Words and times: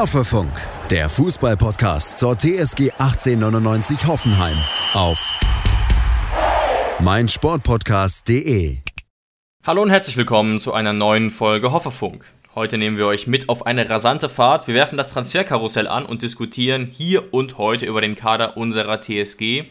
Hoffefunk, 0.00 0.50
der 0.88 1.10
Fußballpodcast 1.10 2.16
zur 2.16 2.34
TSG 2.38 2.92
1899 2.92 4.06
Hoffenheim 4.06 4.56
auf 4.94 5.38
meinsportpodcast.de. 7.00 8.78
Hallo 9.62 9.82
und 9.82 9.90
herzlich 9.90 10.16
willkommen 10.16 10.58
zu 10.58 10.72
einer 10.72 10.94
neuen 10.94 11.30
Folge 11.30 11.72
Hoffefunk. 11.72 12.24
Heute 12.54 12.78
nehmen 12.78 12.96
wir 12.96 13.08
euch 13.08 13.26
mit 13.26 13.50
auf 13.50 13.66
eine 13.66 13.90
rasante 13.90 14.30
Fahrt. 14.30 14.66
Wir 14.68 14.74
werfen 14.74 14.96
das 14.96 15.10
Transferkarussell 15.10 15.86
an 15.86 16.06
und 16.06 16.22
diskutieren 16.22 16.88
hier 16.90 17.34
und 17.34 17.58
heute 17.58 17.84
über 17.84 18.00
den 18.00 18.16
Kader 18.16 18.56
unserer 18.56 19.02
TSG. 19.02 19.64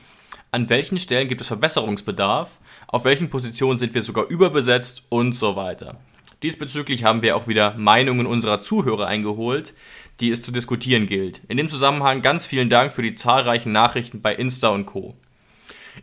An 0.51 0.69
welchen 0.69 0.99
Stellen 0.99 1.27
gibt 1.27 1.41
es 1.41 1.47
Verbesserungsbedarf? 1.47 2.51
Auf 2.87 3.03
welchen 3.03 3.31
Positionen 3.31 3.79
sind 3.79 3.95
wir 3.95 4.03
sogar 4.03 4.27
überbesetzt 4.27 5.01
und 5.09 5.33
so 5.33 5.55
weiter. 5.55 5.97
Diesbezüglich 6.41 7.03
haben 7.03 7.21
wir 7.21 7.35
auch 7.35 7.47
wieder 7.47 7.75
Meinungen 7.77 8.25
unserer 8.25 8.61
Zuhörer 8.61 9.07
eingeholt, 9.07 9.73
die 10.21 10.31
es 10.31 10.41
zu 10.41 10.53
diskutieren 10.53 11.05
gilt. 11.05 11.41
In 11.49 11.57
dem 11.57 11.67
Zusammenhang 11.69 12.21
ganz 12.21 12.45
vielen 12.45 12.69
Dank 12.69 12.93
für 12.93 13.01
die 13.01 13.15
zahlreichen 13.15 13.73
Nachrichten 13.73 14.21
bei 14.21 14.35
Insta 14.35 14.69
und 14.69 14.85
Co. 14.85 15.15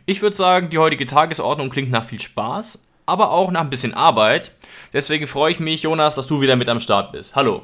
Ich 0.05 0.21
würde 0.21 0.35
sagen, 0.35 0.69
die 0.69 0.77
heutige 0.77 1.07
Tagesordnung 1.07 1.71
klingt 1.71 1.89
nach 1.89 2.05
viel 2.05 2.21
Spaß, 2.21 2.83
aber 3.07 3.31
auch 3.31 3.49
nach 3.49 3.61
ein 3.61 3.71
bisschen 3.71 3.95
Arbeit. 3.95 4.51
Deswegen 4.93 5.25
freue 5.25 5.51
ich 5.51 5.59
mich, 5.59 5.83
Jonas, 5.83 6.13
dass 6.13 6.27
du 6.27 6.39
wieder 6.39 6.55
mit 6.55 6.69
am 6.69 6.79
Start 6.79 7.13
bist. 7.13 7.35
Hallo. 7.35 7.63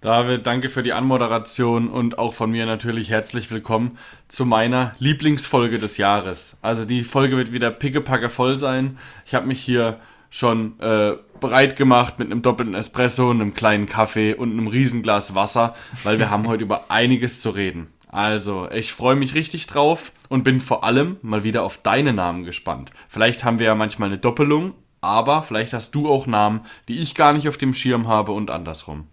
David, 0.00 0.46
danke 0.46 0.70
für 0.70 0.84
die 0.84 0.92
Anmoderation 0.92 1.88
und 1.90 2.18
auch 2.18 2.32
von 2.32 2.50
mir 2.50 2.64
natürlich 2.64 3.10
herzlich 3.10 3.50
willkommen 3.50 3.98
zu 4.28 4.46
meiner 4.46 4.94
Lieblingsfolge 5.00 5.80
des 5.80 5.96
Jahres. 5.96 6.56
Also 6.62 6.84
die 6.84 7.02
Folge 7.02 7.36
wird 7.36 7.52
wieder 7.52 7.72
pickepacke 7.72 8.30
voll 8.30 8.56
sein. 8.56 8.96
Ich 9.26 9.34
habe 9.34 9.48
mich 9.48 9.60
hier 9.60 9.98
schon 10.30 10.78
äh, 10.80 11.16
bereit 11.40 11.76
gemacht 11.76 12.18
mit 12.18 12.30
einem 12.30 12.42
doppelten 12.42 12.74
Espresso, 12.74 13.30
einem 13.30 13.54
kleinen 13.54 13.88
Kaffee 13.88 14.34
und 14.34 14.52
einem 14.52 14.66
Riesenglas 14.66 15.34
Wasser, 15.34 15.74
weil 16.04 16.18
wir 16.18 16.30
haben 16.30 16.48
heute 16.48 16.64
über 16.64 16.90
einiges 16.90 17.40
zu 17.40 17.50
reden. 17.50 17.88
Also, 18.10 18.70
ich 18.70 18.92
freue 18.92 19.16
mich 19.16 19.34
richtig 19.34 19.66
drauf 19.66 20.12
und 20.28 20.42
bin 20.42 20.60
vor 20.60 20.82
allem 20.82 21.18
mal 21.22 21.44
wieder 21.44 21.62
auf 21.62 21.78
deine 21.78 22.12
Namen 22.12 22.44
gespannt. 22.44 22.90
Vielleicht 23.06 23.44
haben 23.44 23.58
wir 23.58 23.66
ja 23.66 23.74
manchmal 23.74 24.08
eine 24.08 24.18
Doppelung, 24.18 24.72
aber 25.00 25.42
vielleicht 25.42 25.74
hast 25.74 25.94
du 25.94 26.08
auch 26.08 26.26
Namen, 26.26 26.62
die 26.88 26.98
ich 26.98 27.14
gar 27.14 27.32
nicht 27.32 27.48
auf 27.48 27.58
dem 27.58 27.74
Schirm 27.74 28.08
habe 28.08 28.32
und 28.32 28.50
andersrum. 28.50 29.06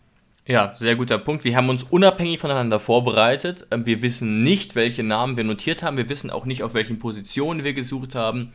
Ja, 0.47 0.75
sehr 0.75 0.95
guter 0.95 1.17
Punkt. 1.17 1.43
Wir 1.43 1.57
haben 1.57 1.69
uns 1.69 1.83
unabhängig 1.83 2.39
voneinander 2.39 2.79
vorbereitet. 2.79 3.67
Ähm, 3.71 3.85
wir 3.85 4.01
wissen 4.03 4.43
nicht, 4.43 4.75
welche 4.75 5.03
Namen 5.03 5.37
wir 5.37 5.43
notiert 5.43 5.81
haben. 5.81 5.97
Wir 5.97 6.07
wissen 6.07 6.29
auch 6.29 6.45
nicht, 6.45 6.61
auf 6.61 6.75
welchen 6.75 6.99
Positionen 6.99 7.63
wir 7.63 7.73
gesucht 7.73 8.13
haben. 8.13 8.53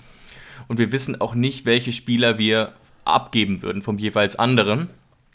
Und 0.68 0.78
wir 0.78 0.92
wissen 0.92 1.20
auch 1.20 1.34
nicht, 1.34 1.66
welche 1.66 1.92
Spieler 1.92 2.38
wir 2.38 2.72
abgeben 3.04 3.62
würden 3.62 3.82
vom 3.82 3.98
jeweils 3.98 4.36
anderen. 4.36 4.88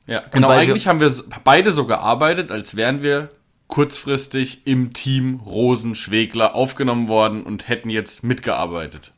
Ja, 0.07 0.21
genau. 0.31 0.49
Eigentlich 0.49 0.87
haben 0.87 0.99
wir 0.99 1.11
beide 1.43 1.71
so 1.71 1.85
gearbeitet, 1.85 2.51
als 2.51 2.75
wären 2.75 3.03
wir 3.03 3.29
kurzfristig 3.67 4.61
im 4.65 4.93
Team 4.93 5.41
Rosen-Schwegler 5.45 6.55
aufgenommen 6.55 7.07
worden 7.07 7.43
und 7.43 7.67
hätten 7.67 7.89
jetzt 7.89 8.23
mitgearbeitet. 8.23 9.11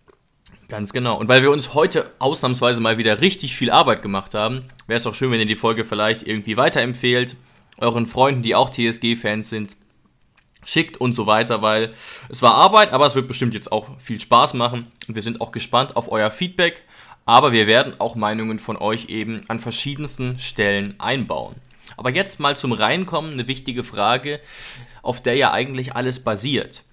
Ganz 0.69 0.93
genau. 0.93 1.17
Und 1.17 1.27
weil 1.27 1.41
wir 1.41 1.51
uns 1.51 1.73
heute 1.73 2.11
ausnahmsweise 2.19 2.81
mal 2.81 2.97
wieder 2.97 3.21
richtig 3.21 3.55
viel 3.55 3.71
Arbeit 3.71 4.01
gemacht 4.01 4.33
haben, 4.33 4.63
wäre 4.87 4.97
es 4.97 5.07
auch 5.07 5.15
schön, 5.15 5.31
wenn 5.31 5.39
ihr 5.39 5.45
die 5.45 5.55
Folge 5.55 5.85
vielleicht 5.85 6.23
irgendwie 6.23 6.57
weiterempfehlt, 6.57 7.35
euren 7.77 8.05
Freunden, 8.05 8.41
die 8.41 8.55
auch 8.55 8.69
TSG-Fans 8.69 9.49
sind, 9.49 9.77
schickt 10.67 10.99
und 10.99 11.13
so 11.13 11.25
weiter, 11.25 11.61
weil 11.61 11.93
es 12.29 12.41
war 12.41 12.55
Arbeit, 12.55 12.91
aber 12.91 13.05
es 13.05 13.15
wird 13.15 13.27
bestimmt 13.27 13.53
jetzt 13.53 13.71
auch 13.71 13.99
viel 13.99 14.19
Spaß 14.19 14.53
machen 14.53 14.87
und 15.07 15.15
wir 15.15 15.21
sind 15.21 15.39
auch 15.39 15.51
gespannt 15.51 15.95
auf 15.95 16.11
euer 16.11 16.29
Feedback, 16.29 16.83
aber 17.25 17.53
wir 17.53 17.67
werden 17.67 17.93
auch 17.99 18.15
Meinungen 18.15 18.59
von 18.59 18.75
euch 18.75 19.05
eben 19.05 19.41
an 19.47 19.59
verschiedensten 19.59 20.37
Stellen 20.39 20.95
einbauen. 20.99 21.55
Aber 21.95 22.09
jetzt 22.11 22.39
mal 22.39 22.55
zum 22.55 22.73
Reinkommen 22.73 23.31
eine 23.31 23.47
wichtige 23.47 23.83
Frage, 23.83 24.41
auf 25.01 25.21
der 25.21 25.35
ja 25.35 25.51
eigentlich 25.51 25.95
alles 25.95 26.23
basiert. 26.23 26.83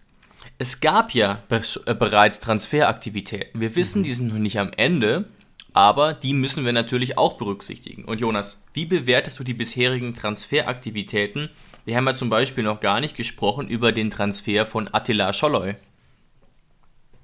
Es 0.56 0.80
gab 0.80 1.12
ja 1.12 1.42
be 1.48 1.62
äh, 1.86 1.94
bereits 1.94 2.38
Transferaktivitäten. 2.38 3.60
Wir 3.60 3.74
wissen, 3.74 4.00
mhm. 4.00 4.04
die 4.04 4.14
sind 4.14 4.28
noch 4.28 4.38
nicht 4.38 4.58
am 4.60 4.70
Ende, 4.76 5.24
aber 5.72 6.14
die 6.14 6.32
müssen 6.32 6.64
wir 6.64 6.72
natürlich 6.72 7.18
auch 7.18 7.34
berücksichtigen. 7.34 8.04
Und 8.04 8.20
Jonas, 8.20 8.62
wie 8.72 8.86
bewertest 8.86 9.40
du 9.40 9.44
die 9.44 9.54
bisherigen 9.54 10.14
Transferaktivitäten 10.14 11.50
wir 11.84 11.96
haben 11.96 12.06
ja 12.06 12.14
zum 12.14 12.30
Beispiel 12.30 12.64
noch 12.64 12.80
gar 12.80 13.00
nicht 13.00 13.16
gesprochen 13.16 13.68
über 13.68 13.92
den 13.92 14.10
Transfer 14.10 14.66
von 14.66 14.88
Attila 14.92 15.32
Scholloy. 15.32 15.74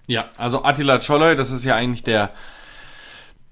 Ja, 0.06 0.28
also 0.36 0.64
Attila 0.64 1.00
Scholloy, 1.00 1.34
das 1.34 1.50
ist 1.50 1.64
ja 1.64 1.76
eigentlich 1.76 2.02
der 2.02 2.30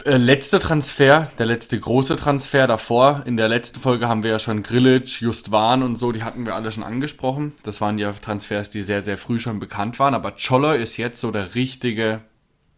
äh, 0.05 0.17
letzte 0.17 0.59
Transfer, 0.59 1.31
der 1.39 1.47
letzte 1.47 1.79
große 1.79 2.17
Transfer 2.17 2.67
davor. 2.67 3.23
In 3.27 3.37
der 3.37 3.49
letzten 3.49 3.81
Folge 3.81 4.09
haben 4.09 4.23
wir 4.23 4.31
ja 4.33 4.39
schon 4.39 4.63
Grillitsch, 4.63 5.21
Justwan 5.21 5.83
und 5.83 5.97
so, 5.97 6.13
die 6.13 6.23
hatten 6.23 6.47
wir 6.47 6.55
alle 6.55 6.71
schon 6.71 6.85
angesprochen. 6.85 7.55
Das 7.63 7.81
waren 7.81 7.99
ja 7.99 8.13
Transfers, 8.13 8.71
die 8.71 8.83
sehr, 8.83 9.03
sehr 9.03 9.19
früh 9.19 9.41
schon 9.41 9.61
bekannt 9.61 9.99
waren. 9.99 10.15
Aber 10.15 10.35
Scholloy 10.37 10.81
ist 10.83 10.97
jetzt 10.97 11.21
so 11.21 11.31
der 11.31 11.55
richtige 11.55 12.21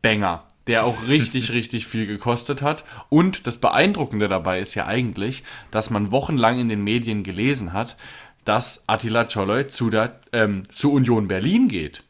Banger 0.03 0.45
der 0.67 0.85
auch 0.85 1.07
richtig, 1.09 1.51
richtig 1.53 1.87
viel 1.87 2.07
gekostet 2.07 2.63
hat. 2.63 2.85
Und 3.09 3.47
das 3.47 3.59
Beeindruckende 3.59 4.29
dabei 4.29 4.61
ist 4.61 4.75
ja 4.75 4.87
eigentlich, 4.87 5.43
dass 5.71 5.91
man 5.91 6.11
wochenlang 6.11 6.59
in 6.59 6.69
den 6.69 6.83
Medien 6.83 7.23
gelesen 7.23 7.73
hat, 7.73 7.97
dass 8.45 8.85
Attila 8.87 9.25
Czoloi 9.25 9.69
zu, 9.69 9.91
der, 9.91 10.19
ähm, 10.33 10.63
zu 10.71 10.93
Union 10.93 11.29
Berlin 11.29 11.69
geht. 11.69 12.05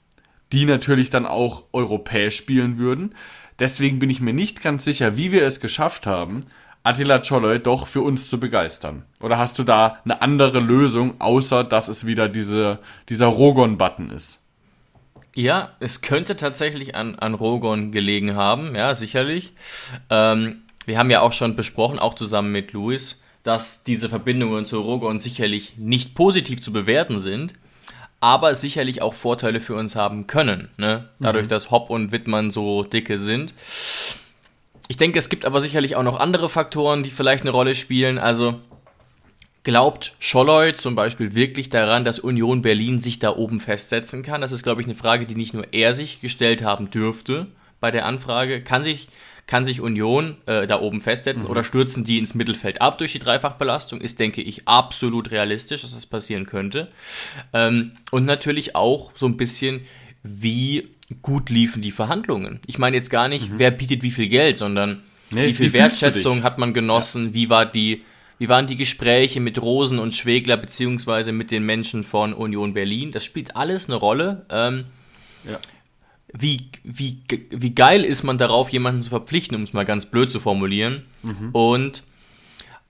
Die 0.53 0.65
natürlich 0.65 1.11
dann 1.11 1.27
auch 1.27 1.65
europäisch 1.73 2.37
spielen 2.37 2.79
würden. 2.79 3.15
Deswegen 3.59 3.99
bin 3.99 4.11
ich 4.11 4.21
mir 4.21 4.33
nicht 4.33 4.63
ganz 4.63 4.85
sicher, 4.85 5.17
wie 5.17 5.33
wir 5.33 5.45
es 5.45 5.61
geschafft 5.61 6.07
haben, 6.07 6.47
Attila 6.83 7.19
Czoloi 7.19 7.59
doch 7.59 7.87
für 7.87 8.01
uns 8.01 8.29
zu 8.29 8.41
begeistern. 8.41 9.05
Oder 9.21 9.37
hast 9.37 9.59
du 9.59 9.65
da 9.65 9.99
eine 10.05 10.23
andere 10.23 10.61
Lösung, 10.61 11.21
außer 11.21 11.63
dass 11.63 11.89
es 11.89 12.07
wieder 12.07 12.29
diese, 12.29 12.79
dieser 13.11 13.27
Rogon-Button 13.27 14.11
ist? 14.11 14.40
Ja, 15.35 15.77
es 15.81 16.01
könnte 16.03 16.37
tatsächlich 16.37 16.95
an, 16.97 17.15
an 17.17 17.35
Rogon 17.35 17.93
gelegen 17.93 18.35
haben, 18.35 18.75
ja, 18.75 18.95
sicherlich. 18.95 19.53
Ähm, 20.09 20.63
wir 20.87 20.99
haben 20.99 21.11
ja 21.11 21.21
auch 21.21 21.33
schon 21.33 21.55
besprochen, 21.55 21.99
auch 21.99 22.15
zusammen 22.15 22.51
mit 22.51 22.73
Luis, 22.73 23.23
dass 23.45 23.85
diese 23.85 24.09
Verbindungen 24.09 24.67
zu 24.67 24.81
Rogon 24.81 25.21
sicherlich 25.21 25.75
nicht 25.79 26.15
positiv 26.15 26.61
zu 26.61 26.73
bewerten 26.73 27.21
sind, 27.21 27.55
aber 28.21 28.55
sicherlich 28.55 29.03
auch 29.03 29.15
Vorteile 29.15 29.61
für 29.61 29.75
uns 29.75 29.97
haben 29.97 30.27
können, 30.27 30.69
ne? 30.77 31.09
dadurch, 31.21 31.45
mhm. 31.45 31.49
dass 31.49 31.71
Hopp 31.71 31.91
und 31.91 32.13
Wittmann 32.13 32.51
so 32.51 32.83
dicke 32.83 33.19
sind. 33.19 33.55
Ich 34.89 34.97
denke, 34.97 35.21
es 35.21 35.29
gibt 35.29 35.47
aber 35.47 35.61
sicherlich 35.61 35.95
auch 35.95 36.03
noch 36.03 36.19
andere 36.19 36.49
Faktoren, 36.49 37.05
die 37.05 37.13
vielleicht 37.13 37.43
eine 37.43 37.53
Rolle 37.53 37.77
spielen. 37.77 38.19
Also 38.19 38.61
Glaubt 39.63 40.15
Scholloy 40.19 40.75
zum 40.75 40.95
Beispiel 40.95 41.35
wirklich 41.35 41.69
daran, 41.69 42.03
dass 42.03 42.19
Union 42.19 42.63
Berlin 42.63 42.99
sich 42.99 43.19
da 43.19 43.37
oben 43.37 43.61
festsetzen 43.61 44.23
kann? 44.23 44.41
Das 44.41 44.53
ist, 44.53 44.63
glaube 44.63 44.81
ich, 44.81 44.87
eine 44.87 44.97
Frage, 44.97 45.27
die 45.27 45.35
nicht 45.35 45.53
nur 45.53 45.75
er 45.75 45.93
sich 45.93 46.23
gestellt 46.23 46.63
haben 46.63 46.91
dürfte 46.91 47.47
bei 47.79 47.91
der 47.91 48.07
Anfrage. 48.07 48.63
Kann 48.63 48.85
sich, 48.85 49.09
kann 49.47 49.67
sich 49.67 49.83
Union 49.83 50.37
äh, 50.47 50.67
da 50.67 50.81
oben 50.81 51.03
festsetzen 51.03 51.45
mhm. 51.45 51.51
oder 51.51 51.63
stürzen 51.63 52.05
die 52.05 52.19
ins 52.19 52.35
Mittelfeld 52.35 52.81
ab 52.81 52.97
durch 52.97 53.13
die 53.13 53.19
Dreifachbelastung? 53.19 54.01
Ist, 54.01 54.19
denke 54.19 54.41
ich, 54.41 54.67
absolut 54.67 55.31
realistisch, 55.31 55.83
dass 55.83 55.93
das 55.93 56.07
passieren 56.07 56.47
könnte. 56.47 56.89
Ähm, 57.53 57.93
und 58.11 58.25
natürlich 58.25 58.75
auch 58.75 59.13
so 59.15 59.27
ein 59.27 59.37
bisschen, 59.37 59.83
wie 60.23 60.89
gut 61.21 61.51
liefen 61.51 61.83
die 61.83 61.91
Verhandlungen. 61.91 62.61
Ich 62.67 62.79
meine 62.79 62.97
jetzt 62.97 63.11
gar 63.11 63.29
nicht, 63.29 63.51
mhm. 63.51 63.59
wer 63.59 63.71
bietet 63.73 64.03
wie 64.03 64.11
viel 64.11 64.29
Geld, 64.29 64.57
sondern 64.57 65.03
nee, 65.31 65.49
wie 65.49 65.55
viel 65.55 65.67
wie 65.67 65.73
Wertschätzung 65.75 66.45
hat 66.45 66.57
man 66.57 66.73
genossen, 66.73 67.27
ja. 67.27 67.35
wie 67.35 67.51
war 67.51 67.67
die 67.67 68.03
wie 68.41 68.49
waren 68.49 68.67
die 68.67 68.77
Gespräche 68.77 69.39
mit 69.39 69.61
Rosen 69.61 69.99
und 69.99 70.15
Schwegler 70.15 70.57
beziehungsweise 70.57 71.31
mit 71.31 71.51
den 71.51 71.63
Menschen 71.63 72.05
von 72.05 72.33
Union 72.33 72.73
Berlin? 72.73 73.13
Das 73.13 73.23
spielt 73.23 73.55
alles 73.55 73.91
eine 73.91 73.97
Rolle. 73.97 74.47
Ähm, 74.49 74.87
ja. 75.47 75.59
Wie, 76.33 76.71
wie, 76.83 77.21
wie 77.51 77.75
geil 77.75 78.03
ist 78.03 78.23
man 78.23 78.39
darauf, 78.39 78.71
jemanden 78.71 79.03
zu 79.03 79.11
verpflichten, 79.11 79.59
um 79.59 79.63
es 79.65 79.75
mal 79.75 79.85
ganz 79.85 80.07
blöd 80.07 80.33
zu 80.33 80.41
formulieren. 80.41 81.03
Mhm. 81.23 81.51
Und 81.53 82.03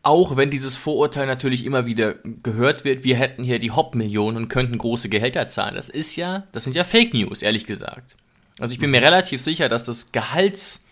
auch 0.04 0.36
wenn 0.36 0.50
dieses 0.50 0.76
Vorurteil 0.76 1.26
natürlich 1.26 1.64
immer 1.64 1.84
wieder 1.84 2.14
gehört 2.44 2.84
wird, 2.84 3.02
wir 3.02 3.16
hätten 3.16 3.42
hier 3.42 3.58
die 3.58 3.72
Hop-Millionen 3.72 4.36
und 4.36 4.48
könnten 4.48 4.78
große 4.78 5.08
Gehälter 5.08 5.48
zahlen. 5.48 5.74
Das 5.74 5.88
ist 5.88 6.14
ja, 6.14 6.44
das 6.52 6.62
sind 6.62 6.76
ja 6.76 6.84
Fake 6.84 7.12
News, 7.12 7.42
ehrlich 7.42 7.66
gesagt. 7.66 8.16
Also 8.60 8.72
ich 8.72 8.78
bin 8.78 8.92
mir 8.92 9.02
relativ 9.02 9.40
sicher, 9.40 9.68
dass 9.68 9.82
das 9.82 10.12
Gehalts, 10.12 10.86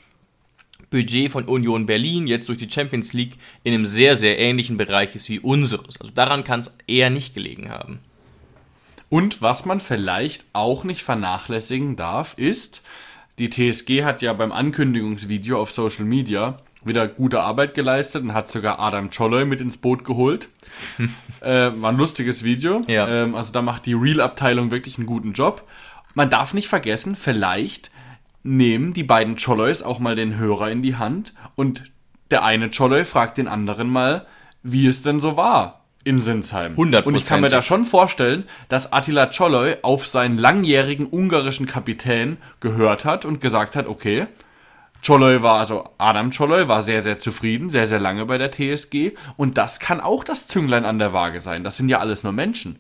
Budget 0.91 1.31
von 1.31 1.45
Union 1.45 1.87
Berlin 1.87 2.27
jetzt 2.27 2.49
durch 2.49 2.59
die 2.59 2.71
Champions 2.71 3.13
League 3.13 3.37
in 3.63 3.75
einem 3.75 3.87
sehr, 3.87 4.17
sehr 4.17 4.39
ähnlichen 4.39 4.77
Bereich 4.77 5.15
ist 5.15 5.29
wie 5.29 5.39
unseres. 5.39 6.01
Also 6.01 6.13
daran 6.13 6.45
kann 6.45 6.61
es 6.61 6.77
eher 6.87 7.11
nicht 7.11 7.35
gelegen 7.35 7.71
haben. 7.71 8.01
Und 9.11 9.41
was 9.41 9.65
man 9.65 9.81
vielleicht 9.81 10.45
auch 10.53 10.85
nicht 10.85 11.03
vernachlässigen 11.03 11.97
darf, 11.97 12.35
ist, 12.37 12.83
die 13.39 13.51
TSG 13.51 14.05
hat 14.05 14.21
ja 14.21 14.33
beim 14.33 14.53
Ankündigungsvideo 14.53 15.61
auf 15.61 15.71
Social 15.71 16.05
Media 16.05 16.59
wieder 16.85 17.07
gute 17.09 17.41
Arbeit 17.41 17.75
geleistet 17.75 18.23
und 18.23 18.35
hat 18.35 18.49
sogar 18.49 18.79
Adam 18.81 19.11
Cholloy 19.11 19.45
mit 19.45 19.61
ins 19.61 19.77
Boot 19.77 20.05
geholt. 20.05 20.49
äh, 21.41 21.71
war 21.75 21.91
ein 21.91 21.97
lustiges 21.97 22.43
Video. 22.43 22.81
Ja. 22.87 23.09
Ähm, 23.09 23.35
also 23.35 23.53
da 23.53 23.63
macht 23.63 23.87
die 23.87 23.95
Real-Abteilung 23.95 24.71
wirklich 24.71 24.99
einen 24.99 25.07
guten 25.07 25.33
Job. 25.33 25.67
Man 26.15 26.31
darf 26.31 26.55
nicht 26.55 26.69
vergessen, 26.69 27.17
vielleicht 27.17 27.91
nehmen 28.43 28.93
die 28.93 29.05
beiden 29.05 29.37
Cholloys 29.37 29.83
auch 29.83 29.99
mal 29.99 30.15
den 30.15 30.37
Hörer 30.37 30.71
in 30.71 30.83
die 30.83 30.97
Hand 30.97 31.35
und 31.55 31.91
der 32.31 32.45
eine 32.45 32.71
Cholloy 32.71 33.05
fragt 33.05 33.39
den 33.39 33.49
anderen 33.49 33.91
mal, 33.91 34.27
wie 34.63 34.87
es 34.87 35.03
denn 35.03 35.21
so 35.21 35.37
war 35.37 35.85
in 36.05 36.21
Sinsheim. 36.21 36.75
100%. 36.75 37.03
Und 37.05 37.17
ich 37.17 37.25
kann 37.25 37.41
mir 37.41 37.49
da 37.49 37.63
schon 37.63 37.85
vorstellen, 37.85 38.45
dass 38.69 38.93
Attila 38.93 39.27
Czoloi 39.27 39.77
auf 39.83 40.07
seinen 40.07 40.39
langjährigen 40.39 41.07
ungarischen 41.07 41.67
Kapitän 41.67 42.39
gehört 42.61 43.05
hat 43.05 43.25
und 43.25 43.41
gesagt 43.41 43.77
hat, 43.77 43.87
okay, 43.87 44.27
Czoloi 45.03 45.43
war, 45.43 45.61
also 45.61 45.91
Adam 45.99 46.31
Czoloi 46.31 46.67
war 46.67 46.83
sehr, 46.83 47.03
sehr 47.03 47.19
zufrieden, 47.19 47.69
sehr, 47.69 47.87
sehr 47.87 48.01
lange 48.01 48.27
bei 48.27 48.39
der 48.39 48.51
TSG 48.51 49.13
und 49.37 49.59
das 49.59 49.81
kann 49.81 50.01
auch 50.01 50.25
das 50.25 50.49
Zünglein 50.49 50.85
an 50.85 50.99
der 50.99 51.13
Waage 51.13 51.41
sein. 51.41 51.63
Das 51.63 51.77
sind 51.77 51.89
ja 51.89 51.99
alles 51.99 52.25
nur 52.25 52.33
Menschen. 52.33 52.79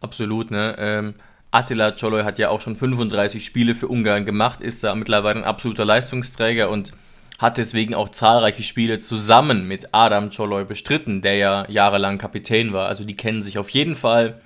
Absolut, 0.00 0.50
ne? 0.50 0.74
Ähm, 0.78 1.14
Attila 1.52 1.92
Czoloi 1.92 2.24
hat 2.24 2.38
ja 2.38 2.48
auch 2.48 2.62
schon 2.62 2.76
35 2.76 3.44
Spiele 3.44 3.74
für 3.74 3.86
Ungarn 3.86 4.24
gemacht, 4.24 4.62
ist 4.62 4.82
da 4.82 4.94
mittlerweile 4.94 5.40
ein 5.40 5.44
absoluter 5.44 5.84
Leistungsträger 5.84 6.70
und 6.70 6.92
hat 7.38 7.58
deswegen 7.58 7.94
auch 7.94 8.08
zahlreiche 8.08 8.62
Spiele 8.62 9.00
zusammen 9.00 9.68
mit 9.68 9.88
Adam 9.92 10.30
Czoloi 10.30 10.64
bestritten, 10.64 11.20
der 11.22 11.36
ja 11.36 11.66
jahrelang 11.68 12.16
Kapitän 12.16 12.72
war. 12.72 12.88
Also 12.88 13.04
die 13.04 13.16
kennen 13.16 13.42
sich 13.42 13.58
auf 13.58 13.68
jeden 13.68 13.96
Fall. 13.96 14.40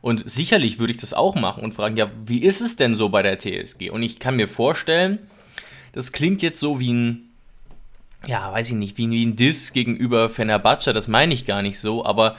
Und 0.00 0.28
sicherlich 0.28 0.78
würde 0.78 0.94
ich 0.94 1.00
das 1.00 1.14
auch 1.14 1.34
machen 1.34 1.62
und 1.62 1.74
fragen, 1.74 1.96
ja, 1.96 2.10
wie 2.24 2.42
ist 2.42 2.60
es 2.60 2.76
denn 2.76 2.96
so 2.96 3.10
bei 3.10 3.22
der 3.22 3.38
TSG? 3.38 3.90
Und 3.90 4.02
ich 4.02 4.18
kann 4.18 4.36
mir 4.36 4.48
vorstellen, 4.48 5.18
das 5.92 6.12
klingt 6.12 6.42
jetzt 6.42 6.58
so 6.58 6.80
wie 6.80 6.92
ein, 6.92 7.30
ja, 8.26 8.52
weiß 8.52 8.70
ich 8.70 8.74
nicht, 8.74 8.98
wie, 8.98 9.24
ein 9.24 9.36
Diss 9.36 9.72
gegenüber 9.72 10.28
Fenerbahce, 10.28 10.92
das 10.92 11.08
meine 11.08 11.34
ich 11.34 11.44
gar 11.44 11.60
nicht 11.60 11.78
so, 11.78 12.04
aber 12.04 12.36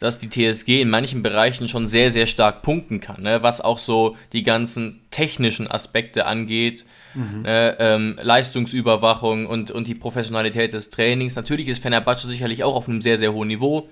dass 0.00 0.18
die 0.18 0.30
TSG 0.30 0.80
in 0.80 0.90
manchen 0.90 1.22
Bereichen 1.22 1.68
schon 1.68 1.86
sehr, 1.86 2.10
sehr 2.10 2.26
stark 2.26 2.62
punkten 2.62 2.98
kann, 3.00 3.22
ne? 3.22 3.42
was 3.42 3.60
auch 3.60 3.78
so 3.78 4.16
die 4.32 4.42
ganzen 4.42 5.00
technischen 5.10 5.70
Aspekte 5.70 6.26
angeht, 6.26 6.84
mhm. 7.14 7.42
ne? 7.42 7.76
ähm, 7.78 8.18
Leistungsüberwachung 8.20 9.46
und, 9.46 9.70
und 9.70 9.86
die 9.86 9.94
Professionalität 9.94 10.72
des 10.72 10.90
Trainings. 10.90 11.36
Natürlich 11.36 11.68
ist 11.68 11.82
Fenerbahce 11.82 12.26
sicherlich 12.26 12.64
auch 12.64 12.74
auf 12.74 12.88
einem 12.88 13.02
sehr, 13.02 13.18
sehr 13.18 13.34
hohen 13.34 13.48
Niveau, 13.48 13.90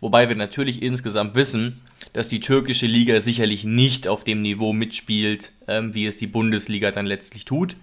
wobei 0.00 0.28
wir 0.28 0.36
natürlich 0.36 0.82
insgesamt 0.82 1.36
wissen, 1.36 1.80
dass 2.12 2.26
die 2.26 2.40
türkische 2.40 2.86
Liga 2.86 3.20
sicherlich 3.20 3.62
nicht 3.62 4.08
auf 4.08 4.24
dem 4.24 4.42
Niveau 4.42 4.72
mitspielt, 4.72 5.52
ähm, 5.68 5.94
wie 5.94 6.06
es 6.06 6.16
die 6.16 6.26
Bundesliga 6.26 6.90
dann 6.90 7.06
letztlich 7.06 7.44
tut. 7.44 7.76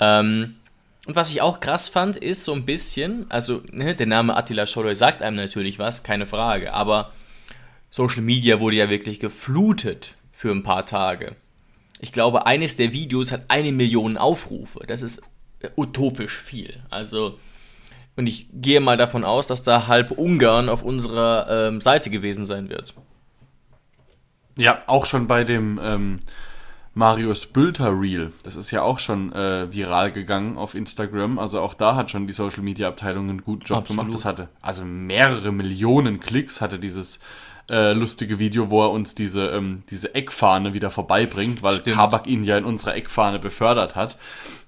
Ähm, 0.00 0.54
und 1.06 1.16
was 1.16 1.30
ich 1.30 1.42
auch 1.42 1.60
krass 1.60 1.88
fand, 1.88 2.16
ist 2.16 2.44
so 2.44 2.54
ein 2.54 2.64
bisschen, 2.64 3.30
also 3.30 3.62
ne, 3.70 3.94
der 3.94 4.06
Name 4.06 4.36
Attila 4.36 4.66
Scholloy 4.66 4.94
sagt 4.94 5.22
einem 5.22 5.36
natürlich 5.36 5.78
was, 5.78 6.02
keine 6.02 6.26
Frage, 6.26 6.72
aber 6.72 7.12
Social 7.90 8.22
Media 8.22 8.58
wurde 8.58 8.76
ja 8.76 8.90
wirklich 8.90 9.20
geflutet 9.20 10.14
für 10.32 10.50
ein 10.50 10.62
paar 10.62 10.86
Tage. 10.86 11.36
Ich 12.00 12.12
glaube, 12.12 12.46
eines 12.46 12.76
der 12.76 12.92
Videos 12.92 13.32
hat 13.32 13.44
eine 13.48 13.72
Million 13.72 14.16
Aufrufe. 14.16 14.80
Das 14.86 15.02
ist 15.02 15.22
utopisch 15.76 16.38
viel. 16.38 16.82
Also, 16.90 17.38
und 18.16 18.26
ich 18.26 18.48
gehe 18.52 18.80
mal 18.80 18.96
davon 18.96 19.24
aus, 19.24 19.46
dass 19.46 19.62
da 19.62 19.86
halb 19.86 20.10
Ungarn 20.10 20.68
auf 20.68 20.82
unserer 20.82 21.68
ähm, 21.68 21.80
Seite 21.80 22.10
gewesen 22.10 22.44
sein 22.46 22.68
wird. 22.68 22.94
Ja, 24.56 24.82
auch 24.86 25.06
schon 25.06 25.26
bei 25.26 25.44
dem 25.44 25.80
ähm, 25.82 26.20
Marius 26.94 27.46
Bülter 27.46 27.90
Reel. 27.90 28.32
Das 28.44 28.54
ist 28.54 28.70
ja 28.70 28.82
auch 28.82 29.00
schon 29.00 29.32
äh, 29.32 29.72
viral 29.72 30.12
gegangen 30.12 30.56
auf 30.56 30.74
Instagram. 30.74 31.38
Also 31.38 31.60
auch 31.60 31.74
da 31.74 31.96
hat 31.96 32.10
schon 32.10 32.26
die 32.26 32.32
Social 32.32 32.62
Media 32.62 32.88
Abteilung 32.88 33.28
einen 33.28 33.42
guten 33.42 33.64
Job 33.64 33.78
Absolut. 33.78 34.04
gemacht. 34.04 34.14
Das 34.14 34.24
hatte 34.24 34.48
also 34.62 34.84
mehrere 34.84 35.50
Millionen 35.50 36.20
Klicks 36.20 36.60
hatte 36.60 36.78
dieses 36.78 37.18
äh, 37.68 37.92
lustige 37.94 38.38
Video, 38.38 38.70
wo 38.70 38.82
er 38.82 38.90
uns 38.90 39.14
diese, 39.14 39.48
ähm, 39.48 39.82
diese 39.90 40.14
Eckfahne 40.14 40.74
wieder 40.74 40.90
vorbeibringt, 40.90 41.62
weil 41.62 41.76
Stimmt. 41.76 41.96
Kabak 41.96 42.26
ihn 42.26 42.44
ja 42.44 42.58
in 42.58 42.64
unserer 42.64 42.94
Eckfahne 42.94 43.38
befördert 43.38 43.96
hat. 43.96 44.16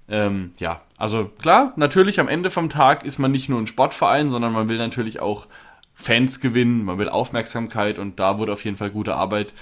Ähm, 0.08 0.52
ja, 0.58 0.80
also 0.96 1.26
klar, 1.26 1.72
natürlich 1.76 2.20
am 2.20 2.28
Ende 2.28 2.50
vom 2.50 2.70
Tag 2.70 3.04
ist 3.04 3.18
man 3.18 3.32
nicht 3.32 3.48
nur 3.48 3.60
ein 3.60 3.66
Sportverein, 3.66 4.30
sondern 4.30 4.52
man 4.52 4.68
will 4.68 4.78
natürlich 4.78 5.20
auch 5.20 5.46
Fans 5.94 6.40
gewinnen, 6.40 6.84
man 6.84 6.98
will 6.98 7.08
Aufmerksamkeit 7.08 7.98
und 7.98 8.20
da 8.20 8.38
wurde 8.38 8.52
auf 8.52 8.64
jeden 8.64 8.76
Fall 8.76 8.90
gute 8.90 9.14
Arbeit 9.14 9.52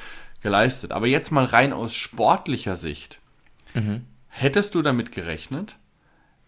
geleistet. 0.45 0.93
Aber 0.93 1.09
jetzt 1.09 1.33
mal 1.33 1.47
rein 1.47 1.73
aus 1.73 1.97
sportlicher 1.97 2.77
Sicht. 2.77 3.19
Mhm. 3.73 4.05
Hättest 4.29 4.75
du 4.75 4.83
damit 4.83 5.11
gerechnet, 5.11 5.77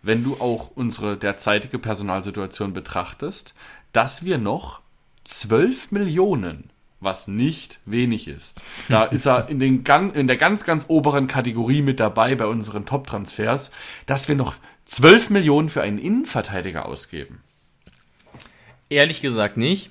wenn 0.03 0.23
du 0.23 0.35
auch 0.35 0.71
unsere 0.75 1.17
derzeitige 1.17 1.79
Personalsituation 1.79 2.75
betrachtest, 2.75 3.55
dass 3.93 4.25
wir 4.25 4.39
noch 4.39 4.81
12 5.25 5.93
Millionen, 5.93 6.71
was 7.01 7.27
nicht 7.27 7.81
wenig 7.87 8.29
ist, 8.29 8.61
da 8.89 9.05
ist 9.17 9.27
er 9.27 9.49
in, 9.49 9.59
den, 9.59 9.83
in 10.15 10.27
der 10.27 10.37
ganz, 10.37 10.65
ganz 10.65 10.85
oberen 10.89 11.27
Kategorie 11.27 11.81
mit 11.81 11.99
dabei 11.99 12.35
bei 12.35 12.47
unseren 12.47 12.85
Top-Transfers, 12.85 13.71
dass 14.05 14.29
wir 14.29 14.35
noch 14.35 14.57
12 14.85 15.31
Millionen 15.31 15.71
für 15.71 15.81
einen 15.81 15.99
Innenverteidiger 15.99 16.85
ausgeben? 16.85 17.43
Ehrlich 18.91 19.23
gesagt 19.23 19.57
nicht. 19.57 19.91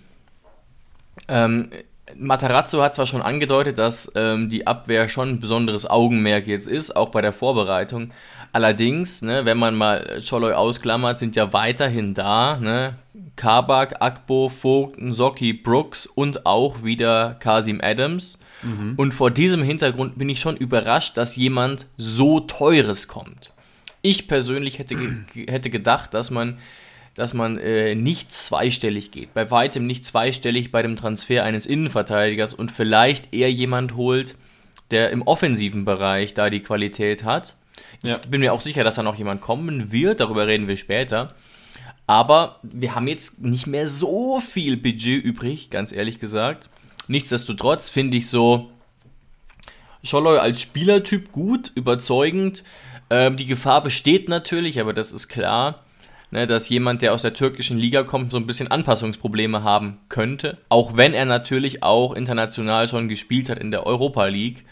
Ähm, 1.28 1.70
Matarazzo 2.16 2.82
hat 2.82 2.96
zwar 2.96 3.08
schon 3.08 3.22
angedeutet, 3.22 3.80
dass 3.80 4.12
ähm, 4.16 4.50
die 4.50 4.68
Abwehr 4.68 5.10
schon 5.10 5.30
ein 5.30 5.40
besonderes 5.40 5.90
Augenmerk 5.90 6.46
jetzt 6.46 6.68
ist, 6.68 6.96
auch 6.96 7.10
bei 7.10 7.22
der 7.22 7.34
Vorbereitung. 7.34 8.12
Allerdings, 8.52 9.22
ne, 9.22 9.46
wenn 9.46 9.58
man 9.58 9.76
mal 9.76 10.22
Choloy 10.28 10.54
ausklammert, 10.54 11.20
sind 11.20 11.36
ja 11.36 11.52
weiterhin 11.52 12.14
da 12.14 12.58
ne, 12.58 12.96
Kabak, 13.36 14.02
Akbo, 14.02 14.50
Vogt, 14.50 15.02
Nsoki, 15.02 15.54
Brooks 15.54 16.06
und 16.06 16.46
auch 16.46 16.84
wieder 16.84 17.36
Kasim 17.40 17.82
Adams. 17.82 18.38
Mhm. 18.62 18.94
Und 18.98 19.14
vor 19.14 19.32
diesem 19.32 19.64
Hintergrund 19.64 20.18
bin 20.18 20.30
ich 20.30 20.40
schon 20.40 20.58
überrascht, 20.58 21.18
dass 21.18 21.36
jemand 21.36 21.88
so 21.98 22.40
Teures 22.40 23.08
kommt. 23.08 23.52
Ich 24.02 24.28
persönlich 24.28 24.78
hätte, 24.78 24.96
ge 24.96 25.48
hätte 25.48 25.72
gedacht, 25.72 26.14
dass 26.14 26.30
man 26.30 26.60
dass 27.16 27.34
man 27.34 27.58
äh, 27.58 27.96
nicht 27.96 28.32
zweistellig 28.32 29.12
geht. 29.12 29.34
Bei 29.34 29.50
weitem 29.50 29.88
nicht 29.88 30.06
zweistellig 30.06 30.72
bei 30.72 30.82
dem 30.82 30.98
Transfer 30.98 31.44
eines 31.44 31.66
Innenverteidigers 31.66 32.54
und 32.54 32.72
vielleicht 32.72 33.34
eher 33.34 33.52
jemand 33.52 33.96
holt, 33.96 34.36
der 34.92 35.10
im 35.10 35.22
offensiven 35.22 35.86
Bereich 35.86 36.34
da 36.34 36.50
die 36.50 36.60
Qualität 36.60 37.24
hat. 37.24 37.56
Ich 38.04 38.12
ja. 38.12 38.18
bin 38.30 38.42
mir 38.42 38.54
auch 38.54 38.62
sicher, 38.62 38.84
dass 38.84 38.96
da 38.96 39.04
noch 39.04 39.16
jemand 39.16 39.42
kommen 39.42 39.92
wird, 39.92 40.20
darüber 40.20 40.46
reden 40.46 40.68
wir 40.68 40.78
später. 40.78 41.34
Aber 42.06 42.60
wir 42.62 42.94
haben 42.94 43.08
jetzt 43.08 43.42
nicht 43.42 43.66
mehr 43.66 43.90
so 43.90 44.40
viel 44.40 44.78
Budget 44.78 45.24
übrig, 45.24 45.70
ganz 45.70 45.92
ehrlich 45.92 46.20
gesagt. 46.20 46.70
Nichtsdestotrotz 47.08 47.90
finde 47.90 48.18
ich 48.18 48.28
so 48.28 48.70
Scholloy 50.04 50.38
als 50.38 50.62
Spielertyp 50.62 51.32
gut, 51.32 51.72
überzeugend. 51.76 52.64
Ähm, 53.10 53.38
die 53.38 53.48
Gefahr 53.48 53.82
besteht 53.82 54.30
natürlich, 54.30 54.80
aber 54.80 54.94
das 54.94 55.14
ist 55.14 55.30
klar 55.30 55.85
ne, 56.32 56.48
dass 56.48 56.70
jemand, 56.70 57.02
der 57.02 57.14
aus 57.14 57.22
der 57.22 57.34
türkischen 57.34 57.78
Liga 57.78 58.04
kommt, 58.04 58.32
so 58.32 58.38
ein 58.38 58.48
bisschen 58.48 58.70
Anpassungsprobleme 58.70 59.64
haben 59.64 60.00
könnte. 60.10 60.58
Auch 60.70 60.98
wenn 60.98 61.14
er 61.14 61.26
natürlich 61.26 61.84
auch 61.84 62.14
international 62.14 62.88
schon 62.88 63.08
gespielt 63.08 63.50
hat 63.50 63.60
in 63.60 63.72
der 63.72 63.86
Europa 63.86 64.26
League. 64.26 64.66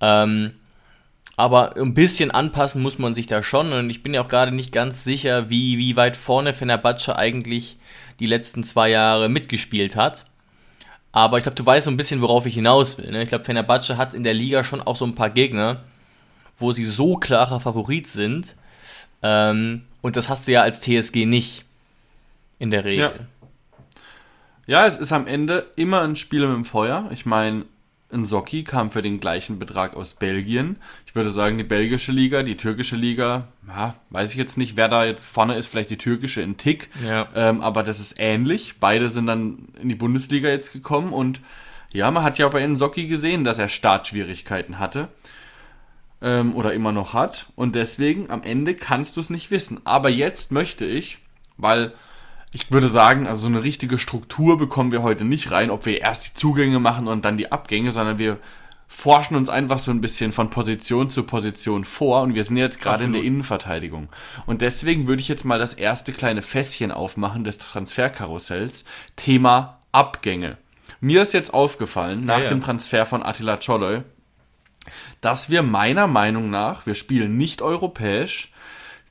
Ähm, 0.00 0.52
aber 1.36 1.76
ein 1.76 1.92
bisschen 1.92 2.30
anpassen 2.30 2.82
muss 2.82 2.98
man 2.98 3.14
sich 3.14 3.26
da 3.26 3.42
schon. 3.42 3.72
Und 3.72 3.90
ich 3.90 4.02
bin 4.02 4.14
ja 4.14 4.22
auch 4.22 4.28
gerade 4.28 4.52
nicht 4.52 4.72
ganz 4.72 5.04
sicher, 5.04 5.50
wie, 5.50 5.76
wie 5.76 5.96
weit 5.96 6.16
vorne 6.16 6.54
Fenerbahce 6.54 7.16
eigentlich 7.16 7.76
die 8.20 8.26
letzten 8.26 8.64
zwei 8.64 8.88
Jahre 8.88 9.28
mitgespielt 9.28 9.96
hat. 9.96 10.24
Aber 11.12 11.38
ich 11.38 11.42
glaube, 11.42 11.56
du 11.56 11.64
weißt 11.64 11.84
so 11.84 11.90
ein 11.90 11.96
bisschen, 11.96 12.22
worauf 12.22 12.46
ich 12.46 12.54
hinaus 12.54 12.98
will. 12.98 13.10
Ne? 13.10 13.22
Ich 13.22 13.28
glaube, 13.28 13.44
Fenerbahce 13.44 13.96
hat 13.96 14.14
in 14.14 14.22
der 14.22 14.34
Liga 14.34 14.64
schon 14.64 14.80
auch 14.80 14.96
so 14.96 15.04
ein 15.04 15.14
paar 15.14 15.30
Gegner, 15.30 15.82
wo 16.58 16.72
sie 16.72 16.86
so 16.86 17.16
klarer 17.16 17.60
Favorit 17.60 18.08
sind. 18.08 18.54
Ähm, 19.22 19.82
und 20.06 20.14
das 20.14 20.28
hast 20.28 20.46
du 20.46 20.52
ja 20.52 20.62
als 20.62 20.80
TSG 20.80 21.26
nicht. 21.26 21.64
In 22.60 22.70
der 22.70 22.84
Regel. 22.84 23.26
Ja. 24.66 24.82
ja, 24.82 24.86
es 24.86 24.96
ist 24.96 25.12
am 25.12 25.26
Ende 25.26 25.66
immer 25.74 26.02
ein 26.02 26.14
Spiel 26.14 26.46
mit 26.46 26.54
dem 26.54 26.64
Feuer. 26.64 27.10
Ich 27.10 27.26
meine, 27.26 27.64
ein 28.12 28.24
Socki 28.24 28.62
kam 28.62 28.92
für 28.92 29.02
den 29.02 29.18
gleichen 29.18 29.58
Betrag 29.58 29.96
aus 29.96 30.14
Belgien. 30.14 30.76
Ich 31.06 31.16
würde 31.16 31.32
sagen, 31.32 31.58
die 31.58 31.64
belgische 31.64 32.12
Liga, 32.12 32.44
die 32.44 32.56
türkische 32.56 32.94
Liga, 32.94 33.48
ja, 33.66 33.96
weiß 34.10 34.30
ich 34.30 34.36
jetzt 34.36 34.56
nicht, 34.56 34.76
wer 34.76 34.86
da 34.86 35.04
jetzt 35.04 35.26
vorne 35.26 35.56
ist, 35.56 35.66
vielleicht 35.66 35.90
die 35.90 35.98
türkische 35.98 36.40
in 36.40 36.56
Tick. 36.56 36.88
Ja. 37.04 37.26
Ähm, 37.34 37.60
aber 37.60 37.82
das 37.82 37.98
ist 37.98 38.14
ähnlich. 38.20 38.76
Beide 38.78 39.08
sind 39.08 39.26
dann 39.26 39.66
in 39.82 39.88
die 39.88 39.96
Bundesliga 39.96 40.48
jetzt 40.48 40.72
gekommen 40.72 41.12
und 41.12 41.40
ja, 41.92 42.08
man 42.12 42.22
hat 42.22 42.38
ja 42.38 42.48
bei 42.48 42.72
Socki 42.76 43.08
gesehen, 43.08 43.42
dass 43.42 43.58
er 43.58 43.68
Startschwierigkeiten 43.68 44.78
hatte 44.78 45.08
ähm, 46.22 46.54
oder 46.54 46.72
immer 46.72 46.92
noch 46.92 47.12
hat. 47.12 47.46
Und 47.56 47.74
deswegen 47.74 48.30
am 48.30 48.42
Ende 48.42 48.74
kannst 48.74 49.16
du 49.16 49.20
es 49.20 49.30
nicht 49.30 49.50
wissen. 49.50 49.80
Aber 49.84 50.08
jetzt 50.08 50.52
möchte 50.52 50.84
ich, 50.84 51.18
weil 51.56 51.92
ich 52.52 52.70
würde 52.70 52.88
sagen, 52.88 53.26
also 53.26 53.42
so 53.42 53.48
eine 53.48 53.62
richtige 53.62 53.98
Struktur 53.98 54.58
bekommen 54.58 54.92
wir 54.92 55.02
heute 55.02 55.24
nicht 55.24 55.50
rein, 55.50 55.70
ob 55.70 55.84
wir 55.86 56.00
erst 56.00 56.28
die 56.28 56.34
Zugänge 56.34 56.78
machen 56.78 57.08
und 57.08 57.24
dann 57.24 57.36
die 57.36 57.52
Abgänge, 57.52 57.92
sondern 57.92 58.18
wir 58.18 58.38
forschen 58.88 59.36
uns 59.36 59.48
einfach 59.48 59.78
so 59.78 59.90
ein 59.90 60.00
bisschen 60.00 60.32
von 60.32 60.48
Position 60.48 61.10
zu 61.10 61.24
Position 61.24 61.84
vor 61.84 62.22
und 62.22 62.34
wir 62.34 62.44
sind 62.44 62.56
jetzt 62.56 62.80
gerade 62.80 63.04
in 63.04 63.12
der 63.12 63.22
Innenverteidigung. 63.22 64.08
Und 64.46 64.62
deswegen 64.62 65.08
würde 65.08 65.20
ich 65.20 65.28
jetzt 65.28 65.44
mal 65.44 65.58
das 65.58 65.74
erste 65.74 66.12
kleine 66.12 66.40
Fässchen 66.40 66.92
aufmachen 66.92 67.44
des 67.44 67.58
Transferkarussells. 67.58 68.84
Thema 69.16 69.80
Abgänge. 69.92 70.56
Mir 71.00 71.22
ist 71.22 71.34
jetzt 71.34 71.52
aufgefallen, 71.52 72.24
nach 72.24 72.38
ja, 72.38 72.44
ja. 72.44 72.48
dem 72.50 72.60
Transfer 72.60 73.04
von 73.06 73.22
Attila 73.22 73.58
Czoloi, 73.58 74.02
dass 75.20 75.50
wir 75.50 75.62
meiner 75.62 76.06
Meinung 76.06 76.50
nach, 76.50 76.86
wir 76.86 76.94
spielen 76.94 77.36
nicht 77.36 77.62
europäisch, 77.62 78.52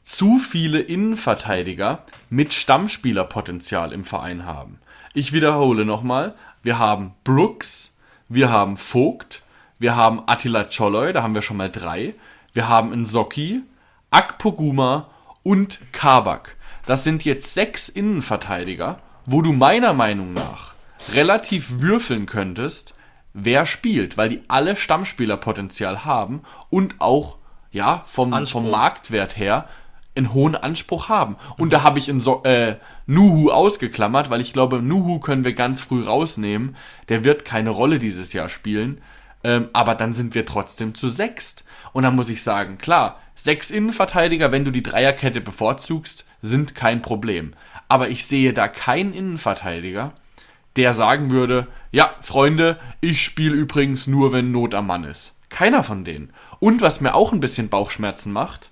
zu 0.03 0.37
viele 0.37 0.79
Innenverteidiger 0.79 2.05
mit 2.29 2.53
Stammspielerpotenzial 2.53 3.91
im 3.91 4.03
Verein 4.03 4.45
haben. 4.45 4.79
Ich 5.13 5.33
wiederhole 5.33 5.83
nochmal. 5.85 6.35
Wir 6.61 6.77
haben 6.77 7.13
Brooks, 7.23 7.95
wir 8.29 8.51
haben 8.51 8.77
Vogt, 8.77 9.41
wir 9.79 9.95
haben 9.95 10.21
Attila 10.27 10.65
Choloy, 10.65 11.11
da 11.11 11.23
haben 11.23 11.35
wir 11.35 11.41
schon 11.41 11.57
mal 11.57 11.71
drei. 11.71 12.13
Wir 12.53 12.69
haben 12.69 12.91
Nsoki, 12.91 13.63
Akpoguma 14.11 15.09
und 15.43 15.79
Kabak. 15.91 16.55
Das 16.85 17.03
sind 17.03 17.25
jetzt 17.25 17.53
sechs 17.53 17.89
Innenverteidiger, 17.89 18.99
wo 19.25 19.41
du 19.41 19.53
meiner 19.53 19.93
Meinung 19.93 20.33
nach 20.33 20.73
relativ 21.13 21.81
würfeln 21.81 22.25
könntest, 22.25 22.94
wer 23.35 23.65
spielt, 23.65 24.17
weil 24.17 24.29
die 24.29 24.41
alle 24.47 24.77
Stammspielerpotenzial 24.77 26.05
haben 26.05 26.41
und 26.69 26.95
auch 26.99 27.37
ja 27.71 28.03
vom, 28.07 28.47
vom 28.47 28.71
Marktwert 28.71 29.37
her 29.37 29.67
einen 30.15 30.33
hohen 30.33 30.55
Anspruch 30.55 31.09
haben. 31.09 31.35
Und 31.57 31.73
da 31.73 31.83
habe 31.83 31.99
ich 31.99 32.07
in 32.07 32.21
so 32.21 32.43
äh, 32.43 32.77
Nuhu 33.05 33.51
ausgeklammert, 33.51 34.29
weil 34.29 34.39
ich 34.39 34.53
glaube, 34.53 34.81
Nuhu 34.81 35.19
können 35.19 35.43
wir 35.43 35.53
ganz 35.53 35.81
früh 35.81 36.01
rausnehmen. 36.01 36.77
Der 37.09 37.25
wird 37.25 37.43
keine 37.43 37.71
Rolle 37.71 37.99
dieses 37.99 38.31
Jahr 38.31 38.47
spielen. 38.47 39.01
Ähm, 39.43 39.67
aber 39.73 39.95
dann 39.95 40.13
sind 40.13 40.33
wir 40.33 40.45
trotzdem 40.45 40.95
zu 40.95 41.09
sechst. 41.09 41.65
Und 41.91 42.03
dann 42.03 42.15
muss 42.15 42.29
ich 42.29 42.41
sagen, 42.41 42.77
klar, 42.77 43.19
sechs 43.35 43.69
Innenverteidiger, 43.69 44.53
wenn 44.53 44.63
du 44.63 44.71
die 44.71 44.83
Dreierkette 44.83 45.41
bevorzugst, 45.41 46.25
sind 46.41 46.75
kein 46.75 47.01
Problem. 47.01 47.53
Aber 47.89 48.07
ich 48.07 48.25
sehe 48.25 48.53
da 48.53 48.69
keinen 48.69 49.13
Innenverteidiger, 49.13 50.13
der 50.75 50.93
sagen 50.93 51.31
würde, 51.31 51.67
ja, 51.91 52.13
Freunde, 52.21 52.77
ich 53.01 53.23
spiele 53.23 53.55
übrigens 53.55 54.07
nur, 54.07 54.31
wenn 54.31 54.51
Not 54.51 54.75
am 54.75 54.87
Mann 54.87 55.03
ist. 55.03 55.35
Keiner 55.49 55.83
von 55.83 56.03
denen. 56.03 56.33
Und 56.59 56.81
was 56.81 57.01
mir 57.01 57.15
auch 57.15 57.31
ein 57.31 57.39
bisschen 57.39 57.69
Bauchschmerzen 57.69 58.33
macht, 58.33 58.71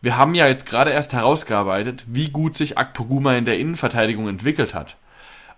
wir 0.00 0.16
haben 0.16 0.34
ja 0.34 0.46
jetzt 0.46 0.66
gerade 0.66 0.90
erst 0.90 1.12
herausgearbeitet, 1.12 2.04
wie 2.08 2.30
gut 2.30 2.56
sich 2.56 2.76
Akpoguma 2.76 3.34
in 3.34 3.44
der 3.44 3.58
Innenverteidigung 3.58 4.28
entwickelt 4.28 4.74
hat. 4.74 4.96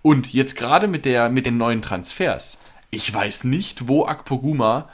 Und 0.02 0.32
jetzt 0.32 0.56
gerade 0.56 0.86
mit, 0.86 1.04
der, 1.04 1.30
mit 1.30 1.46
den 1.46 1.56
neuen 1.56 1.82
Transfers 1.82 2.58
ich 2.90 3.12
weiß 3.12 3.44
nicht, 3.44 3.88
wo 3.88 4.06
Akpoguma 4.06 4.88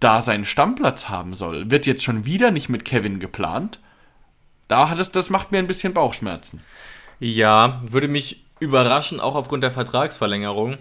da 0.00 0.22
seinen 0.22 0.44
Stammplatz 0.44 1.08
haben 1.08 1.34
soll. 1.34 1.70
Wird 1.70 1.86
jetzt 1.86 2.04
schon 2.04 2.24
wieder 2.24 2.50
nicht 2.50 2.68
mit 2.68 2.84
Kevin 2.84 3.18
geplant? 3.18 3.80
Da 4.68 4.90
hat 4.90 4.98
es, 4.98 5.10
das 5.10 5.30
macht 5.30 5.50
mir 5.50 5.58
ein 5.58 5.66
bisschen 5.66 5.94
Bauchschmerzen. 5.94 6.62
Ja, 7.18 7.82
würde 7.84 8.06
mich 8.06 8.44
überraschen, 8.60 9.20
auch 9.20 9.34
aufgrund 9.34 9.62
der 9.62 9.70
Vertragsverlängerung. 9.70 10.78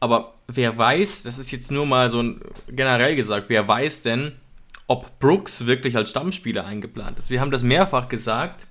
Aber 0.00 0.34
wer 0.48 0.76
weiß, 0.76 1.22
das 1.22 1.38
ist 1.38 1.50
jetzt 1.50 1.70
nur 1.70 1.86
mal 1.86 2.10
so 2.10 2.22
ein, 2.22 2.40
generell 2.68 3.14
gesagt, 3.14 3.46
wer 3.48 3.66
weiß 3.66 4.02
denn, 4.02 4.32
ob 4.88 5.18
Brooks 5.20 5.66
wirklich 5.66 5.96
als 5.96 6.10
Stammspieler 6.10 6.64
eingeplant 6.64 7.18
ist? 7.18 7.30
Wir 7.30 7.40
haben 7.40 7.50
das 7.50 7.62
mehrfach 7.62 8.08
gesagt, 8.08 8.66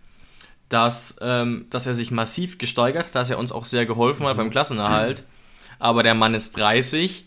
dass, 0.70 1.18
ähm, 1.22 1.68
dass 1.70 1.86
er 1.86 1.96
sich 1.96 2.12
massiv 2.12 2.58
gesteigert 2.58 3.08
hat, 3.08 3.16
dass 3.16 3.30
er 3.30 3.40
uns 3.40 3.52
auch 3.52 3.66
sehr 3.66 3.86
geholfen 3.86 4.26
hat 4.26 4.36
mhm. 4.36 4.40
beim 4.40 4.50
Klassenerhalt. 4.50 5.24
Aber 5.80 6.04
der 6.04 6.14
Mann 6.14 6.34
ist 6.34 6.58
30 6.58 7.26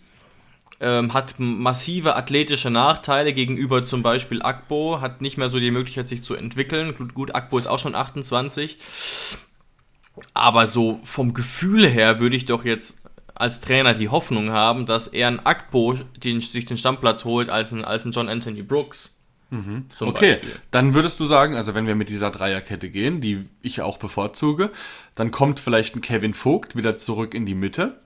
ähm, 0.81 1.15
hat 1.15 1.37
massive 1.39 2.17
athletische 2.17 2.71
Nachteile 2.71 3.33
gegenüber 3.33 3.85
zum 3.85 4.03
Beispiel 4.03 4.43
Akbo, 4.43 5.01
hat 5.01 5.21
nicht 5.21 5.39
mehr 5.39 5.49
so 5.49 5.59
die 5.59 5.71
Möglichkeit, 5.71 6.09
sich 6.09 6.23
zu 6.23 6.35
entwickeln. 6.35 6.95
Gut, 6.97 7.15
gut 7.15 7.35
Akbo 7.35 7.59
ist 7.59 7.67
auch 7.67 7.79
schon 7.79 7.95
28. 7.95 8.79
Aber 10.33 10.67
so 10.67 11.01
vom 11.05 11.35
Gefühl 11.35 11.89
her 11.89 12.21
würde 12.21 12.37
ich 12.37 12.47
doch 12.47 12.65
jetzt 12.65 13.03
als 13.35 13.61
Trainer 13.61 13.95
die 13.95 14.09
Hoffnung 14.09 14.51
haben, 14.51 14.87
dass 14.87 15.09
er 15.09 15.29
ein 15.29 15.45
Akbo 15.45 15.95
den, 16.17 16.41
sich 16.41 16.67
den 16.67 16.77
Stammplatz 16.77 17.25
holt 17.25 17.51
als 17.51 17.73
ein, 17.73 17.85
als 17.85 18.05
ein 18.05 18.13
John 18.13 18.29
Anthony 18.29 18.63
Brooks. 18.63 19.19
Mhm. 19.51 19.87
okay, 20.01 20.35
Beispiel. 20.35 20.53
dann 20.71 20.95
würdest 20.95 21.21
du 21.21 21.27
sagen, 21.27 21.55
also 21.55 21.75
wenn 21.75 21.87
wir 21.87 21.95
mit 21.95 22.09
dieser 22.09 22.31
Dreierkette 22.31 22.91
gehen, 22.91 23.21
die 23.21 23.45
ich 23.63 23.83
auch 23.83 23.99
bevorzuge, 23.99 24.71
dann 25.15 25.31
kommt 25.31 25.61
vielleicht 25.61 25.95
ein 25.95 26.01
Kevin 26.01 26.35
Vogt 26.35 26.77
wieder 26.77 26.97
zurück 26.97 27.35
in 27.35 27.47
die 27.47 27.55
Mitte. 27.55 28.01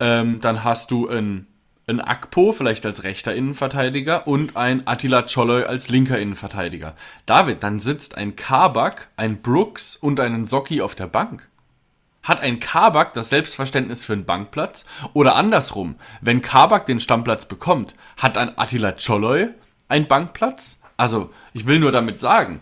Ähm, 0.00 0.40
dann 0.40 0.64
hast 0.64 0.90
du 0.90 1.08
ein 1.08 1.46
ein 1.86 2.00
Akpo, 2.00 2.52
vielleicht 2.52 2.86
als 2.86 3.02
rechter 3.02 3.34
Innenverteidiger, 3.34 4.26
und 4.26 4.56
ein 4.56 4.86
Attila 4.86 5.22
Choloy 5.22 5.64
als 5.64 5.88
linker 5.88 6.18
Innenverteidiger. 6.18 6.94
David, 7.26 7.62
dann 7.62 7.80
sitzt 7.80 8.16
ein 8.16 8.36
Kabak, 8.36 9.08
ein 9.16 9.42
Brooks 9.42 9.96
und 9.96 10.20
ein 10.20 10.46
Socki 10.46 10.80
auf 10.80 10.94
der 10.94 11.08
Bank. 11.08 11.48
Hat 12.22 12.40
ein 12.40 12.60
Kabak 12.60 13.14
das 13.14 13.30
Selbstverständnis 13.30 14.04
für 14.04 14.12
einen 14.12 14.24
Bankplatz? 14.24 14.84
Oder 15.12 15.34
andersrum, 15.34 15.96
wenn 16.20 16.40
Kabak 16.40 16.86
den 16.86 17.00
Stammplatz 17.00 17.46
bekommt, 17.46 17.94
hat 18.16 18.38
ein 18.38 18.56
Attila 18.56 18.92
Choloy 18.92 19.48
einen 19.88 20.06
Bankplatz? 20.06 20.78
Also, 20.96 21.30
ich 21.52 21.66
will 21.66 21.80
nur 21.80 21.90
damit 21.90 22.20
sagen, 22.20 22.60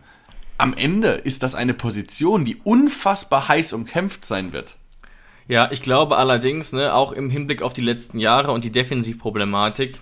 am 0.57 0.73
Ende 0.73 1.09
ist 1.11 1.43
das 1.43 1.55
eine 1.55 1.75
Position, 1.75 2.45
die 2.45 2.57
unfassbar 2.65 3.49
heiß 3.49 3.75
umkämpft 3.75 4.25
sein 4.25 4.55
wird. 4.55 4.77
Ja, 5.50 5.69
ich 5.73 5.83
glaube 5.83 6.16
allerdings, 6.16 6.73
ne, 6.73 6.95
auch 6.95 7.11
im 7.11 7.28
Hinblick 7.28 7.61
auf 7.61 7.73
die 7.73 7.80
letzten 7.80 8.21
Jahre 8.21 8.52
und 8.52 8.62
die 8.62 8.71
Defensivproblematik, 8.71 9.99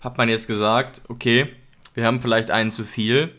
hat 0.00 0.18
man 0.18 0.28
jetzt 0.28 0.46
gesagt, 0.46 1.02
okay, 1.08 1.48
wir 1.94 2.06
haben 2.06 2.22
vielleicht 2.22 2.52
einen 2.52 2.70
zu 2.70 2.84
viel, 2.84 3.34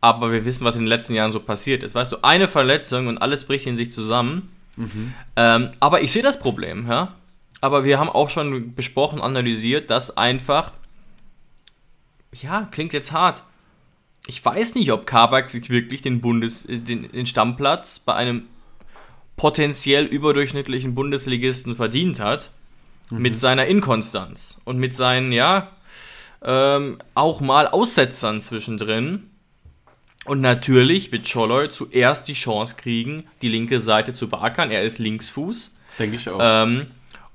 aber 0.00 0.30
wir 0.30 0.44
wissen, 0.44 0.64
was 0.64 0.76
in 0.76 0.82
den 0.82 0.86
letzten 0.86 1.14
Jahren 1.14 1.32
so 1.32 1.40
passiert 1.40 1.82
ist. 1.82 1.96
Weißt 1.96 2.12
du, 2.12 2.18
eine 2.22 2.46
Verletzung 2.46 3.08
und 3.08 3.18
alles 3.18 3.46
bricht 3.46 3.66
in 3.66 3.76
sich 3.76 3.90
zusammen. 3.90 4.48
Mhm. 4.76 5.12
Ähm, 5.34 5.70
aber 5.80 6.02
ich 6.02 6.12
sehe 6.12 6.22
das 6.22 6.38
Problem, 6.38 6.86
ja. 6.88 7.16
Aber 7.60 7.82
wir 7.82 7.98
haben 7.98 8.08
auch 8.08 8.30
schon 8.30 8.76
besprochen, 8.76 9.20
analysiert, 9.20 9.90
dass 9.90 10.16
einfach, 10.16 10.70
ja, 12.32 12.68
klingt 12.70 12.92
jetzt 12.92 13.10
hart. 13.10 13.42
Ich 14.28 14.44
weiß 14.44 14.76
nicht, 14.76 14.92
ob 14.92 15.04
Kabak 15.04 15.50
sich 15.50 15.68
wirklich 15.68 16.00
den 16.00 16.20
Bundes, 16.20 16.64
den, 16.68 17.10
den 17.10 17.26
Stammplatz 17.26 17.98
bei 17.98 18.14
einem 18.14 18.44
potenziell 19.36 20.04
überdurchschnittlichen 20.04 20.94
Bundesligisten 20.94 21.74
verdient 21.76 22.20
hat, 22.20 22.50
mhm. 23.10 23.22
mit 23.22 23.38
seiner 23.38 23.66
Inkonstanz 23.66 24.60
und 24.64 24.78
mit 24.78 24.94
seinen, 24.94 25.32
ja, 25.32 25.72
ähm, 26.42 26.98
auch 27.14 27.40
mal 27.40 27.68
Aussetzern 27.68 28.40
zwischendrin. 28.40 29.30
Und 30.24 30.40
natürlich 30.40 31.12
wird 31.12 31.26
Scholloy 31.26 31.68
zuerst 31.68 32.28
die 32.28 32.34
Chance 32.34 32.76
kriegen, 32.76 33.24
die 33.42 33.48
linke 33.48 33.80
Seite 33.80 34.14
zu 34.14 34.28
beackern. 34.28 34.70
Er 34.70 34.82
ist 34.82 34.98
Linksfuß. 34.98 35.76
Denke 35.98 36.16
ich 36.16 36.28
auch. 36.28 36.38
Ähm, 36.40 36.86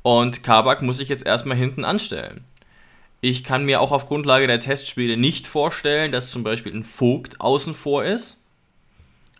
und 0.01 0.43
Kabak 0.43 0.81
muss 0.81 0.97
sich 0.97 1.09
jetzt 1.09 1.25
erstmal 1.25 1.57
hinten 1.57 1.85
anstellen. 1.85 2.45
Ich 3.21 3.43
kann 3.43 3.65
mir 3.65 3.81
auch 3.81 3.91
auf 3.91 4.07
Grundlage 4.07 4.47
der 4.47 4.59
Testspiele 4.59 5.17
nicht 5.17 5.45
vorstellen, 5.45 6.11
dass 6.11 6.31
zum 6.31 6.43
Beispiel 6.43 6.73
ein 6.73 6.85
Vogt 6.85 7.41
außen 7.41 7.75
vor 7.75 8.03
ist 8.03 8.38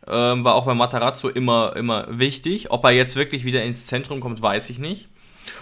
ähm, 0.09 0.43
war 0.43 0.55
auch 0.55 0.65
bei 0.65 0.73
Matarazzo 0.73 1.29
immer, 1.29 1.75
immer 1.75 2.07
wichtig. 2.09 2.71
Ob 2.71 2.83
er 2.83 2.91
jetzt 2.91 3.15
wirklich 3.15 3.45
wieder 3.45 3.63
ins 3.63 3.87
Zentrum 3.87 4.19
kommt, 4.19 4.41
weiß 4.41 4.69
ich 4.69 4.79
nicht. 4.79 5.07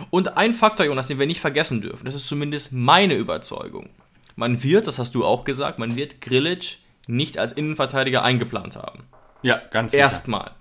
Und 0.10 0.38
ein 0.38 0.54
Faktor, 0.54 0.86
Jonas, 0.86 1.08
den 1.08 1.20
wir 1.20 1.26
nicht 1.26 1.42
vergessen 1.42 1.82
dürfen, 1.82 2.06
das 2.06 2.16
ist 2.16 2.28
zumindest 2.28 2.74
meine 2.74 3.16
Überzeugung. 3.16 3.90
Man 4.36 4.62
wird, 4.64 4.88
das 4.88 5.00
hast 5.00 5.16
du 5.16 5.26
auch 5.26 5.46
gesagt, 5.46 5.80
man 5.80 5.96
wird 5.96 6.22
Grilic 6.22 6.78
nicht 7.08 7.38
als 7.38 7.54
Innenverteidiger 7.54 8.24
eingeplant 8.24 8.76
haben. 8.76 9.04
Ja, 9.42 9.62
ganz 9.72 9.92
sicher. 9.92 10.04
Erstmal. 10.04 10.52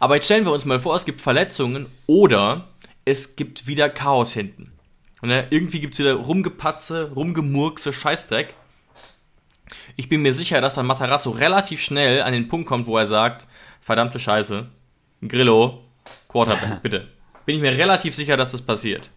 Aber 0.00 0.16
jetzt 0.16 0.26
stellen 0.26 0.44
wir 0.44 0.52
uns 0.52 0.64
mal 0.64 0.80
vor, 0.80 0.94
es 0.94 1.04
gibt 1.04 1.20
Verletzungen 1.20 1.86
oder 2.06 2.68
es 3.04 3.36
gibt 3.36 3.66
wieder 3.66 3.88
Chaos 3.88 4.32
hinten. 4.32 4.72
Und, 5.22 5.30
ne, 5.30 5.46
irgendwie 5.50 5.80
gibt 5.80 5.94
es 5.94 6.00
wieder 6.00 6.14
Rumgepatze, 6.14 7.10
Rumgemurkse, 7.14 7.92
Scheißdreck. 7.92 8.54
Ich 9.98 10.08
bin 10.08 10.22
mir 10.22 10.32
sicher, 10.32 10.60
dass 10.60 10.74
dann 10.74 10.86
Matarazzo 10.86 11.30
relativ 11.30 11.82
schnell 11.82 12.22
an 12.22 12.32
den 12.32 12.46
Punkt 12.46 12.68
kommt, 12.68 12.86
wo 12.86 12.96
er 12.96 13.06
sagt, 13.06 13.48
verdammte 13.80 14.20
Scheiße, 14.20 14.68
Grillo, 15.26 15.82
Quarterback, 16.28 16.82
bitte. 16.82 17.08
Bin 17.44 17.56
ich 17.56 17.60
mir 17.60 17.72
relativ 17.72 18.14
sicher, 18.14 18.36
dass 18.36 18.52
das 18.52 18.62
passiert. 18.62 19.10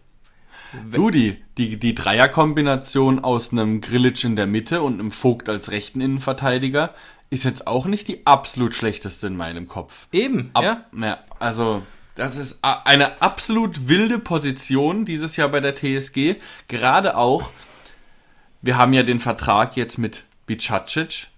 Du, 0.90 1.10
die, 1.10 1.40
die, 1.56 1.78
die 1.78 1.94
Dreierkombination 1.94 3.22
aus 3.22 3.52
einem 3.52 3.80
Grillitsch 3.80 4.24
in 4.24 4.34
der 4.34 4.48
Mitte 4.48 4.82
und 4.82 4.98
einem 4.98 5.12
Vogt 5.12 5.48
als 5.48 5.70
rechten 5.70 6.00
Innenverteidiger 6.00 6.92
ist 7.30 7.44
jetzt 7.44 7.68
auch 7.68 7.86
nicht 7.86 8.08
die 8.08 8.26
absolut 8.26 8.74
schlechteste 8.74 9.28
in 9.28 9.36
meinem 9.36 9.68
Kopf. 9.68 10.08
Eben, 10.10 10.50
Ab, 10.52 10.64
ja. 10.64 10.86
ja. 10.94 11.18
Also, 11.38 11.82
das 12.16 12.36
ist 12.36 12.58
eine 12.64 13.22
absolut 13.22 13.86
wilde 13.86 14.18
Position 14.18 15.04
dieses 15.04 15.36
Jahr 15.36 15.48
bei 15.48 15.60
der 15.60 15.76
TSG. 15.76 16.40
Gerade 16.66 17.16
auch, 17.16 17.50
wir 18.62 18.76
haben 18.76 18.94
ja 18.94 19.04
den 19.04 19.20
Vertrag 19.20 19.76
jetzt 19.76 19.96
mit 19.96 20.24
Bicacic 20.52 21.28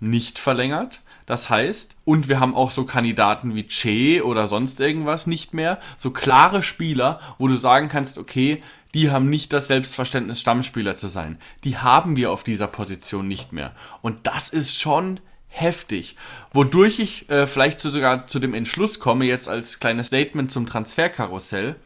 nicht 0.00 0.38
verlängert. 0.38 1.00
Das 1.26 1.48
heißt, 1.48 1.96
und 2.04 2.28
wir 2.28 2.40
haben 2.40 2.54
auch 2.54 2.70
so 2.70 2.84
Kandidaten 2.84 3.54
wie 3.54 3.66
Che 3.66 4.20
oder 4.20 4.46
sonst 4.46 4.80
irgendwas 4.80 5.26
nicht 5.26 5.54
mehr. 5.54 5.78
So 5.96 6.10
klare 6.10 6.62
Spieler, 6.62 7.20
wo 7.38 7.48
du 7.48 7.56
sagen 7.56 7.88
kannst, 7.88 8.18
okay, 8.18 8.62
die 8.92 9.10
haben 9.10 9.30
nicht 9.30 9.52
das 9.52 9.68
Selbstverständnis, 9.68 10.40
Stammspieler 10.40 10.96
zu 10.96 11.06
sein. 11.06 11.38
Die 11.62 11.78
haben 11.78 12.16
wir 12.16 12.30
auf 12.30 12.42
dieser 12.42 12.66
Position 12.66 13.26
nicht 13.26 13.52
mehr. 13.52 13.74
Und 14.02 14.26
das 14.26 14.50
ist 14.50 14.78
schon 14.78 15.20
heftig. 15.46 16.16
Wodurch 16.52 16.98
ich 16.98 17.30
äh, 17.30 17.46
vielleicht 17.46 17.80
zu, 17.80 17.90
sogar 17.90 18.26
zu 18.26 18.40
dem 18.40 18.54
Entschluss 18.54 18.98
komme, 18.98 19.24
jetzt 19.24 19.48
als 19.48 19.78
kleines 19.78 20.08
Statement 20.08 20.50
zum 20.50 20.66
Transferkarussell, 20.66 21.76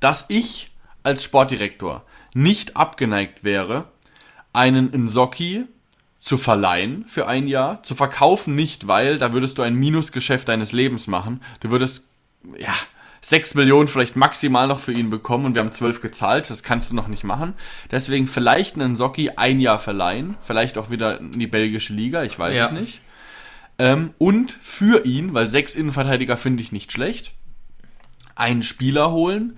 dass 0.00 0.26
ich 0.28 0.72
als 1.02 1.22
Sportdirektor 1.24 2.04
nicht 2.34 2.76
abgeneigt 2.76 3.44
wäre, 3.44 3.92
einen 4.52 4.90
Nsocki 4.90 5.66
zu 6.26 6.38
verleihen 6.38 7.04
für 7.06 7.28
ein 7.28 7.46
Jahr, 7.46 7.84
zu 7.84 7.94
verkaufen 7.94 8.56
nicht, 8.56 8.88
weil 8.88 9.16
da 9.16 9.32
würdest 9.32 9.58
du 9.58 9.62
ein 9.62 9.76
Minusgeschäft 9.76 10.48
deines 10.48 10.72
Lebens 10.72 11.06
machen. 11.06 11.40
Du 11.60 11.70
würdest, 11.70 12.04
ja, 12.58 12.74
6 13.20 13.54
Millionen 13.54 13.86
vielleicht 13.86 14.16
maximal 14.16 14.66
noch 14.66 14.80
für 14.80 14.90
ihn 14.92 15.08
bekommen 15.08 15.44
und 15.44 15.54
wir 15.54 15.60
haben 15.62 15.70
12 15.70 16.00
gezahlt. 16.00 16.50
Das 16.50 16.64
kannst 16.64 16.90
du 16.90 16.96
noch 16.96 17.06
nicht 17.06 17.22
machen. 17.22 17.52
Deswegen 17.92 18.26
vielleicht 18.26 18.74
einen 18.74 18.96
Socki 18.96 19.30
ein 19.36 19.60
Jahr 19.60 19.78
verleihen. 19.78 20.36
Vielleicht 20.42 20.78
auch 20.78 20.90
wieder 20.90 21.20
in 21.20 21.30
die 21.30 21.46
belgische 21.46 21.92
Liga, 21.92 22.24
ich 22.24 22.36
weiß 22.36 22.56
Ja. 22.56 22.64
es 22.66 22.72
nicht. 22.72 23.00
Ähm, 23.78 24.10
und 24.18 24.50
für 24.60 25.06
ihn, 25.06 25.32
weil 25.32 25.48
sechs 25.48 25.76
Innenverteidiger 25.76 26.36
finde 26.36 26.60
ich 26.60 26.72
nicht 26.72 26.90
schlecht, 26.90 27.34
einen 28.34 28.64
Spieler 28.64 29.12
holen, 29.12 29.56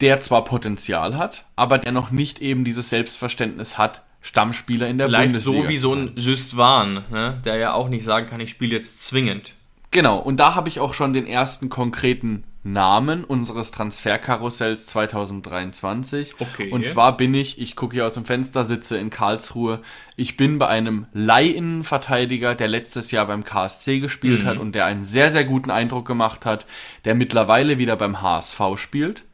der 0.00 0.20
zwar 0.20 0.44
Potenzial 0.44 1.16
hat, 1.16 1.44
aber 1.56 1.78
der 1.78 1.90
noch 1.90 2.12
nicht 2.12 2.40
eben 2.40 2.62
dieses 2.62 2.88
Selbstverständnis 2.88 3.78
hat, 3.78 4.02
Stammspieler 4.22 4.88
in 4.88 4.98
der 4.98 5.08
Vielleicht 5.08 5.32
Bundesliga 5.32 5.62
so 5.62 5.68
wie 5.68 5.76
so 5.76 5.94
ein 5.94 6.12
Just 6.16 6.56
Van, 6.56 7.04
ne? 7.10 7.40
der 7.44 7.56
ja 7.56 7.74
auch 7.74 7.88
nicht 7.88 8.04
sagen 8.04 8.26
kann, 8.26 8.40
ich 8.40 8.50
spiele 8.50 8.74
jetzt 8.74 9.04
zwingend. 9.04 9.54
Genau, 9.90 10.18
und 10.18 10.38
da 10.38 10.54
habe 10.54 10.68
ich 10.68 10.80
auch 10.80 10.94
schon 10.94 11.12
den 11.12 11.26
ersten 11.26 11.68
konkreten 11.68 12.44
Namen 12.64 13.24
unseres 13.24 13.72
Transferkarussells 13.72 14.86
2023. 14.86 16.34
Okay. 16.38 16.70
Und 16.70 16.86
zwar 16.86 17.16
bin 17.16 17.34
ich, 17.34 17.60
ich 17.60 17.74
gucke 17.74 17.94
hier 17.94 18.06
aus 18.06 18.14
dem 18.14 18.24
Fenster, 18.24 18.64
sitze 18.64 18.96
in 18.96 19.10
Karlsruhe, 19.10 19.80
ich 20.16 20.36
bin 20.36 20.58
bei 20.58 20.68
einem 20.68 21.06
Leihinnenverteidiger, 21.12 22.54
der 22.54 22.68
letztes 22.68 23.10
Jahr 23.10 23.26
beim 23.26 23.42
KSC 23.42 23.98
gespielt 23.98 24.44
hat 24.44 24.58
und 24.58 24.74
der 24.74 24.86
einen 24.86 25.04
sehr, 25.04 25.30
sehr 25.30 25.44
guten 25.44 25.70
Eindruck 25.70 26.06
gemacht 26.06 26.46
hat, 26.46 26.66
der 27.04 27.16
mittlerweile 27.16 27.78
wieder 27.78 27.96
beim 27.96 28.22
HSV 28.22 28.60
spielt, 28.76 29.24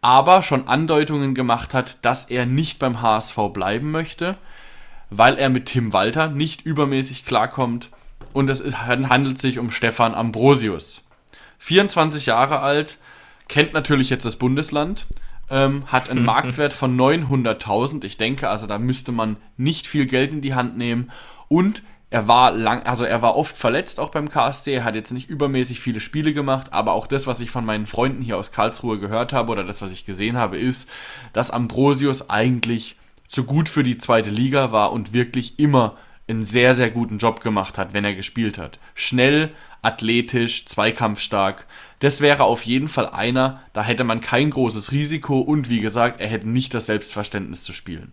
aber 0.00 0.42
schon 0.42 0.68
Andeutungen 0.68 1.34
gemacht 1.34 1.74
hat, 1.74 2.04
dass 2.04 2.26
er 2.26 2.46
nicht 2.46 2.78
beim 2.78 3.02
HSV 3.02 3.36
bleiben 3.52 3.90
möchte, 3.90 4.36
weil 5.10 5.36
er 5.36 5.48
mit 5.48 5.66
Tim 5.66 5.92
Walter 5.92 6.28
nicht 6.28 6.62
übermäßig 6.62 7.24
klarkommt. 7.24 7.90
Und 8.32 8.50
es 8.50 8.62
handelt 8.62 9.38
sich 9.38 9.58
um 9.58 9.70
Stefan 9.70 10.14
Ambrosius. 10.14 11.02
24 11.58 12.26
Jahre 12.26 12.60
alt, 12.60 12.98
kennt 13.48 13.72
natürlich 13.72 14.10
jetzt 14.10 14.24
das 14.24 14.36
Bundesland, 14.36 15.06
ähm, 15.50 15.84
hat 15.86 16.10
einen 16.10 16.24
Marktwert 16.26 16.72
von 16.72 16.96
900.000. 16.96 18.04
Ich 18.04 18.16
denke, 18.18 18.48
also 18.48 18.66
da 18.66 18.78
müsste 18.78 19.12
man 19.12 19.36
nicht 19.56 19.86
viel 19.86 20.06
Geld 20.06 20.32
in 20.32 20.40
die 20.40 20.54
Hand 20.54 20.76
nehmen. 20.76 21.10
Und 21.48 21.82
er 22.10 22.26
war 22.26 22.52
lang, 22.52 22.84
also 22.84 23.04
er 23.04 23.20
war 23.20 23.36
oft 23.36 23.56
verletzt 23.56 24.00
auch 24.00 24.08
beim 24.08 24.30
KSC, 24.30 24.82
hat 24.82 24.94
jetzt 24.94 25.12
nicht 25.12 25.28
übermäßig 25.28 25.80
viele 25.80 26.00
Spiele 26.00 26.32
gemacht, 26.32 26.72
aber 26.72 26.92
auch 26.92 27.06
das, 27.06 27.26
was 27.26 27.40
ich 27.40 27.50
von 27.50 27.66
meinen 27.66 27.86
Freunden 27.86 28.22
hier 28.22 28.38
aus 28.38 28.50
Karlsruhe 28.50 28.98
gehört 28.98 29.32
habe 29.32 29.52
oder 29.52 29.64
das, 29.64 29.82
was 29.82 29.92
ich 29.92 30.06
gesehen 30.06 30.38
habe, 30.38 30.58
ist, 30.58 30.88
dass 31.34 31.50
Ambrosius 31.50 32.30
eigentlich 32.30 32.96
zu 33.28 33.44
gut 33.44 33.68
für 33.68 33.82
die 33.82 33.98
zweite 33.98 34.30
Liga 34.30 34.72
war 34.72 34.92
und 34.92 35.12
wirklich 35.12 35.58
immer 35.58 35.96
einen 36.26 36.44
sehr, 36.44 36.74
sehr 36.74 36.90
guten 36.90 37.18
Job 37.18 37.40
gemacht 37.40 37.76
hat, 37.78 37.92
wenn 37.92 38.04
er 38.04 38.14
gespielt 38.14 38.58
hat. 38.58 38.78
Schnell, 38.94 39.50
athletisch, 39.82 40.66
zweikampfstark. 40.66 41.66
Das 42.00 42.20
wäre 42.20 42.44
auf 42.44 42.62
jeden 42.62 42.88
Fall 42.88 43.08
einer, 43.08 43.62
da 43.72 43.82
hätte 43.82 44.04
man 44.04 44.20
kein 44.20 44.50
großes 44.50 44.92
Risiko 44.92 45.40
und 45.40 45.68
wie 45.68 45.80
gesagt, 45.80 46.20
er 46.20 46.28
hätte 46.28 46.48
nicht 46.48 46.72
das 46.74 46.86
Selbstverständnis 46.86 47.64
zu 47.64 47.72
spielen. 47.72 48.12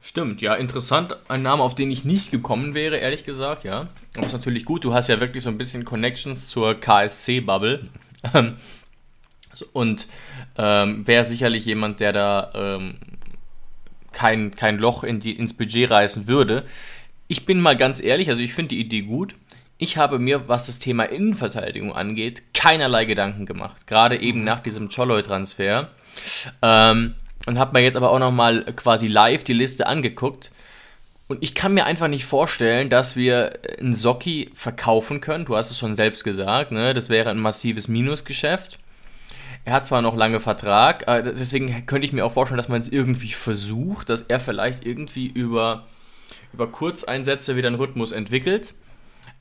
Stimmt, 0.00 0.40
ja, 0.40 0.54
interessant. 0.54 1.16
Ein 1.28 1.42
Name, 1.42 1.62
auf 1.62 1.74
den 1.74 1.90
ich 1.90 2.04
nicht 2.04 2.30
gekommen 2.30 2.74
wäre, 2.74 2.96
ehrlich 2.96 3.24
gesagt, 3.24 3.64
ja. 3.64 3.88
Aber 4.16 4.26
ist 4.26 4.32
natürlich 4.32 4.64
gut, 4.64 4.84
du 4.84 4.94
hast 4.94 5.08
ja 5.08 5.20
wirklich 5.20 5.42
so 5.42 5.50
ein 5.50 5.58
bisschen 5.58 5.84
Connections 5.84 6.48
zur 6.48 6.74
KSC-Bubble. 6.74 7.88
Ähm, 8.34 8.56
Und 9.72 10.06
ähm, 10.56 11.06
wäre 11.06 11.24
sicherlich 11.24 11.64
jemand, 11.64 12.00
der 12.00 12.12
da 12.12 12.52
ähm, 12.54 12.94
kein, 14.12 14.54
kein 14.54 14.78
Loch 14.78 15.04
in 15.04 15.20
die, 15.20 15.32
ins 15.32 15.54
Budget 15.54 15.90
reißen 15.90 16.26
würde. 16.26 16.64
Ich 17.28 17.46
bin 17.46 17.60
mal 17.60 17.76
ganz 17.76 18.00
ehrlich, 18.02 18.28
also 18.30 18.42
ich 18.42 18.54
finde 18.54 18.70
die 18.70 18.80
Idee 18.80 19.02
gut. 19.02 19.34
Ich 19.76 19.96
habe 19.96 20.18
mir, 20.18 20.48
was 20.48 20.66
das 20.66 20.78
Thema 20.78 21.04
Innenverteidigung 21.04 21.94
angeht, 21.94 22.42
keinerlei 22.52 23.04
Gedanken 23.04 23.46
gemacht. 23.46 23.86
Gerade 23.86 24.20
eben 24.20 24.42
nach 24.42 24.60
diesem 24.60 24.88
Choloy-Transfer. 24.88 25.88
Ähm, 26.62 27.14
und 27.48 27.58
habe 27.58 27.72
mir 27.72 27.82
jetzt 27.82 27.96
aber 27.96 28.10
auch 28.10 28.18
nochmal 28.18 28.62
quasi 28.76 29.08
live 29.08 29.42
die 29.42 29.54
Liste 29.54 29.86
angeguckt. 29.86 30.52
Und 31.28 31.42
ich 31.42 31.54
kann 31.54 31.72
mir 31.72 31.86
einfach 31.86 32.06
nicht 32.06 32.26
vorstellen, 32.26 32.90
dass 32.90 33.16
wir 33.16 33.58
einen 33.78 33.94
Socki 33.94 34.50
verkaufen 34.52 35.22
können. 35.22 35.46
Du 35.46 35.56
hast 35.56 35.70
es 35.70 35.78
schon 35.78 35.94
selbst 35.94 36.24
gesagt, 36.24 36.72
ne? 36.72 36.92
das 36.92 37.08
wäre 37.08 37.30
ein 37.30 37.38
massives 37.38 37.88
Minusgeschäft. 37.88 38.78
Er 39.64 39.72
hat 39.72 39.86
zwar 39.86 40.02
noch 40.02 40.14
lange 40.14 40.40
Vertrag, 40.40 41.08
äh, 41.08 41.22
deswegen 41.22 41.86
könnte 41.86 42.06
ich 42.06 42.12
mir 42.12 42.24
auch 42.24 42.32
vorstellen, 42.32 42.58
dass 42.58 42.68
man 42.68 42.80
es 42.80 42.88
irgendwie 42.88 43.32
versucht, 43.32 44.08
dass 44.08 44.22
er 44.22 44.40
vielleicht 44.40 44.86
irgendwie 44.86 45.26
über, 45.26 45.86
über 46.52 46.68
Kurzeinsätze 46.68 47.56
wieder 47.56 47.68
einen 47.68 47.76
Rhythmus 47.76 48.12
entwickelt. 48.12 48.74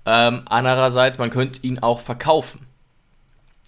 Ähm, 0.06 0.44
andererseits, 0.46 1.18
man 1.18 1.30
könnte 1.30 1.60
ihn 1.62 1.80
auch 1.80 2.00
verkaufen. 2.00 2.66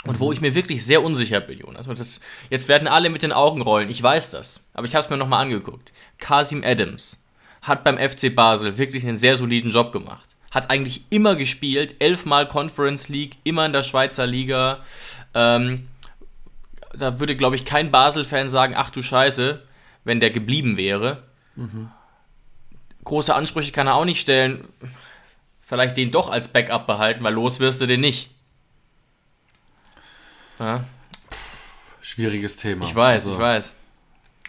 Und 0.06 0.20
wo 0.20 0.32
ich 0.32 0.40
mir 0.40 0.56
wirklich 0.56 0.86
sehr 0.86 1.04
unsicher 1.04 1.42
bin, 1.42 1.60
Jonas. 1.60 1.88
Und 1.88 2.00
das, 2.00 2.20
jetzt 2.50 2.68
werden 2.70 2.88
alle 2.88 3.10
mit 3.10 3.22
den 3.22 3.34
Augen 3.34 3.62
rollen, 3.62 3.90
ich 3.90 4.02
weiß 4.02 4.32
das. 4.32 4.62
Aber 4.74 4.88
ich 4.88 4.96
habe 4.96 5.04
es 5.04 5.10
mir 5.10 5.18
nochmal 5.18 5.42
angeguckt. 5.42 5.92
Kasim 6.18 6.64
Adams 6.64 7.22
hat 7.62 7.84
beim 7.84 7.98
FC 7.98 8.34
Basel 8.34 8.78
wirklich 8.78 9.06
einen 9.06 9.18
sehr 9.18 9.36
soliden 9.36 9.72
Job 9.72 9.92
gemacht. 9.92 10.30
Hat 10.52 10.72
eigentlich 10.72 11.04
immer 11.10 11.36
gespielt, 11.36 11.96
elfmal 12.00 12.48
Conference 12.48 13.10
League, 13.10 13.38
immer 13.44 13.66
in 13.66 13.74
der 13.74 13.84
Schweizer 13.84 14.26
Liga. 14.26 14.80
Ähm, 15.34 15.88
da 16.94 17.20
würde, 17.20 17.36
glaube 17.36 17.56
ich, 17.56 17.66
kein 17.66 17.92
Basel-Fan 17.92 18.50
sagen, 18.50 18.74
ach 18.76 18.90
du 18.90 19.02
Scheiße, 19.02 19.62
wenn 20.06 20.20
der 20.20 20.32
geblieben 20.32 20.78
wäre. 20.78 21.24
Große 23.04 23.36
Ansprüche 23.36 23.72
kann 23.72 23.88
er 23.88 23.96
auch 23.96 24.06
nicht 24.06 24.22
stellen. 24.22 24.68
Vielleicht 25.62 25.98
den 25.98 26.12
doch 26.12 26.30
als 26.30 26.48
Backup 26.48 26.88
behalten, 26.88 27.24
weil 27.24 27.34
los 27.34 27.60
wirst 27.60 27.82
du 27.82 27.86
den 27.86 28.02
nicht. 28.02 28.32
Ja, 30.60 30.84
Schwieriges 32.02 32.58
Thema. 32.58 32.86
ich 32.86 32.96
weiß, 32.96 33.24
Also, 33.28 33.34
ich 33.34 33.40
weiß. 33.40 33.76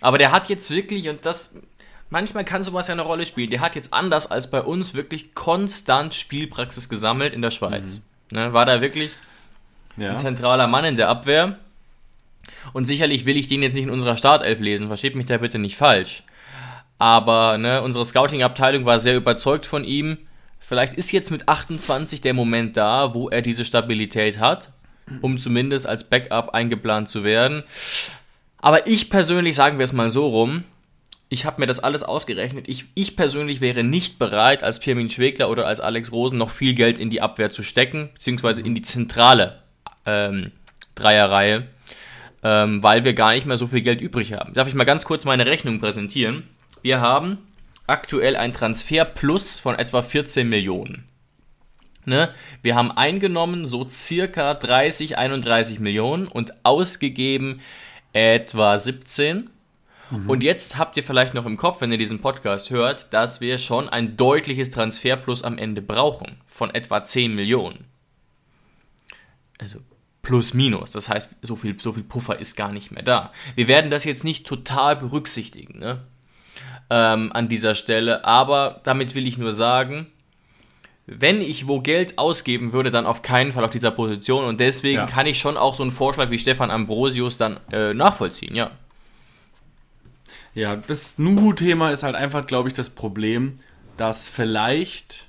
Aber 0.00 0.18
der 0.18 0.32
hat 0.32 0.48
jetzt 0.48 0.70
wirklich, 0.70 1.08
und 1.08 1.26
das, 1.26 1.54
manchmal 2.08 2.44
kann 2.44 2.64
sowas 2.64 2.88
ja 2.88 2.92
eine 2.92 3.02
Rolle 3.02 3.26
spielen, 3.26 3.50
der 3.50 3.60
hat 3.60 3.74
jetzt 3.76 3.92
anders 3.92 4.30
als 4.30 4.50
bei 4.50 4.62
uns 4.62 4.94
wirklich 4.94 5.34
konstant 5.34 6.14
Spielpraxis 6.14 6.88
gesammelt 6.88 7.34
in 7.34 7.42
der 7.42 7.50
Schweiz. 7.50 8.00
Ne, 8.32 8.52
war 8.52 8.64
da 8.64 8.80
wirklich 8.80 9.12
Ja. 9.96 10.10
ein 10.10 10.16
zentraler 10.16 10.66
Mann 10.68 10.84
in 10.84 10.96
der 10.96 11.08
Abwehr. 11.08 11.58
Und 12.72 12.86
sicherlich 12.86 13.26
will 13.26 13.36
ich 13.36 13.48
den 13.48 13.62
jetzt 13.62 13.74
nicht 13.74 13.84
in 13.84 13.90
unserer 13.90 14.16
Startelf 14.16 14.60
lesen, 14.60 14.86
versteht 14.86 15.14
mich 15.16 15.26
da 15.26 15.36
bitte 15.36 15.58
nicht 15.58 15.76
falsch. 15.76 16.22
Aber 16.98 17.58
ne, 17.58 17.82
unsere 17.82 18.04
Scouting-Abteilung 18.04 18.84
war 18.86 19.00
sehr 19.00 19.16
überzeugt 19.16 19.66
von 19.66 19.84
ihm. 19.84 20.18
Vielleicht 20.58 20.94
ist 20.94 21.12
jetzt 21.12 21.30
mit 21.30 21.48
28 21.48 22.20
der 22.20 22.34
Moment 22.34 22.76
da, 22.76 23.14
wo 23.14 23.28
er 23.28 23.42
diese 23.42 23.64
Stabilität 23.64 24.38
hat, 24.38 24.70
um 25.20 25.38
zumindest 25.38 25.86
als 25.86 26.04
Backup 26.04 26.50
eingeplant 26.50 27.08
zu 27.08 27.24
werden. 27.24 27.62
Aber 28.58 28.86
ich 28.86 29.10
persönlich, 29.10 29.54
sagen 29.54 29.78
wir 29.78 29.84
es 29.84 29.92
mal 29.92 30.10
so 30.10 30.28
rum, 30.28 30.64
ich 31.32 31.44
habe 31.44 31.60
mir 31.60 31.66
das 31.66 31.78
alles 31.78 32.02
ausgerechnet. 32.02 32.68
Ich, 32.68 32.86
ich 32.94 33.16
persönlich 33.16 33.60
wäre 33.60 33.84
nicht 33.84 34.18
bereit, 34.18 34.62
als 34.62 34.80
Pirmin 34.80 35.08
Schwegler 35.08 35.48
oder 35.48 35.66
als 35.66 35.80
Alex 35.80 36.10
Rosen 36.10 36.38
noch 36.38 36.50
viel 36.50 36.74
Geld 36.74 36.98
in 36.98 37.08
die 37.08 37.22
Abwehr 37.22 37.50
zu 37.50 37.62
stecken, 37.62 38.10
beziehungsweise 38.14 38.62
in 38.62 38.74
die 38.74 38.82
zentrale 38.82 39.62
ähm, 40.06 40.50
Dreierreihe, 40.96 41.68
ähm, 42.42 42.82
weil 42.82 43.04
wir 43.04 43.14
gar 43.14 43.32
nicht 43.32 43.46
mehr 43.46 43.58
so 43.58 43.68
viel 43.68 43.80
Geld 43.80 44.00
übrig 44.00 44.32
haben. 44.32 44.54
Darf 44.54 44.66
ich 44.66 44.74
mal 44.74 44.84
ganz 44.84 45.04
kurz 45.04 45.24
meine 45.24 45.46
Rechnung 45.46 45.78
präsentieren? 45.78 46.42
Wir 46.82 47.00
haben 47.00 47.38
aktuell 47.86 48.36
ein 48.36 48.52
Transfer 48.52 49.04
plus 49.04 49.60
von 49.60 49.76
etwa 49.76 50.02
14 50.02 50.48
Millionen. 50.48 51.04
Ne? 52.06 52.32
Wir 52.62 52.74
haben 52.74 52.90
eingenommen 52.90 53.66
so 53.66 53.88
circa 53.88 54.54
30, 54.54 55.18
31 55.18 55.80
Millionen 55.80 56.26
und 56.26 56.64
ausgegeben 56.64 57.60
etwa 58.12 58.78
17. 58.78 59.50
Und 60.26 60.42
jetzt 60.42 60.76
habt 60.76 60.96
ihr 60.96 61.04
vielleicht 61.04 61.34
noch 61.34 61.46
im 61.46 61.56
Kopf, 61.56 61.80
wenn 61.80 61.92
ihr 61.92 61.98
diesen 61.98 62.20
Podcast 62.20 62.70
hört, 62.70 63.12
dass 63.12 63.40
wir 63.40 63.58
schon 63.58 63.88
ein 63.88 64.16
deutliches 64.16 64.70
Transferplus 64.70 65.44
am 65.44 65.56
Ende 65.56 65.82
brauchen 65.82 66.38
von 66.46 66.74
etwa 66.74 67.04
10 67.04 67.32
Millionen. 67.32 67.86
Also 69.58 69.78
plus 70.22 70.52
minus. 70.52 70.90
Das 70.90 71.08
heißt, 71.08 71.36
so 71.42 71.54
viel, 71.54 71.78
so 71.78 71.92
viel 71.92 72.02
Puffer 72.02 72.40
ist 72.40 72.56
gar 72.56 72.72
nicht 72.72 72.90
mehr 72.90 73.04
da. 73.04 73.32
Wir 73.54 73.68
werden 73.68 73.90
das 73.90 74.04
jetzt 74.04 74.24
nicht 74.24 74.46
total 74.46 74.96
berücksichtigen 74.96 75.78
ne? 75.78 76.02
ähm, 76.90 77.30
an 77.32 77.48
dieser 77.48 77.76
Stelle, 77.76 78.24
aber 78.24 78.80
damit 78.82 79.14
will 79.14 79.28
ich 79.28 79.38
nur 79.38 79.52
sagen, 79.52 80.06
wenn 81.18 81.40
ich 81.42 81.66
wo 81.66 81.80
Geld 81.80 82.18
ausgeben 82.18 82.72
würde, 82.72 82.90
dann 82.90 83.04
auf 83.06 83.22
keinen 83.22 83.52
Fall 83.52 83.64
auf 83.64 83.70
dieser 83.70 83.90
Position 83.90 84.44
und 84.44 84.60
deswegen 84.60 84.98
Ja. 85.00 85.06
kann 85.06 85.26
ich 85.26 85.38
schon 85.38 85.56
auch 85.56 85.74
so 85.74 85.82
einen 85.82 85.92
Vorschlag 85.92 86.30
wie 86.30 86.38
Stefan 86.38 86.70
Ambrosius 86.70 87.36
dann 87.36 87.58
äh, 87.72 87.92
nachvollziehen, 87.94 88.54
ja. 88.54 88.70
Ja, 90.54 90.76
das 90.76 91.18
Nuhu-Thema 91.18 91.90
ist 91.90 92.02
halt 92.02 92.16
einfach, 92.16 92.46
glaube 92.46 92.68
ich, 92.68 92.74
das 92.74 92.90
Problem, 92.90 93.60
dass 93.96 94.28
vielleicht. 94.28 95.26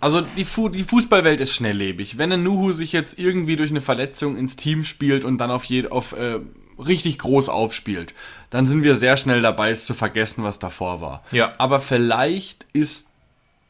Also 0.00 0.20
die, 0.20 0.44
Fu 0.44 0.68
die 0.68 0.84
Fußballwelt 0.84 1.40
ist 1.40 1.52
schnelllebig. 1.54 2.16
Wenn 2.18 2.32
ein 2.32 2.42
Nuhu 2.42 2.72
sich 2.72 2.92
jetzt 2.92 3.18
irgendwie 3.18 3.56
durch 3.56 3.70
eine 3.70 3.80
Verletzung 3.80 4.36
ins 4.36 4.56
Team 4.56 4.84
spielt 4.84 5.24
und 5.24 5.38
dann 5.38 5.50
auf, 5.50 5.64
je 5.64 5.88
auf 5.88 6.12
äh, 6.12 6.38
richtig 6.78 7.18
groß 7.18 7.48
aufspielt, 7.48 8.14
dann 8.50 8.66
sind 8.66 8.82
wir 8.84 8.94
sehr 8.94 9.16
schnell 9.16 9.40
dabei, 9.42 9.70
es 9.70 9.84
zu 9.86 9.94
vergessen, 9.94 10.44
was 10.44 10.58
davor 10.58 11.00
war. 11.00 11.24
Ja. 11.32 11.54
Aber 11.58 11.80
vielleicht 11.80 12.66
ist 12.72 13.10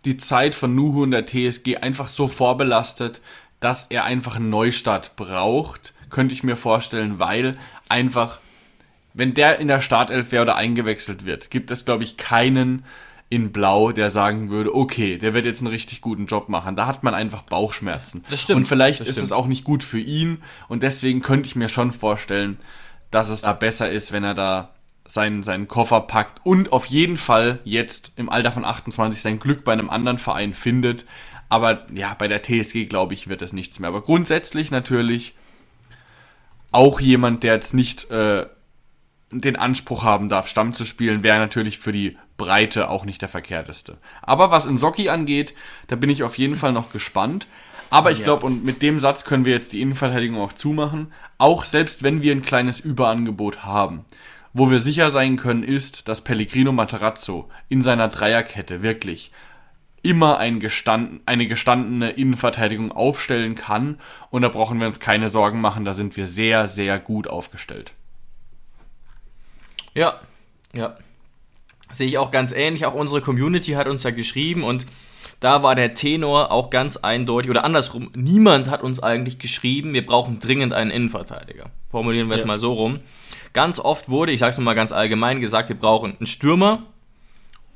die 0.06 0.16
Zeit 0.16 0.54
von 0.54 0.74
Nuhu 0.74 1.02
und 1.02 1.10
der 1.10 1.26
TSG 1.26 1.78
einfach 1.78 2.08
so 2.08 2.28
vorbelastet, 2.28 3.20
dass 3.60 3.84
er 3.84 4.04
einfach 4.04 4.36
einen 4.36 4.50
Neustart 4.50 5.16
braucht, 5.16 5.92
könnte 6.10 6.34
ich 6.34 6.42
mir 6.42 6.56
vorstellen, 6.56 7.18
weil 7.18 7.56
einfach, 7.88 8.38
wenn 9.12 9.34
der 9.34 9.58
in 9.58 9.68
der 9.68 9.80
Startelf 9.80 10.32
wäre 10.32 10.42
oder 10.42 10.56
eingewechselt 10.56 11.24
wird, 11.24 11.50
gibt 11.50 11.70
es, 11.70 11.84
glaube 11.84 12.04
ich, 12.04 12.16
keinen 12.16 12.84
in 13.28 13.50
Blau, 13.50 13.90
der 13.90 14.08
sagen 14.08 14.50
würde, 14.50 14.72
okay, 14.74 15.18
der 15.18 15.34
wird 15.34 15.46
jetzt 15.46 15.60
einen 15.60 15.66
richtig 15.66 16.00
guten 16.00 16.26
Job 16.26 16.48
machen. 16.48 16.76
Da 16.76 16.86
hat 16.86 17.02
man 17.02 17.12
einfach 17.12 17.42
Bauchschmerzen. 17.42 18.24
Das 18.30 18.40
stimmt. 18.40 18.58
Und 18.58 18.66
vielleicht 18.66 19.00
ist 19.00 19.20
es 19.20 19.32
auch 19.32 19.46
nicht 19.46 19.64
gut 19.64 19.82
für 19.82 19.98
ihn. 19.98 20.38
Und 20.68 20.84
deswegen 20.84 21.22
könnte 21.22 21.48
ich 21.48 21.56
mir 21.56 21.68
schon 21.68 21.90
vorstellen, 21.90 22.56
dass 23.10 23.28
es 23.28 23.40
da 23.40 23.52
besser 23.52 23.90
ist, 23.90 24.12
wenn 24.12 24.22
er 24.22 24.34
da 24.34 24.75
seinen, 25.08 25.42
seinen 25.42 25.68
Koffer 25.68 26.00
packt 26.02 26.44
und 26.44 26.72
auf 26.72 26.86
jeden 26.86 27.16
Fall 27.16 27.60
jetzt 27.64 28.12
im 28.16 28.28
Alter 28.28 28.52
von 28.52 28.64
28 28.64 29.20
sein 29.20 29.38
Glück 29.38 29.64
bei 29.64 29.72
einem 29.72 29.90
anderen 29.90 30.18
Verein 30.18 30.54
findet. 30.54 31.04
Aber 31.48 31.86
ja, 31.92 32.14
bei 32.18 32.26
der 32.28 32.42
TSG, 32.42 32.86
glaube 32.86 33.14
ich, 33.14 33.28
wird 33.28 33.40
es 33.42 33.52
nichts 33.52 33.78
mehr. 33.78 33.88
Aber 33.88 34.02
grundsätzlich 34.02 34.70
natürlich 34.70 35.34
auch 36.72 37.00
jemand, 37.00 37.42
der 37.42 37.54
jetzt 37.54 37.74
nicht 37.74 38.10
äh, 38.10 38.46
den 39.30 39.56
Anspruch 39.56 40.02
haben 40.04 40.28
darf, 40.28 40.48
Stamm 40.48 40.74
zu 40.74 40.84
spielen, 40.84 41.22
wäre 41.22 41.38
natürlich 41.38 41.78
für 41.78 41.92
die 41.92 42.16
Breite 42.36 42.90
auch 42.90 43.04
nicht 43.04 43.22
der 43.22 43.28
verkehrteste. 43.28 43.98
Aber 44.22 44.50
was 44.50 44.66
Insocki 44.66 45.08
angeht, 45.08 45.54
da 45.88 45.96
bin 45.96 46.10
ich 46.10 46.22
auf 46.22 46.36
jeden 46.38 46.56
Fall 46.56 46.72
noch 46.72 46.92
gespannt. 46.92 47.46
Aber 47.88 48.10
ich 48.10 48.18
Ja. 48.18 48.24
glaube, 48.24 48.46
und 48.46 48.64
mit 48.64 48.82
dem 48.82 48.98
Satz 49.00 49.24
können 49.24 49.44
wir 49.44 49.52
jetzt 49.52 49.72
die 49.72 49.80
Innenverteidigung 49.80 50.40
auch 50.40 50.52
zumachen, 50.52 51.12
auch 51.38 51.64
selbst 51.64 52.02
wenn 52.02 52.20
wir 52.20 52.32
ein 52.32 52.42
kleines 52.42 52.80
Überangebot 52.80 53.64
haben, 53.64 54.04
wo 54.58 54.70
wir 54.70 54.80
sicher 54.80 55.10
sein 55.10 55.36
können, 55.36 55.62
ist, 55.62 56.08
dass 56.08 56.22
Pellegrino 56.22 56.72
Materazzo 56.72 57.48
in 57.68 57.82
seiner 57.82 58.08
Dreierkette 58.08 58.82
wirklich 58.82 59.30
immer 60.02 60.38
ein 60.38 60.60
gestanden, 60.60 61.20
eine 61.26 61.46
gestandene 61.46 62.10
Innenverteidigung 62.10 62.92
aufstellen 62.92 63.54
kann. 63.54 63.98
Und 64.30 64.42
da 64.42 64.48
brauchen 64.48 64.78
wir 64.78 64.86
uns 64.86 65.00
keine 65.00 65.28
Sorgen 65.28 65.60
machen, 65.60 65.84
da 65.84 65.92
sind 65.92 66.16
wir 66.16 66.26
sehr, 66.26 66.66
sehr 66.68 66.98
gut 66.98 67.26
aufgestellt. 67.26 67.92
Ja, 69.94 70.20
ja. 70.72 70.96
Sehe 71.92 72.06
ich 72.06 72.18
auch 72.18 72.30
ganz 72.30 72.52
ähnlich. 72.52 72.84
Auch 72.86 72.94
unsere 72.94 73.20
Community 73.20 73.72
hat 73.72 73.88
uns 73.88 74.02
ja 74.02 74.10
geschrieben 74.10 74.64
und 74.64 74.86
da 75.40 75.62
war 75.62 75.74
der 75.74 75.94
Tenor 75.94 76.50
auch 76.50 76.70
ganz 76.70 76.96
eindeutig 76.96 77.50
oder 77.50 77.64
andersrum. 77.64 78.10
Niemand 78.14 78.70
hat 78.70 78.82
uns 78.82 79.02
eigentlich 79.02 79.38
geschrieben, 79.38 79.92
wir 79.92 80.04
brauchen 80.04 80.38
dringend 80.38 80.72
einen 80.72 80.90
Innenverteidiger. 80.90 81.66
Formulieren 81.90 82.28
wir 82.28 82.34
es 82.34 82.40
Ja. 82.40 82.46
mal 82.46 82.58
so 82.58 82.72
rum. 82.72 83.00
Ganz 83.56 83.78
oft 83.78 84.10
wurde, 84.10 84.32
ich 84.32 84.40
sage 84.40 84.50
es 84.50 84.58
mal 84.58 84.74
ganz 84.74 84.92
allgemein 84.92 85.40
gesagt, 85.40 85.70
wir 85.70 85.78
brauchen 85.78 86.14
einen 86.18 86.26
Stürmer 86.26 86.82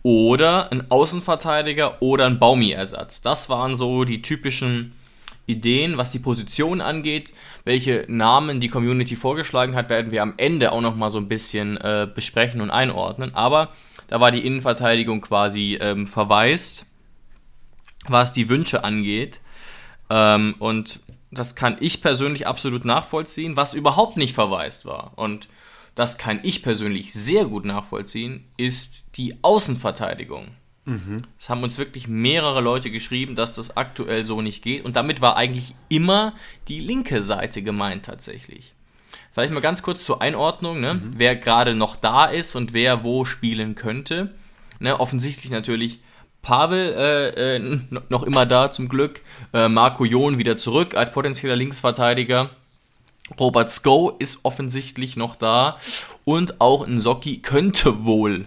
oder 0.03 0.71
einen 0.71 0.91
Außenverteidiger 0.91 2.03
oder 2.03 2.27
einen 2.27 2.39
Baumi-Ersatz. 2.39 3.23
Das 3.23 3.49
waren 3.49 3.79
so 3.79 4.05
die 4.05 4.21
typischen 4.21 4.95
Ideen, 5.47 5.97
was 5.97 6.11
die 6.11 6.19
Position 6.19 6.83
angeht. 6.83 7.33
Welche 7.65 8.05
Namen 8.09 8.61
die 8.61 8.69
Community 8.69 9.17
vorgeschlagen 9.17 9.75
hat, 9.75 9.89
werden 9.89 10.13
wir 10.13 10.21
am 10.21 10.35
Ende 10.37 10.73
auch 10.73 10.83
nochmal 10.83 11.11
so 11.11 11.17
ein 11.17 11.29
bisschen 11.29 11.79
äh, 11.79 12.07
besprechen 12.15 12.61
und 12.61 12.71
einordnen. 12.71 13.35
Aber 13.35 13.71
da 14.07 14.21
war 14.21 14.31
die 14.31 14.47
Innenverteidigung 14.47 15.23
quasi 15.23 15.79
ähm, 15.81 16.07
verwaist, 16.07 16.85
was 18.07 18.35
die 18.35 18.51
Wünsche 18.51 18.85
angeht. 18.85 19.41
Ähm, 20.11 20.57
und 20.59 21.01
das 21.31 21.55
kann 21.55 21.79
ich 21.81 22.03
persönlich 22.03 22.47
absolut 22.47 22.85
nachvollziehen, 22.85 23.57
was 23.57 23.73
überhaupt 23.73 24.19
nicht 24.19 24.35
verwaist 24.35 24.85
war. 24.85 25.13
Und 25.17 25.49
das 26.01 26.17
kann 26.17 26.41
ich 26.43 26.63
persönlich 26.63 27.13
sehr 27.13 27.45
gut 27.45 27.67
nachvollziehen, 27.67 28.45
ist 28.57 29.19
die 29.19 29.35
Außenverteidigung. 29.43 30.49
Es 31.39 31.51
haben 31.51 31.63
uns 31.63 31.77
wirklich 31.77 32.09
mehrere 32.09 32.63
Leute 32.63 32.91
geschrieben, 32.91 33.37
dass 33.37 33.55
das 33.55 33.77
aktuell 33.77 34.25
so 34.25 34.41
nicht 34.41 34.65
geht. 34.65 34.83
Und 34.87 34.97
damit 34.97 35.21
war 35.21 35.37
eigentlich 35.37 35.75
immer 35.91 36.33
die 36.69 36.81
linke 36.81 37.23
Seite 37.23 37.61
gemeint 37.61 38.07
tatsächlich. 38.07 38.73
Vielleicht 39.33 39.53
mal 39.53 39.61
ganz 39.61 39.83
kurz 39.83 40.03
zur 40.03 40.23
Einordnung, 40.23 40.81
ne? 40.81 41.03
wer 41.17 41.37
gerade 41.37 41.75
noch 41.75 41.97
da 41.97 42.25
ist 42.25 42.57
und 42.57 42.73
wer 42.73 43.05
wo 43.05 43.27
spielen 43.27 43.75
könnte. 43.75 44.35
Ne? 44.79 44.99
Offensichtlich 44.99 45.53
natürlich 45.53 46.01
Pavel 46.41 46.95
äh, 46.97 47.57
äh, 47.57 47.79
noch 48.09 48.23
immer 48.23 48.47
da 48.47 48.71
zum 48.71 48.89
Glück. 48.89 49.21
Äh, 49.53 49.69
Marco 49.69 50.07
Jon 50.07 50.39
wieder 50.39 50.57
zurück 50.57 50.95
als 50.95 51.13
potenzieller 51.13 51.57
Linksverteidiger. 51.57 52.49
Robert 53.39 53.71
Sko 53.71 54.11
ist 54.19 54.41
offensichtlich 54.45 55.17
noch 55.17 55.37
da. 55.37 55.79
Und 56.25 56.61
auch 56.61 56.87
Nsocki 56.87 57.39
könnte 57.39 58.05
wohl 58.05 58.47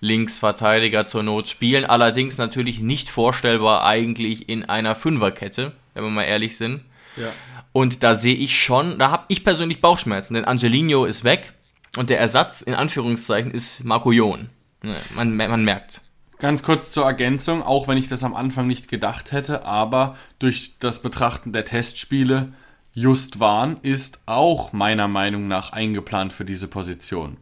Linksverteidiger 0.00 1.06
zur 1.06 1.22
Not 1.22 1.48
spielen. 1.48 1.84
Allerdings 1.84 2.38
natürlich 2.38 2.80
nicht 2.80 3.08
vorstellbar 3.08 3.84
eigentlich 3.84 4.48
in 4.48 4.64
einer 4.64 4.94
Fünferkette, 4.94 5.72
wenn 5.94 6.04
wir 6.04 6.10
mal 6.10 6.24
ehrlich 6.24 6.56
sind. 6.56 6.82
Ja. 7.16 7.28
Und 7.72 8.02
da 8.02 8.14
sehe 8.14 8.34
ich 8.34 8.60
schon, 8.60 8.98
da 8.98 9.10
habe 9.10 9.24
ich 9.28 9.44
persönlich 9.44 9.80
Bauchschmerzen, 9.80 10.34
denn 10.34 10.44
Angelino 10.44 11.04
ist 11.04 11.24
weg 11.24 11.52
und 11.96 12.10
der 12.10 12.20
Ersatz 12.20 12.62
in 12.62 12.74
Anführungszeichen 12.74 13.50
ist 13.50 13.84
Marco 13.84 14.12
Jon. 14.12 14.50
Ne, 14.82 14.96
Man, 15.14 15.36
man 15.36 15.64
merkt. 15.64 16.00
Ganz 16.38 16.64
kurz 16.64 16.90
zur 16.90 17.04
Ergänzung, 17.04 17.62
auch 17.62 17.86
wenn 17.86 17.96
ich 17.96 18.08
das 18.08 18.24
am 18.24 18.34
Anfang 18.34 18.66
nicht 18.66 18.88
gedacht 18.88 19.30
hätte, 19.30 19.64
aber 19.64 20.16
durch 20.40 20.74
das 20.80 21.00
Betrachten 21.00 21.52
der 21.52 21.64
Testspiele, 21.64 22.52
Just 22.94 23.40
Wahn 23.40 23.78
ist 23.82 24.20
auch 24.26 24.72
meiner 24.72 25.08
Meinung 25.08 25.48
nach 25.48 25.72
eingeplant 25.72 26.32
für 26.32 26.44
diese 26.44 26.68
Position. 26.68 27.38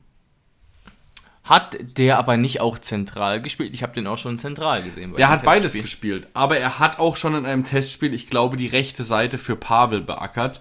Hat 1.42 1.76
der 1.80 2.18
aber 2.18 2.36
nicht 2.36 2.60
auch 2.60 2.78
zentral 2.78 3.42
gespielt? 3.42 3.70
Ich 3.72 3.82
habe 3.82 3.92
den 3.94 4.06
auch 4.06 4.18
schon 4.18 4.38
zentral 4.38 4.82
gesehen. 4.82 5.14
Der 5.16 5.28
hat 5.28 5.42
beides 5.44 5.72
gespielt, 5.72 6.28
aber 6.34 6.58
er 6.58 6.78
hat 6.78 7.00
auch 7.00 7.16
schon 7.16 7.34
in 7.34 7.46
einem 7.46 7.64
Testspiel, 7.64 8.14
ich 8.14 8.28
glaube, 8.30 8.56
die 8.56 8.68
rechte 8.68 9.02
Seite 9.02 9.38
für 9.38 9.56
Pavel 9.56 10.00
beackert. 10.00 10.60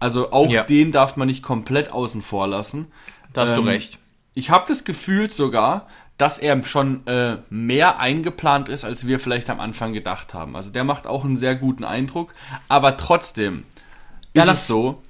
Also 0.00 0.32
auch 0.32 0.50
Ja. 0.50 0.64
den 0.64 0.90
darf 0.90 1.16
man 1.16 1.28
nicht 1.28 1.42
komplett 1.42 1.92
außen 1.92 2.20
vor 2.20 2.48
lassen. 2.48 2.88
Da 3.32 3.42
hast 3.42 3.50
Ähm, 3.50 3.56
du 3.56 3.70
recht. 3.70 3.98
Ich 4.32 4.50
habe 4.50 4.64
das 4.66 4.82
Gefühl 4.82 5.30
sogar, 5.30 5.86
dass 6.18 6.38
er 6.38 6.64
schon 6.64 7.06
äh, 7.06 7.36
mehr 7.50 8.00
eingeplant 8.00 8.68
ist, 8.68 8.84
als 8.84 9.06
wir 9.06 9.20
vielleicht 9.20 9.50
am 9.50 9.60
Anfang 9.60 9.92
gedacht 9.92 10.34
haben. 10.34 10.56
Also 10.56 10.70
der 10.70 10.82
macht 10.82 11.06
auch 11.06 11.24
einen 11.24 11.36
sehr 11.36 11.54
guten 11.54 11.84
Eindruck, 11.84 12.34
aber 12.68 12.96
trotzdem 12.96 13.64
Ja, 14.34 14.42
ist 14.42 14.48
lass- 14.48 14.60
es 14.62 14.66
so, 14.66 15.02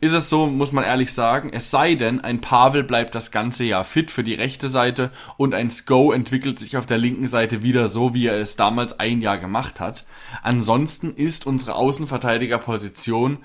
ist 0.00 0.12
es 0.12 0.28
so, 0.28 0.46
muss 0.46 0.72
man 0.72 0.84
ehrlich 0.84 1.12
sagen, 1.12 1.50
es 1.52 1.70
sei 1.70 1.94
denn, 1.94 2.20
ein 2.20 2.40
Pavel 2.40 2.82
bleibt 2.82 3.14
das 3.14 3.30
ganze 3.30 3.64
Jahr 3.64 3.84
fit 3.84 4.10
für 4.10 4.24
die 4.24 4.34
rechte 4.34 4.66
Seite 4.68 5.10
und 5.36 5.54
ein 5.54 5.70
Sko 5.70 6.12
entwickelt 6.12 6.58
sich 6.58 6.76
auf 6.76 6.86
der 6.86 6.98
linken 6.98 7.26
Seite 7.28 7.62
wieder 7.62 7.86
so, 7.88 8.14
wie 8.14 8.26
er 8.26 8.36
es 8.40 8.56
damals 8.56 8.98
ein 8.98 9.20
Jahr 9.20 9.38
gemacht 9.38 9.78
hat. 9.78 10.04
Ansonsten 10.42 11.14
ist 11.14 11.46
unsere 11.46 11.74
Außenverteidigerposition 11.74 13.38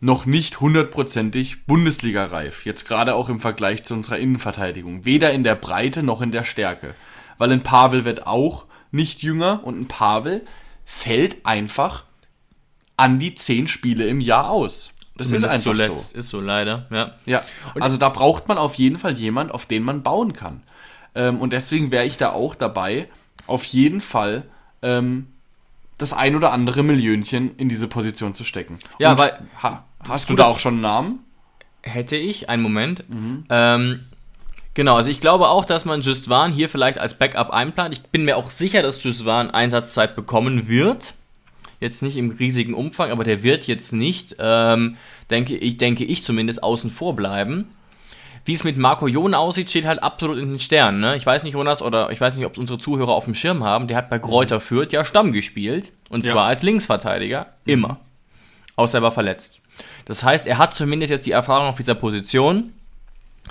noch 0.00 0.26
nicht 0.26 0.60
hundertprozentig 0.60 1.66
Bundesliga-reif. 1.66 2.64
Jetzt 2.64 2.86
gerade 2.86 3.14
auch 3.14 3.28
im 3.28 3.40
Vergleich 3.40 3.82
zu 3.84 3.94
unserer 3.94 4.18
Innenverteidigung. 4.18 5.04
Weder 5.04 5.32
in 5.32 5.42
der 5.42 5.56
Breite 5.56 6.02
noch 6.02 6.22
in 6.22 6.30
der 6.30 6.44
Stärke. 6.44 6.94
Weil 7.36 7.52
ein 7.52 7.62
Pavel 7.64 8.04
wird 8.04 8.26
auch 8.26 8.66
nicht 8.92 9.22
jünger 9.22 9.62
und 9.64 9.78
ein 9.80 9.88
Pavel 9.88 10.44
fällt 10.84 11.44
einfach 11.44 12.04
an 12.98 13.18
die 13.18 13.34
zehn 13.34 13.66
Spiele 13.68 14.06
im 14.06 14.20
Jahr 14.20 14.50
aus. 14.50 14.90
Das 15.16 15.28
Zumindest 15.28 15.46
ist 15.46 15.52
einfach 15.52 15.64
zuletzt. 15.86 16.10
so. 16.12 16.18
Ist 16.18 16.28
so 16.28 16.40
leider, 16.40 16.86
ja. 16.90 17.14
Ja, 17.26 17.40
also 17.80 17.96
da 17.96 18.08
braucht 18.08 18.46
man 18.48 18.56
auf 18.58 18.74
jeden 18.74 18.98
Fall 18.98 19.14
jemand, 19.18 19.50
auf 19.50 19.66
den 19.66 19.82
man 19.82 20.02
bauen 20.02 20.32
kann. 20.32 20.62
Ähm, 21.14 21.40
und 21.40 21.52
deswegen 21.52 21.90
wäre 21.90 22.04
ich 22.04 22.18
da 22.18 22.30
auch 22.30 22.54
dabei, 22.54 23.08
auf 23.46 23.64
jeden 23.64 24.00
Fall 24.00 24.44
ähm, 24.82 25.26
das 25.96 26.12
ein 26.12 26.36
oder 26.36 26.52
andere 26.52 26.84
Millionchen 26.84 27.56
in 27.56 27.68
diese 27.68 27.88
Position 27.88 28.32
zu 28.34 28.44
stecken. 28.44 28.78
Ja, 29.00 29.12
und 29.12 29.18
weil- 29.18 29.38
ha, 29.62 29.84
hast 30.08 30.30
du 30.30 30.36
da 30.36 30.44
auch 30.44 30.58
schon 30.60 30.74
einen 30.74 30.82
Namen? 30.82 31.18
Hätte 31.82 32.16
ich, 32.16 32.48
einen 32.48 32.62
Moment. 32.62 33.02
Ähm, 33.50 34.04
genau, 34.74 34.94
also 34.96 35.10
ich 35.10 35.20
glaube 35.20 35.48
auch, 35.48 35.64
dass 35.64 35.84
man 35.84 36.00
Justwan 36.02 36.52
hier 36.52 36.68
vielleicht 36.68 36.98
als 36.98 37.14
Backup 37.18 37.50
einplant. 37.50 37.92
Ich 37.92 38.02
bin 38.02 38.24
mir 38.24 38.36
auch 38.36 38.50
sicher, 38.50 38.82
dass 38.82 39.02
Justwan 39.02 39.50
Einsatzzeit 39.50 40.14
bekommen 40.14 40.68
wird. 40.68 41.14
Jetzt 41.80 42.02
nicht 42.02 42.16
im 42.16 42.30
riesigen 42.30 42.74
Umfang, 42.74 43.10
aber 43.10 43.22
der 43.24 43.42
wird 43.42 43.66
jetzt 43.66 43.92
nicht, 43.92 44.36
ähm, 44.40 44.96
denke 45.30 45.56
ich, 45.56 45.78
denke 45.78 46.04
ich 46.04 46.24
zumindest, 46.24 46.62
außen 46.62 46.90
vor 46.90 47.14
bleiben. 47.14 47.68
Wie 48.44 48.54
es 48.54 48.64
mit 48.64 48.78
Marco 48.78 49.06
Jon 49.06 49.34
aussieht, 49.34 49.68
steht 49.68 49.84
halt 49.86 50.02
absolut 50.02 50.38
in 50.38 50.48
den 50.48 50.58
Sternen. 50.58 51.00
Ne? 51.00 51.16
Ich 51.16 51.26
weiß 51.26 51.42
nicht, 51.44 51.52
Jonas, 51.54 51.82
oder 51.82 52.10
ich 52.10 52.20
weiß 52.20 52.36
nicht, 52.36 52.46
ob 52.46 52.52
es 52.52 52.58
unsere 52.58 52.78
Zuhörer 52.78 53.12
auf 53.12 53.24
dem 53.26 53.34
Schirm 53.34 53.62
haben. 53.62 53.88
Der 53.88 53.96
hat 53.96 54.08
bei 54.08 54.18
Kräuter 54.18 54.58
Fürth 54.60 54.92
ja 54.92 55.04
Stamm 55.04 55.32
gespielt. 55.32 55.92
Und 56.08 56.24
Ja. 56.24 56.32
zwar 56.32 56.46
als 56.46 56.62
Linksverteidiger. 56.62 57.46
Immer. 57.66 58.00
Außer 58.74 58.98
er 58.98 59.02
war 59.02 59.12
verletzt. 59.12 59.60
Das 60.06 60.22
heißt, 60.24 60.46
er 60.46 60.56
hat 60.58 60.74
zumindest 60.74 61.10
jetzt 61.10 61.26
die 61.26 61.32
Erfahrung 61.32 61.66
auf 61.68 61.76
dieser 61.76 61.94
Position. 61.94 62.72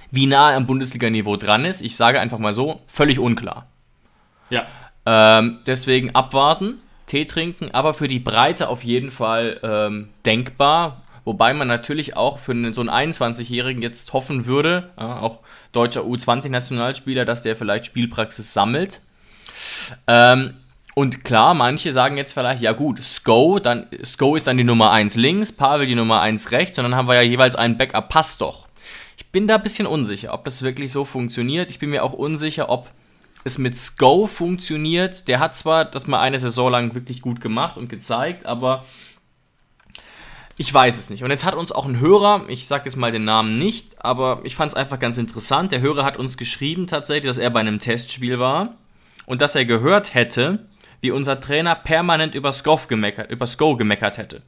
Wie 0.09 0.25
nah 0.25 0.51
er 0.51 0.57
am 0.57 0.65
Bundesliga-Niveau 0.65 1.37
dran 1.37 1.63
ist, 1.65 1.81
ich 1.81 1.95
sage 1.95 2.19
einfach 2.19 2.39
mal 2.39 2.53
so, 2.53 2.81
völlig 2.87 3.19
unklar. 3.19 3.67
Ja. 4.49 4.65
Ähm, 5.05 5.59
deswegen 5.67 6.15
abwarten, 6.15 6.79
Tee 7.07 7.25
trinken, 7.25 7.69
aber 7.73 7.95
für 7.95 8.07
die 8.07 8.19
Breite 8.19 8.69
auf 8.69 8.83
jeden 8.83 9.09
Fall 9.09 9.59
ähm, 9.63 10.09
denkbar. 10.25 11.01
Wobei 11.25 11.53
man 11.53 11.67
natürlich 11.67 12.15
auch 12.15 12.39
für 12.39 12.51
einen, 12.53 12.73
so 12.73 12.81
einen 12.81 13.11
21-Jährigen 13.11 13.81
jetzt 13.81 14.13
hoffen 14.13 14.45
würde, 14.45 14.91
ja, 14.97 15.19
auch 15.19 15.39
deutscher 15.73 16.01
U20-Nationalspieler, 16.01 17.25
dass 17.25 17.41
der 17.41 17.57
vielleicht 17.57 17.85
Spielpraxis 17.87 18.53
sammelt. 18.53 19.01
Ähm, 20.07 20.53
Und 20.95 21.23
klar, 21.23 21.53
manche 21.53 21.93
sagen 21.93 22.17
jetzt 22.17 22.33
vielleicht, 22.33 22.61
ja 22.61 22.71
gut, 22.71 23.03
Sko, 23.03 23.59
dann, 23.59 23.87
Sko 24.03 24.35
ist 24.35 24.47
dann 24.47 24.57
die 24.57 24.63
Nummer 24.63 24.91
1 24.91 25.15
links, 25.15 25.51
Pavel 25.51 25.85
die 25.85 25.95
Nummer 25.95 26.21
1 26.21 26.51
rechts 26.51 26.77
und 26.79 26.83
dann 26.85 26.95
haben 26.95 27.07
wir 27.07 27.15
ja 27.15 27.21
jeweils 27.21 27.55
einen 27.55 27.77
Backup, 27.77 28.09
passt 28.09 28.41
doch. 28.41 28.67
Ich 29.17 29.27
bin 29.27 29.47
da 29.47 29.55
ein 29.55 29.63
bisschen 29.63 29.85
unsicher, 29.85 30.33
ob 30.33 30.45
das 30.45 30.61
wirklich 30.61 30.91
so 30.91 31.05
funktioniert. 31.05 31.69
Ich 31.69 31.79
bin 31.79 31.89
mir 31.89 32.03
auch 32.03 32.13
unsicher, 32.13 32.69
ob 32.69 32.87
es 33.47 33.57
mit 33.57 33.75
Sko 33.75 34.27
funktioniert. 34.27 35.27
Der 35.27 35.39
hat 35.39 35.55
zwar 35.55 35.85
das 35.85 36.07
mal 36.07 36.19
eine 36.19 36.39
Saison 36.39 36.71
lang 36.71 36.93
wirklich 36.93 37.21
gut 37.21 37.41
gemacht 37.41 37.77
und 37.77 37.89
gezeigt, 37.89 38.45
aber 38.45 38.85
ich 40.57 40.73
weiß 40.73 40.97
es 40.97 41.09
nicht. 41.09 41.23
Und 41.23 41.29
jetzt 41.29 41.45
hat 41.45 41.55
uns 41.55 41.71
auch 41.71 41.85
ein 41.85 41.99
Hörer, 41.99 42.45
ich 42.47 42.67
sage 42.67 42.85
jetzt 42.85 42.95
mal 42.95 43.11
den 43.11 43.25
Namen 43.25 43.57
nicht, 43.57 44.03
aber 44.03 44.41
ich 44.43 44.55
fand 44.55 44.71
es 44.71 44.77
einfach 44.77 44.99
ganz 44.99 45.17
interessant. 45.17 45.71
Der 45.71 45.81
Hörer 45.81 46.03
hat 46.03 46.17
uns 46.17 46.37
geschrieben 46.37 46.87
tatsächlich, 46.87 47.29
dass 47.29 47.37
er 47.37 47.49
bei 47.51 47.59
einem 47.59 47.79
Testspiel 47.79 48.39
war 48.39 48.75
und 49.25 49.41
dass 49.41 49.55
er 49.55 49.65
gehört 49.65 50.13
hätte, 50.13 50.67
wie 51.01 51.11
unser 51.11 51.39
Trainer 51.39 51.75
permanent 51.75 52.33
über 52.33 52.51
Skov 52.53 52.87
gemeckert, 52.87 53.29
über 53.29 53.45
Sko 53.45 53.75
gemeckert 53.75 54.17
hätte. 54.17 54.41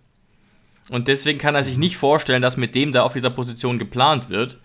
Und 0.90 1.08
deswegen 1.08 1.38
kann 1.38 1.54
er 1.54 1.64
sich 1.64 1.78
nicht 1.78 1.98
vorstellen, 1.98 2.42
dass 2.42 2.58
mit 2.58 2.74
dem 2.74 2.92
da 2.92 3.04
auf 3.04 3.14
dieser 3.14 3.30
Position 3.30 3.78
geplant 3.78 4.30
wird. 4.30 4.58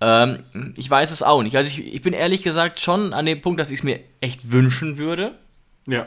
Ähm, 0.00 0.74
ich 0.76 0.90
weiß 0.90 1.10
es 1.10 1.22
auch 1.22 1.42
nicht. 1.42 1.56
Also 1.56 1.70
ich, 1.70 1.94
ich 1.94 2.02
bin 2.02 2.12
ehrlich 2.12 2.42
gesagt 2.42 2.80
schon 2.80 3.12
an 3.12 3.26
dem 3.26 3.40
Punkt, 3.40 3.60
dass 3.60 3.70
ich 3.70 3.80
es 3.80 3.84
mir 3.84 4.00
echt 4.20 4.50
wünschen 4.50 4.98
würde. 4.98 5.38
Ja. 5.86 6.06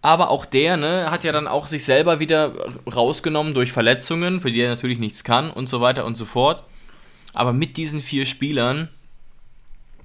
Aber 0.00 0.30
auch 0.30 0.44
der 0.46 0.76
ne, 0.76 1.10
hat 1.10 1.24
ja 1.24 1.32
dann 1.32 1.48
auch 1.48 1.66
sich 1.66 1.84
selber 1.84 2.20
wieder 2.20 2.54
rausgenommen 2.86 3.54
durch 3.54 3.72
Verletzungen, 3.72 4.40
für 4.40 4.52
die 4.52 4.60
er 4.60 4.70
natürlich 4.70 4.98
nichts 4.98 5.24
kann 5.24 5.50
und 5.50 5.68
so 5.68 5.80
weiter 5.80 6.04
und 6.04 6.16
so 6.16 6.24
fort. 6.24 6.62
Aber 7.34 7.52
mit 7.52 7.76
diesen 7.76 8.00
vier 8.00 8.24
Spielern 8.24 8.88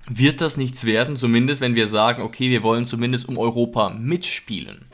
wird 0.09 0.41
das 0.41 0.57
nichts 0.57 0.85
werden, 0.85 1.17
zumindest 1.17 1.61
wenn 1.61 1.75
wir 1.75 1.87
sagen, 1.87 2.23
okay, 2.23 2.49
wir 2.49 2.63
wollen 2.63 2.85
zumindest 2.85 3.29
um 3.29 3.37
Europa 3.37 3.89
mitspielen. 3.91 4.85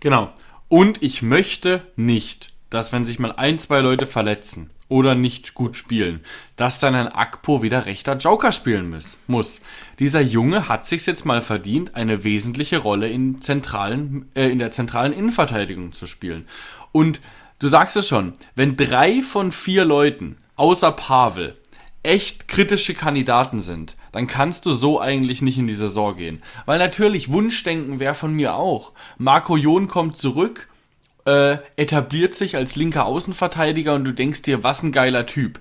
Genau. 0.00 0.32
Und 0.68 1.02
ich 1.02 1.22
möchte 1.22 1.82
nicht, 1.96 2.52
dass 2.70 2.92
wenn 2.92 3.06
sich 3.06 3.18
mal 3.18 3.32
ein, 3.32 3.58
zwei 3.58 3.80
Leute 3.80 4.06
verletzen 4.06 4.70
oder 4.88 5.14
nicht 5.14 5.54
gut 5.54 5.76
spielen, 5.76 6.20
dass 6.56 6.80
dann 6.80 6.94
ein 6.94 7.08
Akpo 7.08 7.62
wieder 7.62 7.86
rechter 7.86 8.16
Joker 8.16 8.52
spielen 8.52 8.94
muss. 9.26 9.60
Dieser 9.98 10.20
Junge 10.20 10.68
hat 10.68 10.86
sich 10.86 11.04
jetzt 11.06 11.24
mal 11.24 11.42
verdient, 11.42 11.94
eine 11.94 12.24
wesentliche 12.24 12.78
Rolle 12.78 13.08
in, 13.08 13.40
zentralen, 13.42 14.30
äh, 14.34 14.48
in 14.48 14.58
der 14.58 14.70
zentralen 14.70 15.12
Innenverteidigung 15.12 15.92
zu 15.92 16.06
spielen. 16.06 16.46
Und 16.92 17.20
du 17.58 17.68
sagst 17.68 17.96
es 17.96 18.08
schon, 18.08 18.32
wenn 18.54 18.76
drei 18.76 19.22
von 19.22 19.52
vier 19.52 19.84
Leuten, 19.84 20.36
außer 20.56 20.92
Pavel, 20.92 21.56
echt 22.02 22.48
kritische 22.48 22.94
Kandidaten 22.94 23.60
sind, 23.60 23.96
dann 24.12 24.26
kannst 24.26 24.64
du 24.66 24.72
so 24.72 25.00
eigentlich 25.00 25.42
nicht 25.42 25.58
in 25.58 25.66
die 25.66 25.74
Saison 25.74 26.16
gehen. 26.16 26.42
Weil 26.64 26.78
natürlich 26.78 27.30
Wunschdenken 27.30 28.00
wäre 28.00 28.14
von 28.14 28.32
mir 28.32 28.54
auch. 28.54 28.92
Marco 29.18 29.56
Jon 29.56 29.88
kommt 29.88 30.16
zurück, 30.16 30.68
äh, 31.28 31.58
etabliert 31.76 32.34
sich 32.34 32.56
als 32.56 32.74
linker 32.74 33.04
Außenverteidiger 33.04 33.94
und 33.94 34.04
du 34.04 34.12
denkst 34.12 34.42
dir, 34.42 34.64
was 34.64 34.82
ein 34.82 34.92
geiler 34.92 35.26
Typ. 35.26 35.60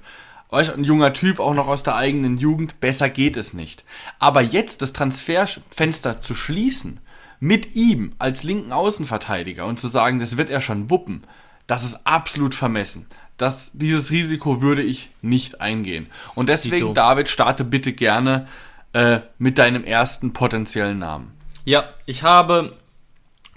Weißt, 0.49 0.71
ein 0.71 0.85
junger 0.85 1.11
Typ, 1.11 1.41
auch 1.41 1.53
noch 1.53 1.67
aus 1.67 1.83
der 1.83 1.95
eigenen 1.95 2.37
Jugend, 2.37 2.79
besser 2.79 3.09
geht 3.09 3.35
es 3.35 3.53
nicht. 3.53 3.83
Aber 4.17 4.41
jetzt 4.41 4.81
das 4.81 4.93
Transferfenster 4.93 6.21
zu 6.21 6.35
schließen, 6.35 7.01
mit 7.41 7.75
ihm 7.75 8.13
als 8.17 8.43
linken 8.43 8.71
Außenverteidiger 8.71 9.65
und 9.65 9.77
zu 9.77 9.89
sagen, 9.89 10.19
das 10.19 10.37
wird 10.37 10.49
er 10.49 10.61
schon 10.61 10.89
wuppen, 10.89 11.25
das 11.67 11.83
ist 11.83 12.07
absolut 12.07 12.55
vermessen. 12.55 13.05
Das, 13.35 13.71
dieses 13.73 14.09
Risiko 14.09 14.61
würde 14.61 14.83
ich 14.83 15.09
nicht 15.21 15.59
eingehen. 15.59 16.07
Und 16.33 16.47
deswegen, 16.47 16.77
Tito. 16.77 16.93
David, 16.93 17.27
starte 17.27 17.65
bitte 17.65 17.91
gerne 17.91 18.47
äh, 18.93 19.19
mit 19.37 19.57
deinem 19.57 19.83
ersten 19.83 20.31
potenziellen 20.31 20.99
Namen. 20.99 21.33
Ja, 21.65 21.89
ich 22.05 22.23
habe 22.23 22.77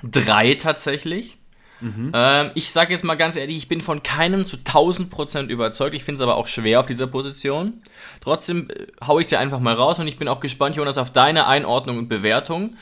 drei 0.03 0.55
tatsächlich. 0.55 1.38
Mhm. 1.81 2.12
Ähm, 2.14 2.51
ich 2.55 2.71
sage 2.71 2.93
jetzt 2.93 3.05
mal 3.05 3.14
ganz 3.14 3.37
ehrlich, 3.37 3.57
ich 3.57 3.69
bin 3.69 3.81
von 3.81 4.03
keinem 4.03 4.47
zu 4.47 4.57
1000% 4.57 5.49
überzeugt. 5.49 5.95
Ich 5.95 6.05
finde 6.05 6.16
es 6.16 6.21
aber 6.23 6.37
auch 6.37 6.47
schwer 6.47 6.81
auf 6.81 6.87
dieser 6.87 7.07
Position. 7.07 7.83
Trotzdem 8.21 8.69
äh, 8.71 8.87
haue 9.07 9.23
ich 9.23 9.29
sie 9.29 9.37
einfach 9.37 9.61
mal 9.61 9.75
raus 9.75 9.99
und 9.99 10.09
ich 10.09 10.19
bin 10.19 10.29
auch 10.29 10.40
gespannt, 10.40 10.77
Jonas, 10.77 10.99
auf 10.99 11.11
deine 11.11 11.47
Einordnung 11.47 11.99
und 11.99 12.09
Bewertung. 12.09 12.77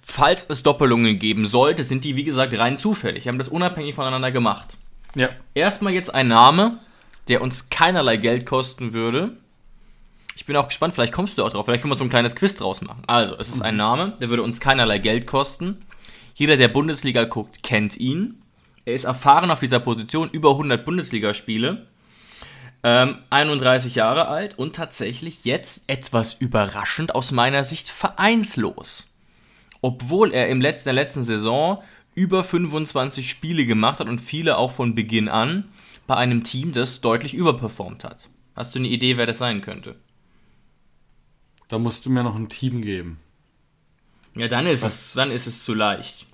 Falls 0.00 0.46
es 0.48 0.62
Doppelungen 0.62 1.18
geben 1.18 1.46
sollte, 1.46 1.84
sind 1.84 2.04
die, 2.04 2.16
wie 2.16 2.24
gesagt, 2.24 2.56
rein 2.58 2.76
zufällig. 2.76 3.24
Wir 3.24 3.32
haben 3.32 3.38
das 3.38 3.48
unabhängig 3.48 3.94
voneinander 3.94 4.30
gemacht. 4.30 4.76
Ja. 5.14 5.28
Erstmal 5.54 5.92
jetzt 5.92 6.14
ein 6.14 6.28
Name, 6.28 6.78
der 7.28 7.42
uns 7.42 7.70
keinerlei 7.70 8.16
Geld 8.16 8.46
kosten 8.46 8.92
würde. 8.92 9.36
Ich 10.34 10.46
bin 10.46 10.56
auch 10.56 10.68
gespannt, 10.68 10.94
vielleicht 10.94 11.12
kommst 11.12 11.38
du 11.38 11.44
auch 11.44 11.50
drauf. 11.50 11.66
Vielleicht 11.66 11.82
können 11.82 11.92
wir 11.92 11.96
so 11.98 12.04
ein 12.04 12.10
kleines 12.10 12.34
Quiz 12.34 12.56
draus 12.56 12.80
machen. 12.80 13.02
Also, 13.06 13.36
es 13.38 13.48
ist 13.48 13.62
ein 13.62 13.76
Name, 13.76 14.16
der 14.20 14.30
würde 14.30 14.42
uns 14.42 14.60
keinerlei 14.60 14.98
Geld 14.98 15.26
kosten. 15.26 15.84
Jeder, 16.34 16.56
der 16.56 16.68
Bundesliga 16.68 17.24
guckt, 17.24 17.62
kennt 17.62 17.96
ihn. 17.96 18.41
Er 18.84 18.94
ist 18.94 19.04
erfahren 19.04 19.50
auf 19.50 19.60
dieser 19.60 19.80
Position, 19.80 20.30
über 20.30 20.50
100 20.50 20.84
Bundesligaspiele. 20.84 21.86
Ähm, 22.84 23.18
31 23.30 23.94
Jahre 23.94 24.26
alt 24.26 24.58
und 24.58 24.74
tatsächlich 24.74 25.44
jetzt 25.44 25.84
etwas 25.86 26.34
überraschend 26.34 27.14
aus 27.14 27.30
meiner 27.30 27.62
Sicht 27.62 27.88
vereinslos. 27.88 29.06
Obwohl 29.82 30.32
er 30.32 30.48
im 30.48 30.60
letzten, 30.60 30.88
der 30.88 30.94
letzten 30.94 31.22
Saison 31.22 31.82
über 32.14 32.42
25 32.42 33.30
Spiele 33.30 33.66
gemacht 33.66 34.00
hat 34.00 34.08
und 34.08 34.20
viele 34.20 34.58
auch 34.58 34.72
von 34.72 34.94
Beginn 34.96 35.28
an 35.28 35.68
bei 36.06 36.16
einem 36.16 36.42
Team, 36.42 36.72
das 36.72 37.00
deutlich 37.00 37.34
überperformt 37.34 38.04
hat. 38.04 38.28
Hast 38.56 38.74
du 38.74 38.80
eine 38.80 38.88
Idee, 38.88 39.16
wer 39.16 39.26
das 39.26 39.38
sein 39.38 39.60
könnte? 39.60 39.94
Da 41.68 41.78
musst 41.78 42.04
du 42.04 42.10
mir 42.10 42.22
noch 42.22 42.36
ein 42.36 42.48
Team 42.48 42.82
geben. 42.82 43.18
Ja, 44.34 44.48
dann 44.48 44.66
ist, 44.66 44.82
es, 44.82 45.12
dann 45.12 45.30
ist 45.30 45.46
es 45.46 45.64
zu 45.64 45.74
leicht. 45.74 46.26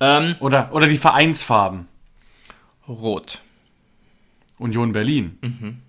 Ähm, 0.00 0.36
oder, 0.40 0.72
oder 0.72 0.86
die 0.86 0.98
Vereinsfarben. 0.98 1.88
Rot. 2.88 3.40
Union 4.58 4.92
Berlin. 4.92 5.38
Mhm. 5.40 5.82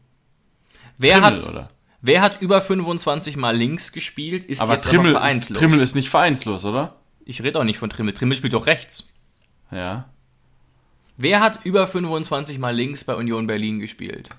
Wer, 0.98 1.20
Trimmel, 1.20 1.42
hat, 1.42 1.50
oder? 1.50 1.68
wer 2.02 2.22
hat 2.22 2.42
über 2.42 2.62
25 2.62 3.38
Mal 3.38 3.56
links 3.56 3.92
gespielt, 3.92 4.46
ist 4.46 4.62
aber 4.62 4.76
jetzt 4.76 4.88
Trimmel 4.88 5.12
aber 5.12 5.20
vereinslos. 5.20 5.58
Ist, 5.58 5.60
Trimmel 5.60 5.82
ist 5.82 5.96
nicht 5.96 6.10
vereinslos, 6.10 6.66
oder? 6.66 6.96
Ich 7.26 7.42
rede 7.44 7.60
auch 7.60 7.64
nicht 7.64 7.80
von 7.80 7.90
Trimmel. 7.90 8.14
Trimmel 8.14 8.38
spielt 8.38 8.54
doch 8.54 8.66
rechts. 8.66 9.08
Ja. 9.72 10.10
Wer 11.18 11.40
hat 11.40 11.66
über 11.66 11.88
25 11.88 12.60
Mal 12.60 12.76
links 12.76 13.04
bei 13.04 13.16
Union 13.16 13.48
Berlin 13.48 13.80
gespielt? 13.80 14.30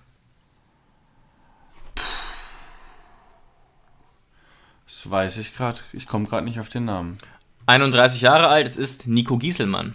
Das 4.87 5.11
weiß 5.11 5.39
ich 5.39 5.55
gerade. 5.55 5.81
Ich 5.93 6.07
komme 6.07 6.27
gerade 6.27 6.45
nicht 6.45 6.61
auf 6.61 6.69
den 6.69 6.85
Namen. 6.85 7.19
31 7.67 8.21
Jahre 8.21 8.49
alt, 8.49 8.67
es 8.67 8.77
ist 8.77 9.07
Nico 9.07 9.39
Gieselmann. 9.39 9.95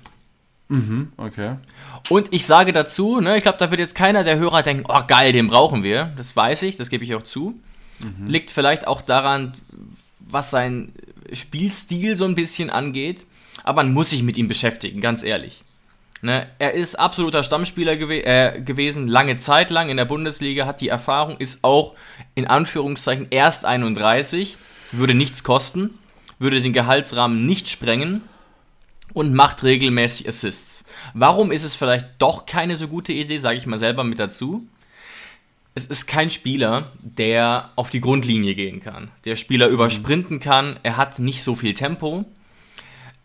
Mhm, 0.68 1.12
okay. 1.18 1.56
Und 2.10 2.28
ich 2.32 2.46
sage 2.46 2.74
dazu, 2.74 3.20
ne, 3.20 3.38
ich 3.38 3.44
glaube, 3.44 3.58
da 3.58 3.72
wird 3.72 3.80
jetzt 3.80 3.96
keiner 3.96 4.24
der 4.24 4.38
Hörer 4.38 4.64
denken, 4.64 4.86
oh 4.88 5.02
geil, 5.08 5.34
den 5.34 5.48
brauchen 5.48 5.84
wir. 5.84 6.12
Das 6.18 6.36
weiß 6.36 6.64
ich, 6.64 6.78
das 6.78 6.90
gebe 6.90 7.04
ich 7.04 7.14
auch 7.16 7.24
zu. 7.24 7.60
Mhm. 8.00 8.28
Liegt 8.28 8.52
vielleicht 8.52 8.88
auch 8.88 9.02
daran, 9.02 9.54
was 10.20 10.50
sein 10.50 10.94
Spielstil 11.34 12.16
so 12.16 12.26
ein 12.26 12.36
bisschen 12.36 12.70
angeht 12.70 13.26
aber 13.64 13.84
man 13.84 13.94
muss 13.94 14.10
sich 14.10 14.24
mit 14.24 14.38
ihm 14.38 14.48
beschäftigen, 14.48 15.02
ganz 15.02 15.24
ehrlich. 15.24 15.64
Ne, 16.24 16.48
er 16.60 16.76
ist 16.76 17.00
absoluter 17.00 17.42
Stammspieler 17.42 17.98
gew 17.98 18.12
äh, 18.12 18.62
gewesen, 18.62 19.08
lange 19.08 19.38
Zeit 19.38 19.72
lang 19.72 19.90
in 19.90 19.98
der 19.98 20.06
Bundesliga, 20.06 20.68
hat 20.68 20.80
die 20.80 20.90
Erfahrung, 20.90 21.38
ist 21.38 21.64
auch 21.64 21.96
in 22.36 22.46
Anführungszeichen 22.46 23.28
erst 23.32 23.66
31, 23.66 24.58
würde 24.92 25.16
nichts 25.16 25.44
kosten, 25.44 25.98
würde 26.42 26.62
den 26.62 26.74
Gehaltsrahmen 26.74 27.46
nicht 27.46 27.70
sprengen 27.70 28.22
und 29.14 29.34
macht 29.34 29.64
regelmäßig 29.64 30.28
Assists. 30.28 30.86
Warum 31.14 31.52
ist 31.52 31.64
es 31.64 31.76
vielleicht 31.76 32.22
doch 32.22 32.46
keine 32.46 32.76
so 32.76 32.88
gute 32.88 33.14
Idee, 33.14 33.38
sage 33.38 33.58
ich 33.58 33.66
mal 33.66 33.80
selber 33.80 34.04
mit 34.04 34.20
dazu? 34.20 34.68
Es 35.74 35.86
ist 35.86 36.06
kein 36.06 36.30
Spieler, 36.30 36.92
der 37.00 37.70
auf 37.78 37.90
die 37.90 38.02
Grundlinie 38.02 38.56
gehen 38.56 38.82
kann. 38.82 39.10
Der 39.24 39.38
Spieler 39.38 39.68
mhm. 39.68 39.76
übersprinten 39.76 40.40
kann, 40.42 40.78
er 40.84 40.98
hat 40.98 41.20
nicht 41.20 41.44
so 41.44 41.56
viel 41.56 41.74
Tempo 41.74 42.26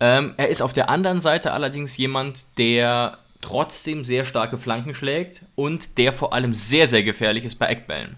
ähm, 0.00 0.34
er 0.36 0.48
ist 0.48 0.62
auf 0.62 0.72
der 0.72 0.90
anderen 0.90 1.20
Seite 1.20 1.52
allerdings 1.52 1.96
jemand, 1.96 2.44
der 2.58 3.18
trotzdem 3.40 4.04
sehr 4.04 4.24
starke 4.24 4.58
Flanken 4.58 4.94
schlägt 4.94 5.42
und 5.54 5.98
der 5.98 6.12
vor 6.12 6.32
allem 6.32 6.54
sehr, 6.54 6.86
sehr 6.86 7.02
gefährlich 7.02 7.44
ist 7.44 7.56
bei 7.56 7.66
Eckbällen. 7.66 8.16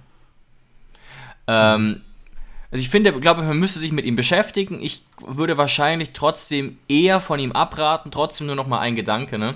Ähm, 1.46 2.02
also 2.70 2.82
ich 2.82 2.90
finde, 2.90 3.12
glaube, 3.18 3.42
man 3.42 3.58
müsste 3.58 3.80
sich 3.80 3.92
mit 3.92 4.04
ihm 4.04 4.16
beschäftigen. 4.16 4.82
Ich 4.82 5.02
würde 5.26 5.56
wahrscheinlich 5.56 6.10
trotzdem 6.12 6.78
eher 6.88 7.20
von 7.20 7.38
ihm 7.38 7.52
abraten. 7.52 8.10
Trotzdem 8.10 8.46
nur 8.46 8.56
noch 8.56 8.66
mal 8.66 8.80
ein 8.80 8.94
Gedanke, 8.94 9.38
ne? 9.38 9.54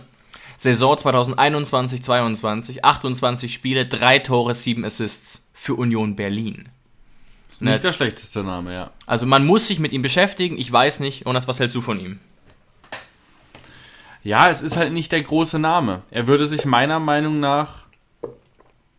Saison 0.57 0.95
2021-22, 0.95 2.83
28 2.83 3.53
Spiele, 3.53 3.85
3 3.85 4.21
Tore, 4.21 4.55
7 4.55 4.85
Assists 4.85 5.45
für 5.53 5.75
Union 5.75 6.17
Berlin. 6.17 6.69
Nicht 7.51 7.61
ne? 7.61 7.81
der 7.81 7.93
schlechteste 7.93 8.43
Name, 8.43 8.73
ja. 8.73 8.91
Also 9.07 9.27
man 9.27 9.45
muss 9.45 9.69
sich 9.69 9.79
mit 9.79 9.93
ihm 9.93 10.03
beschäftigen. 10.03 10.57
Ich 10.59 10.73
weiß 10.73 11.01
nicht. 11.01 11.27
Jonas, 11.27 11.47
was 11.47 11.61
hältst 11.61 11.75
du 11.75 11.81
von 11.81 12.01
ihm? 12.01 12.19
Ja, 14.25 14.49
es 14.49 14.63
ist 14.63 14.77
halt 14.77 14.93
nicht 14.93 15.13
der 15.13 15.23
große 15.23 15.59
Name. 15.59 16.03
Er 16.11 16.27
würde 16.27 16.47
sich 16.47 16.65
meiner 16.65 16.99
Meinung 16.99 17.41
nach 17.41 17.85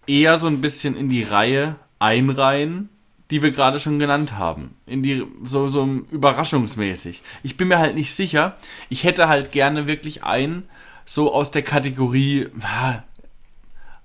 eher 0.06 0.38
so 0.38 0.48
ein 0.48 0.62
bisschen 0.62 0.96
in 0.96 1.10
die 1.10 1.24
Reihe 1.24 1.78
einreihen 1.98 2.90
die 3.32 3.42
wir 3.42 3.52
gerade 3.52 3.80
schon 3.80 4.00
genannt 4.00 4.38
haben. 4.38 4.76
In 4.86 5.02
die, 5.04 5.24
so, 5.44 5.68
so 5.68 5.84
überraschungsmäßig. 6.12 7.22
Ich 7.44 7.58
bin 7.58 7.68
mir 7.68 7.80
halt 7.80 7.96
nicht 7.96 8.14
sicher. 8.14 8.58
Ich 8.90 9.04
hätte 9.04 9.28
halt 9.28 9.52
gerne 9.52 9.88
wirklich 9.88 10.24
einen, 10.24 10.68
so 11.06 11.34
aus 11.34 11.52
der 11.52 11.64
Kategorie, 11.64 12.48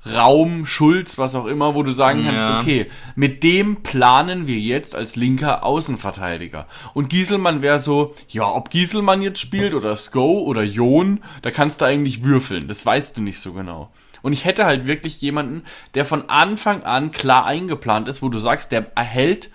Raum, 0.07 0.65
Schulz, 0.65 1.19
was 1.19 1.35
auch 1.35 1.47
immer, 1.47 1.75
wo 1.75 1.83
du 1.83 1.93
sagen 1.93 2.25
kannst, 2.25 2.41
ja. 2.41 2.61
okay, 2.61 2.87
mit 3.17 3.43
dem 3.43 3.83
planen 3.83 4.47
wir 4.47 4.59
jetzt 4.59 4.95
als 4.95 5.17
linker 5.17 5.65
Außenverteidiger. 5.65 6.67
Und 6.95 7.11
Gieselmann 7.11 7.63
wäre 7.63 7.81
so, 7.81 8.15
ja, 8.29 8.49
ob 8.49 8.71
Gieselmann 8.71 9.23
jetzt 9.23 9.41
spielt 9.41 9.75
oder 9.75 9.97
Sko 9.97 10.43
oder 10.45 10.63
Jon, 10.63 11.21
da 11.43 11.51
kannst 11.51 11.81
du 11.81 11.85
eigentlich 11.85 12.25
würfeln. 12.25 12.69
Das 12.69 12.87
weißt 12.87 13.17
du 13.17 13.23
nicht 13.23 13.41
so 13.41 13.53
genau. 13.53 13.91
Und 14.23 14.33
ich 14.33 14.45
hätte 14.45 14.67
halt 14.67 14.87
wirklich 14.87 15.21
jemanden, 15.21 15.65
der 15.95 16.05
von 16.05 16.29
Anfang 16.29 16.83
an 16.83 17.13
klar 17.13 17.47
eingeplant 17.47 18.09
ist, 18.09 18.23
wo 18.23 18.29
du 18.29 18.39
sagst, 18.39 18.73
der 18.73 18.87
erhält 18.97 19.51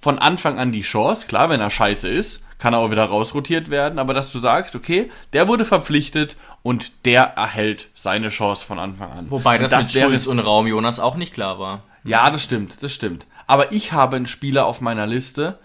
von 0.00 0.18
Anfang 0.18 0.58
an 0.58 0.72
die 0.72 0.82
Chance. 0.82 1.26
Klar, 1.26 1.48
wenn 1.48 1.60
er 1.60 1.70
scheiße 1.70 2.08
ist, 2.08 2.44
kann 2.58 2.74
er 2.74 2.80
auch 2.80 2.90
wieder 2.90 3.04
rausrotiert 3.04 3.70
werden, 3.70 3.98
aber 3.98 4.14
dass 4.14 4.32
du 4.32 4.38
sagst, 4.38 4.76
okay, 4.76 5.10
der 5.32 5.48
wurde 5.48 5.64
verpflichtet 5.64 6.36
und 6.62 6.92
der 7.04 7.22
erhält 7.22 7.88
seine 7.94 8.28
Chance 8.28 8.64
von 8.64 8.78
Anfang 8.78 9.10
an. 9.10 9.30
Wobei 9.30 9.58
das, 9.58 9.70
das 9.70 9.94
mit 9.94 10.02
Schulz 10.02 10.26
und 10.26 10.38
Raum 10.38 10.66
Jonas 10.66 11.00
auch 11.00 11.16
nicht 11.16 11.34
klar 11.34 11.58
war. 11.58 11.82
Ja, 12.04 12.30
das 12.30 12.42
stimmt, 12.42 12.82
das 12.82 12.92
stimmt. 12.92 13.26
Aber 13.46 13.72
ich 13.72 13.92
habe 13.92 14.16
einen 14.16 14.26
Spieler 14.26 14.66
auf 14.66 14.80
meiner 14.80 15.06
Liste, 15.06 15.58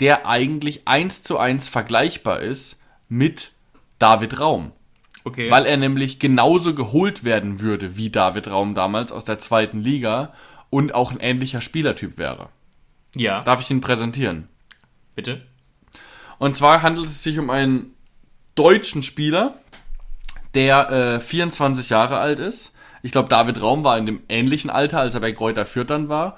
der 0.00 0.26
eigentlich 0.26 0.88
eins 0.88 1.22
zu 1.22 1.38
eins 1.38 1.68
vergleichbar 1.68 2.40
ist 2.40 2.78
mit 3.08 3.52
David 3.98 4.40
Raum. 4.40 4.72
Okay. 5.24 5.50
Weil 5.50 5.66
er 5.66 5.76
nämlich 5.76 6.18
genauso 6.18 6.74
geholt 6.74 7.24
werden 7.24 7.60
würde 7.60 7.96
wie 7.96 8.10
David 8.10 8.48
Raum 8.48 8.74
damals 8.74 9.12
aus 9.12 9.24
der 9.24 9.38
zweiten 9.38 9.80
Liga 9.80 10.32
und 10.70 10.94
auch 10.94 11.12
ein 11.12 11.20
ähnlicher 11.20 11.60
Spielertyp 11.60 12.18
wäre. 12.18 12.48
Ja. 13.14 13.40
Darf 13.40 13.60
ich 13.60 13.70
ihn 13.70 13.80
präsentieren? 13.80 14.48
Bitte. 15.14 15.42
Und 16.38 16.56
zwar 16.56 16.82
handelt 16.82 17.06
es 17.06 17.22
sich 17.22 17.38
um 17.38 17.50
einen 17.50 17.94
deutschen 18.54 19.02
Spieler, 19.02 19.54
der 20.54 20.90
äh, 20.90 21.20
24 21.20 21.90
Jahre 21.90 22.18
alt 22.18 22.38
ist. 22.38 22.74
Ich 23.02 23.12
glaube, 23.12 23.28
David 23.28 23.60
Raum 23.60 23.84
war 23.84 23.98
in 23.98 24.06
dem 24.06 24.22
ähnlichen 24.28 24.70
Alter, 24.70 25.00
als 25.00 25.14
er 25.14 25.20
bei 25.20 25.32
Kräuter 25.32 25.64
Fürth 25.64 25.90
dann 25.90 26.08
war. 26.08 26.36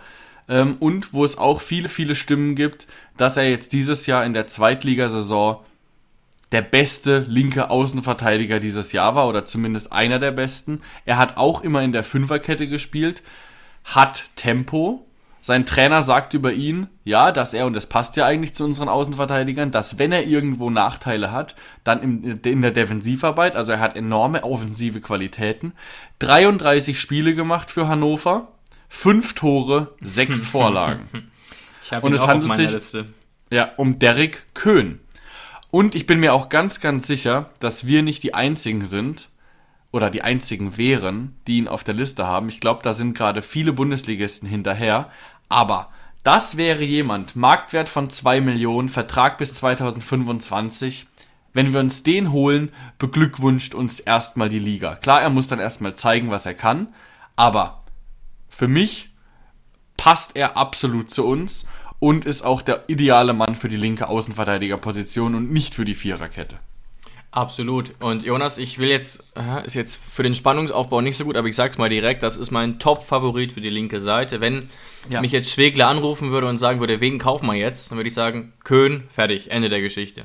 Ähm, 0.48 0.76
und 0.78 1.12
wo 1.12 1.24
es 1.24 1.38
auch 1.38 1.60
viele, 1.60 1.88
viele 1.88 2.14
Stimmen 2.14 2.54
gibt, 2.54 2.86
dass 3.16 3.36
er 3.36 3.48
jetzt 3.48 3.72
dieses 3.72 4.06
Jahr 4.06 4.24
in 4.24 4.34
der 4.34 4.46
Zweitligasaison 4.46 5.64
der 6.52 6.62
beste 6.62 7.20
linke 7.28 7.70
Außenverteidiger 7.70 8.60
dieses 8.60 8.92
Jahr 8.92 9.14
war 9.14 9.28
oder 9.28 9.44
zumindest 9.44 9.92
einer 9.92 10.18
der 10.18 10.32
besten. 10.32 10.80
Er 11.04 11.18
hat 11.18 11.36
auch 11.36 11.62
immer 11.62 11.82
in 11.82 11.92
der 11.92 12.04
Fünferkette 12.04 12.68
gespielt, 12.68 13.22
hat 13.84 14.30
Tempo, 14.36 15.06
sein 15.46 15.66
Trainer 15.66 16.02
sagt 16.02 16.32
über 16.32 16.54
ihn, 16.54 16.86
ja, 17.04 17.30
dass 17.30 17.52
er, 17.52 17.66
und 17.66 17.74
das 17.74 17.86
passt 17.86 18.16
ja 18.16 18.24
eigentlich 18.24 18.54
zu 18.54 18.64
unseren 18.64 18.88
Außenverteidigern, 18.88 19.70
dass 19.70 19.98
wenn 19.98 20.10
er 20.10 20.26
irgendwo 20.26 20.70
Nachteile 20.70 21.32
hat, 21.32 21.54
dann 21.84 22.00
in, 22.00 22.40
in 22.40 22.62
der 22.62 22.70
Defensivarbeit, 22.70 23.54
also 23.54 23.72
er 23.72 23.78
hat 23.78 23.94
enorme 23.94 24.42
offensive 24.42 25.02
Qualitäten, 25.02 25.74
33 26.20 26.98
Spiele 26.98 27.34
gemacht 27.34 27.70
für 27.70 27.88
Hannover, 27.88 28.52
5 28.88 29.34
Tore, 29.34 29.94
6 30.00 30.46
Vorlagen. 30.46 31.30
Ich 31.84 31.92
habe 31.92 32.06
ihn 32.06 32.08
und 32.08 32.14
es 32.14 32.22
auch 32.22 32.28
handelt 32.28 32.50
auf 32.50 32.56
meiner 32.56 32.68
sich, 32.68 32.72
Liste. 32.72 33.06
Ja, 33.50 33.70
um 33.76 33.98
Derek 33.98 34.54
Köhn. 34.54 35.00
Und 35.74 35.96
ich 35.96 36.06
bin 36.06 36.20
mir 36.20 36.34
auch 36.34 36.50
ganz, 36.50 36.78
ganz 36.78 37.04
sicher, 37.04 37.50
dass 37.58 37.84
wir 37.84 38.04
nicht 38.04 38.22
die 38.22 38.32
einzigen 38.32 38.84
sind, 38.84 39.28
oder 39.90 40.08
die 40.08 40.22
einzigen 40.22 40.76
wären, 40.76 41.34
die 41.48 41.58
ihn 41.58 41.66
auf 41.66 41.82
der 41.82 41.94
Liste 41.94 42.28
haben. 42.28 42.48
Ich 42.48 42.60
glaube, 42.60 42.84
da 42.84 42.94
sind 42.94 43.18
gerade 43.18 43.42
viele 43.42 43.72
Bundesligisten 43.72 44.48
hinterher. 44.48 45.10
Aber 45.48 45.90
das 46.22 46.56
wäre 46.56 46.84
jemand, 46.84 47.34
Marktwert 47.34 47.88
von 47.88 48.08
2 48.08 48.40
Millionen, 48.40 48.88
Vertrag 48.88 49.36
bis 49.36 49.52
2025. 49.54 51.08
Wenn 51.52 51.72
wir 51.72 51.80
uns 51.80 52.04
den 52.04 52.30
holen, 52.30 52.70
beglückwünscht 52.98 53.74
uns 53.74 53.98
erstmal 53.98 54.50
die 54.50 54.60
Liga. 54.60 54.94
Klar, 54.94 55.22
er 55.22 55.30
muss 55.30 55.48
dann 55.48 55.58
erstmal 55.58 55.96
zeigen, 55.96 56.30
was 56.30 56.46
er 56.46 56.54
kann, 56.54 56.94
aber 57.34 57.82
für 58.48 58.68
mich 58.68 59.10
passt 59.96 60.36
er 60.36 60.56
absolut 60.56 61.10
zu 61.10 61.26
uns 61.26 61.66
und 62.04 62.26
ist 62.26 62.42
auch 62.44 62.60
der 62.60 62.84
ideale 62.86 63.32
Mann 63.32 63.54
für 63.54 63.68
die 63.68 63.78
linke 63.78 64.08
Außenverteidigerposition 64.08 65.34
und 65.34 65.50
nicht 65.50 65.74
für 65.74 65.86
die 65.86 65.94
Viererkette. 65.94 66.56
Absolut. 67.30 67.92
Und 68.02 68.24
Jonas, 68.24 68.58
ich 68.58 68.78
will 68.78 68.90
jetzt, 68.90 69.24
ist 69.64 69.72
jetzt 69.72 69.98
für 70.12 70.22
den 70.22 70.34
Spannungsaufbau 70.34 71.00
nicht 71.00 71.16
so 71.16 71.24
gut, 71.24 71.34
aber 71.34 71.48
ich 71.48 71.56
sag's 71.56 71.78
mal 71.78 71.88
direkt, 71.88 72.22
das 72.22 72.36
ist 72.36 72.50
mein 72.50 72.78
Top-Favorit 72.78 73.52
für 73.52 73.62
die 73.62 73.70
linke 73.70 74.02
Seite. 74.02 74.42
Wenn 74.42 74.68
ja. 75.08 75.22
mich 75.22 75.32
jetzt 75.32 75.50
Schwegler 75.50 75.88
anrufen 75.88 76.30
würde 76.30 76.46
und 76.46 76.58
sagen 76.58 76.78
würde, 76.78 77.00
wen 77.00 77.16
kaufen 77.16 77.46
wir 77.46 77.54
jetzt, 77.54 77.90
dann 77.90 77.96
würde 77.96 78.08
ich 78.08 78.14
sagen, 78.14 78.52
Köhn, 78.64 79.04
fertig, 79.10 79.50
Ende 79.50 79.70
der 79.70 79.80
Geschichte. 79.80 80.24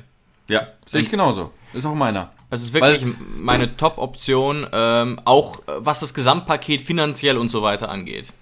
Ja, 0.50 0.66
sehe 0.84 1.00
ich 1.00 1.10
genauso. 1.10 1.50
Ist 1.72 1.86
auch 1.86 1.94
meiner. 1.94 2.30
Das 2.50 2.60
ist 2.60 2.74
wirklich 2.74 3.06
Weil, 3.06 3.14
meine 3.38 3.78
Top-Option, 3.78 4.66
ähm, 4.70 5.18
auch 5.24 5.60
was 5.66 6.00
das 6.00 6.12
Gesamtpaket 6.12 6.82
finanziell 6.82 7.38
und 7.38 7.48
so 7.48 7.62
weiter 7.62 7.88
angeht. 7.88 8.34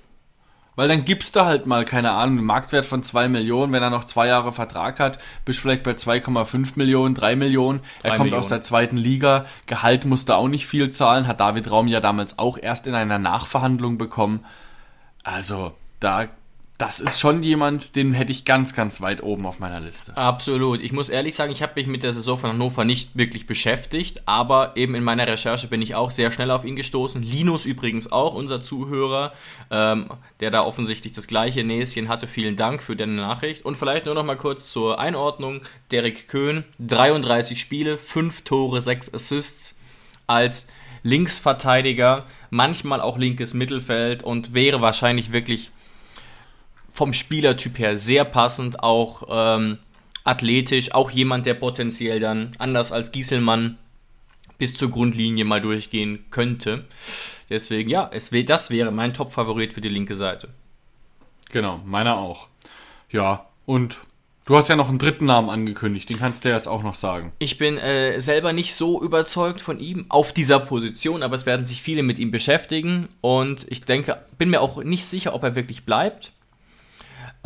Weil 0.79 0.87
dann 0.87 1.05
gibst 1.05 1.35
du 1.35 1.45
halt 1.45 1.67
mal, 1.67 1.85
keine 1.85 2.13
Ahnung, 2.13 2.39
einen 2.39 2.47
Marktwert 2.47 2.85
von 2.85 3.03
2 3.03 3.29
Millionen, 3.29 3.73
wenn 3.73 3.83
er 3.83 3.91
noch 3.91 4.05
zwei 4.05 4.29
Jahre 4.29 4.53
Vertrag 4.53 5.01
hat, 5.01 5.19
bist 5.45 5.59
du 5.59 5.63
vielleicht 5.63 5.83
bei 5.83 5.91
2,5 5.91 6.75
Millionen, 6.77 7.17
3 7.17 7.35
Millionen. 7.35 7.81
Er 8.05 8.13
kommt 8.13 8.27
Millionen. 8.27 8.39
aus 8.39 8.49
der 8.49 8.63
zweiten 8.63 8.97
Liga, 8.97 9.45
Gehalt 9.67 10.05
musste 10.05 10.37
auch 10.37 10.47
nicht 10.47 10.69
viel 10.69 10.91
zahlen, 10.91 11.27
hat 11.27 11.41
David 11.41 11.69
Raum 11.69 11.89
ja 11.89 11.99
damals 11.99 12.39
auch 12.39 12.57
erst 12.57 12.87
in 12.87 12.95
einer 12.95 13.19
Nachverhandlung 13.19 13.99
bekommen. 13.99 14.47
Also, 15.25 15.73
da 15.99 16.29
das 16.79 17.01
ist 17.01 17.19
schon 17.19 17.43
jemand, 17.43 17.97
den 17.97 18.13
hätte 18.13 18.31
ich 18.31 18.45
ganz, 18.45 18.73
ganz 18.73 19.01
weit 19.01 19.21
oben 19.21 19.47
auf 19.47 19.59
meiner 19.59 19.81
Liste. 19.81 20.17
Absolut. 20.17 20.81
Ich 20.81 20.93
muss 20.93 21.09
ehrlich 21.09 21.35
sagen, 21.35 21.51
ich 21.51 21.61
habe 21.61 21.73
mich 21.75 21.89
mit 21.89 22.05
der 22.05 22.13
Saison 22.13 22.39
von 22.39 22.51
Hannover 22.51 22.85
nicht 22.85 23.17
wirklich 23.17 23.49
beschäftigt, 23.49 24.23
aber 24.27 24.77
eben 24.77 24.95
in 24.95 25.03
meiner 25.03 25.27
Recherche 25.27 25.67
bin 25.67 25.83
ich 25.83 25.97
auch 25.97 26.13
sehr 26.13 26.31
schnell 26.31 26.53
auf 26.53 26.65
ihn 26.65 26.77
gestoßen. 26.77 27.21
Linus 27.21 27.67
übrigens 27.67 28.13
auch, 28.13 28.33
unser 28.33 28.63
Zuhörer, 28.63 29.33
ähm, 29.73 30.07
der 30.39 30.53
da 30.53 30.63
offensichtlich 30.63 31.13
das 31.13 31.27
gleiche 31.27 31.65
Näschen 31.65 32.09
hatte. 32.09 32.29
Vielen 32.29 32.55
Dank 32.55 32.81
für 32.81 32.95
deine 32.95 33.17
Nachricht. 33.17 33.65
Und 33.65 33.77
vielleicht 33.77 34.07
nur 34.07 34.15
noch 34.15 34.25
mal 34.25 34.37
kurz 34.37 34.71
zur 34.71 35.01
Einordnung. 35.01 35.63
Derek 35.91 36.29
Köhn, 36.29 36.63
33 36.79 37.61
Spiele, 37.61 37.99
5 37.99 38.43
Tore, 38.43 38.81
6 38.81 39.13
Assists 39.13 39.75
als 40.29 40.69
Linksverteidiger, 41.03 42.25
manchmal 42.51 43.01
auch 43.01 43.19
linkes 43.19 43.53
Mittelfeld 43.53 44.23
und 44.23 44.55
wäre 44.55 44.81
wahrscheinlich 44.81 45.33
wirklich 45.33 45.73
vom 46.99 47.13
Spielertyp 47.13 47.79
her 47.79 47.97
sehr 47.97 48.25
passend, 48.25 48.83
auch 48.83 49.23
ähm, 49.31 49.79
athletisch, 50.25 50.93
auch 50.95 51.13
jemand, 51.13 51.47
der 51.47 51.55
potenziell 51.55 52.19
dann 52.19 52.57
anders 52.59 52.91
als 52.91 53.13
Gieselmann 53.13 53.79
bis 54.59 54.75
zur 54.75 54.91
Grundlinie 54.91 55.45
mal 55.45 55.61
durchgehen 55.61 56.25
könnte. 56.31 56.87
Deswegen, 57.51 57.89
ja, 57.89 58.11
es, 58.13 58.31
das 58.47 58.71
wäre 58.71 58.91
mein 58.91 59.15
Top-Favorit 59.15 59.75
für 59.75 59.81
die 59.81 59.89
linke 59.89 60.17
Seite. 60.17 60.49
Genau, 61.51 61.81
meiner 61.85 62.19
auch. 62.19 62.49
Ja, 63.13 63.47
und 63.65 63.99
du 64.47 64.57
hast 64.57 64.67
ja 64.67 64.75
noch 64.75 64.89
einen 64.89 64.99
dritten 64.99 65.27
Namen 65.27 65.51
angekündigt, 65.51 66.11
den 66.11 66.19
kannst 66.19 66.45
du 66.45 66.49
jetzt 66.49 66.67
auch 66.67 66.83
noch 66.83 66.97
sagen. 66.97 67.33
Ich 67.39 67.59
bin 67.59 67.79
äh, 67.79 68.19
selber 68.19 68.53
nicht 68.53 68.75
so 68.75 69.01
überzeugt 69.01 69.63
von 69.63 69.79
ihm 69.79 70.07
auf 70.09 70.33
dieser 70.33 70.59
Position, 70.59 71.23
aber 71.23 71.37
es 71.37 71.47
werden 71.47 71.65
sich 71.65 71.81
viele 71.81 72.03
mit 72.03 72.19
ihm 72.19 72.33
beschäftigen 72.33 73.09
und 73.21 73.67
ich 73.69 73.85
denke, 73.85 74.21
bin 74.37 74.51
mir 74.51 74.61
auch 74.61 74.83
nicht 74.83 75.05
sicher, 75.05 75.33
ob 75.33 75.45
er 75.45 75.55
wirklich 75.55 75.85
bleibt. 75.85 76.33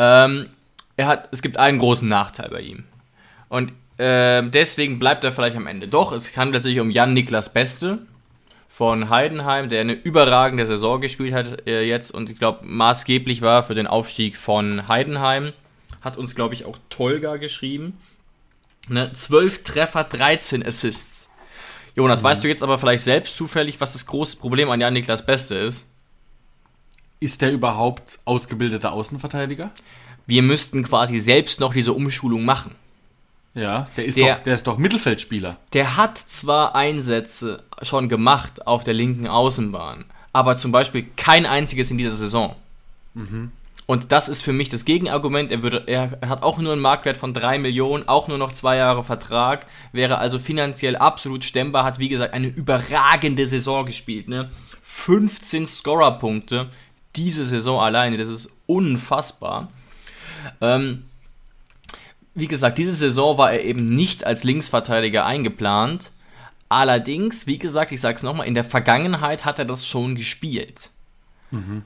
Ähm, 0.03 0.49
er 0.97 1.07
hat, 1.07 1.29
es 1.31 1.43
gibt 1.43 1.57
einen 1.59 1.79
großen 1.79 2.09
Nachteil 2.09 2.51
bei 2.51 2.61
ihm. 2.61 2.85
Und 3.49 3.73
äh, 3.99 4.43
deswegen 4.43 4.99
bleibt 4.99 5.23
er 5.23 5.31
vielleicht 5.31 5.57
am 5.57 5.69
Ende. 5.69 5.87
Doch, 5.87 6.11
es 6.11 6.37
handelt 6.37 6.65
sich 6.65 6.81
um 6.81 6.91
Jan 6.91 7.15
Niklas 7.15 7.53
Beste 7.53 7.99
von 8.69 9.11
Heidenheim, 9.11 9.69
der 9.69 9.83
eine 9.83 9.93
überragende 9.93 10.67
Saison 10.67 11.01
gespielt 11.01 11.35
hat 11.35 11.69
äh, 11.69 11.83
jetzt 11.83 12.11
und 12.11 12.31
ich 12.31 12.39
glaube 12.39 12.67
maßgeblich 12.67 13.43
war 13.43 13.63
für 13.63 13.75
den 13.75 13.87
Aufstieg 13.87 14.37
von 14.37 14.89
Heidenheim. 14.89 15.53
Hat 16.01 16.17
uns, 16.17 16.35
glaube 16.35 16.55
ich, 16.55 16.65
auch 16.65 16.79
Tolga 16.91 17.37
geschrieben. 17.37 17.99
Ne? 18.89 19.13
12 19.13 19.63
Treffer, 19.63 20.03
13 20.03 20.67
Assists. 20.67 21.31
Jonas, 21.95 22.23
mhm. 22.23 22.27
weißt 22.27 22.43
du 22.43 22.49
jetzt 22.49 22.65
aber 22.65 22.79
vielleicht 22.79 23.05
selbst 23.05 23.37
zufällig, 23.37 23.81
was 23.81 23.93
das 23.93 24.07
große 24.07 24.39
Problem 24.39 24.69
an 24.71 24.81
Jan 24.81 24.95
Niklas 24.95 25.25
Beste 25.25 25.55
ist? 25.55 25.87
Ist 27.23 27.41
der 27.41 27.53
überhaupt 27.53 28.19
ausgebildeter 28.25 28.91
Außenverteidiger? 28.91 29.71
Wir 30.27 30.43
müssten 30.43 30.83
quasi 30.83 31.21
selbst 31.21 31.61
noch 31.61 31.73
diese 31.73 31.93
Umschulung 31.93 32.45
machen. 32.45 32.75
Ja, 33.55 33.87
der 33.97 34.07
ist, 34.07 34.17
der, 34.17 34.35
doch, 34.35 34.43
der 34.43 34.55
ist 34.55 34.67
doch 34.67 34.77
Mittelfeldspieler. 34.77 35.57
Der 35.73 35.97
hat 35.97 36.19
zwar 36.19 36.75
Einsätze 36.75 37.63
schon 37.83 38.09
gemacht 38.09 38.67
auf 38.67 38.83
der 38.83 38.95
linken 38.95 39.29
Außenbahn, 39.29 40.05
aber 40.33 40.57
zum 40.57 40.73
Beispiel 40.73 41.07
kein 41.17 41.47
einziges 41.47 41.93
in 41.93 41.99
dieser 41.99 42.11
Saison. 42.11 42.57
Mhm. 43.15 43.53
Und 43.87 44.11
das 44.11 44.29
ist 44.29 44.43
für 44.43 44.53
mich 44.53 44.69
das 44.69 44.85
Gegenargument. 44.85 45.53
Er, 45.53 45.63
würde, 45.63 45.85
er 45.87 46.19
hat 46.29 46.43
auch 46.43 46.59
nur 46.59 46.73
einen 46.73 46.83
Marktwert 46.83 47.19
von 47.19 47.35
3 47.35 47.61
Millionen, 47.61 48.09
auch 48.09 48.27
nur 48.27 48.39
noch 48.39 48.51
zwei 48.51 48.79
Jahre 48.79 49.05
Vertrag, 49.05 49.67
wäre 49.93 50.19
also 50.19 50.41
finanziell 50.41 50.97
absolut 50.97 51.45
stemmbar, 51.45 51.85
hat 51.85 52.01
wie 52.01 52.09
gesagt 52.09 52.35
eine 52.35 52.49
überragende 52.49 53.47
Saison 53.47 53.87
gespielt. 53.87 54.27
Ne? 54.27 54.51
15 54.83 55.67
Scorerpunkte 55.67 56.69
diese 57.17 57.45
Saison 57.45 57.81
alleine, 57.81 58.17
das 58.17 58.29
ist 58.29 58.51
unfassbar. 58.67 59.71
Ähm, 60.61 61.05
wie 62.35 62.49
gesagt, 62.49 62.79
diese 62.79 62.93
Saison 62.93 63.39
war 63.39 63.53
er 63.53 63.65
eben 63.65 63.95
nicht 63.95 64.25
als 64.25 64.45
Linksverteidiger 64.45 65.27
eingeplant. 65.27 66.13
Allerdings, 66.69 67.47
wie 67.47 67.59
gesagt, 67.59 67.93
ich 67.93 68.01
sage 68.01 68.17
es 68.17 68.23
nochmal, 68.23 68.47
in 68.47 68.55
der 68.55 68.65
Vergangenheit 68.65 69.45
hat 69.45 69.59
er 69.59 69.67
das 69.67 69.87
schon 69.87 70.15
gespielt. 70.15 70.91
Mhm. 71.51 71.83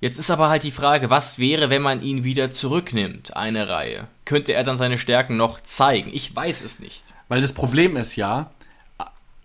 Jetzt 0.00 0.18
ist 0.18 0.30
aber 0.30 0.48
halt 0.48 0.64
die 0.64 0.70
Frage, 0.70 1.10
was 1.10 1.38
wäre, 1.38 1.70
wenn 1.70 1.82
man 1.82 2.02
ihn 2.02 2.24
wieder 2.24 2.50
zurücknimmt, 2.50 3.36
eine 3.36 3.68
Reihe? 3.68 4.08
Könnte 4.24 4.52
er 4.52 4.64
dann 4.64 4.76
seine 4.76 4.98
Stärken 4.98 5.36
noch 5.36 5.60
zeigen? 5.60 6.10
Ich 6.12 6.34
weiß 6.34 6.64
es 6.64 6.80
nicht. 6.80 7.04
Weil 7.28 7.40
das 7.40 7.52
Problem 7.52 7.96
ist 7.96 8.16
ja, 8.16 8.50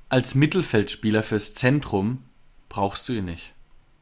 als 0.09 0.34
Mittelfeldspieler 0.34 1.21
fürs 1.21 1.53
Zentrum 1.53 2.23
brauchst 2.69 3.07
du 3.07 3.13
ihn 3.13 3.25
nicht. 3.25 3.53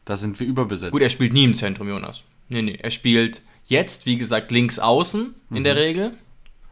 Da 0.05 0.15
sind 0.15 0.39
wir 0.39 0.47
überbesetzt. 0.47 0.91
Gut, 0.91 1.01
er 1.01 1.09
spielt 1.09 1.33
nie 1.33 1.43
im 1.43 1.55
Zentrum, 1.55 1.89
Jonas. 1.89 2.23
Nee, 2.49 2.61
nee, 2.61 2.77
er 2.81 2.91
spielt 2.91 3.41
jetzt, 3.65 4.05
wie 4.05 4.17
gesagt, 4.17 4.51
links 4.51 4.79
außen 4.79 5.33
in 5.49 5.57
mhm. 5.57 5.63
der 5.63 5.75
Regel. 5.75 6.11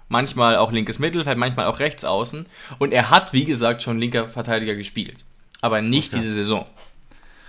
Manchmal 0.07 0.57
auch 0.57 0.71
linkes 0.71 0.99
Mittelfeld, 0.99 1.38
manchmal 1.38 1.65
auch 1.65 1.79
rechts 1.79 2.05
außen. 2.05 2.45
Und 2.77 2.91
er 2.91 3.09
hat, 3.09 3.34
wie 3.34 3.45
gesagt, 3.45 3.81
schon 3.81 3.99
linker 3.99 4.29
Verteidiger 4.29 4.75
gespielt. 4.75 5.25
Aber 5.61 5.81
nicht 5.81 6.13
okay. 6.13 6.21
diese 6.21 6.34
Saison, 6.36 6.67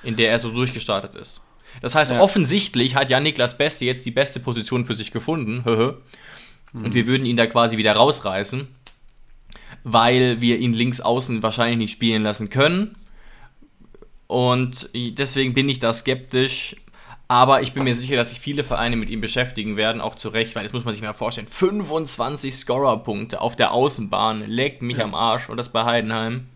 in 0.03 0.17
der 0.17 0.31
er 0.31 0.39
so 0.39 0.51
durchgestartet 0.51 1.15
ist. 1.15 1.43
Das 1.83 1.95
heißt, 1.95 2.13
ja. 2.13 2.21
offensichtlich 2.21 2.95
hat 2.95 3.11
Jan-Niklas 3.11 3.59
Beste 3.59 3.85
jetzt 3.85 4.07
die 4.07 4.11
beste 4.11 4.41
Position 4.41 4.87
für 4.87 4.95
sich 4.95 5.11
gefunden. 5.11 5.63
und 6.73 6.83
mhm. 6.83 6.95
wir 6.95 7.07
würden 7.07 7.27
ihn 7.27 7.37
da 7.37 7.47
quasi 7.47 7.77
wieder 7.77 7.95
rausreißen, 7.95 8.69
weil 9.83 10.41
wir 10.41 10.59
ihn 10.59 10.73
links 10.73 11.01
außen 11.01 11.43
wahrscheinlich 11.43 11.79
nicht 11.79 11.93
spielen 11.93 12.23
lassen 12.23 12.49
können. 12.49 12.97
Und 14.27 14.89
deswegen 14.95 15.55
bin 15.55 15.69
ich 15.69 15.79
da 15.79 15.93
skeptisch. 15.93 16.77
Aber 17.27 17.63
ich 17.63 17.73
bin 17.73 17.85
mir 17.85 17.95
sicher, 17.95 18.17
dass 18.17 18.31
sich 18.31 18.41
viele 18.41 18.65
Vereine 18.65 18.97
mit 18.97 19.09
ihm 19.09 19.21
beschäftigen 19.21 19.77
werden, 19.77 20.03
auch 20.03 20.15
zu 20.15 20.29
Recht, 20.29 20.55
weil 20.55 20.63
das 20.63 20.75
muss 20.75 20.85
man 20.85 20.93
sich 20.93 21.03
mal 21.03 21.15
vorstellen. 21.15 21.47
25 21.47 22.55
Scorer-Punkte 22.55 23.41
auf 23.41 23.57
der 23.57 23.73
Außenbahn, 23.73 24.47
legt 24.47 24.83
mich 24.83 24.99
ja. 24.99 25.05
am 25.05 25.15
Arsch 25.15 25.49
und 25.49 25.57
das 25.57 25.71
bei 25.71 25.85
Heidenheim. 25.85 26.47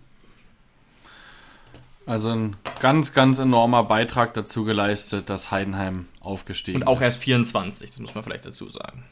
Also 2.04 2.30
ein 2.30 2.56
ganz, 2.80 3.12
ganz 3.12 3.38
enormer 3.38 3.84
Beitrag 3.84 4.34
dazu 4.34 4.64
geleistet, 4.64 5.28
dass 5.30 5.50
Heidenheim 5.50 6.06
aufgestiegen 6.20 6.80
ist. 6.80 6.86
Und 6.86 6.88
auch 6.88 7.00
erst 7.00 7.22
24, 7.22 7.90
das 7.90 7.98
muss 8.00 8.14
man 8.14 8.24
vielleicht 8.24 8.46
dazu 8.46 8.68
sagen. 8.68 9.04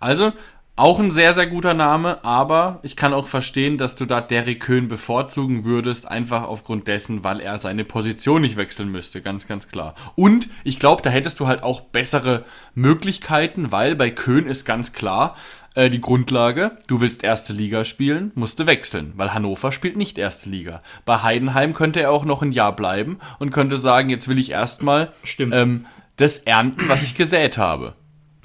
Also, 0.00 0.32
auch 0.78 1.00
ein 1.00 1.10
sehr, 1.10 1.32
sehr 1.32 1.48
guter 1.48 1.74
Name, 1.74 2.24
aber 2.24 2.78
ich 2.82 2.94
kann 2.94 3.12
auch 3.12 3.26
verstehen, 3.26 3.78
dass 3.78 3.96
du 3.96 4.06
da 4.06 4.20
Derek 4.20 4.60
Köhn 4.60 4.86
bevorzugen 4.86 5.64
würdest, 5.64 6.08
einfach 6.08 6.44
aufgrund 6.44 6.86
dessen, 6.86 7.24
weil 7.24 7.40
er 7.40 7.58
seine 7.58 7.84
Position 7.84 8.42
nicht 8.42 8.56
wechseln 8.56 8.88
müsste, 8.88 9.20
ganz, 9.20 9.48
ganz 9.48 9.68
klar. 9.68 9.94
Und 10.14 10.48
ich 10.62 10.78
glaube, 10.78 11.02
da 11.02 11.10
hättest 11.10 11.40
du 11.40 11.48
halt 11.48 11.64
auch 11.64 11.80
bessere 11.80 12.44
Möglichkeiten, 12.74 13.72
weil 13.72 13.96
bei 13.96 14.10
Köhn 14.10 14.46
ist 14.46 14.64
ganz 14.64 14.92
klar, 14.92 15.34
äh, 15.74 15.90
die 15.90 16.00
Grundlage, 16.00 16.76
du 16.86 17.00
willst 17.00 17.24
erste 17.24 17.52
Liga 17.52 17.84
spielen, 17.84 18.30
musst 18.36 18.60
du 18.60 18.66
wechseln, 18.66 19.14
weil 19.16 19.34
Hannover 19.34 19.72
spielt 19.72 19.96
nicht 19.96 20.16
erste 20.16 20.48
Liga. 20.48 20.82
Bei 21.04 21.24
Heidenheim 21.24 21.74
könnte 21.74 22.00
er 22.00 22.12
auch 22.12 22.24
noch 22.24 22.42
ein 22.42 22.52
Jahr 22.52 22.74
bleiben 22.74 23.18
und 23.40 23.50
könnte 23.50 23.78
sagen, 23.78 24.10
jetzt 24.10 24.28
will 24.28 24.38
ich 24.38 24.52
erstmal 24.52 25.12
ähm, 25.38 25.86
das 26.14 26.38
ernten, 26.38 26.88
was 26.88 27.02
ich 27.02 27.16
gesät 27.16 27.58
habe. 27.58 27.94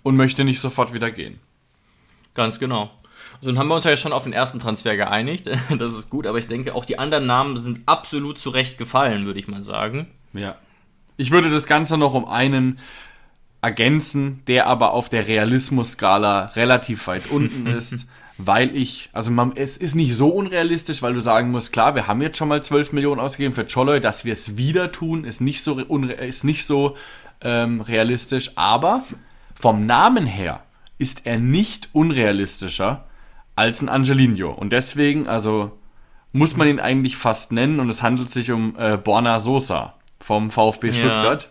Und 0.01 0.17
möchte 0.17 0.43
nicht 0.43 0.59
sofort 0.59 0.93
wieder 0.93 1.11
gehen. 1.11 1.39
Ganz 2.33 2.59
genau. 2.59 2.91
Also 3.39 3.51
dann 3.51 3.59
haben 3.59 3.67
wir 3.67 3.75
uns 3.75 3.83
ja 3.83 3.95
schon 3.97 4.13
auf 4.13 4.23
den 4.23 4.33
ersten 4.33 4.59
Transfer 4.59 4.95
geeinigt. 4.95 5.49
Das 5.77 5.93
ist 5.93 6.09
gut, 6.09 6.27
aber 6.27 6.37
ich 6.37 6.47
denke, 6.47 6.75
auch 6.75 6.85
die 6.85 6.99
anderen 6.99 7.25
Namen 7.25 7.57
sind 7.57 7.81
absolut 7.85 8.39
zurecht 8.39 8.77
gefallen, 8.77 9.25
würde 9.25 9.39
ich 9.39 9.47
mal 9.47 9.63
sagen. 9.63 10.07
Ja. 10.33 10.55
Ich 11.17 11.31
würde 11.31 11.49
das 11.49 11.65
Ganze 11.65 11.97
noch 11.97 12.13
um 12.13 12.25
einen 12.25 12.79
ergänzen, 13.61 14.41
der 14.47 14.67
aber 14.67 14.91
auf 14.91 15.09
der 15.09 15.27
Realismus-Skala 15.27 16.51
relativ 16.55 17.07
weit 17.07 17.29
unten 17.29 17.67
ist, 17.77 18.05
weil 18.37 18.75
ich, 18.75 19.09
also 19.13 19.31
man, 19.31 19.53
es 19.55 19.77
ist 19.77 19.95
nicht 19.95 20.15
so 20.15 20.29
unrealistisch, 20.29 21.01
weil 21.01 21.13
du 21.13 21.21
sagen 21.21 21.51
musst, 21.51 21.71
klar, 21.71 21.95
wir 21.95 22.07
haben 22.07 22.21
jetzt 22.21 22.37
schon 22.37 22.47
mal 22.49 22.63
12 22.63 22.91
Millionen 22.93 23.21
ausgegeben 23.21 23.53
für 23.53 23.65
Choloy, 23.65 24.01
dass 24.01 24.25
wir 24.25 24.33
es 24.33 24.57
wieder 24.57 24.91
tun, 24.91 25.23
ist 25.23 25.39
nicht 25.39 25.61
so, 25.61 25.79
ist 25.79 26.43
nicht 26.43 26.65
so 26.65 26.97
ähm, 27.41 27.81
realistisch, 27.81 28.51
aber 28.55 29.03
vom 29.53 29.85
Namen 29.85 30.25
her 30.25 30.63
ist 31.03 31.25
er 31.25 31.37
nicht 31.37 31.89
unrealistischer 31.91 33.03
als 33.57 33.81
ein 33.81 33.89
Angelino. 33.89 34.51
Und 34.51 34.71
deswegen, 34.71 35.27
also 35.27 35.77
muss 36.31 36.55
man 36.55 36.69
ihn 36.69 36.79
eigentlich 36.79 37.17
fast 37.17 37.51
nennen 37.51 37.81
und 37.81 37.89
es 37.89 38.01
handelt 38.01 38.31
sich 38.31 38.51
um 38.51 38.75
äh, 38.79 38.95
Borna 38.95 39.39
Sosa 39.39 39.95
vom 40.21 40.49
VfB 40.49 40.87
ja. 40.87 40.93
Stuttgart. 40.93 41.49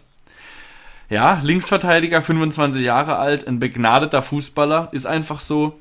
Ja, 1.11 1.39
Linksverteidiger, 1.43 2.23
25 2.23 2.83
Jahre 2.83 3.17
alt, 3.17 3.47
ein 3.47 3.59
begnadeter 3.59 4.23
Fußballer, 4.23 4.89
ist 4.93 5.05
einfach 5.05 5.41
so, 5.41 5.79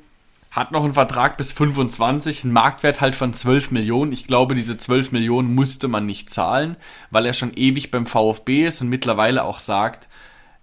hat 0.50 0.70
noch 0.70 0.84
einen 0.84 0.92
Vertrag 0.92 1.38
bis 1.38 1.50
25, 1.50 2.44
einen 2.44 2.52
Marktwert 2.52 3.00
halt 3.00 3.16
von 3.16 3.32
12 3.32 3.70
Millionen. 3.70 4.12
Ich 4.12 4.26
glaube, 4.26 4.54
diese 4.54 4.76
12 4.76 5.12
Millionen 5.12 5.54
musste 5.54 5.88
man 5.88 6.04
nicht 6.04 6.28
zahlen, 6.28 6.76
weil 7.10 7.24
er 7.24 7.32
schon 7.32 7.54
ewig 7.54 7.90
beim 7.90 8.04
VfB 8.04 8.66
ist 8.66 8.82
und 8.82 8.90
mittlerweile 8.90 9.44
auch 9.44 9.60
sagt, 9.60 10.10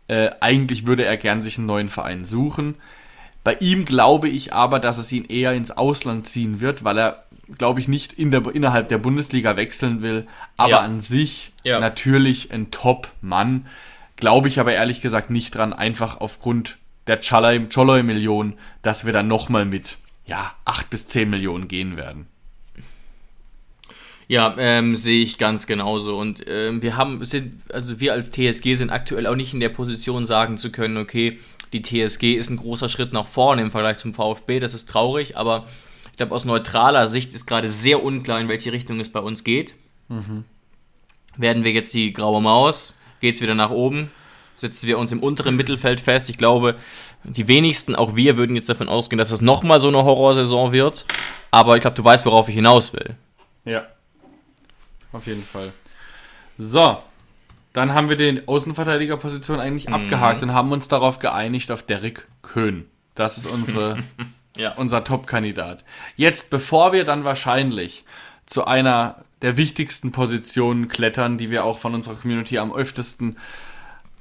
äh, 0.08 0.30
eigentlich 0.42 0.86
würde 0.86 1.06
er 1.06 1.18
gern 1.18 1.42
sich 1.42 1.58
einen 1.58 1.68
neuen 1.68 1.90
Verein 1.90 2.26
suchen. 2.26 2.76
Bei 3.50 3.58
ihm 3.62 3.84
glaube 3.84 4.30
ich 4.30 4.54
aber, 4.54 4.78
dass 4.78 5.00
es 5.00 5.12
ihn 5.12 5.26
eher 5.26 5.54
ins 5.54 5.72
Ausland 5.72 6.28
ziehen 6.28 6.60
wird, 6.60 6.84
weil 6.84 7.00
er, 7.00 7.24
glaube 7.58 7.80
ich, 7.80 7.88
nicht 7.88 8.14
in 8.14 8.30
der, 8.30 8.46
innerhalb 8.54 8.90
der 8.90 9.00
Bundesliga 9.00 9.58
wechseln 9.58 10.04
will. 10.04 10.28
Aber 10.56 10.70
ja. 10.70 10.80
an 10.82 11.00
sich 11.00 11.52
ja. 11.64 11.80
natürlich 11.80 12.52
ein 12.52 12.70
Top-Mann. 12.70 13.66
Glaube 14.18 14.50
ich 14.50 14.60
aber 14.60 14.74
ehrlich 14.74 15.02
gesagt 15.02 15.32
nicht 15.32 15.56
dran, 15.56 15.74
einfach 15.74 16.22
aufgrund 16.22 16.78
der 17.08 17.20
Choloy-Million, 17.20 18.54
dass 18.84 19.08
wir 19.08 19.14
dann 19.14 19.28
nochmal 19.28 19.66
mit 19.66 19.98
ja, 20.28 20.54
8 20.66 20.88
bis 20.92 21.08
10 21.08 21.28
Millionen 21.28 21.68
gehen 21.68 21.98
werden. 21.98 22.28
Ja, 24.28 24.54
ähm, 24.60 24.96
sehe 24.96 25.24
ich 25.24 25.40
ganz 25.40 25.66
genauso. 25.66 26.20
Und 26.20 26.44
ähm, 26.46 26.84
wir 26.84 26.98
haben, 26.98 27.26
sind, 27.26 27.64
also 27.74 28.00
wir 28.00 28.14
als 28.14 28.30
TSG 28.30 28.76
sind 28.76 28.92
aktuell 28.92 29.26
auch 29.26 29.36
nicht 29.36 29.56
in 29.56 29.60
der 29.60 29.70
Position, 29.70 30.28
sagen 30.28 30.60
zu 30.60 30.72
können, 30.72 30.98
okay, 30.98 31.40
die 31.74 31.82
TSG 31.82 32.36
ist 32.36 32.50
ein 32.50 32.58
großer 32.58 32.90
Schritt 32.90 33.14
nach 33.14 33.28
vorne 33.28 33.62
im 33.62 33.72
Vergleich 33.72 33.98
zum 33.98 34.14
VfB. 34.14 34.60
Das 34.60 34.74
ist 34.74 34.90
traurig, 34.90 35.38
aber 35.38 35.66
ich 36.12 36.18
glaube, 36.18 36.36
aus 36.36 36.46
neutraler 36.46 37.08
Sicht 37.08 37.34
ist 37.34 37.46
gerade 37.46 37.72
sehr 37.72 38.04
unklar, 38.04 38.40
in 38.40 38.50
welche 38.50 38.72
Richtung 38.72 39.00
es 39.00 39.12
bei 39.12 39.20
uns 39.20 39.44
geht. 39.44 39.76
Mhm. 40.08 40.44
Werden 41.38 41.64
wir 41.64 41.72
jetzt 41.72 41.94
die 41.94 42.12
graue 42.12 42.42
Maus? 42.42 42.94
Geht 43.22 43.36
es 43.36 43.42
wieder 43.42 43.56
nach 43.56 43.70
oben? 43.70 44.12
Setzen 44.54 44.88
wir 44.88 44.98
uns 44.98 45.12
im 45.12 45.24
unteren 45.24 45.56
Mittelfeld 45.56 46.02
fest? 46.02 46.30
Ich 46.30 46.38
glaube, 46.38 46.76
die 47.24 47.48
wenigsten, 47.48 47.96
auch 47.96 48.16
wir, 48.16 48.38
würden 48.38 48.56
jetzt 48.56 48.68
davon 48.68 48.90
ausgehen, 48.90 49.18
dass 49.18 49.32
es 49.32 49.42
nochmal 49.42 49.80
so 49.80 49.88
eine 49.88 50.04
Horrorsaison 50.04 50.72
wird. 50.74 51.06
Aber 51.52 51.76
ich 51.78 51.82
glaube, 51.82 51.96
du 51.96 52.04
weißt, 52.04 52.26
worauf 52.26 52.50
ich 52.50 52.56
hinaus 52.56 52.92
will. 52.94 53.16
Ja, 53.64 53.88
auf 55.12 55.28
jeden 55.28 55.44
Fall. 55.44 55.72
So, 56.58 56.98
dann 57.74 57.94
haben 57.94 58.10
wir 58.10 58.16
die 58.16 58.48
Außenverteidigerposition 58.48 59.60
eigentlich 59.60 59.88
mhm. 59.88 59.96
abgehakt 59.96 60.44
und 60.44 60.54
haben 60.54 60.72
uns 60.72 60.88
darauf 60.88 61.20
geeinigt 61.20 61.72
auf 61.72 61.84
Derek 61.84 62.28
Köhn. 62.42 62.86
Das 63.16 63.38
ist 63.38 63.46
unsere, 63.46 64.00
ja. 64.58 64.74
unser 64.74 65.04
Top-Kandidat. 65.04 65.84
Jetzt, 66.16 66.50
bevor 66.50 66.94
wir 66.94 67.04
dann 67.04 67.24
wahrscheinlich 67.24 68.06
zu 68.46 68.66
einer 68.66 69.24
der 69.42 69.58
wichtigsten 69.58 70.12
Positionen 70.12 70.88
klettern, 70.88 71.38
die 71.38 71.52
wir 71.52 71.64
auch 71.64 71.78
von 71.78 71.94
unserer 71.94 72.16
Community 72.16 72.58
am 72.58 72.74
öftesten 72.74 73.38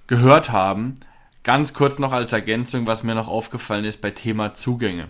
gehört 0.07 0.51
haben, 0.51 0.97
ganz 1.43 1.75
kurz 1.75 1.99
noch 1.99 2.13
als 2.13 2.33
Ergänzung, 2.33 2.87
was 2.87 3.03
mir 3.03 3.15
noch 3.15 3.29
aufgefallen 3.29 3.85
ist 3.85 4.01
bei 4.01 4.11
Thema 4.11 4.55
Zugänge. 4.55 5.09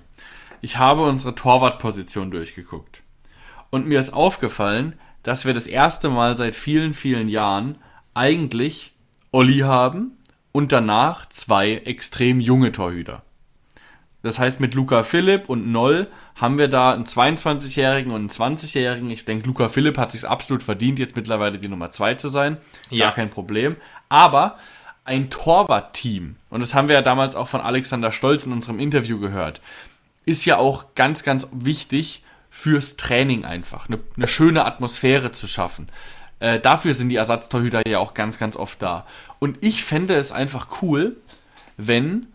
Ich 0.60 0.78
habe 0.78 1.02
unsere 1.02 1.34
Torwartposition 1.34 2.30
durchgeguckt. 2.30 3.02
Und 3.70 3.86
mir 3.86 3.98
ist 3.98 4.12
aufgefallen, 4.12 4.94
dass 5.22 5.44
wir 5.44 5.52
das 5.52 5.66
erste 5.66 6.08
Mal 6.08 6.36
seit 6.36 6.54
vielen, 6.54 6.94
vielen 6.94 7.28
Jahren 7.28 7.76
eigentlich 8.18 8.92
Olli 9.30 9.60
haben 9.60 10.18
und 10.52 10.72
danach 10.72 11.26
zwei 11.26 11.74
extrem 11.74 12.40
junge 12.40 12.72
Torhüter. 12.72 13.22
Das 14.22 14.40
heißt, 14.40 14.58
mit 14.58 14.74
Luca 14.74 15.04
Philipp 15.04 15.48
und 15.48 15.70
Noll 15.70 16.08
haben 16.34 16.58
wir 16.58 16.66
da 16.66 16.92
einen 16.92 17.04
22-Jährigen 17.04 18.10
und 18.10 18.20
einen 18.20 18.56
20-Jährigen. 18.56 19.08
Ich 19.10 19.24
denke, 19.24 19.46
Luca 19.46 19.68
Philipp 19.68 19.96
hat 19.96 20.10
sich 20.10 20.28
absolut 20.28 20.64
verdient, 20.64 20.98
jetzt 20.98 21.14
mittlerweile 21.14 21.58
die 21.58 21.68
Nummer 21.68 21.92
2 21.92 22.14
zu 22.14 22.28
sein. 22.28 22.56
Ja. 22.90 23.06
Gar 23.06 23.14
kein 23.14 23.30
Problem. 23.30 23.76
Aber 24.08 24.58
ein 25.04 25.30
Torwart-Team, 25.30 26.36
und 26.50 26.60
das 26.60 26.74
haben 26.74 26.88
wir 26.88 26.96
ja 26.96 27.02
damals 27.02 27.36
auch 27.36 27.48
von 27.48 27.60
Alexander 27.60 28.10
Stolz 28.10 28.44
in 28.44 28.52
unserem 28.52 28.80
Interview 28.80 29.20
gehört, 29.20 29.60
ist 30.26 30.44
ja 30.44 30.58
auch 30.58 30.94
ganz, 30.96 31.22
ganz 31.22 31.48
wichtig 31.52 32.24
fürs 32.50 32.96
Training 32.96 33.44
einfach. 33.44 33.88
Eine, 33.88 34.00
eine 34.16 34.26
schöne 34.26 34.64
Atmosphäre 34.64 35.30
zu 35.30 35.46
schaffen. 35.46 35.86
Äh, 36.40 36.60
dafür 36.60 36.94
sind 36.94 37.08
die 37.08 37.16
Ersatztorhüter 37.16 37.82
ja 37.88 37.98
auch 37.98 38.14
ganz, 38.14 38.38
ganz 38.38 38.56
oft 38.56 38.80
da. 38.82 39.06
Und 39.38 39.58
ich 39.60 39.84
fände 39.84 40.14
es 40.14 40.32
einfach 40.32 40.82
cool, 40.82 41.16
wenn 41.76 42.26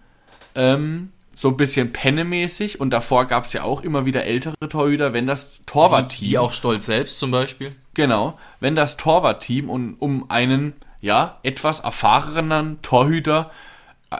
ähm, 0.55 1.11
so 1.35 1.49
ein 1.49 1.57
bisschen 1.57 1.91
pennemäßig 1.91 2.79
und 2.79 2.91
davor 2.91 3.25
gab 3.25 3.45
es 3.45 3.53
ja 3.53 3.63
auch 3.63 3.81
immer 3.81 4.05
wieder 4.05 4.23
ältere 4.25 4.55
Torhüter, 4.69 5.13
wenn 5.13 5.27
das 5.27 5.61
Torwartteam. 5.65 6.29
Wie 6.29 6.37
auch 6.37 6.53
Stolz 6.53 6.85
selbst 6.85 7.19
zum 7.19 7.31
Beispiel. 7.31 7.75
Genau, 7.93 8.37
wenn 8.59 8.75
das 8.75 8.97
Torwartteam 8.97 9.69
um, 9.69 9.95
um 9.99 10.29
einen 10.29 10.73
ja 11.01 11.39
etwas 11.43 11.81
erfahrenen 11.81 12.81
Torhüter 12.81 13.51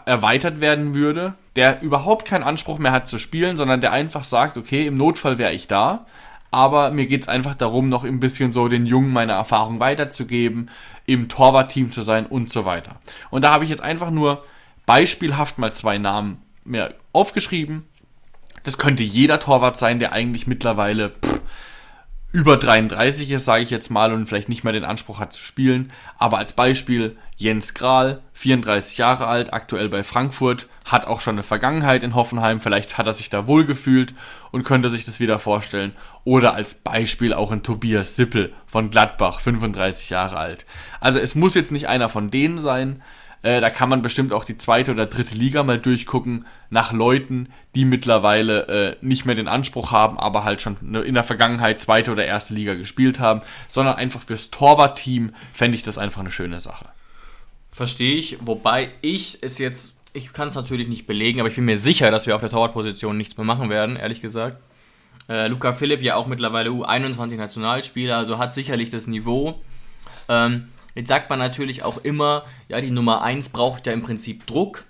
erweitert 0.05 0.59
werden 0.59 0.95
würde, 0.95 1.35
der 1.55 1.81
überhaupt 1.81 2.25
keinen 2.25 2.43
Anspruch 2.43 2.79
mehr 2.79 2.91
hat 2.91 3.07
zu 3.07 3.17
spielen, 3.17 3.57
sondern 3.57 3.79
der 3.79 3.91
einfach 3.91 4.23
sagt, 4.23 4.57
okay, 4.57 4.87
im 4.87 4.97
Notfall 4.97 5.37
wäre 5.37 5.53
ich 5.53 5.67
da, 5.67 6.05
aber 6.53 6.91
mir 6.91 7.07
geht 7.07 7.23
es 7.23 7.27
einfach 7.27 7.55
darum, 7.55 7.89
noch 7.89 8.03
ein 8.03 8.19
bisschen 8.19 8.53
so 8.53 8.67
den 8.67 8.85
Jungen 8.85 9.11
meine 9.11 9.31
Erfahrung 9.33 9.79
weiterzugeben, 9.79 10.69
im 11.05 11.27
Torwartteam 11.27 11.91
zu 11.91 12.01
sein 12.03 12.25
und 12.25 12.51
so 12.51 12.63
weiter. 12.63 12.97
Und 13.31 13.43
da 13.43 13.51
habe 13.51 13.63
ich 13.63 13.69
jetzt 13.69 13.81
einfach 13.81 14.11
nur 14.11 14.43
beispielhaft 14.85 15.57
mal 15.57 15.73
zwei 15.73 15.97
Namen 15.97 16.41
mehr 16.63 16.93
aufgeschrieben. 17.11 17.85
Das 18.63 18.77
könnte 18.77 19.03
jeder 19.03 19.39
Torwart 19.39 19.77
sein, 19.77 19.99
der 19.99 20.13
eigentlich 20.13 20.45
mittlerweile 20.45 21.09
pff, 21.09 21.41
über 22.33 22.57
33 22.57 23.29
ist, 23.29 23.45
sage 23.45 23.61
ich 23.61 23.69
jetzt 23.69 23.91
mal, 23.91 24.11
und 24.11 24.25
vielleicht 24.25 24.49
nicht 24.49 24.63
mehr 24.63 24.73
den 24.73 24.85
Anspruch 24.85 25.19
hat 25.19 25.31
zu 25.31 25.41
spielen. 25.41 25.91
Aber 26.17 26.39
als 26.39 26.53
Beispiel 26.53 27.15
Jens 27.37 27.75
Grahl, 27.75 28.21
34 28.33 28.97
Jahre 28.97 29.27
alt, 29.27 29.53
aktuell 29.53 29.87
bei 29.87 30.03
Frankfurt, 30.03 30.67
hat 30.83 31.05
auch 31.05 31.21
schon 31.21 31.35
eine 31.35 31.43
Vergangenheit 31.43 32.01
in 32.01 32.15
Hoffenheim, 32.15 32.59
vielleicht 32.59 32.97
hat 32.97 33.05
er 33.05 33.13
sich 33.13 33.29
da 33.29 33.45
wohlgefühlt 33.45 34.15
und 34.51 34.63
könnte 34.63 34.89
sich 34.89 35.05
das 35.05 35.19
wieder 35.19 35.37
vorstellen. 35.37 35.93
Oder 36.23 36.55
als 36.55 36.73
Beispiel 36.73 37.35
auch 37.35 37.51
ein 37.51 37.61
Tobias 37.61 38.15
Sippel 38.15 38.51
von 38.65 38.89
Gladbach, 38.89 39.39
35 39.39 40.09
Jahre 40.09 40.37
alt. 40.37 40.65
Also 40.99 41.19
es 41.19 41.35
muss 41.35 41.53
jetzt 41.53 41.71
nicht 41.71 41.87
einer 41.87 42.09
von 42.09 42.31
denen 42.31 42.57
sein, 42.57 43.03
äh, 43.43 43.59
da 43.59 43.69
kann 43.69 43.89
man 43.89 44.01
bestimmt 44.01 44.31
auch 44.31 44.45
die 44.45 44.57
zweite 44.57 44.91
oder 44.91 45.05
dritte 45.05 45.35
Liga 45.35 45.63
mal 45.63 45.77
durchgucken 45.77 46.45
nach 46.69 46.93
Leuten, 46.93 47.49
die 47.75 47.83
mittlerweile 47.83 48.67
äh, 48.67 48.95
nicht 49.01 49.25
mehr 49.25 49.35
den 49.35 49.49
Anspruch 49.49 49.91
haben, 49.91 50.17
aber 50.17 50.45
halt 50.45 50.61
schon 50.61 50.95
in 50.95 51.13
der 51.13 51.25
Vergangenheit 51.25 51.79
zweite 51.79 52.11
oder 52.11 52.25
erste 52.25 52.53
Liga 52.53 52.73
gespielt 52.73 53.19
haben, 53.19 53.41
sondern 53.67 53.97
einfach 53.97 54.21
fürs 54.21 54.49
Torwartteam 54.49 55.35
fände 55.53 55.75
ich 55.75 55.83
das 55.83 55.97
einfach 55.97 56.21
eine 56.21 56.31
schöne 56.31 56.61
Sache. 56.61 56.85
Verstehe 57.69 58.15
ich, 58.15 58.37
wobei 58.39 58.91
ich 59.01 59.39
es 59.41 59.57
jetzt, 59.57 59.95
ich 60.13 60.31
kann 60.31 60.47
es 60.47 60.55
natürlich 60.55 60.87
nicht 60.87 61.05
belegen, 61.05 61.41
aber 61.41 61.49
ich 61.49 61.55
bin 61.55 61.65
mir 61.65 61.77
sicher, 61.77 62.11
dass 62.11 62.27
wir 62.27 62.35
auf 62.35 62.41
der 62.41 62.49
Torwartposition 62.49 63.17
nichts 63.17 63.35
mehr 63.35 63.45
machen 63.45 63.69
werden, 63.69 63.97
ehrlich 63.97 64.21
gesagt. 64.21 64.57
Äh, 65.27 65.47
Luca 65.47 65.73
Philipp 65.73 66.01
ja 66.01 66.15
auch 66.15 66.27
mittlerweile 66.27 66.69
U21 66.69 67.35
Nationalspieler, 67.35 68.17
also 68.17 68.37
hat 68.37 68.53
sicherlich 68.53 68.89
das 68.89 69.07
Niveau. 69.07 69.59
Ähm, 70.29 70.69
Jetzt 70.95 71.07
sagt 71.07 71.29
man 71.29 71.39
natürlich 71.39 71.83
auch 71.83 71.97
immer, 72.03 72.43
ja, 72.67 72.79
die 72.81 72.91
Nummer 72.91 73.23
1 73.23 73.49
braucht 73.49 73.87
ja 73.87 73.93
im 73.93 74.03
Prinzip 74.03 74.45
Druck. 74.45 74.85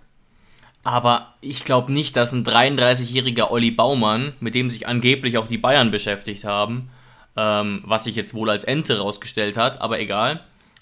Aber 0.83 1.33
ich 1.39 1.63
glaube 1.63 1.93
nicht, 1.93 2.17
dass 2.17 2.33
ein 2.33 2.45
33-jähriger 2.45 3.51
Olli 3.51 3.71
Baumann, 3.71 4.33
mit 4.41 4.53
dem 4.53 4.69
sich 4.69 4.87
angeblich 4.87 5.37
auch 5.37 5.47
die 5.47 5.57
Bayern 5.57 5.91
beschäftigt 5.91 6.43
haben, 6.43 6.89
ähm, 7.37 7.81
was 7.85 8.03
sich 8.03 8.15
jetzt 8.15 8.33
wohl 8.33 8.49
als 8.49 8.65
Ente 8.65 8.99
rausgestellt 8.99 9.55
hat, 9.55 9.79
aber 9.79 9.99
egal, 9.99 10.41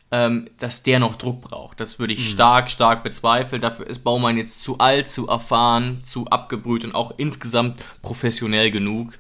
ähm, 0.10 0.50
dass 0.58 0.84
der 0.84 1.00
noch 1.00 1.16
Druck 1.16 1.42
braucht. 1.42 1.80
Das 1.80 2.00
würde 2.00 2.14
ich 2.14 2.20
mhm. 2.20 2.34
stark, 2.34 2.72
stark 2.72 3.04
bezweifeln. 3.04 3.62
Dafür 3.62 3.88
ist 3.88 4.00
Baumann 4.00 4.38
jetzt 4.38 4.64
zu 4.64 4.80
alt, 4.80 5.08
zu 5.08 5.28
erfahren, 5.28 6.02
zu 6.04 6.28
abgebrüht 6.28 6.84
und 6.84 6.96
auch 6.96 7.14
insgesamt 7.18 7.82
professionell 8.02 8.72
genug. 8.72 9.20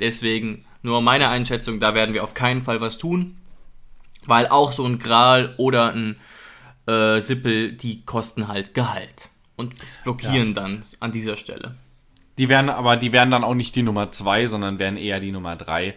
Deswegen 0.00 0.64
nur 0.82 1.02
meine 1.02 1.28
Einschätzung, 1.28 1.80
da 1.80 1.94
werden 1.94 2.14
wir 2.14 2.24
auf 2.24 2.34
keinen 2.34 2.62
Fall 2.62 2.80
was 2.80 2.98
tun. 2.98 3.36
Weil 4.26 4.48
auch 4.48 4.72
so 4.72 4.84
ein 4.84 4.98
Gral 4.98 5.54
oder 5.56 5.92
ein 5.92 6.16
äh, 6.86 7.20
Sippel, 7.20 7.72
die 7.72 8.04
kosten 8.04 8.48
halt 8.48 8.74
Gehalt 8.74 9.30
und 9.56 9.74
blockieren 10.02 10.48
ja. 10.48 10.54
dann 10.54 10.82
an 11.00 11.12
dieser 11.12 11.36
Stelle. 11.36 11.74
Die 12.38 12.48
werden 12.48 12.68
aber, 12.68 12.96
die 12.96 13.12
werden 13.12 13.30
dann 13.30 13.44
auch 13.44 13.54
nicht 13.54 13.76
die 13.76 13.82
Nummer 13.82 14.10
2, 14.10 14.48
sondern 14.48 14.78
werden 14.78 14.96
eher 14.96 15.20
die 15.20 15.32
Nummer 15.32 15.56
3. 15.56 15.94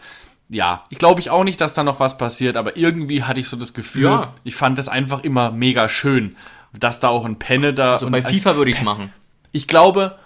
Ja, 0.50 0.86
ich 0.90 0.98
glaube 0.98 1.20
ich 1.20 1.30
auch 1.30 1.44
nicht, 1.44 1.60
dass 1.60 1.74
da 1.74 1.84
noch 1.84 2.00
was 2.00 2.18
passiert, 2.18 2.58
aber 2.58 2.78
irgendwie 2.78 3.24
hatte 3.24 3.40
ich 3.40 3.50
so 3.50 3.58
das 3.58 3.74
Gefühl, 3.74 4.04
ja. 4.04 4.34
ich 4.44 4.56
fand 4.56 4.80
es 4.80 4.88
einfach 4.88 5.24
immer 5.24 5.52
mega 5.52 5.90
schön, 5.90 6.36
dass 6.74 7.00
da 7.00 7.10
auch 7.10 7.26
ein 7.26 7.40
Penne 7.40 7.74
da. 7.74 7.94
Also 7.94 8.10
bei 8.10 8.22
FIFA 8.22 8.56
würde 8.56 8.72
ich 8.72 8.78
es 8.78 8.84
machen. 8.84 9.12
Ich 9.52 9.68
glaube, 9.68 10.18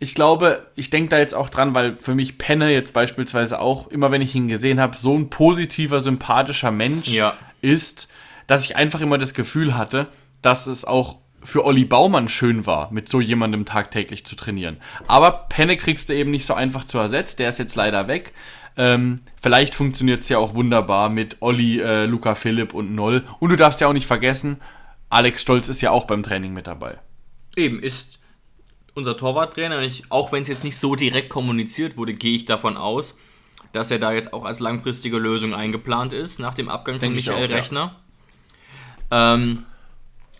ich 0.00 0.14
glaube, 0.14 0.66
ich 0.76 0.88
denke 0.88 1.10
da 1.10 1.18
jetzt 1.18 1.34
auch 1.34 1.50
dran, 1.50 1.74
weil 1.74 1.94
für 1.94 2.14
mich 2.14 2.38
Penne 2.38 2.72
jetzt 2.72 2.94
beispielsweise 2.94 3.60
auch, 3.60 3.88
immer 3.88 4.10
wenn 4.10 4.22
ich 4.22 4.34
ihn 4.34 4.48
gesehen 4.48 4.80
habe, 4.80 4.96
so 4.96 5.14
ein 5.14 5.28
positiver, 5.28 6.00
sympathischer 6.00 6.70
Mensch 6.70 7.08
ja. 7.08 7.34
ist, 7.60 8.08
dass 8.46 8.64
ich 8.64 8.76
einfach 8.76 9.02
immer 9.02 9.18
das 9.18 9.34
Gefühl 9.34 9.76
hatte, 9.76 10.08
dass 10.40 10.66
es 10.66 10.86
auch 10.86 11.18
für 11.42 11.66
Olli 11.66 11.84
Baumann 11.84 12.28
schön 12.28 12.64
war, 12.64 12.90
mit 12.90 13.10
so 13.10 13.20
jemandem 13.20 13.66
tagtäglich 13.66 14.24
zu 14.24 14.36
trainieren. 14.36 14.78
Aber 15.06 15.46
Penne 15.50 15.76
kriegst 15.76 16.08
du 16.08 16.14
eben 16.14 16.30
nicht 16.30 16.46
so 16.46 16.54
einfach 16.54 16.84
zu 16.84 16.98
ersetzen, 16.98 17.36
der 17.36 17.50
ist 17.50 17.58
jetzt 17.58 17.76
leider 17.76 18.08
weg. 18.08 18.32
Ähm, 18.78 19.20
vielleicht 19.40 19.74
funktioniert 19.74 20.22
es 20.22 20.30
ja 20.30 20.38
auch 20.38 20.54
wunderbar 20.54 21.10
mit 21.10 21.36
Olli, 21.40 21.78
äh, 21.78 22.06
Luca 22.06 22.34
Philipp 22.34 22.72
und 22.72 22.94
Noll. 22.94 23.24
Und 23.38 23.50
du 23.50 23.56
darfst 23.56 23.82
ja 23.82 23.88
auch 23.88 23.92
nicht 23.92 24.06
vergessen, 24.06 24.60
Alex 25.10 25.42
Stolz 25.42 25.68
ist 25.68 25.82
ja 25.82 25.90
auch 25.90 26.06
beim 26.06 26.22
Training 26.22 26.54
mit 26.54 26.66
dabei. 26.66 26.98
Eben, 27.56 27.82
ist 27.82 28.19
unser 28.94 29.16
Torwarttrainer. 29.16 29.80
Ich, 29.82 30.04
auch 30.10 30.32
wenn 30.32 30.42
es 30.42 30.48
jetzt 30.48 30.64
nicht 30.64 30.76
so 30.76 30.94
direkt 30.96 31.30
kommuniziert 31.30 31.96
wurde, 31.96 32.14
gehe 32.14 32.36
ich 32.36 32.44
davon 32.44 32.76
aus, 32.76 33.16
dass 33.72 33.90
er 33.90 33.98
da 33.98 34.12
jetzt 34.12 34.32
auch 34.32 34.44
als 34.44 34.60
langfristige 34.60 35.18
Lösung 35.18 35.54
eingeplant 35.54 36.12
ist, 36.12 36.38
nach 36.38 36.54
dem 36.54 36.68
Abgang 36.68 36.98
von 36.98 37.14
Michael 37.14 37.46
auch, 37.46 37.56
Rechner. 37.56 37.96
Ja. 39.10 39.34
Ähm, 39.34 39.66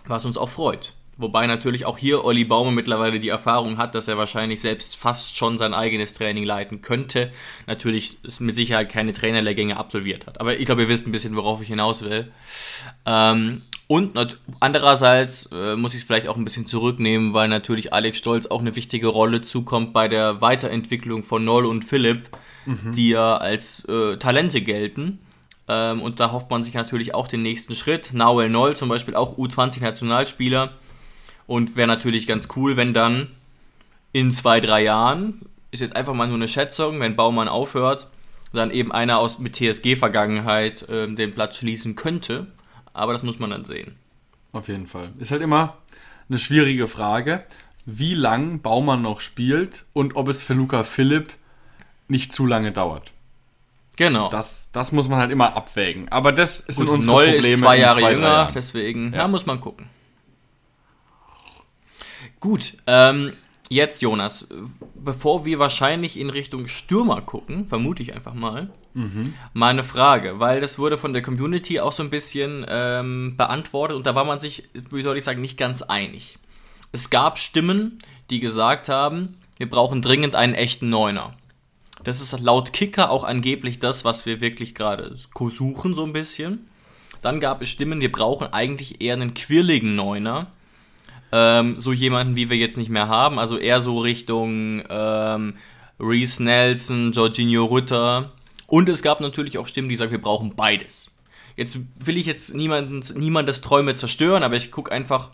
was 0.06 0.24
uns 0.24 0.36
auch 0.36 0.48
freut. 0.48 0.94
Wobei 1.20 1.46
natürlich 1.46 1.84
auch 1.84 1.98
hier 1.98 2.24
Olli 2.24 2.44
Baumer 2.44 2.70
mittlerweile 2.70 3.20
die 3.20 3.28
Erfahrung 3.28 3.76
hat, 3.76 3.94
dass 3.94 4.08
er 4.08 4.16
wahrscheinlich 4.16 4.60
selbst 4.60 4.96
fast 4.96 5.36
schon 5.36 5.58
sein 5.58 5.74
eigenes 5.74 6.14
Training 6.14 6.44
leiten 6.44 6.80
könnte. 6.80 7.30
Natürlich 7.66 8.16
mit 8.38 8.54
Sicherheit 8.54 8.88
keine 8.88 9.12
Trainerlehrgänge 9.12 9.76
absolviert 9.76 10.26
hat. 10.26 10.40
Aber 10.40 10.58
ich 10.58 10.64
glaube, 10.64 10.82
ihr 10.82 10.88
wisst 10.88 11.06
ein 11.06 11.12
bisschen, 11.12 11.36
worauf 11.36 11.60
ich 11.60 11.68
hinaus 11.68 12.02
will. 12.02 12.32
Ähm, 13.04 13.62
und 13.86 14.16
andererseits 14.60 15.50
äh, 15.52 15.76
muss 15.76 15.94
ich 15.94 16.00
es 16.00 16.06
vielleicht 16.06 16.28
auch 16.28 16.36
ein 16.36 16.44
bisschen 16.44 16.66
zurücknehmen, 16.66 17.34
weil 17.34 17.48
natürlich 17.48 17.92
Alex 17.92 18.18
Stolz 18.18 18.46
auch 18.46 18.60
eine 18.60 18.76
wichtige 18.76 19.08
Rolle 19.08 19.42
zukommt 19.42 19.92
bei 19.92 20.08
der 20.08 20.40
Weiterentwicklung 20.40 21.22
von 21.22 21.44
Noll 21.44 21.66
und 21.66 21.84
Philipp, 21.84 22.30
mhm. 22.64 22.92
die 22.92 23.10
ja 23.10 23.36
als 23.36 23.84
äh, 23.86 24.16
Talente 24.16 24.62
gelten. 24.62 25.18
Ähm, 25.68 26.02
und 26.02 26.18
da 26.18 26.32
hofft 26.32 26.50
man 26.50 26.64
sich 26.64 26.74
natürlich 26.74 27.14
auch 27.14 27.28
den 27.28 27.42
nächsten 27.42 27.74
Schritt. 27.74 28.12
Nauel 28.12 28.48
Noll 28.48 28.76
zum 28.76 28.88
Beispiel 28.88 29.14
auch 29.14 29.36
U20-Nationalspieler. 29.36 30.70
Und 31.50 31.76
wäre 31.76 31.88
natürlich 31.88 32.26
ganz 32.26 32.48
cool, 32.56 32.76
wenn 32.76 32.94
dann 32.94 33.28
in 34.12 34.30
zwei, 34.32 34.60
drei 34.60 34.82
Jahren, 34.82 35.40
ist 35.70 35.80
jetzt 35.80 35.96
einfach 35.96 36.14
mal 36.14 36.26
nur 36.26 36.36
eine 36.36 36.48
Schätzung, 36.48 37.00
wenn 37.00 37.16
Baumann 37.16 37.48
aufhört, 37.48 38.08
dann 38.52 38.70
eben 38.70 38.92
einer 38.92 39.18
aus 39.18 39.38
mit 39.38 39.56
TSG-Vergangenheit 39.56 40.88
äh, 40.88 41.12
den 41.12 41.34
Platz 41.34 41.56
schließen 41.58 41.94
könnte 41.94 42.46
aber 42.92 43.12
das 43.12 43.22
muss 43.22 43.38
man 43.38 43.50
dann 43.50 43.64
sehen. 43.64 43.96
Auf 44.52 44.68
jeden 44.68 44.86
Fall. 44.86 45.10
Ist 45.18 45.30
halt 45.30 45.42
immer 45.42 45.76
eine 46.28 46.38
schwierige 46.38 46.86
Frage, 46.86 47.44
wie 47.86 48.14
lang 48.14 48.60
Baumann 48.60 49.02
noch 49.02 49.20
spielt 49.20 49.84
und 49.92 50.16
ob 50.16 50.28
es 50.28 50.42
für 50.42 50.54
Luca 50.54 50.82
Philipp 50.82 51.32
nicht 52.08 52.32
zu 52.32 52.46
lange 52.46 52.72
dauert. 52.72 53.12
Genau. 53.96 54.30
Das, 54.30 54.70
das 54.72 54.92
muss 54.92 55.08
man 55.08 55.18
halt 55.20 55.30
immer 55.30 55.56
abwägen. 55.56 56.08
Aber 56.08 56.32
das 56.32 56.58
sind 56.58 56.88
unsere 56.88 57.14
Noll 57.14 57.32
Probleme. 57.32 57.54
Ist 57.54 57.60
zwei 57.60 57.78
Jahre 57.78 58.00
zwei, 58.00 58.12
jünger, 58.12 58.50
deswegen, 58.54 59.12
ja. 59.12 59.18
ja. 59.20 59.28
muss 59.28 59.46
man 59.46 59.60
gucken. 59.60 59.86
Gut, 62.40 62.78
ähm, 62.86 63.34
jetzt 63.68 64.02
Jonas, 64.02 64.48
bevor 64.94 65.44
wir 65.44 65.58
wahrscheinlich 65.58 66.18
in 66.18 66.30
Richtung 66.30 66.66
Stürmer 66.66 67.20
gucken, 67.20 67.68
vermute 67.68 68.02
ich 68.02 68.14
einfach 68.14 68.34
mal, 68.34 68.70
Mhm. 68.94 69.34
Meine 69.52 69.84
Frage, 69.84 70.40
weil 70.40 70.60
das 70.60 70.78
wurde 70.78 70.98
von 70.98 71.12
der 71.12 71.22
Community 71.22 71.80
auch 71.80 71.92
so 71.92 72.02
ein 72.02 72.10
bisschen 72.10 72.66
ähm, 72.68 73.36
beantwortet 73.36 73.96
und 73.96 74.06
da 74.06 74.14
war 74.14 74.24
man 74.24 74.40
sich, 74.40 74.68
wie 74.90 75.02
soll 75.02 75.16
ich 75.16 75.24
sagen, 75.24 75.40
nicht 75.40 75.58
ganz 75.58 75.82
einig. 75.82 76.38
Es 76.92 77.10
gab 77.10 77.38
Stimmen, 77.38 77.98
die 78.30 78.40
gesagt 78.40 78.88
haben, 78.88 79.36
wir 79.58 79.70
brauchen 79.70 80.02
dringend 80.02 80.34
einen 80.34 80.54
echten 80.54 80.90
Neuner. 80.90 81.34
Das 82.02 82.20
ist 82.20 82.38
laut 82.40 82.72
Kicker 82.72 83.10
auch 83.10 83.24
angeblich 83.24 83.78
das, 83.78 84.04
was 84.04 84.26
wir 84.26 84.40
wirklich 84.40 84.74
gerade 84.74 85.14
suchen, 85.14 85.94
so 85.94 86.04
ein 86.04 86.12
bisschen. 86.12 86.68
Dann 87.22 87.38
gab 87.38 87.62
es 87.62 87.68
Stimmen, 87.68 88.00
wir 88.00 88.10
brauchen 88.10 88.52
eigentlich 88.52 89.02
eher 89.02 89.14
einen 89.14 89.34
quirligen 89.34 89.94
Neuner. 89.94 90.50
Ähm, 91.32 91.78
so 91.78 91.92
jemanden, 91.92 92.36
wie 92.36 92.50
wir 92.50 92.56
jetzt 92.56 92.76
nicht 92.76 92.90
mehr 92.90 93.08
haben. 93.08 93.38
Also 93.38 93.56
eher 93.56 93.80
so 93.80 94.00
Richtung 94.00 94.82
ähm, 94.88 95.54
Reese 95.98 96.42
Nelson, 96.42 97.12
Jorginho 97.12 97.66
Rütter, 97.66 98.32
und 98.70 98.88
es 98.88 99.02
gab 99.02 99.20
natürlich 99.20 99.58
auch 99.58 99.66
Stimmen, 99.66 99.88
die 99.88 99.96
sagen, 99.96 100.12
wir 100.12 100.20
brauchen 100.20 100.54
beides. 100.54 101.10
Jetzt 101.56 101.78
will 101.98 102.16
ich 102.16 102.26
jetzt 102.26 102.54
niemandens, 102.54 103.14
niemandes 103.14 103.60
Träume 103.60 103.96
zerstören, 103.96 104.44
aber 104.44 104.56
ich 104.56 104.70
gucke 104.70 104.92
einfach 104.92 105.30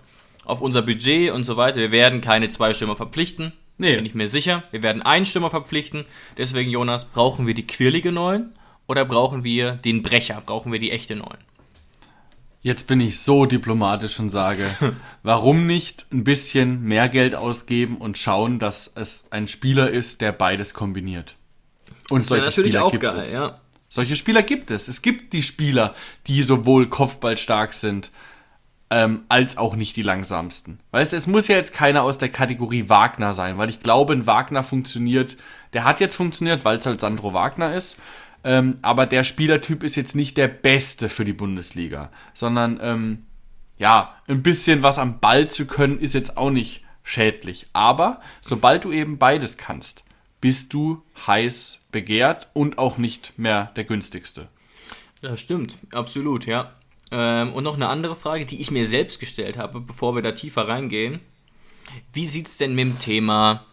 auf 0.47 0.63
unser 0.63 0.81
Budget 0.81 1.31
und 1.31 1.45
so 1.45 1.59
weiter. 1.59 1.79
Wir 1.79 1.93
werden 1.93 2.23
keine 2.23 2.49
zwei 2.49 2.73
Stürmer 2.73 2.97
verpflichten. 2.97 3.53
Nee. 3.77 3.97
Bin 3.97 4.07
ich 4.07 4.15
mir 4.15 4.27
sicher. 4.27 4.63
Wir 4.71 4.83
werden 4.83 5.03
einen 5.03 5.27
Stürmer 5.27 5.51
verpflichten. 5.51 6.07
Deswegen, 6.39 6.71
Jonas, 6.71 7.05
brauchen 7.05 7.47
wir 7.47 7.53
die 7.53 7.67
quirlige 7.67 8.11
Neuen 8.11 8.55
oder 8.87 9.05
brauchen 9.05 9.45
wir 9.45 9.73
den 9.73 10.03
Brecher? 10.03 10.43
Brauchen 10.45 10.73
wir 10.73 10.79
die 10.79 10.91
echte 10.91 11.15
Neuen? 11.15 11.39
Jetzt 12.61 12.87
bin 12.87 13.01
ich 13.01 13.21
so 13.21 13.47
diplomatisch 13.47 14.19
und 14.19 14.31
sage, 14.31 14.65
warum 15.23 15.67
nicht 15.67 16.07
ein 16.13 16.25
bisschen 16.25 16.83
mehr 16.83 17.09
Geld 17.09 17.35
ausgeben 17.35 17.99
und 17.99 18.19
schauen, 18.19 18.59
dass 18.59 18.91
es 18.95 19.27
ein 19.31 19.47
Spieler 19.47 19.91
ist, 19.91 20.21
der 20.21 20.33
beides 20.33 20.75
kombiniert? 20.75 21.37
Und 22.11 22.21
das 22.21 22.29
solche 22.29 22.45
natürlich 22.45 22.73
Spieler 22.73 22.85
auch 22.85 22.91
gibt 22.91 23.03
geil, 23.03 23.19
es. 23.19 23.33
Ja. 23.33 23.61
Solche 23.89 24.17
Spieler 24.17 24.43
gibt 24.43 24.71
es. 24.71 24.89
Es 24.89 25.01
gibt 25.01 25.33
die 25.33 25.43
Spieler, 25.43 25.95
die 26.27 26.43
sowohl 26.43 26.89
kopfballstark 26.89 27.73
sind, 27.73 28.11
ähm, 28.91 29.25
als 29.29 29.57
auch 29.57 29.75
nicht 29.75 29.97
die 29.97 30.03
langsamsten. 30.03 30.81
Weißt 30.93 31.13
du, 31.13 31.17
es 31.17 31.27
muss 31.27 31.49
ja 31.49 31.57
jetzt 31.57 31.73
keiner 31.73 32.03
aus 32.03 32.19
der 32.19 32.29
Kategorie 32.29 32.89
Wagner 32.89 33.35
sein, 33.35 33.59
weil 33.59 33.69
ich 33.69 33.81
glaube, 33.81 34.13
ein 34.13 34.27
Wagner 34.27 34.63
funktioniert, 34.63 35.37
der 35.73 35.85
hat 35.85 36.01
jetzt 36.01 36.15
funktioniert, 36.15 36.65
weil 36.65 36.79
es 36.79 36.87
halt 36.87 37.01
Sandro 37.01 37.33
Wagner 37.33 37.75
ist, 37.75 37.97
ähm, 38.47 38.79
aber 38.81 39.07
der 39.07 39.25
Spielertyp 39.25 39.83
ist 39.83 39.97
jetzt 39.97 40.15
nicht 40.15 40.37
der 40.37 40.47
beste 40.47 41.09
für 41.09 41.25
die 41.25 41.33
Bundesliga, 41.33 42.13
sondern 42.33 42.79
ähm, 42.81 43.27
ja, 43.77 44.15
ein 44.29 44.45
bisschen 44.45 44.85
was 44.85 45.01
am 45.01 45.19
Ball 45.19 45.51
zu 45.51 45.67
können, 45.67 45.99
ist 45.99 46.15
jetzt 46.15 46.37
auch 46.37 46.51
nicht 46.51 46.85
schädlich. 47.03 47.67
Aber 47.73 48.21
sobald 48.41 48.85
du 48.85 48.93
eben 48.93 49.19
beides 49.19 49.57
kannst, 49.57 50.05
bist 50.41 50.73
du 50.73 51.03
heiß 51.27 51.81
begehrt 51.91 52.49
und 52.53 52.79
auch 52.79 52.99
nicht 52.99 53.37
mehr 53.37 53.73
der 53.75 53.83
günstigste. 53.83 54.49
Das 55.23 55.41
stimmt, 55.41 55.77
absolut, 55.91 56.47
ja. 56.47 56.73
Ähm, 57.11 57.53
und 57.53 57.65
noch 57.65 57.75
eine 57.75 57.89
andere 57.89 58.15
Frage, 58.15 58.47
die 58.47 58.61
ich 58.61 58.71
mir 58.71 58.87
selbst 58.87 59.19
gestellt 59.19 59.59
habe, 59.59 59.81
bevor 59.81 60.15
wir 60.15 60.23
da 60.23 60.31
tiefer 60.31 60.69
reingehen. 60.69 61.19
Wie 62.13 62.27
sieht 62.27 62.47
es 62.47 62.59
denn 62.59 62.77
mit 62.77 62.85
dem 62.85 62.99
Thema 63.01 63.67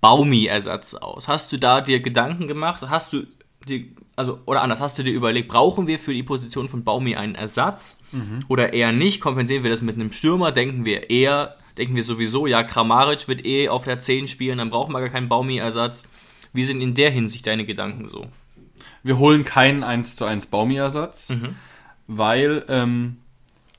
Baumi-Ersatz 0.00 0.94
aus? 0.94 1.28
Hast 1.28 1.52
du 1.52 1.58
da 1.58 1.80
dir 1.80 2.00
Gedanken 2.00 2.48
gemacht? 2.48 2.82
Hast 2.88 3.12
du 3.12 3.24
dir, 3.68 3.84
also, 4.16 4.40
oder 4.46 4.62
anders, 4.62 4.80
hast 4.80 4.98
du 4.98 5.02
dir 5.02 5.12
überlegt, 5.12 5.48
brauchen 5.48 5.86
wir 5.86 5.98
für 5.98 6.14
die 6.14 6.22
Position 6.22 6.68
von 6.68 6.84
Baumi 6.84 7.16
einen 7.16 7.34
Ersatz? 7.34 7.98
Mhm. 8.12 8.44
Oder 8.48 8.72
eher 8.72 8.92
nicht? 8.92 9.20
Kompensieren 9.20 9.62
wir 9.62 9.70
das 9.70 9.82
mit 9.82 9.96
einem 9.96 10.12
Stürmer? 10.12 10.52
Denken 10.52 10.84
wir 10.84 11.10
eher, 11.10 11.56
denken 11.76 11.96
wir 11.96 12.04
sowieso, 12.04 12.46
ja, 12.46 12.62
Kramaric 12.62 13.28
wird 13.28 13.44
eh 13.44 13.68
auf 13.68 13.84
der 13.84 13.98
10 13.98 14.28
spielen, 14.28 14.58
dann 14.58 14.70
brauchen 14.70 14.92
wir 14.92 15.00
gar 15.00 15.10
keinen 15.10 15.28
Baumi-Ersatz. 15.28 16.08
Wie 16.52 16.64
sind 16.64 16.80
in 16.80 16.94
der 16.94 17.10
Hinsicht 17.10 17.46
deine 17.46 17.64
Gedanken 17.64 18.06
so? 18.06 18.26
Wir 19.02 19.18
holen 19.18 19.44
keinen 19.44 19.84
1 19.84 20.16
zu 20.16 20.24
1 20.24 20.46
Baumi-Ersatz. 20.46 21.30
Mhm 21.30 21.54
weil 22.06 22.64
ähm, 22.68 23.18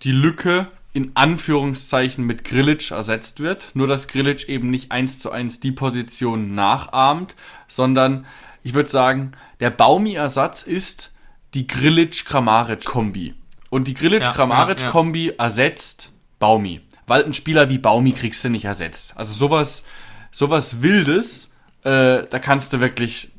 die 0.04 0.12
Lücke 0.12 0.68
in 0.94 1.12
Anführungszeichen 1.14 2.26
mit 2.26 2.44
Grillitsch 2.44 2.92
ersetzt 2.92 3.40
wird. 3.40 3.70
Nur 3.74 3.88
dass 3.88 4.08
Grillitsch 4.08 4.48
eben 4.50 4.70
nicht 4.72 4.92
eins 4.92 5.20
zu 5.20 5.32
eins 5.32 5.60
die 5.60 5.72
Position 5.72 6.56
nachahmt, 6.56 7.36
sondern 7.68 8.26
ich 8.64 8.74
würde 8.74 8.90
sagen, 8.90 9.32
der 9.60 9.70
Baumi-Ersatz 9.70 10.64
ist 10.64 11.14
die 11.54 11.68
Grillitsch-Kramaric-Kombi. 11.68 13.34
Und 13.70 13.88
die 13.88 13.94
Grillitsch-Kramaric-Kombi 13.94 15.26
ja, 15.26 15.32
ja, 15.32 15.38
ja. 15.38 15.44
ersetzt 15.44 16.12
Baumi. 16.40 16.82
Weil 17.06 17.24
ein 17.24 17.34
Spieler 17.34 17.70
wie 17.70 17.78
Baumi 17.78 18.12
kriegst 18.12 18.44
du 18.44 18.50
nicht 18.50 18.66
ersetzt. 18.66 19.16
Also 19.16 19.34
sowas, 19.34 19.84
sowas 20.32 20.82
Wildes, 20.82 21.52
äh, 21.84 22.24
da 22.30 22.40
kannst 22.40 22.74
du 22.74 22.80
wirklich 22.80 23.32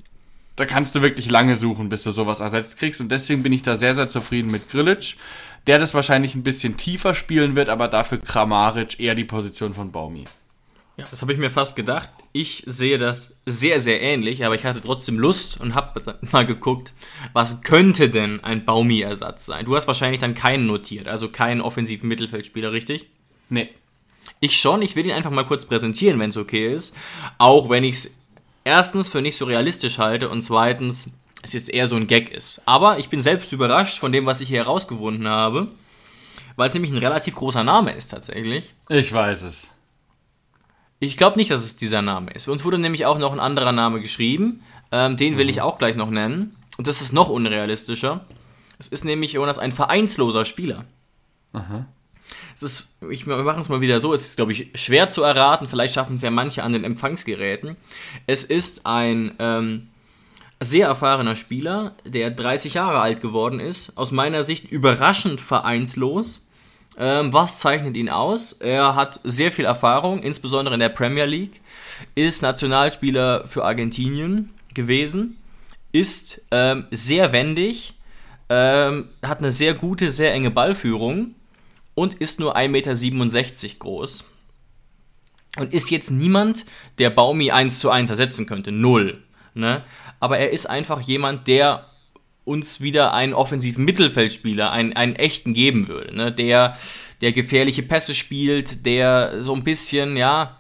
da 0.59 0.67
kannst 0.67 0.97
du 0.97 1.03
wirklich 1.03 1.31
lange 1.31 1.55
suchen, 1.55 1.89
bis 1.89 2.03
du 2.03 2.11
sowas 2.11 2.41
ersetzt 2.41 2.79
kriegst. 2.79 3.01
Und 3.01 3.13
deswegen 3.13 3.45
bin 3.45 3.53
ich 3.53 3.63
da 3.63 3.77
sehr, 3.77 3.95
sehr 3.95 4.09
zufrieden 4.09 4.51
mit 4.51 4.69
Grilic, 4.69 5.17
der 5.69 5.79
das 5.79 5.95
wahrscheinlich 5.95 6.35
ein 6.35 6.43
bisschen 6.43 6.77
tiefer 6.77 7.15
spielen 7.15 7.55
wird, 7.55 7.69
aber 7.69 7.87
dafür 7.87 8.19
Kramaric 8.19 8.99
eher 8.99 9.15
die 9.15 9.25
Position 9.25 9.73
von 9.73 9.93
Baumi. 9.93 10.25
Ja, 10.99 11.05
das 11.09 11.23
habe 11.23 11.33
ich 11.33 11.39
mir 11.39 11.51
fast 11.51 11.77
gedacht. 11.77 12.11
Ich 12.33 12.65
sehe 12.67 12.99
das 12.99 13.31
sehr, 13.47 13.79
sehr 13.79 14.03
ähnlich, 14.03 14.45
aber 14.45 14.57
ich 14.57 14.65
hatte 14.65 14.81
trotzdem 14.81 15.17
Lust 15.17 15.61
und 15.61 15.77
habe 15.77 16.19
mal 16.33 16.45
geguckt, 16.45 16.93
was 17.33 17.63
könnte 17.63 18.11
denn 18.11 18.43
ein 18.43 18.65
Baumi-Ersatz 18.65 19.47
sein? 19.47 19.65
Du 19.65 19.77
hast 19.77 19.87
wahrscheinlich 19.87 20.21
dann 20.21 20.35
keinen 20.35 20.67
notiert, 20.67 21.07
also 21.07 21.29
keinen 21.29 21.61
offensiven 21.61 22.09
Mittelfeldspieler, 22.09 22.73
richtig? 22.73 23.07
Nee. 23.49 23.69
Ich 24.41 24.61
schon, 24.61 24.83
ich 24.83 24.97
will 24.97 25.07
ihn 25.07 25.13
einfach 25.13 25.31
mal 25.31 25.47
kurz 25.47 25.67
präsentieren, 25.67 26.19
wenn 26.19 26.31
es 26.31 26.37
okay 26.37 26.75
ist. 26.75 26.97
Auch 27.39 27.71
wenn 27.71 27.85
ich 27.85 27.95
es 27.95 28.15
erstens 28.65 29.09
für 29.09 29.23
nicht 29.23 29.37
so 29.37 29.45
realistisch 29.45 29.99
halte 29.99 30.29
und 30.29 30.43
zweitens 30.43 31.13
es 31.43 31.53
jetzt 31.53 31.71
eher 31.71 31.87
so 31.87 31.95
ein 31.95 32.09
Gag 32.09 32.33
ist. 32.33 32.61
Aber 32.67 32.99
ich 32.99 33.09
bin 33.09 33.23
selbst 33.23 33.53
überrascht 33.53 34.01
von 34.01 34.11
dem, 34.11 34.27
was 34.27 34.41
ich 34.41 34.49
hier 34.49 34.65
herausgefunden 34.65 35.29
habe, 35.29 35.69
weil 36.57 36.67
es 36.67 36.75
nämlich 36.75 36.91
ein 36.91 36.99
relativ 36.99 37.37
großer 37.37 37.63
Name 37.63 37.93
ist 37.93 38.09
tatsächlich. 38.09 38.75
Ich 38.89 39.13
weiß 39.13 39.45
es. 39.45 39.69
Ich 41.01 41.17
glaube 41.17 41.39
nicht, 41.39 41.51
dass 41.51 41.63
es 41.63 41.77
dieser 41.77 42.03
Name 42.03 42.33
ist. 42.33 42.49
Uns 42.49 42.65
wurde 42.65 42.79
nämlich 42.79 43.07
auch 43.07 43.19
noch 43.19 43.33
ein 43.33 43.41
anderer 43.41 43.73
Name 43.73 44.01
geschrieben. 44.01 44.63
Ähm, 44.91 45.17
den 45.17 45.37
will 45.37 45.45
mhm. 45.45 45.51
ich 45.51 45.63
auch 45.63 45.79
gleich 45.79 45.97
noch 45.97 46.11
nennen. 46.11 46.57
Und 46.77 46.87
das 46.87 47.01
ist 47.01 47.13
noch 47.13 47.29
unrealistischer. 47.29 48.25
Es 48.79 48.89
ist 48.89 49.05
nämlich 49.05 49.33
Jonas 49.33 49.59
ein 49.59 49.73
vereinsloser 49.73 50.45
Spieler. 50.45 50.85
Aha 51.53 51.87
es 52.61 52.63
ist, 52.63 52.97
ich, 53.11 53.27
wir 53.27 53.37
machen 53.37 53.61
es 53.61 53.69
mal 53.69 53.81
wieder 53.81 54.01
so, 54.01 54.13
es 54.13 54.27
ist, 54.27 54.37
glaube 54.37 54.53
ich, 54.53 54.71
schwer 54.75 55.09
zu 55.09 55.23
erraten, 55.23 55.69
vielleicht 55.69 55.95
schaffen 55.95 56.17
es 56.17 56.23
ja 56.23 56.31
manche 56.31 56.65
an 56.65 56.73
den 56.73 56.85
Empfangsgeräten. 56.85 57.77
Es 58.27 58.43
ist 58.43 58.85
ein 58.85 59.33
ähm, 59.39 59.89
sehr 60.61 60.89
erfahrener 60.89 61.37
Spieler, 61.37 61.95
der 62.05 62.33
30 62.33 62.75
Jahre 62.75 63.01
alt 63.01 63.21
geworden 63.21 63.61
ist, 63.61 63.93
aus 63.97 64.11
meiner 64.11 64.43
Sicht 64.43 64.73
überraschend 64.73 65.41
vereinslos. 65.41 66.48
Ähm, 67.01 67.33
was 67.33 67.61
zeichnet 67.61 67.97
ihn 67.97 68.09
aus? 68.09 68.55
Er 68.55 68.97
hat 68.97 69.21
sehr 69.23 69.53
viel 69.53 69.65
Erfahrung, 69.65 70.21
insbesondere 70.21 70.75
in 70.75 70.81
der 70.81 70.89
Premier 70.89 71.27
League, 71.27 71.61
ist 72.17 72.43
Nationalspieler 72.43 73.47
für 73.47 73.65
Argentinien 73.65 74.53
gewesen, 74.75 75.39
ist 75.93 76.43
ähm, 76.51 76.87
sehr 76.91 77.31
wendig, 77.31 77.95
ähm, 78.49 79.11
hat 79.23 79.39
eine 79.39 79.53
sehr 79.53 79.75
gute, 79.75 80.11
sehr 80.11 80.33
enge 80.33 80.51
Ballführung 80.51 81.37
und 81.95 82.15
ist 82.15 82.41
nur 82.41 82.57
1,67 82.57 82.69
Meter 82.69 83.79
groß. 83.79 84.25
Und 85.57 85.75
ist 85.75 85.91
jetzt 85.91 86.11
niemand, 86.11 86.65
der 86.99 87.11
Baumi 87.11 87.53
1 87.53 87.79
zu 87.79 87.91
1 87.91 88.11
ersetzen 88.11 88.47
könnte. 88.47 88.73
Null. 88.73 89.23
Ne? 89.55 89.83
Aber 90.21 90.39
er 90.39 90.51
ist 90.51 90.67
einfach 90.69 91.01
jemand, 91.01 91.47
der 91.47 91.88
uns 92.49 92.81
wieder 92.81 93.13
einen 93.13 93.35
offensiven 93.35 93.85
Mittelfeldspieler, 93.85 94.73
einen, 94.73 94.95
einen 94.95 95.15
echten 95.15 95.53
geben 95.53 95.87
würde. 95.87 96.17
Ne? 96.17 96.33
Der, 96.33 96.77
der 97.21 97.33
gefährliche 97.33 97.83
Pässe 97.83 98.15
spielt, 98.15 98.87
der 98.87 99.43
so 99.43 99.55
ein 99.55 99.65
bisschen, 99.65 100.17
ja, 100.17 100.59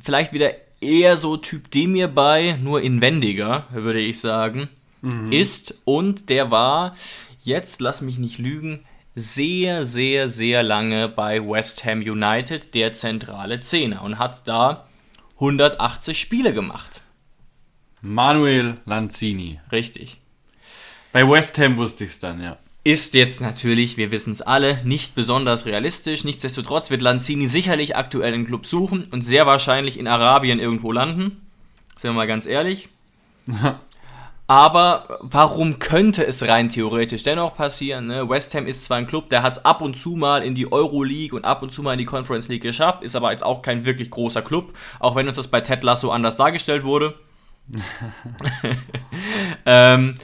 vielleicht 0.00 0.32
wieder 0.32 0.52
eher 0.80 1.16
so 1.16 1.36
Typ 1.36 1.70
Demir 1.70 2.08
bei, 2.08 2.58
nur 2.62 2.82
inwendiger, 2.82 3.66
würde 3.72 4.00
ich 4.00 4.20
sagen, 4.20 4.68
mhm. 5.00 5.32
ist. 5.32 5.74
Und 5.84 6.28
der 6.28 6.50
war, 6.50 6.94
jetzt 7.40 7.80
lass 7.80 8.02
mich 8.02 8.18
nicht 8.18 8.38
lügen, 8.38 8.80
sehr, 9.14 9.86
sehr, 9.86 10.28
sehr 10.28 10.62
lange 10.62 11.08
bei 11.08 11.40
West 11.40 11.84
Ham 11.84 12.00
United, 12.00 12.74
der 12.74 12.92
zentrale 12.92 13.60
Zehner, 13.60 14.02
und 14.02 14.18
hat 14.18 14.46
da 14.46 14.88
180 15.36 16.18
Spiele 16.18 16.52
gemacht. 16.52 17.00
Manuel 18.00 18.76
Lanzini. 18.84 19.60
Richtig. 19.72 20.18
Bei 21.14 21.30
West 21.30 21.58
Ham 21.58 21.76
wusste 21.76 22.02
ich 22.02 22.10
es 22.10 22.18
dann, 22.18 22.42
ja. 22.42 22.56
Ist 22.82 23.14
jetzt 23.14 23.40
natürlich, 23.40 23.96
wir 23.96 24.10
wissen 24.10 24.32
es 24.32 24.42
alle, 24.42 24.80
nicht 24.82 25.14
besonders 25.14 25.64
realistisch. 25.64 26.24
Nichtsdestotrotz 26.24 26.90
wird 26.90 27.02
Lanzini 27.02 27.46
sicherlich 27.46 27.94
aktuell 27.94 28.34
einen 28.34 28.48
Club 28.48 28.66
suchen 28.66 29.06
und 29.12 29.22
sehr 29.22 29.46
wahrscheinlich 29.46 29.96
in 29.96 30.08
Arabien 30.08 30.58
irgendwo 30.58 30.90
landen. 30.90 31.46
Sind 31.96 32.10
wir 32.10 32.14
mal 32.14 32.26
ganz 32.26 32.46
ehrlich. 32.46 32.88
Aber 34.48 35.20
warum 35.20 35.78
könnte 35.78 36.26
es 36.26 36.48
rein 36.48 36.68
theoretisch 36.68 37.22
dennoch 37.22 37.54
passieren? 37.54 38.08
Ne? 38.08 38.28
West 38.28 38.52
Ham 38.56 38.66
ist 38.66 38.84
zwar 38.84 38.96
ein 38.96 39.06
Club, 39.06 39.30
der 39.30 39.44
hat 39.44 39.52
es 39.52 39.64
ab 39.64 39.82
und 39.82 39.96
zu 39.96 40.16
mal 40.16 40.42
in 40.42 40.56
die 40.56 40.72
Euro-League 40.72 41.32
und 41.32 41.44
ab 41.44 41.62
und 41.62 41.72
zu 41.72 41.84
mal 41.84 41.92
in 41.92 42.00
die 42.00 42.06
Conference 42.06 42.48
League 42.48 42.64
geschafft, 42.64 43.04
ist 43.04 43.14
aber 43.14 43.30
jetzt 43.30 43.44
auch 43.44 43.62
kein 43.62 43.84
wirklich 43.84 44.10
großer 44.10 44.42
Club, 44.42 44.76
auch 44.98 45.14
wenn 45.14 45.28
uns 45.28 45.36
das 45.36 45.46
bei 45.46 45.60
Ted 45.60 45.84
Lasso 45.84 46.10
anders 46.10 46.34
dargestellt 46.34 46.82
wurde. 46.82 47.14
ähm, 49.64 50.16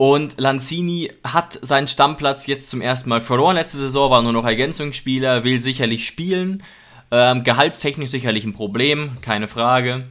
und 0.00 0.40
Lanzini 0.40 1.12
hat 1.22 1.58
seinen 1.60 1.86
Stammplatz 1.86 2.46
jetzt 2.46 2.70
zum 2.70 2.80
ersten 2.80 3.10
Mal 3.10 3.20
verloren. 3.20 3.56
Letzte 3.56 3.76
Saison 3.76 4.10
war 4.10 4.22
nur 4.22 4.32
noch 4.32 4.46
Ergänzungsspieler, 4.46 5.44
will 5.44 5.60
sicherlich 5.60 6.06
spielen. 6.06 6.62
Ähm, 7.10 7.44
gehaltstechnisch 7.44 8.08
sicherlich 8.08 8.44
ein 8.44 8.54
Problem, 8.54 9.18
keine 9.20 9.46
Frage. 9.46 10.06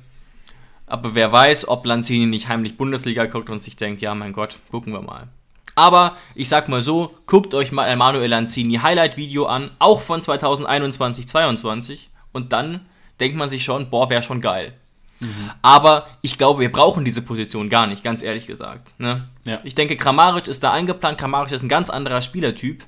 Aber 0.86 1.16
wer 1.16 1.32
weiß, 1.32 1.70
ob 1.70 1.88
Lanzini 1.88 2.28
nicht 2.28 2.50
heimlich 2.50 2.78
Bundesliga 2.78 3.26
guckt 3.26 3.50
und 3.50 3.64
sich 3.64 3.78
denkt, 3.78 4.04
ja 4.04 4.14
mein 4.14 4.32
Gott, 4.32 4.60
gucken 4.70 4.94
wir 4.94 5.02
mal. 5.02 5.28
Aber 5.74 6.18
ich 6.36 6.50
sag 6.50 6.70
mal 6.70 6.84
so, 6.84 7.16
guckt 7.26 7.56
euch 7.56 7.72
mal 7.72 7.88
Emanuel 7.88 8.30
Lanzini 8.30 8.76
Highlight-Video 8.76 9.48
an, 9.48 9.72
auch 9.80 10.02
von 10.02 10.22
2021-22 10.22 12.10
und 12.32 12.54
dann 12.54 12.86
denkt 13.20 13.38
man 13.38 13.50
sich 13.50 13.64
schon, 13.64 13.90
boah, 13.90 14.12
wäre 14.12 14.22
schon 14.22 14.40
geil. 14.40 14.76
Mhm. 15.20 15.52
Aber 15.62 16.08
ich 16.22 16.38
glaube, 16.38 16.62
wir 16.62 16.72
brauchen 16.72 17.04
diese 17.04 17.22
Position 17.22 17.70
gar 17.70 17.88
nicht, 17.88 18.04
ganz 18.04 18.24
ehrlich 18.24 18.48
gesagt. 18.48 19.00
Ne? 19.00 19.28
Ja. 19.46 19.60
Ich 19.64 19.76
denke, 19.76 19.98
Kramaric 19.98 20.48
ist 20.48 20.64
da 20.64 20.72
eingeplant. 20.72 21.18
Kramaric 21.18 21.52
ist 21.52 21.64
ein 21.64 21.70
ganz 21.70 21.90
anderer 21.90 22.22
Spielertyp. 22.22 22.86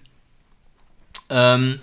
Ähm, 1.30 1.80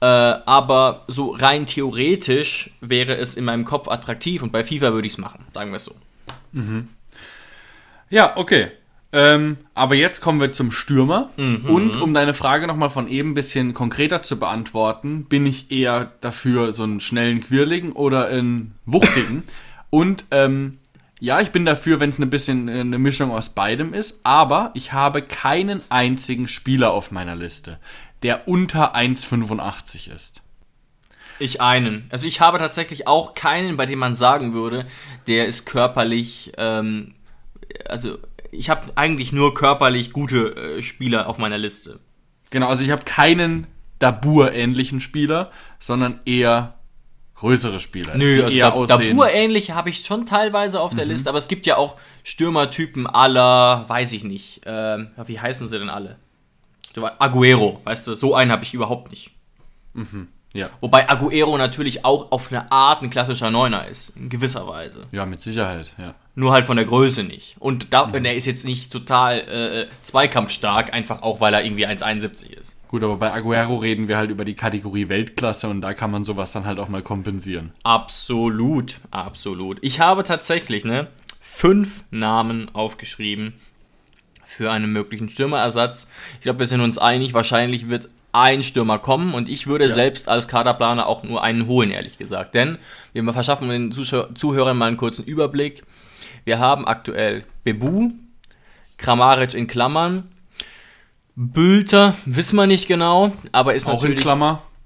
äh, 0.00 0.04
aber 0.04 1.04
so 1.06 1.30
rein 1.30 1.66
theoretisch 1.66 2.70
wäre 2.80 3.16
es 3.16 3.36
in 3.36 3.44
meinem 3.44 3.64
Kopf 3.64 3.88
attraktiv 3.88 4.42
und 4.42 4.50
bei 4.50 4.64
FIFA 4.64 4.92
würde 4.92 5.06
ich 5.06 5.14
es 5.14 5.18
machen, 5.18 5.44
sagen 5.54 5.70
wir 5.70 5.76
es 5.76 5.84
so. 5.84 5.94
Mhm. 6.52 6.88
Ja, 8.10 8.36
okay. 8.36 8.72
Ähm, 9.14 9.58
aber 9.74 9.94
jetzt 9.94 10.20
kommen 10.22 10.40
wir 10.40 10.52
zum 10.52 10.72
Stürmer. 10.72 11.30
Mhm. 11.36 11.66
Und 11.66 12.00
um 12.00 12.14
deine 12.14 12.34
Frage 12.34 12.66
nochmal 12.66 12.90
von 12.90 13.08
eben 13.08 13.30
ein 13.30 13.34
bisschen 13.34 13.74
konkreter 13.74 14.22
zu 14.22 14.38
beantworten, 14.38 15.24
bin 15.24 15.44
ich 15.44 15.70
eher 15.70 16.12
dafür, 16.20 16.72
so 16.72 16.82
einen 16.84 17.00
schnellen 17.00 17.42
Quirligen 17.42 17.92
oder 17.92 18.28
einen 18.28 18.74
wuchtigen. 18.86 19.44
Und 19.90 20.24
ähm, 20.30 20.78
ja, 21.20 21.40
ich 21.40 21.50
bin 21.50 21.66
dafür, 21.66 22.00
wenn 22.00 22.08
es 22.08 22.18
ein 22.18 22.30
bisschen 22.30 22.68
äh, 22.68 22.80
eine 22.80 22.98
Mischung 22.98 23.30
aus 23.30 23.50
beidem 23.50 23.92
ist, 23.92 24.20
aber 24.24 24.70
ich 24.74 24.92
habe 24.94 25.20
keinen 25.22 25.82
einzigen 25.90 26.48
Spieler 26.48 26.92
auf 26.92 27.10
meiner 27.10 27.36
Liste, 27.36 27.78
der 28.22 28.48
unter 28.48 28.96
1,85 28.96 30.10
ist. 30.12 30.42
Ich 31.38 31.60
einen. 31.60 32.06
Also 32.10 32.26
ich 32.26 32.40
habe 32.40 32.58
tatsächlich 32.58 33.06
auch 33.06 33.34
keinen, 33.34 33.76
bei 33.76 33.84
dem 33.84 33.98
man 33.98 34.16
sagen 34.16 34.54
würde, 34.54 34.86
der 35.26 35.46
ist 35.46 35.66
körperlich, 35.66 36.52
ähm, 36.56 37.14
also 37.86 38.18
ich 38.52 38.70
habe 38.70 38.92
eigentlich 38.94 39.32
nur 39.32 39.54
körperlich 39.54 40.12
gute 40.12 40.54
äh, 40.54 40.82
Spieler 40.82 41.28
auf 41.28 41.38
meiner 41.38 41.58
Liste. 41.58 41.98
Genau, 42.50 42.68
also 42.68 42.84
ich 42.84 42.90
habe 42.90 43.04
keinen 43.04 43.66
Dabur-ähnlichen 43.98 45.00
Spieler, 45.00 45.50
sondern 45.80 46.20
eher 46.26 46.74
größere 47.34 47.80
Spieler. 47.80 48.16
Nö, 48.16 48.44
also 48.44 48.56
eher 48.56 48.70
da, 48.70 48.98
Dabur-ähnliche 48.98 49.74
habe 49.74 49.88
ich 49.88 50.04
schon 50.04 50.26
teilweise 50.26 50.80
auf 50.80 50.94
der 50.94 51.06
mhm. 51.06 51.12
Liste, 51.12 51.30
aber 51.30 51.38
es 51.38 51.48
gibt 51.48 51.66
ja 51.66 51.76
auch 51.76 51.96
Stürmertypen 52.24 53.06
aller, 53.06 53.88
weiß 53.88 54.12
ich 54.12 54.22
nicht, 54.22 54.60
ähm, 54.66 55.10
wie 55.24 55.40
heißen 55.40 55.66
sie 55.66 55.78
denn 55.78 55.88
alle? 55.88 56.18
Aguero, 57.18 57.80
weißt 57.84 58.06
du, 58.06 58.14
so 58.14 58.34
einen 58.34 58.52
habe 58.52 58.64
ich 58.64 58.74
überhaupt 58.74 59.10
nicht. 59.10 59.30
Mhm. 59.94 60.28
Ja. 60.54 60.70
Wobei 60.80 61.08
Aguero 61.08 61.56
natürlich 61.56 62.04
auch 62.04 62.30
auf 62.30 62.50
eine 62.50 62.70
Art 62.70 63.02
ein 63.02 63.10
klassischer 63.10 63.50
Neuner 63.50 63.88
ist, 63.88 64.12
in 64.16 64.28
gewisser 64.28 64.66
Weise. 64.66 65.06
Ja, 65.10 65.24
mit 65.24 65.40
Sicherheit, 65.40 65.92
ja. 65.98 66.14
Nur 66.34 66.52
halt 66.52 66.66
von 66.66 66.76
der 66.76 66.86
Größe 66.86 67.24
nicht. 67.24 67.56
Und 67.58 67.92
da, 67.92 68.06
mhm. 68.06 68.24
er 68.24 68.34
ist 68.34 68.46
jetzt 68.46 68.64
nicht 68.64 68.90
total 68.90 69.38
äh, 69.40 69.86
zweikampfstark, 70.02 70.92
einfach 70.92 71.22
auch, 71.22 71.40
weil 71.40 71.54
er 71.54 71.64
irgendwie 71.64 71.86
1,71 71.86 72.52
ist. 72.52 72.76
Gut, 72.88 73.02
aber 73.02 73.16
bei 73.16 73.32
Aguero 73.32 73.76
reden 73.76 74.08
wir 74.08 74.18
halt 74.18 74.30
über 74.30 74.44
die 74.44 74.54
Kategorie 74.54 75.08
Weltklasse 75.08 75.68
und 75.68 75.80
da 75.80 75.94
kann 75.94 76.10
man 76.10 76.24
sowas 76.24 76.52
dann 76.52 76.66
halt 76.66 76.78
auch 76.78 76.88
mal 76.88 77.02
kompensieren. 77.02 77.72
Absolut, 77.82 78.98
absolut. 79.10 79.78
Ich 79.80 80.00
habe 80.00 80.24
tatsächlich, 80.24 80.84
ne, 80.84 81.08
fünf 81.40 82.04
Namen 82.10 82.74
aufgeschrieben 82.74 83.54
für 84.44 84.70
einen 84.70 84.92
möglichen 84.92 85.28
Stürmerersatz. 85.28 86.08
Ich 86.34 86.42
glaube, 86.42 86.60
wir 86.60 86.66
sind 86.66 86.80
uns 86.80 86.98
einig, 86.98 87.34
wahrscheinlich 87.34 87.88
wird 87.88 88.08
ein 88.32 88.62
Stürmer 88.62 88.98
kommen 88.98 89.34
und 89.34 89.48
ich 89.48 89.66
würde 89.66 89.86
ja. 89.86 89.92
selbst 89.92 90.28
als 90.28 90.48
Kaderplaner 90.48 91.06
auch 91.06 91.22
nur 91.22 91.42
einen 91.42 91.66
holen, 91.66 91.90
ehrlich 91.90 92.18
gesagt. 92.18 92.54
Denn 92.54 92.78
wir 93.12 93.32
verschaffen 93.32 93.68
den 93.68 93.92
Zuhörern 93.92 94.76
mal 94.76 94.86
einen 94.86 94.96
kurzen 94.96 95.24
Überblick. 95.24 95.84
Wir 96.44 96.58
haben 96.58 96.86
aktuell 96.86 97.44
Bebu, 97.62 98.10
Kramaric 98.96 99.54
in 99.54 99.66
Klammern, 99.66 100.28
Bülter, 101.34 102.14
wissen 102.26 102.56
wir 102.56 102.66
nicht 102.66 102.88
genau, 102.88 103.32
aber 103.52 103.74
ist 103.74 103.86
auch 103.86 104.02
natürlich. 104.02 104.24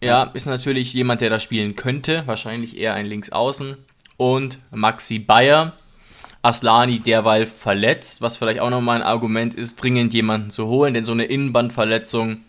Ja, 0.02 0.24
ist 0.34 0.46
natürlich 0.46 0.92
jemand, 0.92 1.20
der 1.22 1.30
da 1.30 1.40
spielen 1.40 1.74
könnte. 1.74 2.22
Wahrscheinlich 2.26 2.76
eher 2.76 2.94
ein 2.94 3.06
Linksaußen. 3.06 3.76
Und 4.16 4.58
Maxi 4.70 5.18
Bayer. 5.18 5.72
Aslani 6.42 7.00
derweil 7.00 7.46
verletzt, 7.46 8.22
was 8.22 8.36
vielleicht 8.36 8.60
auch 8.60 8.70
nochmal 8.70 8.98
ein 8.98 9.02
Argument 9.02 9.54
ist, 9.56 9.82
dringend 9.82 10.14
jemanden 10.14 10.50
zu 10.50 10.66
holen, 10.66 10.94
denn 10.94 11.04
so 11.04 11.10
eine 11.10 11.24
Innenbandverletzung 11.24 12.42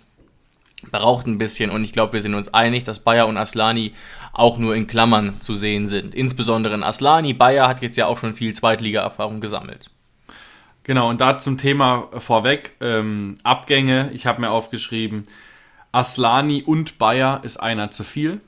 braucht 0.91 1.27
ein 1.27 1.37
bisschen 1.37 1.71
und 1.71 1.83
ich 1.83 1.91
glaube, 1.91 2.13
wir 2.13 2.21
sind 2.21 2.35
uns 2.35 2.53
einig, 2.53 2.83
dass 2.83 2.99
Bayer 2.99 3.27
und 3.27 3.37
Aslani 3.37 3.93
auch 4.31 4.57
nur 4.57 4.75
in 4.75 4.87
Klammern 4.87 5.41
zu 5.41 5.55
sehen 5.55 5.87
sind. 5.87 6.13
Insbesondere 6.13 6.75
in 6.75 6.83
Aslani. 6.83 7.33
Bayer 7.33 7.67
hat 7.67 7.81
jetzt 7.81 7.97
ja 7.97 8.05
auch 8.05 8.19
schon 8.19 8.35
viel 8.35 8.53
Zweitliga-Erfahrung 8.53 9.41
gesammelt. 9.41 9.89
Genau, 10.83 11.09
und 11.09 11.19
da 11.19 11.37
zum 11.39 11.57
Thema 11.57 12.07
vorweg, 12.17 12.73
ähm, 12.79 13.35
Abgänge, 13.43 14.11
ich 14.13 14.25
habe 14.25 14.41
mir 14.41 14.51
aufgeschrieben, 14.51 15.23
Aslani 15.91 16.63
und 16.63 16.97
Bayer 16.97 17.41
ist 17.43 17.57
einer 17.57 17.91
zu 17.91 18.03
viel. 18.03 18.39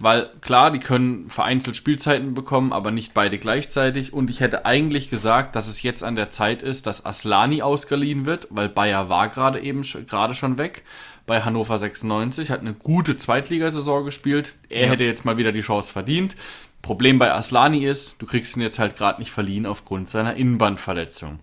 Weil 0.00 0.30
klar, 0.40 0.70
die 0.70 0.78
können 0.78 1.28
vereinzelt 1.28 1.74
Spielzeiten 1.74 2.34
bekommen, 2.34 2.72
aber 2.72 2.92
nicht 2.92 3.14
beide 3.14 3.36
gleichzeitig. 3.38 4.12
Und 4.12 4.30
ich 4.30 4.38
hätte 4.38 4.64
eigentlich 4.64 5.10
gesagt, 5.10 5.56
dass 5.56 5.66
es 5.66 5.82
jetzt 5.82 6.04
an 6.04 6.14
der 6.14 6.30
Zeit 6.30 6.62
ist, 6.62 6.86
dass 6.86 7.04
Aslani 7.04 7.62
ausgeliehen 7.62 8.24
wird, 8.24 8.46
weil 8.50 8.68
Bayer 8.68 9.08
war 9.08 9.28
gerade 9.28 9.58
eben 9.58 9.82
gerade 9.82 10.34
schon 10.34 10.56
weg 10.56 10.84
bei 11.28 11.42
Hannover 11.42 11.78
96, 11.78 12.50
hat 12.50 12.60
eine 12.60 12.74
gute 12.74 13.16
Zweitligasaison 13.16 14.04
gespielt. 14.04 14.56
Er 14.68 14.86
ja. 14.86 14.90
hätte 14.90 15.04
jetzt 15.04 15.24
mal 15.24 15.36
wieder 15.36 15.52
die 15.52 15.60
Chance 15.60 15.92
verdient. 15.92 16.34
Problem 16.82 17.20
bei 17.20 17.32
Aslani 17.32 17.84
ist, 17.84 18.16
du 18.18 18.26
kriegst 18.26 18.56
ihn 18.56 18.62
jetzt 18.62 18.80
halt 18.80 18.96
gerade 18.96 19.20
nicht 19.20 19.30
verliehen 19.30 19.66
aufgrund 19.66 20.08
seiner 20.08 20.34
Innenbandverletzung. 20.34 21.38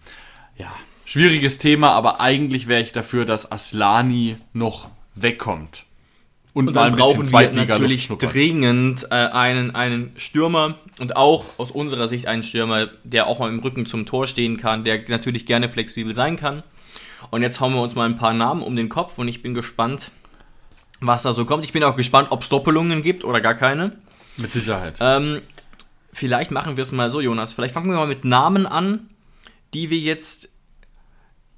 Ja, 0.58 0.74
schwieriges 1.06 1.58
Thema, 1.58 1.92
aber 1.92 2.20
eigentlich 2.20 2.68
wäre 2.68 2.82
ich 2.82 2.92
dafür, 2.92 3.24
dass 3.24 3.50
Aslani 3.50 4.36
noch 4.52 4.90
wegkommt. 5.14 5.86
Und, 6.54 6.70
und 6.70 6.74
dann 6.74 6.96
brauchen 6.96 7.30
wir 7.30 7.52
natürlich 7.52 8.08
dringend 8.08 9.08
äh, 9.12 9.16
einen, 9.16 9.76
einen 9.76 10.14
Stürmer 10.16 10.76
und 11.00 11.18
auch 11.18 11.44
aus 11.58 11.70
unserer 11.70 12.08
Sicht 12.08 12.28
einen 12.28 12.44
Stürmer, 12.44 12.88
der 13.04 13.28
auch 13.28 13.40
mal 13.40 13.50
im 13.50 13.60
Rücken 13.60 13.86
zum 13.86 14.06
Tor 14.06 14.26
stehen 14.26 14.56
kann, 14.56 14.86
der 14.86 15.02
natürlich 15.10 15.46
gerne 15.46 15.70
flexibel 15.70 16.16
sein 16.16 16.38
kann. 16.38 16.64
Und 17.32 17.42
jetzt 17.42 17.60
hauen 17.60 17.74
wir 17.74 17.82
uns 17.82 17.96
mal 17.96 18.08
ein 18.08 18.18
paar 18.18 18.34
Namen 18.34 18.62
um 18.62 18.76
den 18.76 18.90
Kopf 18.90 19.18
und 19.18 19.28
ich 19.28 19.42
bin 19.42 19.54
gespannt, 19.54 20.12
was 21.02 21.24
da 21.24 21.34
so 21.34 21.46
kommt. 21.46 21.66
Ich 21.66 21.74
bin 21.74 21.84
auch 21.84 21.96
gespannt, 21.96 22.30
ob 22.32 22.44
es 22.44 22.50
Doppelungen 22.50 23.02
gibt 23.02 23.24
oder 23.24 23.42
gar 23.42 23.56
keine. 23.56 23.98
Mit 24.38 24.54
Sicherheit. 24.54 24.98
Ähm, 25.02 25.42
vielleicht 26.12 26.52
machen 26.52 26.78
wir 26.78 26.82
es 26.82 26.92
mal 26.92 27.10
so, 27.10 27.22
Jonas. 27.22 27.54
Vielleicht 27.54 27.74
fangen 27.74 27.90
wir 27.90 27.96
mal 27.96 28.08
mit 28.08 28.26
Namen 28.26 28.66
an, 28.66 29.10
die 29.74 29.90
wir 29.90 30.00
jetzt 30.00 30.50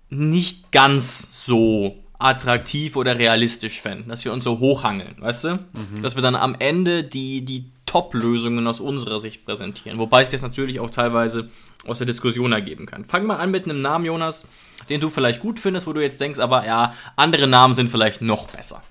nicht 0.10 0.72
ganz 0.72 1.46
so 1.46 2.04
attraktiv 2.20 2.96
oder 2.96 3.18
realistisch 3.18 3.82
fänden, 3.82 4.10
dass 4.10 4.26
wir 4.26 4.34
uns 4.34 4.44
so 4.44 4.60
hochhangeln, 4.60 5.16
weißt 5.20 5.44
du? 5.44 5.50
Mhm. 5.54 6.02
Dass 6.02 6.16
wir 6.16 6.22
dann 6.22 6.36
am 6.36 6.56
Ende 6.58 7.04
die, 7.04 7.46
die 7.46 7.72
Top-Lösungen 7.88 8.68
aus 8.68 8.80
unserer 8.80 9.20
Sicht 9.20 9.44
präsentieren. 9.46 9.98
Wobei 9.98 10.24
sich 10.24 10.32
das 10.32 10.44
natürlich 10.44 10.80
auch 10.80 10.92
teilweise 10.92 11.50
aus 11.88 11.98
der 11.98 12.06
Diskussion 12.06 12.52
ergeben 12.52 12.86
kann. 12.86 13.06
Fang 13.06 13.26
mal 13.26 13.38
an 13.38 13.50
mit 13.50 13.66
einem 13.66 13.82
Namen, 13.82 14.06
Jonas, 14.06 14.46
den 14.90 15.02
du 15.02 15.10
vielleicht 15.10 15.40
gut 15.40 15.60
findest, 15.60 15.88
wo 15.88 15.94
du 15.94 16.02
jetzt 16.02 16.22
denkst, 16.22 16.38
aber 16.38 16.66
ja, 16.66 16.94
andere 17.16 17.48
Namen 17.48 17.74
sind 17.74 17.90
vielleicht 17.90 18.22
noch 18.22 18.48
besser. 18.48 18.84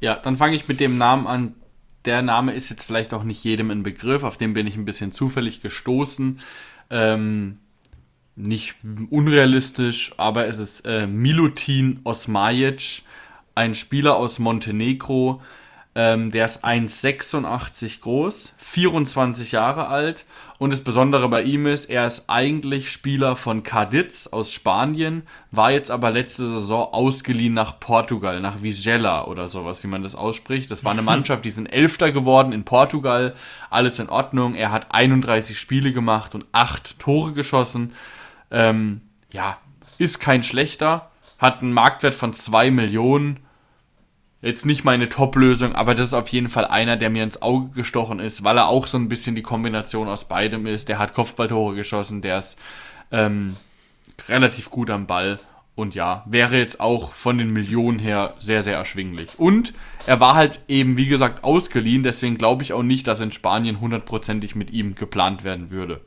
Ja, 0.00 0.14
dann 0.14 0.36
fange 0.36 0.54
ich 0.54 0.68
mit 0.68 0.78
dem 0.78 0.98
Namen 0.98 1.26
an, 1.26 1.54
der 2.04 2.22
Name 2.22 2.54
ist 2.54 2.70
jetzt 2.70 2.84
vielleicht 2.84 3.12
auch 3.12 3.24
nicht 3.24 3.42
jedem 3.44 3.70
ein 3.70 3.82
Begriff, 3.82 4.22
auf 4.22 4.36
den 4.36 4.54
bin 4.54 4.66
ich 4.66 4.76
ein 4.76 4.84
bisschen 4.84 5.12
zufällig 5.12 5.60
gestoßen. 5.60 6.40
Ähm, 6.88 7.58
nicht 8.36 8.76
unrealistisch, 9.10 10.12
aber 10.16 10.46
es 10.46 10.58
ist 10.58 10.86
äh, 10.86 11.06
Milutin 11.06 12.00
Osmajic, 12.04 13.02
ein 13.54 13.74
Spieler 13.74 14.16
aus 14.16 14.38
Montenegro, 14.38 15.42
ähm, 15.94 16.30
der 16.30 16.44
ist 16.44 16.64
1,86 16.64 18.00
groß, 18.00 18.54
24 18.58 19.52
Jahre 19.52 19.88
alt 19.88 20.24
und 20.58 20.72
das 20.72 20.82
Besondere 20.82 21.28
bei 21.28 21.42
ihm 21.42 21.66
ist, 21.66 21.86
er 21.86 22.06
ist 22.06 22.24
eigentlich 22.28 22.92
Spieler 22.92 23.34
von 23.34 23.62
Cadiz 23.62 24.28
aus 24.28 24.52
Spanien, 24.52 25.22
war 25.50 25.72
jetzt 25.72 25.90
aber 25.90 26.10
letzte 26.10 26.48
Saison 26.48 26.92
ausgeliehen 26.92 27.54
nach 27.54 27.80
Portugal, 27.80 28.40
nach 28.40 28.62
Vigela 28.62 29.24
oder 29.24 29.48
sowas, 29.48 29.82
wie 29.82 29.88
man 29.88 30.02
das 30.02 30.14
ausspricht. 30.14 30.70
Das 30.70 30.84
war 30.84 30.92
eine 30.92 31.02
Mannschaft, 31.02 31.44
die 31.44 31.50
sind 31.50 31.66
Elfter 31.66 32.12
geworden 32.12 32.52
in 32.52 32.64
Portugal, 32.64 33.34
alles 33.70 33.98
in 33.98 34.08
Ordnung. 34.08 34.54
Er 34.54 34.70
hat 34.70 34.94
31 34.94 35.58
Spiele 35.58 35.92
gemacht 35.92 36.34
und 36.34 36.44
8 36.52 36.98
Tore 37.00 37.32
geschossen. 37.32 37.94
Ähm, 38.50 39.00
ja, 39.32 39.56
ist 39.98 40.20
kein 40.20 40.42
schlechter, 40.42 41.10
hat 41.38 41.62
einen 41.62 41.72
Marktwert 41.72 42.14
von 42.14 42.32
2 42.32 42.70
Millionen 42.70 43.40
jetzt 44.42 44.64
nicht 44.64 44.84
meine 44.84 45.08
Top-Lösung, 45.08 45.74
aber 45.74 45.94
das 45.94 46.08
ist 46.08 46.14
auf 46.14 46.28
jeden 46.28 46.48
Fall 46.48 46.64
einer, 46.64 46.96
der 46.96 47.10
mir 47.10 47.22
ins 47.22 47.42
Auge 47.42 47.70
gestochen 47.74 48.20
ist, 48.20 48.42
weil 48.44 48.56
er 48.56 48.68
auch 48.68 48.86
so 48.86 48.98
ein 48.98 49.08
bisschen 49.08 49.34
die 49.34 49.42
Kombination 49.42 50.08
aus 50.08 50.24
beidem 50.24 50.66
ist. 50.66 50.88
Der 50.88 50.98
hat 50.98 51.12
Kopfballtore 51.12 51.74
geschossen, 51.74 52.22
der 52.22 52.38
ist 52.38 52.58
ähm, 53.10 53.56
relativ 54.28 54.70
gut 54.70 54.90
am 54.90 55.06
Ball 55.06 55.38
und 55.74 55.94
ja, 55.94 56.24
wäre 56.26 56.58
jetzt 56.58 56.80
auch 56.80 57.12
von 57.12 57.38
den 57.38 57.52
Millionen 57.52 57.98
her 57.98 58.34
sehr, 58.38 58.62
sehr 58.62 58.76
erschwinglich. 58.76 59.28
Und 59.38 59.72
er 60.06 60.20
war 60.20 60.34
halt 60.34 60.60
eben, 60.68 60.96
wie 60.96 61.06
gesagt, 61.06 61.44
ausgeliehen, 61.44 62.02
deswegen 62.02 62.38
glaube 62.38 62.62
ich 62.62 62.72
auch 62.72 62.82
nicht, 62.82 63.06
dass 63.06 63.20
in 63.20 63.32
Spanien 63.32 63.80
hundertprozentig 63.80 64.54
mit 64.54 64.70
ihm 64.70 64.94
geplant 64.94 65.44
werden 65.44 65.70
würde. 65.70 66.00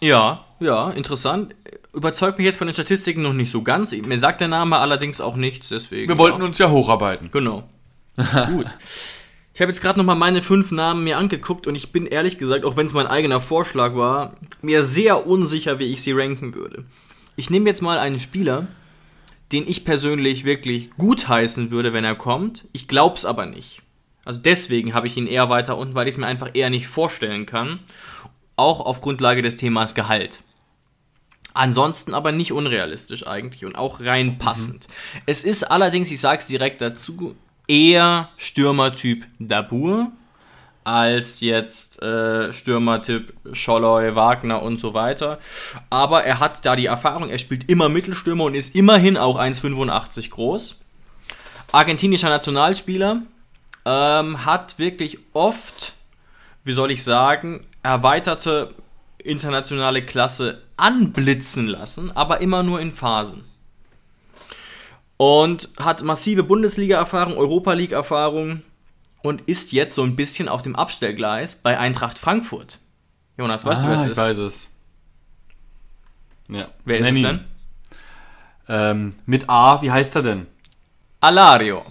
Ja, 0.00 0.44
ja, 0.60 0.90
interessant. 0.90 1.54
Überzeugt 1.92 2.38
mich 2.38 2.44
jetzt 2.44 2.58
von 2.58 2.66
den 2.66 2.74
Statistiken 2.74 3.22
noch 3.22 3.32
nicht 3.32 3.50
so 3.50 3.62
ganz. 3.62 3.92
Mir 3.92 4.18
sagt 4.18 4.40
der 4.40 4.48
Name 4.48 4.78
allerdings 4.78 5.20
auch 5.20 5.36
nichts, 5.36 5.68
deswegen. 5.68 6.08
Wir 6.08 6.18
wollten 6.18 6.40
ja. 6.40 6.46
uns 6.46 6.58
ja 6.58 6.70
hocharbeiten. 6.70 7.30
Genau. 7.30 7.64
Gut. 8.16 8.66
Ich 9.54 9.60
habe 9.60 9.72
jetzt 9.72 9.80
gerade 9.80 9.98
nochmal 9.98 10.16
meine 10.16 10.40
fünf 10.42 10.70
Namen 10.70 11.02
mir 11.02 11.18
angeguckt 11.18 11.66
und 11.66 11.74
ich 11.74 11.90
bin 11.90 12.06
ehrlich 12.06 12.38
gesagt, 12.38 12.64
auch 12.64 12.76
wenn 12.76 12.86
es 12.86 12.94
mein 12.94 13.08
eigener 13.08 13.40
Vorschlag 13.40 13.96
war, 13.96 14.36
mir 14.62 14.84
sehr 14.84 15.26
unsicher, 15.26 15.80
wie 15.80 15.92
ich 15.92 16.02
sie 16.02 16.12
ranken 16.12 16.54
würde. 16.54 16.84
Ich 17.34 17.50
nehme 17.50 17.68
jetzt 17.68 17.82
mal 17.82 17.98
einen 17.98 18.20
Spieler, 18.20 18.68
den 19.50 19.66
ich 19.66 19.84
persönlich 19.84 20.44
wirklich 20.44 20.90
gut 20.90 21.26
heißen 21.26 21.72
würde, 21.72 21.92
wenn 21.92 22.04
er 22.04 22.14
kommt. 22.14 22.66
Ich 22.72 22.86
glaube 22.86 23.16
es 23.16 23.24
aber 23.24 23.46
nicht. 23.46 23.82
Also 24.24 24.38
deswegen 24.40 24.94
habe 24.94 25.06
ich 25.06 25.16
ihn 25.16 25.26
eher 25.26 25.48
weiter 25.48 25.76
unten, 25.76 25.94
weil 25.94 26.06
ich 26.06 26.14
es 26.14 26.18
mir 26.18 26.26
einfach 26.26 26.50
eher 26.52 26.70
nicht 26.70 26.86
vorstellen 26.86 27.46
kann 27.46 27.80
auch 28.58 28.80
auf 28.80 29.00
Grundlage 29.00 29.42
des 29.42 29.56
Themas 29.56 29.94
Gehalt. 29.94 30.40
Ansonsten 31.54 32.14
aber 32.14 32.32
nicht 32.32 32.52
unrealistisch 32.52 33.26
eigentlich 33.26 33.64
und 33.64 33.76
auch 33.76 34.00
rein 34.00 34.38
passend. 34.38 34.86
Mhm. 34.88 35.22
Es 35.26 35.44
ist 35.44 35.64
allerdings, 35.64 36.10
ich 36.10 36.20
sage 36.20 36.38
es 36.40 36.46
direkt 36.46 36.80
dazu, 36.80 37.34
eher 37.66 38.28
Stürmertyp 38.36 39.26
Dabur 39.38 40.12
als 40.84 41.40
jetzt 41.40 42.00
äh, 42.00 42.52
Stürmertipp 42.52 43.34
Scholloy, 43.52 44.14
Wagner 44.14 44.62
und 44.62 44.80
so 44.80 44.94
weiter. 44.94 45.38
Aber 45.90 46.24
er 46.24 46.40
hat 46.40 46.64
da 46.64 46.76
die 46.76 46.86
Erfahrung, 46.86 47.28
er 47.28 47.38
spielt 47.38 47.68
immer 47.68 47.90
Mittelstürmer 47.90 48.44
und 48.44 48.54
ist 48.54 48.74
immerhin 48.74 49.18
auch 49.18 49.38
1,85 49.38 50.30
groß. 50.30 50.76
Argentinischer 51.72 52.30
Nationalspieler, 52.30 53.22
ähm, 53.84 54.44
hat 54.46 54.78
wirklich 54.78 55.18
oft, 55.34 55.92
wie 56.64 56.72
soll 56.72 56.90
ich 56.90 57.04
sagen, 57.04 57.66
erweiterte 57.82 58.74
internationale 59.18 60.04
Klasse 60.04 60.62
anblitzen 60.76 61.66
lassen, 61.66 62.10
aber 62.16 62.40
immer 62.40 62.62
nur 62.62 62.80
in 62.80 62.92
Phasen. 62.92 63.44
Und 65.16 65.68
hat 65.78 66.02
massive 66.02 66.44
Bundesliga-Erfahrung, 66.44 67.36
Europa 67.36 67.72
League-Erfahrung 67.72 68.62
und 69.22 69.42
ist 69.42 69.72
jetzt 69.72 69.94
so 69.94 70.02
ein 70.02 70.16
bisschen 70.16 70.48
auf 70.48 70.62
dem 70.62 70.76
Abstellgleis 70.76 71.56
bei 71.56 71.78
Eintracht 71.78 72.18
Frankfurt. 72.18 72.78
Jonas, 73.36 73.64
weißt 73.64 73.82
ah, 73.82 73.84
du, 73.84 73.88
wer 73.88 73.94
es 73.96 74.06
ist? 74.06 74.12
Ich 74.12 74.24
weiß 74.24 74.38
es. 74.38 74.68
Ja. 76.48 76.68
Wer 76.84 77.00
ist 77.00 77.08
es 77.08 77.14
denn? 77.14 77.44
Ähm, 78.68 79.14
mit 79.26 79.48
A, 79.48 79.82
wie 79.82 79.90
heißt 79.90 80.14
er 80.16 80.22
denn? 80.22 80.46
Alario. 81.20 81.84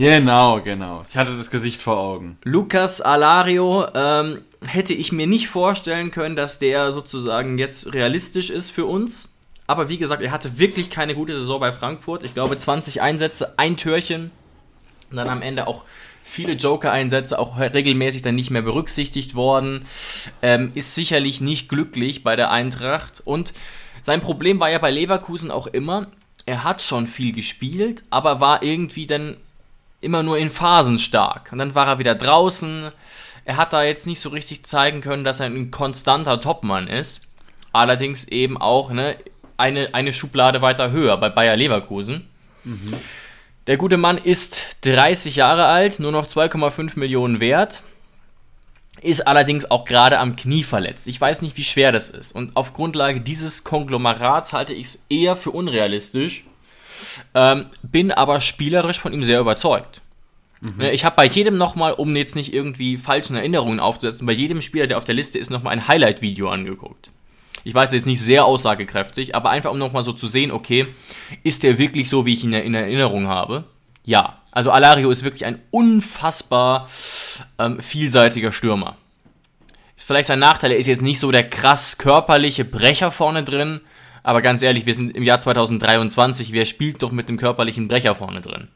Genau, 0.00 0.62
genau. 0.62 1.04
Ich 1.10 1.16
hatte 1.18 1.36
das 1.36 1.50
Gesicht 1.50 1.82
vor 1.82 1.98
Augen. 1.98 2.38
Lucas 2.42 3.02
Alario 3.02 3.86
ähm, 3.94 4.40
hätte 4.64 4.94
ich 4.94 5.12
mir 5.12 5.26
nicht 5.26 5.48
vorstellen 5.48 6.10
können, 6.10 6.36
dass 6.36 6.58
der 6.58 6.90
sozusagen 6.92 7.58
jetzt 7.58 7.92
realistisch 7.92 8.48
ist 8.48 8.70
für 8.70 8.86
uns. 8.86 9.34
Aber 9.66 9.90
wie 9.90 9.98
gesagt, 9.98 10.22
er 10.22 10.30
hatte 10.30 10.58
wirklich 10.58 10.88
keine 10.88 11.14
gute 11.14 11.34
Saison 11.34 11.60
bei 11.60 11.70
Frankfurt. 11.70 12.24
Ich 12.24 12.32
glaube, 12.32 12.56
20 12.56 13.02
Einsätze, 13.02 13.58
ein 13.58 13.76
Türchen. 13.76 14.30
Und 15.10 15.18
dann 15.18 15.28
am 15.28 15.42
Ende 15.42 15.66
auch 15.66 15.84
viele 16.24 16.54
Joker-Einsätze, 16.54 17.38
auch 17.38 17.58
regelmäßig 17.58 18.22
dann 18.22 18.36
nicht 18.36 18.50
mehr 18.50 18.62
berücksichtigt 18.62 19.34
worden. 19.34 19.84
Ähm, 20.40 20.72
ist 20.74 20.94
sicherlich 20.94 21.42
nicht 21.42 21.68
glücklich 21.68 22.22
bei 22.24 22.36
der 22.36 22.50
Eintracht. 22.50 23.20
Und 23.22 23.52
sein 24.04 24.22
Problem 24.22 24.60
war 24.60 24.70
ja 24.70 24.78
bei 24.78 24.90
Leverkusen 24.90 25.50
auch 25.50 25.66
immer, 25.66 26.08
er 26.46 26.64
hat 26.64 26.80
schon 26.80 27.06
viel 27.06 27.32
gespielt, 27.32 28.02
aber 28.08 28.40
war 28.40 28.62
irgendwie 28.62 29.04
dann 29.04 29.36
immer 30.00 30.22
nur 30.22 30.38
in 30.38 30.50
Phasen 30.50 30.98
stark. 30.98 31.50
Und 31.52 31.58
dann 31.58 31.74
war 31.74 31.86
er 31.86 31.98
wieder 31.98 32.14
draußen. 32.14 32.90
Er 33.44 33.56
hat 33.56 33.72
da 33.72 33.82
jetzt 33.82 34.06
nicht 34.06 34.20
so 34.20 34.30
richtig 34.30 34.64
zeigen 34.64 35.00
können, 35.00 35.24
dass 35.24 35.40
er 35.40 35.46
ein 35.46 35.70
konstanter 35.70 36.40
Topmann 36.40 36.88
ist. 36.88 37.22
Allerdings 37.72 38.26
eben 38.28 38.56
auch 38.56 38.90
ne, 38.90 39.16
eine, 39.56 39.94
eine 39.94 40.12
Schublade 40.12 40.62
weiter 40.62 40.90
höher 40.90 41.16
bei 41.16 41.28
Bayer 41.28 41.56
Leverkusen. 41.56 42.28
Mhm. 42.64 42.94
Der 43.66 43.76
gute 43.76 43.98
Mann 43.98 44.18
ist 44.18 44.78
30 44.86 45.36
Jahre 45.36 45.66
alt, 45.66 46.00
nur 46.00 46.12
noch 46.12 46.26
2,5 46.26 46.98
Millionen 46.98 47.40
wert. 47.40 47.82
Ist 49.02 49.26
allerdings 49.26 49.70
auch 49.70 49.84
gerade 49.84 50.18
am 50.18 50.36
Knie 50.36 50.62
verletzt. 50.62 51.06
Ich 51.06 51.20
weiß 51.20 51.42
nicht, 51.42 51.56
wie 51.56 51.64
schwer 51.64 51.92
das 51.92 52.10
ist. 52.10 52.32
Und 52.32 52.56
auf 52.56 52.72
Grundlage 52.72 53.20
dieses 53.20 53.64
Konglomerats 53.64 54.52
halte 54.52 54.74
ich 54.74 54.88
es 54.88 55.06
eher 55.08 55.36
für 55.36 55.52
unrealistisch, 55.52 56.44
ähm, 57.34 57.66
bin 57.82 58.12
aber 58.12 58.40
spielerisch 58.40 58.98
von 58.98 59.12
ihm 59.12 59.24
sehr 59.24 59.40
überzeugt. 59.40 60.00
Mhm. 60.60 60.80
Ich 60.82 61.04
habe 61.04 61.16
bei 61.16 61.24
jedem 61.24 61.56
nochmal, 61.56 61.92
um 61.92 62.14
jetzt 62.16 62.36
nicht 62.36 62.52
irgendwie 62.52 62.98
falschen 62.98 63.36
Erinnerungen 63.36 63.80
aufzusetzen, 63.80 64.26
bei 64.26 64.32
jedem 64.32 64.60
Spieler, 64.60 64.86
der 64.86 64.98
auf 64.98 65.04
der 65.04 65.14
Liste 65.14 65.38
ist, 65.38 65.50
nochmal 65.50 65.72
ein 65.72 65.88
Highlight-Video 65.88 66.48
angeguckt. 66.48 67.10
Ich 67.64 67.74
weiß 67.74 67.92
jetzt 67.92 68.06
nicht 68.06 68.20
sehr 68.20 68.44
aussagekräftig, 68.44 69.34
aber 69.34 69.50
einfach 69.50 69.70
um 69.70 69.78
nochmal 69.78 70.04
so 70.04 70.12
zu 70.12 70.26
sehen, 70.26 70.50
okay, 70.50 70.86
ist 71.42 71.62
der 71.62 71.78
wirklich 71.78 72.08
so, 72.08 72.24
wie 72.24 72.34
ich 72.34 72.44
ihn 72.44 72.52
in 72.52 72.74
Erinnerung 72.74 73.26
habe? 73.28 73.64
Ja. 74.04 74.38
Also 74.52 74.72
Alario 74.72 75.10
ist 75.10 75.22
wirklich 75.22 75.44
ein 75.44 75.60
unfassbar 75.70 76.88
ähm, 77.58 77.80
vielseitiger 77.80 78.50
Stürmer. 78.50 78.96
Ist 79.96 80.06
vielleicht 80.06 80.26
sein 80.26 80.40
Nachteil, 80.40 80.72
er 80.72 80.78
ist 80.78 80.86
jetzt 80.86 81.02
nicht 81.02 81.20
so 81.20 81.30
der 81.30 81.48
krass 81.48 81.98
körperliche 81.98 82.64
Brecher 82.64 83.12
vorne 83.12 83.44
drin, 83.44 83.80
aber 84.22 84.42
ganz 84.42 84.62
ehrlich, 84.62 84.86
wir 84.86 84.94
sind 84.94 85.16
im 85.16 85.22
Jahr 85.22 85.40
2023, 85.40 86.52
wer 86.52 86.64
spielt 86.64 87.02
doch 87.02 87.12
mit 87.12 87.28
dem 87.28 87.36
körperlichen 87.36 87.88
Brecher 87.88 88.14
vorne 88.14 88.40
drin? 88.40 88.68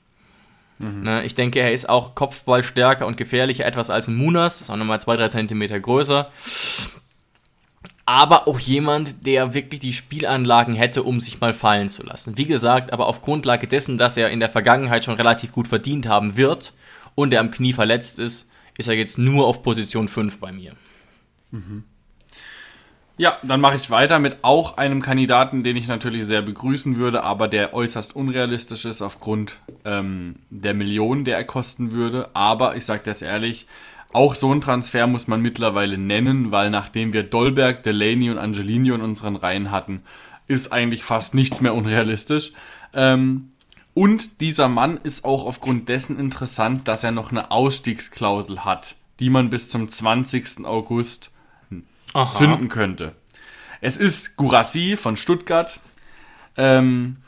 Mhm. 0.78 1.02
Ne, 1.02 1.24
ich 1.24 1.34
denke, 1.34 1.60
er 1.60 1.72
ist 1.72 1.88
auch 1.88 2.14
Kopfballstärker 2.14 3.06
und 3.06 3.16
gefährlicher 3.16 3.64
etwas 3.64 3.90
als 3.90 4.08
ein 4.08 4.16
Munas, 4.16 4.60
ist 4.60 4.70
auch 4.70 4.76
nochmal 4.76 4.98
2-3 4.98 5.30
Zentimeter 5.30 5.78
größer. 5.78 6.30
Aber 8.06 8.48
auch 8.48 8.58
jemand, 8.58 9.26
der 9.26 9.54
wirklich 9.54 9.80
die 9.80 9.94
Spielanlagen 9.94 10.74
hätte, 10.74 11.04
um 11.04 11.20
sich 11.20 11.40
mal 11.40 11.54
fallen 11.54 11.88
zu 11.88 12.02
lassen. 12.02 12.36
Wie 12.36 12.44
gesagt, 12.44 12.92
aber 12.92 13.06
auf 13.06 13.22
Grundlage 13.22 13.66
dessen, 13.66 13.96
dass 13.96 14.16
er 14.16 14.30
in 14.30 14.40
der 14.40 14.50
Vergangenheit 14.50 15.04
schon 15.04 15.14
relativ 15.14 15.52
gut 15.52 15.68
verdient 15.68 16.06
haben 16.06 16.36
wird 16.36 16.74
und 17.14 17.32
er 17.32 17.40
am 17.40 17.50
Knie 17.50 17.72
verletzt 17.72 18.18
ist, 18.18 18.50
ist 18.76 18.88
er 18.88 18.94
jetzt 18.94 19.16
nur 19.16 19.46
auf 19.46 19.62
Position 19.62 20.08
5 20.08 20.38
bei 20.38 20.52
mir. 20.52 20.72
Mhm. 21.50 21.84
Ja, 23.16 23.38
dann 23.44 23.60
mache 23.60 23.76
ich 23.76 23.90
weiter 23.90 24.18
mit 24.18 24.38
auch 24.42 24.76
einem 24.76 25.00
Kandidaten, 25.00 25.62
den 25.62 25.76
ich 25.76 25.86
natürlich 25.86 26.26
sehr 26.26 26.42
begrüßen 26.42 26.96
würde, 26.96 27.22
aber 27.22 27.46
der 27.46 27.72
äußerst 27.72 28.16
unrealistisch 28.16 28.84
ist 28.84 29.02
aufgrund 29.02 29.58
ähm, 29.84 30.34
der 30.50 30.74
Millionen, 30.74 31.24
der 31.24 31.36
er 31.36 31.44
kosten 31.44 31.92
würde. 31.92 32.30
Aber 32.34 32.76
ich 32.76 32.84
sage 32.84 33.02
das 33.04 33.22
ehrlich, 33.22 33.66
auch 34.12 34.34
so 34.34 34.52
ein 34.52 34.60
Transfer 34.60 35.06
muss 35.06 35.28
man 35.28 35.42
mittlerweile 35.42 35.96
nennen, 35.96 36.50
weil 36.50 36.70
nachdem 36.70 37.12
wir 37.12 37.22
Dolberg, 37.22 37.84
Delaney 37.84 38.30
und 38.30 38.38
Angelino 38.38 38.96
in 38.96 39.00
unseren 39.00 39.36
Reihen 39.36 39.70
hatten, 39.70 40.02
ist 40.48 40.72
eigentlich 40.72 41.04
fast 41.04 41.34
nichts 41.34 41.60
mehr 41.60 41.74
unrealistisch. 41.74 42.52
Ähm, 42.92 43.50
und 43.94 44.40
dieser 44.40 44.68
Mann 44.68 44.98
ist 45.04 45.24
auch 45.24 45.44
aufgrund 45.44 45.88
dessen 45.88 46.18
interessant, 46.18 46.88
dass 46.88 47.04
er 47.04 47.12
noch 47.12 47.30
eine 47.30 47.52
Ausstiegsklausel 47.52 48.64
hat, 48.64 48.96
die 49.20 49.30
man 49.30 49.50
bis 49.50 49.68
zum 49.68 49.88
20. 49.88 50.64
August 50.64 51.30
Aha. 52.14 52.32
zünden 52.36 52.68
könnte. 52.68 53.14
Es 53.80 53.98
ist 53.98 54.36
Gurassi 54.36 54.96
von 54.96 55.16
Stuttgart. 55.16 55.80
Ähm, 56.56 57.18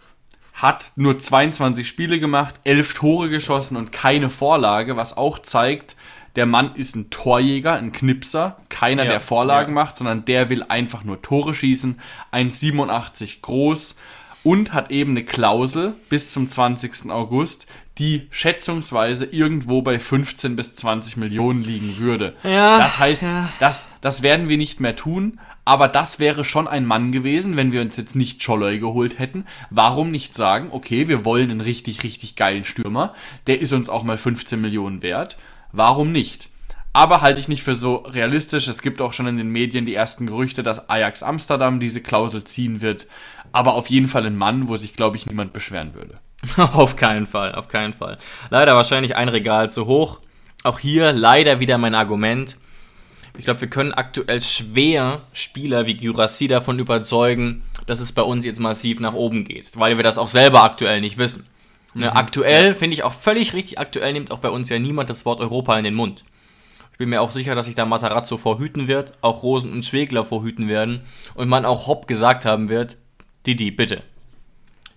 hat 0.54 0.92
nur 0.96 1.18
22 1.18 1.86
Spiele 1.86 2.18
gemacht, 2.18 2.54
11 2.64 2.94
Tore 2.94 3.28
geschossen 3.28 3.76
und 3.76 3.92
keine 3.92 4.30
Vorlage, 4.30 4.96
was 4.96 5.14
auch 5.14 5.38
zeigt, 5.40 5.96
der 6.34 6.46
Mann 6.46 6.74
ist 6.74 6.96
ein 6.96 7.10
Torjäger, 7.10 7.74
ein 7.74 7.92
Knipser, 7.92 8.58
keiner, 8.68 9.04
ja, 9.04 9.12
der 9.12 9.20
Vorlagen 9.20 9.74
ja. 9.74 9.82
macht, 9.82 9.96
sondern 9.96 10.24
der 10.24 10.48
will 10.48 10.62
einfach 10.62 11.04
nur 11.04 11.20
Tore 11.20 11.54
schießen, 11.54 11.98
1,87 12.32 13.40
groß 13.42 13.96
und 14.46 14.72
hat 14.72 14.92
eben 14.92 15.10
eine 15.10 15.24
Klausel 15.24 15.94
bis 16.08 16.30
zum 16.30 16.48
20. 16.48 17.10
August, 17.10 17.66
die 17.98 18.28
schätzungsweise 18.30 19.26
irgendwo 19.26 19.82
bei 19.82 19.98
15 19.98 20.54
bis 20.54 20.76
20 20.76 21.16
Millionen 21.16 21.64
liegen 21.64 21.98
würde. 21.98 22.36
Ja, 22.44 22.78
das 22.78 23.00
heißt, 23.00 23.22
ja. 23.22 23.48
das, 23.58 23.88
das 24.00 24.22
werden 24.22 24.48
wir 24.48 24.56
nicht 24.56 24.78
mehr 24.78 24.94
tun, 24.94 25.40
aber 25.64 25.88
das 25.88 26.20
wäre 26.20 26.44
schon 26.44 26.68
ein 26.68 26.86
Mann 26.86 27.10
gewesen, 27.10 27.56
wenn 27.56 27.72
wir 27.72 27.80
uns 27.80 27.96
jetzt 27.96 28.14
nicht 28.14 28.40
Scholloy 28.40 28.78
geholt 28.78 29.18
hätten. 29.18 29.46
Warum 29.70 30.12
nicht 30.12 30.36
sagen, 30.36 30.68
okay, 30.70 31.08
wir 31.08 31.24
wollen 31.24 31.50
einen 31.50 31.60
richtig, 31.60 32.04
richtig 32.04 32.36
geilen 32.36 32.62
Stürmer, 32.62 33.14
der 33.48 33.60
ist 33.60 33.72
uns 33.72 33.88
auch 33.88 34.04
mal 34.04 34.16
15 34.16 34.60
Millionen 34.60 35.02
wert. 35.02 35.38
Warum 35.72 36.12
nicht? 36.12 36.50
Aber 36.96 37.20
halte 37.20 37.40
ich 37.40 37.48
nicht 37.48 37.62
für 37.62 37.74
so 37.74 37.96
realistisch. 37.96 38.68
Es 38.68 38.80
gibt 38.80 39.02
auch 39.02 39.12
schon 39.12 39.26
in 39.26 39.36
den 39.36 39.50
Medien 39.50 39.84
die 39.84 39.94
ersten 39.94 40.26
Gerüchte, 40.26 40.62
dass 40.62 40.88
Ajax 40.88 41.22
Amsterdam 41.22 41.78
diese 41.78 42.00
Klausel 42.00 42.44
ziehen 42.44 42.80
wird. 42.80 43.06
Aber 43.56 43.72
auf 43.72 43.86
jeden 43.88 44.06
Fall 44.06 44.26
ein 44.26 44.36
Mann, 44.36 44.68
wo 44.68 44.76
sich, 44.76 44.94
glaube 44.96 45.16
ich, 45.16 45.24
niemand 45.24 45.54
beschweren 45.54 45.94
würde. 45.94 46.18
auf 46.74 46.94
keinen 46.94 47.26
Fall, 47.26 47.54
auf 47.54 47.68
keinen 47.68 47.94
Fall. 47.94 48.18
Leider 48.50 48.76
wahrscheinlich 48.76 49.16
ein 49.16 49.30
Regal 49.30 49.70
zu 49.70 49.86
hoch. 49.86 50.20
Auch 50.62 50.78
hier 50.78 51.14
leider 51.14 51.58
wieder 51.58 51.78
mein 51.78 51.94
Argument. 51.94 52.58
Ich 53.38 53.44
glaube, 53.44 53.62
wir 53.62 53.70
können 53.70 53.94
aktuell 53.94 54.42
schwer 54.42 55.22
Spieler 55.32 55.86
wie 55.86 55.96
Gyrassi 55.96 56.48
davon 56.48 56.78
überzeugen, 56.78 57.62
dass 57.86 58.00
es 58.00 58.12
bei 58.12 58.20
uns 58.20 58.44
jetzt 58.44 58.60
massiv 58.60 59.00
nach 59.00 59.14
oben 59.14 59.44
geht, 59.44 59.78
weil 59.78 59.96
wir 59.96 60.04
das 60.04 60.18
auch 60.18 60.28
selber 60.28 60.62
aktuell 60.62 61.00
nicht 61.00 61.16
wissen. 61.16 61.46
Ne, 61.94 62.10
mhm. 62.10 62.16
Aktuell, 62.16 62.68
ja. 62.68 62.74
finde 62.74 62.92
ich 62.92 63.04
auch 63.04 63.14
völlig 63.14 63.54
richtig, 63.54 63.78
aktuell 63.78 64.12
nimmt 64.12 64.32
auch 64.32 64.40
bei 64.40 64.50
uns 64.50 64.68
ja 64.68 64.78
niemand 64.78 65.08
das 65.08 65.24
Wort 65.24 65.40
Europa 65.40 65.78
in 65.78 65.84
den 65.84 65.94
Mund. 65.94 66.26
Ich 66.92 66.98
bin 66.98 67.08
mir 67.08 67.22
auch 67.22 67.30
sicher, 67.30 67.54
dass 67.54 67.66
sich 67.66 67.74
da 67.74 67.86
Matarazzo 67.86 68.36
vorhüten 68.36 68.86
wird, 68.86 69.12
auch 69.22 69.42
Rosen 69.42 69.72
und 69.72 69.82
Schwegler 69.82 70.26
vorhüten 70.26 70.68
werden 70.68 71.00
und 71.34 71.48
man 71.48 71.64
auch 71.64 71.86
Hopp 71.86 72.06
gesagt 72.06 72.44
haben 72.44 72.68
wird, 72.68 72.98
Didi, 73.46 73.70
bitte. 73.70 74.02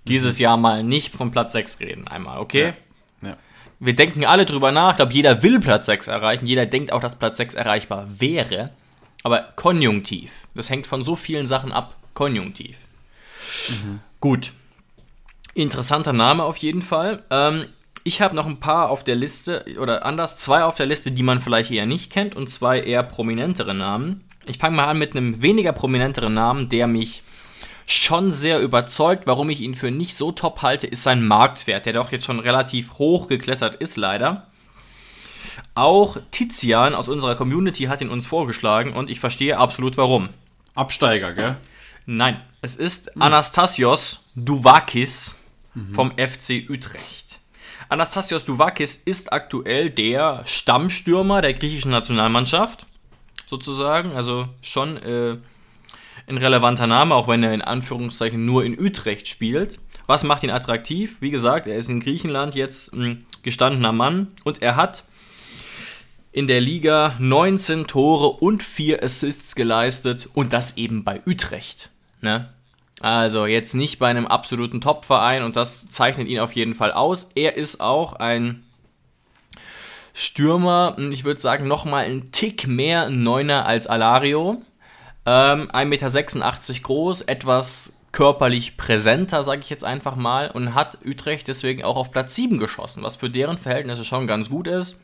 Dieses 0.05 0.37
mhm. 0.37 0.43
Jahr 0.43 0.57
mal 0.57 0.83
nicht 0.83 1.15
von 1.15 1.31
Platz 1.31 1.53
6 1.53 1.79
reden, 1.81 2.07
einmal, 2.07 2.39
okay? 2.39 2.73
Ja. 3.21 3.29
Ja. 3.29 3.37
Wir 3.79 3.95
denken 3.95 4.25
alle 4.25 4.45
drüber 4.45 4.71
nach, 4.71 4.91
ich 4.91 4.95
glaube, 4.97 5.13
jeder 5.13 5.43
will 5.43 5.59
Platz 5.59 5.85
6 5.85 6.07
erreichen, 6.07 6.45
jeder 6.45 6.65
denkt 6.65 6.91
auch, 6.91 7.01
dass 7.01 7.17
Platz 7.17 7.37
6 7.37 7.55
erreichbar 7.55 8.07
wäre, 8.17 8.71
aber 9.23 9.53
konjunktiv. 9.55 10.31
Das 10.55 10.69
hängt 10.69 10.87
von 10.87 11.03
so 11.03 11.15
vielen 11.15 11.45
Sachen 11.45 11.71
ab, 11.71 11.95
konjunktiv. 12.13 12.77
Mhm. 13.69 13.99
Gut, 14.19 14.51
Interessanter 15.53 16.13
Name 16.13 16.43
auf 16.43 16.57
jeden 16.57 16.81
Fall. 16.81 17.23
Ähm, 17.29 17.65
ich 18.03 18.21
habe 18.21 18.35
noch 18.35 18.45
ein 18.45 18.59
paar 18.59 18.89
auf 18.89 19.03
der 19.03 19.15
Liste, 19.15 19.65
oder 19.79 20.05
anders, 20.05 20.37
zwei 20.37 20.63
auf 20.63 20.75
der 20.75 20.85
Liste, 20.85 21.11
die 21.11 21.23
man 21.23 21.41
vielleicht 21.41 21.71
eher 21.71 21.85
nicht 21.85 22.11
kennt 22.11 22.35
und 22.35 22.49
zwei 22.49 22.79
eher 22.79 23.03
prominentere 23.03 23.73
Namen. 23.73 24.23
Ich 24.47 24.57
fange 24.57 24.77
mal 24.77 24.85
an 24.85 24.97
mit 24.97 25.15
einem 25.15 25.41
weniger 25.41 25.73
prominenteren 25.73 26.33
Namen, 26.33 26.69
der 26.69 26.87
mich 26.87 27.23
schon 27.91 28.33
sehr 28.33 28.59
überzeugt. 28.59 29.25
Warum 29.25 29.49
ich 29.49 29.61
ihn 29.61 29.75
für 29.75 29.91
nicht 29.91 30.15
so 30.15 30.31
top 30.31 30.61
halte, 30.61 30.87
ist 30.87 31.03
sein 31.03 31.25
Marktwert, 31.25 31.85
der 31.85 31.93
doch 31.93 32.11
jetzt 32.11 32.25
schon 32.25 32.39
relativ 32.39 32.93
hoch 32.93 33.27
geklettert 33.27 33.75
ist, 33.75 33.97
leider. 33.97 34.47
Auch 35.75 36.17
Tizian 36.31 36.93
aus 36.93 37.07
unserer 37.07 37.35
Community 37.35 37.85
hat 37.85 38.01
ihn 38.01 38.09
uns 38.09 38.27
vorgeschlagen 38.27 38.93
und 38.93 39.09
ich 39.09 39.19
verstehe 39.19 39.57
absolut 39.57 39.97
warum. 39.97 40.29
Absteiger, 40.75 41.33
gell? 41.33 41.57
Nein, 42.05 42.41
es 42.61 42.75
ist 42.75 43.21
Anastasios 43.21 44.25
Duvakis 44.35 45.35
vom 45.93 46.11
FC 46.11 46.69
Utrecht. 46.69 47.39
Anastasios 47.89 48.45
Duvakis 48.45 48.95
ist 48.95 49.33
aktuell 49.33 49.89
der 49.89 50.43
Stammstürmer 50.45 51.41
der 51.41 51.53
griechischen 51.53 51.91
Nationalmannschaft, 51.91 52.85
sozusagen. 53.47 54.13
Also 54.13 54.47
schon 54.61 54.97
äh, 54.97 55.37
ein 56.29 56.37
relevanter 56.37 56.87
Name, 56.87 57.15
auch 57.15 57.27
wenn 57.27 57.43
er 57.43 57.53
in 57.53 57.61
Anführungszeichen 57.61 58.45
nur 58.45 58.63
in 58.63 58.79
Utrecht 58.79 59.27
spielt. 59.27 59.79
Was 60.05 60.23
macht 60.23 60.43
ihn 60.43 60.49
attraktiv? 60.49 61.17
Wie 61.21 61.31
gesagt, 61.31 61.67
er 61.67 61.75
ist 61.75 61.89
in 61.89 61.99
Griechenland 61.99 62.55
jetzt 62.55 62.93
ein 62.93 63.25
gestandener 63.43 63.91
Mann 63.91 64.27
und 64.43 64.61
er 64.61 64.75
hat 64.75 65.03
in 66.31 66.47
der 66.47 66.61
Liga 66.61 67.15
19 67.19 67.87
Tore 67.87 68.29
und 68.29 68.63
4 68.63 69.03
Assists 69.03 69.55
geleistet 69.55 70.29
und 70.33 70.53
das 70.53 70.77
eben 70.77 71.03
bei 71.03 71.21
Utrecht. 71.25 71.89
Ne? 72.21 72.49
Also 73.01 73.45
jetzt 73.45 73.73
nicht 73.73 73.97
bei 73.97 74.07
einem 74.07 74.27
absoluten 74.27 74.81
Top-Verein 74.81 75.43
und 75.43 75.55
das 75.55 75.87
zeichnet 75.87 76.27
ihn 76.27 76.39
auf 76.39 76.51
jeden 76.51 76.75
Fall 76.75 76.91
aus. 76.91 77.29
Er 77.35 77.55
ist 77.55 77.81
auch 77.81 78.13
ein 78.13 78.63
Stürmer, 80.13 80.97
ich 81.11 81.23
würde 81.23 81.39
sagen, 81.39 81.67
nochmal 81.67 82.05
einen 82.05 82.31
Tick 82.31 82.67
mehr 82.67 83.09
Neuner 83.09 83.65
als 83.65 83.87
Alario. 83.87 84.61
Ähm, 85.31 85.69
1,86 85.69 85.85
Meter 85.85 86.81
groß, 86.81 87.21
etwas 87.21 87.93
körperlich 88.11 88.77
präsenter, 88.77 89.43
sage 89.43 89.61
ich 89.61 89.69
jetzt 89.69 89.85
einfach 89.85 90.15
mal, 90.15 90.49
und 90.49 90.73
hat 90.73 90.97
Utrecht 91.05 91.47
deswegen 91.47 91.83
auch 91.83 91.97
auf 91.97 92.11
Platz 92.11 92.33
7 92.33 92.57
geschossen, 92.57 93.03
was 93.03 93.17
für 93.17 93.29
deren 93.29 93.59
Verhältnisse 93.59 94.03
schon 94.03 94.25
ganz 94.25 94.49
gut 94.49 94.67
ist. 94.67 94.99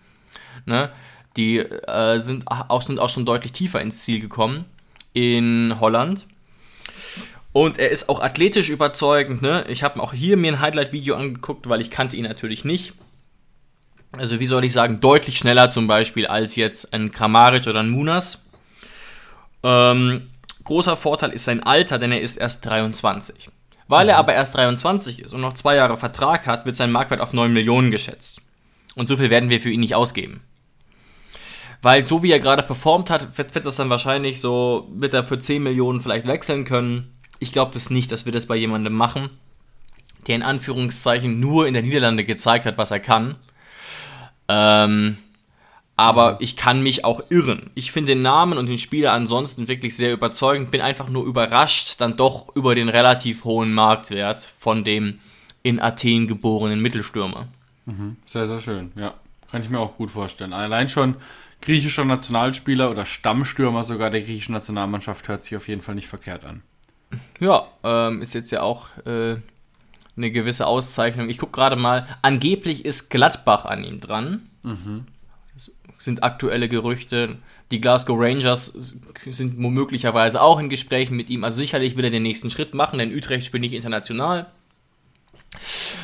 Ne? 0.65 0.89
Die 1.37 1.59
äh, 1.59 2.17
sind, 2.17 2.47
auch, 2.47 2.81
sind 2.81 2.99
auch 2.99 3.09
schon 3.09 3.27
deutlich 3.27 3.51
tiefer 3.51 3.79
ins 3.81 4.01
Ziel 4.01 4.19
gekommen 4.19 4.65
in 5.13 5.75
Holland. 5.79 6.25
Und 7.53 7.77
er 7.77 7.91
ist 7.91 8.09
auch 8.09 8.19
athletisch 8.19 8.69
überzeugend. 8.69 9.43
Ne? 9.43 9.63
Ich 9.69 9.83
habe 9.83 10.01
auch 10.01 10.11
hier 10.11 10.37
mir 10.37 10.53
ein 10.53 10.59
Highlight-Video 10.59 11.15
angeguckt, 11.17 11.69
weil 11.69 11.81
ich 11.81 11.91
kannte 11.91 12.17
ihn 12.17 12.23
natürlich 12.23 12.65
nicht. 12.65 12.93
Also 14.17 14.39
wie 14.39 14.47
soll 14.47 14.65
ich 14.65 14.73
sagen, 14.73 15.01
deutlich 15.01 15.37
schneller 15.37 15.69
zum 15.69 15.85
Beispiel 15.85 16.25
als 16.25 16.55
jetzt 16.55 16.93
ein 16.93 17.11
Kramaric 17.11 17.67
oder 17.67 17.81
ein 17.81 17.89
Munas. 17.89 18.44
Ähm, 19.65 20.29
großer 20.63 20.95
Vorteil 20.95 21.31
ist 21.31 21.45
sein 21.45 21.63
Alter, 21.63 21.97
denn 21.97 22.11
er 22.11 22.21
ist 22.21 22.37
erst 22.37 22.65
23. 22.65 23.49
Weil 23.87 24.09
er 24.09 24.17
aber 24.17 24.33
erst 24.33 24.55
23 24.55 25.19
ist 25.19 25.33
und 25.33 25.41
noch 25.41 25.53
zwei 25.53 25.75
Jahre 25.75 25.97
Vertrag 25.97 26.45
hat, 26.45 26.65
wird 26.65 26.75
sein 26.75 26.91
Marktwert 26.91 27.19
auf 27.19 27.33
9 27.33 27.51
Millionen 27.51 27.89
geschätzt. 27.89 28.41
Und 28.95 29.07
so 29.07 29.17
viel 29.17 29.31
werden 29.31 29.49
wir 29.49 29.59
für 29.59 29.71
ihn 29.71 29.79
nicht 29.79 29.95
ausgeben. 29.95 30.41
Weil 31.81 32.05
so 32.05 32.21
wie 32.23 32.31
er 32.31 32.39
gerade 32.39 32.63
performt 32.63 33.09
hat, 33.09 33.37
wird, 33.37 33.53
wird 33.53 33.65
das 33.65 33.75
dann 33.75 33.89
wahrscheinlich 33.89 34.39
so, 34.39 34.87
wird 34.93 35.13
er 35.13 35.23
für 35.23 35.39
10 35.39 35.63
Millionen 35.63 36.01
vielleicht 36.01 36.27
wechseln 36.27 36.63
können. 36.63 37.15
Ich 37.39 37.51
glaube 37.51 37.71
das 37.73 37.89
nicht, 37.89 38.11
dass 38.11 38.25
wir 38.25 38.31
das 38.31 38.45
bei 38.45 38.55
jemandem 38.55 38.93
machen, 38.93 39.29
der 40.27 40.35
in 40.35 40.43
Anführungszeichen 40.43 41.39
nur 41.39 41.67
in 41.67 41.73
der 41.73 41.83
Niederlande 41.83 42.23
gezeigt 42.23 42.65
hat, 42.65 42.77
was 42.77 42.91
er 42.91 42.99
kann. 42.99 43.35
Ähm, 44.47 45.17
aber 45.97 46.37
ich 46.41 46.57
kann 46.57 46.83
mich 46.83 47.05
auch 47.05 47.21
irren. 47.29 47.69
Ich 47.73 47.91
finde 47.91 48.13
den 48.13 48.21
Namen 48.21 48.57
und 48.57 48.67
den 48.67 48.77
Spieler 48.77 49.13
ansonsten 49.13 49.67
wirklich 49.67 49.95
sehr 49.95 50.11
überzeugend. 50.11 50.71
Bin 50.71 50.81
einfach 50.81 51.09
nur 51.09 51.25
überrascht, 51.25 51.95
dann 51.99 52.17
doch 52.17 52.53
über 52.55 52.75
den 52.75 52.89
relativ 52.89 53.45
hohen 53.45 53.73
Marktwert 53.73 54.47
von 54.57 54.83
dem 54.83 55.19
in 55.63 55.79
Athen 55.79 56.27
geborenen 56.27 56.81
Mittelstürmer. 56.81 57.47
Mhm. 57.85 58.17
Sehr, 58.25 58.45
sehr 58.45 58.59
schön, 58.59 58.91
ja. 58.95 59.13
Kann 59.49 59.61
ich 59.61 59.69
mir 59.69 59.79
auch 59.79 59.95
gut 59.95 60.11
vorstellen. 60.11 60.53
Allein 60.53 60.89
schon 60.89 61.15
griechischer 61.61 62.03
Nationalspieler 62.03 62.91
oder 62.91 63.05
Stammstürmer 63.05 63.83
sogar 63.83 64.09
der 64.09 64.21
griechischen 64.21 64.53
Nationalmannschaft 64.53 65.27
hört 65.27 65.43
sich 65.43 65.55
auf 65.55 65.67
jeden 65.67 65.81
Fall 65.81 65.95
nicht 65.95 66.07
verkehrt 66.07 66.45
an. 66.45 66.61
Ja, 67.39 67.67
ähm, 67.83 68.21
ist 68.21 68.33
jetzt 68.33 68.51
ja 68.51 68.61
auch 68.61 68.87
äh, 69.05 69.37
eine 70.17 70.31
gewisse 70.31 70.67
Auszeichnung. 70.67 71.29
Ich 71.29 71.37
gucke 71.37 71.53
gerade 71.53 71.75
mal, 71.75 72.07
angeblich 72.21 72.85
ist 72.85 73.09
Gladbach 73.09 73.65
an 73.65 73.83
ihm 73.83 73.99
dran. 73.99 74.49
Mhm. 74.63 75.05
Sind 76.05 76.23
aktuelle 76.23 76.69
Gerüchte. 76.69 77.39
Die 77.71 77.81
Glasgow 77.81 78.15
Rangers 78.19 78.73
sind 79.25 79.57
möglicherweise 79.57 80.39
auch 80.39 80.59
in 80.59 80.69
Gesprächen 80.69 81.15
mit 81.15 81.31
ihm. 81.31 81.43
Also 81.43 81.57
sicherlich 81.57 81.97
will 81.97 82.05
er 82.05 82.11
den 82.11 82.21
nächsten 82.21 82.51
Schritt 82.51 82.75
machen, 82.75 82.99
denn 82.99 83.11
Utrecht 83.11 83.47
spielt 83.47 83.61
nicht 83.61 83.73
international. 83.73 84.51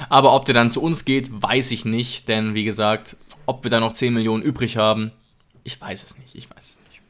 Aber 0.10 0.34
ob 0.34 0.46
der 0.46 0.56
dann 0.56 0.72
zu 0.72 0.82
uns 0.82 1.06
geht, 1.06 1.30
weiß 1.32 1.70
ich 1.70 1.86
nicht. 1.86 2.28
Denn 2.28 2.56
wie 2.56 2.64
gesagt, 2.64 3.16
ob 3.46 3.64
wir 3.64 3.70
da 3.70 3.80
noch 3.80 3.94
10 3.94 4.12
Millionen 4.12 4.42
übrig 4.42 4.76
haben, 4.76 5.12
ich 5.64 5.80
weiß 5.80 6.04
es 6.04 6.18
nicht. 6.18 6.34
Ich 6.34 6.50
weiß 6.50 6.58
es 6.72 6.80
nicht. 6.90 7.02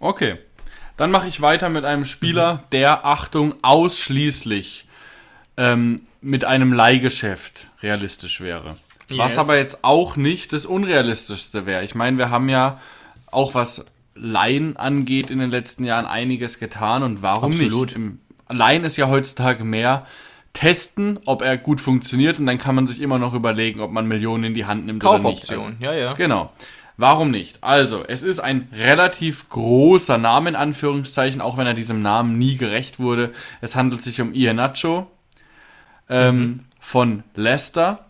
Okay. 0.00 0.38
Dann 0.96 1.12
mache 1.12 1.28
ich 1.28 1.40
weiter 1.42 1.68
mit 1.68 1.84
einem 1.84 2.06
Spieler, 2.06 2.54
mhm. 2.54 2.60
der, 2.72 3.06
Achtung, 3.06 3.54
ausschließlich 3.62 4.86
ähm, 5.56 6.02
mit 6.20 6.44
einem 6.44 6.72
Leihgeschäft 6.72 7.68
realistisch 7.82 8.40
wäre. 8.40 8.78
Yes. 9.08 9.18
Was 9.18 9.38
aber 9.38 9.56
jetzt 9.58 9.84
auch 9.84 10.16
nicht 10.16 10.52
das 10.52 10.66
Unrealistischste 10.66 11.66
wäre. 11.66 11.84
Ich 11.84 11.94
meine, 11.94 12.16
wir 12.18 12.30
haben 12.30 12.48
ja 12.48 12.80
auch 13.30 13.54
was 13.54 13.84
Laien 14.14 14.76
angeht 14.76 15.30
in 15.30 15.38
den 15.38 15.50
letzten 15.50 15.84
Jahren 15.84 16.06
einiges 16.06 16.58
getan 16.58 17.02
und 17.02 17.22
warum 17.22 17.52
Absolut. 17.52 17.98
nicht? 17.98 18.18
Laien 18.48 18.84
ist 18.84 18.96
ja 18.96 19.08
heutzutage 19.08 19.64
mehr 19.64 20.06
testen, 20.52 21.18
ob 21.26 21.42
er 21.42 21.58
gut 21.58 21.80
funktioniert 21.80 22.38
und 22.38 22.46
dann 22.46 22.58
kann 22.58 22.74
man 22.74 22.86
sich 22.86 23.00
immer 23.00 23.18
noch 23.18 23.34
überlegen, 23.34 23.80
ob 23.80 23.90
man 23.90 24.06
Millionen 24.06 24.44
in 24.44 24.54
die 24.54 24.64
Hand 24.64 24.86
nimmt 24.86 25.02
Kaufoption. 25.02 25.58
oder 25.58 25.68
nicht. 25.70 25.88
Also, 25.88 25.96
ja, 25.96 26.00
ja. 26.00 26.12
Genau. 26.14 26.52
Warum 26.96 27.32
nicht? 27.32 27.62
Also, 27.64 28.04
es 28.06 28.22
ist 28.22 28.38
ein 28.38 28.68
relativ 28.72 29.48
großer 29.48 30.16
Name 30.16 30.50
in 30.50 30.56
Anführungszeichen, 30.56 31.40
auch 31.40 31.56
wenn 31.56 31.66
er 31.66 31.74
diesem 31.74 32.00
Namen 32.02 32.38
nie 32.38 32.56
gerecht 32.56 33.00
wurde. 33.00 33.32
Es 33.60 33.74
handelt 33.74 34.00
sich 34.00 34.20
um 34.20 34.32
Iheanacho 34.32 35.08
ähm, 36.08 36.38
mhm. 36.38 36.60
von 36.78 37.22
Leicester. 37.34 38.06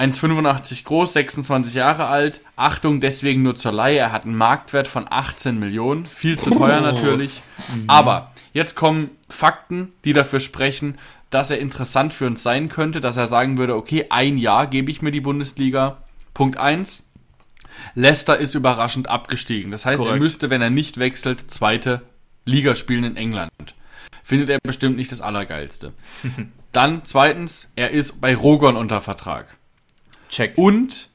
1,85 0.00 0.84
groß, 0.84 1.12
26 1.12 1.74
Jahre 1.74 2.06
alt. 2.06 2.40
Achtung, 2.56 3.00
deswegen 3.00 3.42
nur 3.42 3.54
zur 3.54 3.72
Laie. 3.72 3.98
Er 3.98 4.12
hat 4.12 4.24
einen 4.24 4.36
Marktwert 4.36 4.88
von 4.88 5.06
18 5.08 5.58
Millionen. 5.58 6.06
Viel 6.06 6.38
zu 6.38 6.50
teuer 6.50 6.78
oh. 6.80 6.84
natürlich. 6.84 7.42
Mhm. 7.74 7.84
Aber 7.86 8.32
jetzt 8.54 8.76
kommen 8.76 9.10
Fakten, 9.28 9.92
die 10.04 10.14
dafür 10.14 10.40
sprechen, 10.40 10.98
dass 11.28 11.50
er 11.50 11.58
interessant 11.58 12.14
für 12.14 12.26
uns 12.26 12.42
sein 12.42 12.68
könnte, 12.68 13.00
dass 13.00 13.16
er 13.16 13.26
sagen 13.26 13.58
würde, 13.58 13.76
okay, 13.76 14.06
ein 14.08 14.38
Jahr 14.38 14.66
gebe 14.66 14.90
ich 14.90 15.02
mir 15.02 15.10
die 15.10 15.20
Bundesliga. 15.20 15.98
Punkt 16.32 16.56
1. 16.56 17.06
Leicester 17.94 18.38
ist 18.38 18.54
überraschend 18.54 19.08
abgestiegen. 19.08 19.70
Das 19.70 19.84
heißt, 19.84 19.98
Korrekt. 19.98 20.16
er 20.16 20.18
müsste, 20.18 20.50
wenn 20.50 20.62
er 20.62 20.70
nicht 20.70 20.98
wechselt, 20.98 21.50
zweite 21.50 22.02
Liga 22.44 22.74
spielen 22.74 23.04
in 23.04 23.16
England. 23.16 23.50
Findet 24.24 24.48
er 24.48 24.58
bestimmt 24.62 24.96
nicht 24.96 25.12
das 25.12 25.20
Allergeilste. 25.20 25.92
Dann 26.72 27.02
zweitens, 27.04 27.70
er 27.76 27.90
ist 27.90 28.20
bei 28.20 28.34
Rogon 28.34 28.76
unter 28.76 29.00
Vertrag. 29.00 29.58
Check. 30.30 30.56
Und 30.56 31.08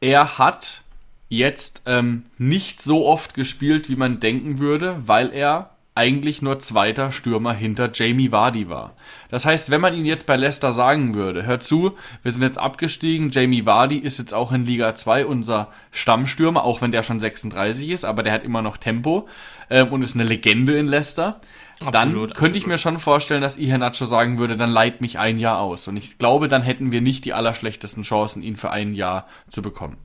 er 0.00 0.38
hat 0.38 0.82
jetzt 1.28 1.82
ähm, 1.86 2.24
nicht 2.38 2.82
so 2.82 3.06
oft 3.06 3.34
gespielt, 3.34 3.88
wie 3.88 3.96
man 3.96 4.20
denken 4.20 4.58
würde, 4.58 4.96
weil 5.06 5.32
er 5.32 5.70
eigentlich 5.96 6.42
nur 6.42 6.58
zweiter 6.58 7.12
Stürmer 7.12 7.52
hinter 7.52 7.90
Jamie 7.92 8.32
Vardy 8.32 8.68
war. 8.68 8.94
Das 9.30 9.46
heißt, 9.46 9.70
wenn 9.70 9.80
man 9.80 9.94
ihn 9.94 10.06
jetzt 10.06 10.26
bei 10.26 10.34
Leicester 10.36 10.72
sagen 10.72 11.14
würde, 11.14 11.46
hör 11.46 11.60
zu, 11.60 11.96
wir 12.24 12.32
sind 12.32 12.42
jetzt 12.42 12.58
abgestiegen, 12.58 13.30
Jamie 13.30 13.64
Vardy 13.64 13.98
ist 13.98 14.18
jetzt 14.18 14.34
auch 14.34 14.50
in 14.50 14.66
Liga 14.66 14.94
2 14.94 15.26
unser 15.26 15.68
Stammstürmer, 15.92 16.64
auch 16.64 16.82
wenn 16.82 16.90
der 16.90 17.04
schon 17.04 17.20
36 17.20 17.90
ist, 17.90 18.04
aber 18.04 18.24
der 18.24 18.32
hat 18.32 18.44
immer 18.44 18.60
noch 18.60 18.76
Tempo 18.76 19.28
ähm, 19.70 19.88
und 19.88 20.02
ist 20.02 20.16
eine 20.16 20.24
Legende 20.24 20.76
in 20.76 20.88
Leicester. 20.88 21.40
Absolut, 21.80 21.94
dann 21.94 22.12
könnte 22.12 22.32
absolut. 22.32 22.56
ich 22.56 22.66
mir 22.66 22.78
schon 22.78 22.98
vorstellen, 22.98 23.42
dass 23.42 23.56
Iheanacho 23.56 24.04
sagen 24.04 24.38
würde, 24.38 24.56
dann 24.56 24.70
leiht 24.70 25.00
mich 25.00 25.18
ein 25.18 25.38
Jahr 25.38 25.58
aus. 25.58 25.88
Und 25.88 25.96
ich 25.96 26.18
glaube, 26.18 26.48
dann 26.48 26.62
hätten 26.62 26.92
wir 26.92 27.00
nicht 27.00 27.24
die 27.24 27.32
allerschlechtesten 27.32 28.04
Chancen, 28.04 28.42
ihn 28.42 28.56
für 28.56 28.70
ein 28.70 28.94
Jahr 28.94 29.26
zu 29.50 29.60
bekommen. 29.60 29.98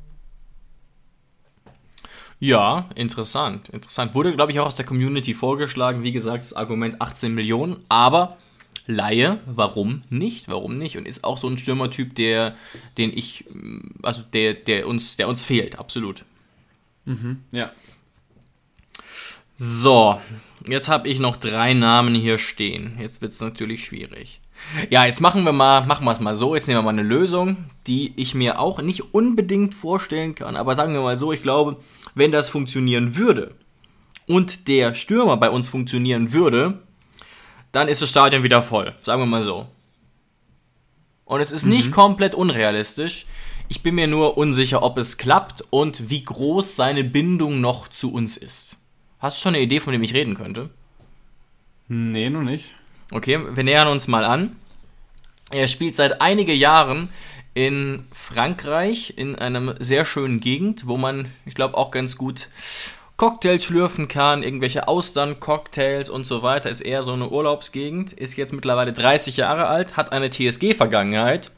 Ja, 2.39 2.89
interessant. 2.95 3.69
Interessant. 3.69 4.15
Wurde, 4.15 4.33
glaube 4.33 4.51
ich, 4.51 4.59
auch 4.59 4.65
aus 4.65 4.75
der 4.75 4.85
Community 4.85 5.33
vorgeschlagen. 5.33 6.03
Wie 6.03 6.11
gesagt, 6.11 6.43
das 6.43 6.53
Argument 6.53 7.01
18 7.01 7.33
Millionen. 7.33 7.83
Aber 7.89 8.37
Laie, 8.87 9.39
warum 9.45 10.01
nicht? 10.09 10.47
Warum 10.47 10.77
nicht? 10.77 10.97
Und 10.97 11.07
ist 11.07 11.23
auch 11.23 11.37
so 11.37 11.47
ein 11.47 11.59
Stürmertyp, 11.59 12.15
der, 12.15 12.55
den 12.97 13.15
ich, 13.15 13.45
also 14.01 14.23
der, 14.23 14.55
der 14.55 14.87
uns, 14.87 15.15
der 15.15 15.27
uns 15.27 15.45
fehlt, 15.45 15.77
absolut. 15.77 16.25
Mhm, 17.05 17.43
ja. 17.51 17.71
So, 19.55 20.19
jetzt 20.67 20.89
habe 20.89 21.07
ich 21.07 21.19
noch 21.19 21.37
drei 21.37 21.73
Namen 21.73 22.15
hier 22.15 22.37
stehen. 22.37 22.97
Jetzt 22.99 23.21
wird 23.21 23.33
es 23.33 23.41
natürlich 23.41 23.83
schwierig. 23.83 24.41
Ja, 24.89 25.05
jetzt 25.05 25.21
machen 25.21 25.43
wir 25.43 25.53
mal, 25.53 25.85
machen 25.85 26.05
wir 26.05 26.11
es 26.11 26.19
mal 26.19 26.35
so. 26.35 26.55
Jetzt 26.55 26.67
nehmen 26.67 26.79
wir 26.79 26.83
mal 26.83 26.89
eine 26.89 27.03
Lösung, 27.03 27.65
die 27.87 28.13
ich 28.17 28.35
mir 28.35 28.59
auch 28.59 28.81
nicht 28.81 29.13
unbedingt 29.13 29.73
vorstellen 29.73 30.35
kann. 30.35 30.55
Aber 30.55 30.75
sagen 30.75 30.93
wir 30.93 31.01
mal 31.01 31.17
so, 31.17 31.31
ich 31.31 31.41
glaube, 31.41 31.77
wenn 32.15 32.31
das 32.31 32.49
funktionieren 32.49 33.15
würde 33.15 33.55
und 34.27 34.67
der 34.67 34.93
Stürmer 34.95 35.37
bei 35.37 35.49
uns 35.49 35.69
funktionieren 35.69 36.33
würde, 36.33 36.79
dann 37.71 37.87
ist 37.87 38.01
das 38.01 38.09
Stadion 38.09 38.43
wieder 38.43 38.61
voll. 38.61 38.93
Sagen 39.03 39.21
wir 39.21 39.25
mal 39.25 39.43
so. 39.43 39.67
Und 41.25 41.41
es 41.41 41.51
ist 41.51 41.65
mhm. 41.65 41.71
nicht 41.71 41.91
komplett 41.91 42.35
unrealistisch. 42.35 43.25
Ich 43.67 43.83
bin 43.83 43.95
mir 43.95 44.07
nur 44.07 44.37
unsicher, 44.37 44.81
ob 44.81 44.97
es 44.97 45.17
klappt 45.17 45.63
und 45.69 46.09
wie 46.09 46.23
groß 46.23 46.75
seine 46.75 47.03
Bindung 47.03 47.61
noch 47.61 47.87
zu 47.87 48.11
uns 48.11 48.35
ist. 48.35 48.77
Hast 49.19 49.37
du 49.37 49.41
schon 49.41 49.55
eine 49.55 49.63
Idee, 49.63 49.79
von 49.79 49.93
dem 49.93 50.03
ich 50.03 50.13
reden 50.13 50.35
könnte? 50.35 50.69
Nee, 51.87 52.29
noch 52.29 52.43
nicht. 52.43 52.73
Okay, 53.11 53.39
wir 53.51 53.63
nähern 53.63 53.87
uns 53.87 54.07
mal 54.07 54.23
an. 54.23 54.55
Er 55.51 55.67
spielt 55.67 55.95
seit 55.95 56.21
einigen 56.21 56.55
Jahren 56.55 57.09
in 57.53 58.05
Frankreich 58.11 59.15
in 59.17 59.35
einem 59.35 59.73
sehr 59.79 60.05
schönen 60.05 60.39
Gegend, 60.39 60.87
wo 60.87 60.97
man, 60.97 61.25
ich 61.45 61.55
glaube, 61.55 61.75
auch 61.75 61.91
ganz 61.91 62.15
gut 62.15 62.49
Cocktails 63.17 63.65
schlürfen 63.65 64.07
kann, 64.07 64.43
irgendwelche 64.43 64.87
Austern-Cocktails 64.87 66.09
und 66.09 66.25
so 66.25 66.41
weiter. 66.41 66.69
Ist 66.69 66.79
eher 66.79 67.01
so 67.01 67.11
eine 67.11 67.27
Urlaubsgegend. 67.27 68.13
Ist 68.13 68.37
jetzt 68.37 68.53
mittlerweile 68.53 68.93
30 68.93 69.35
Jahre 69.35 69.67
alt, 69.67 69.97
hat 69.97 70.13
eine 70.13 70.29
TSG-Vergangenheit. 70.29 71.51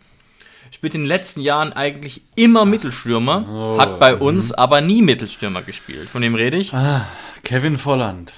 Spielt 0.71 0.95
in 0.95 1.01
den 1.01 1.07
letzten 1.07 1.41
Jahren 1.41 1.73
eigentlich 1.73 2.21
immer 2.35 2.65
Mittelstürmer, 2.65 3.45
so. 3.47 3.77
hat 3.77 3.99
bei 3.99 4.15
uns 4.15 4.53
aber 4.53 4.81
nie 4.81 5.01
Mittelstürmer 5.03 5.61
gespielt. 5.61 6.09
Von 6.09 6.21
dem 6.23 6.33
rede 6.33 6.57
ich. 6.57 6.73
Ah, 6.73 7.05
Kevin 7.43 7.77
Volland. 7.77 8.33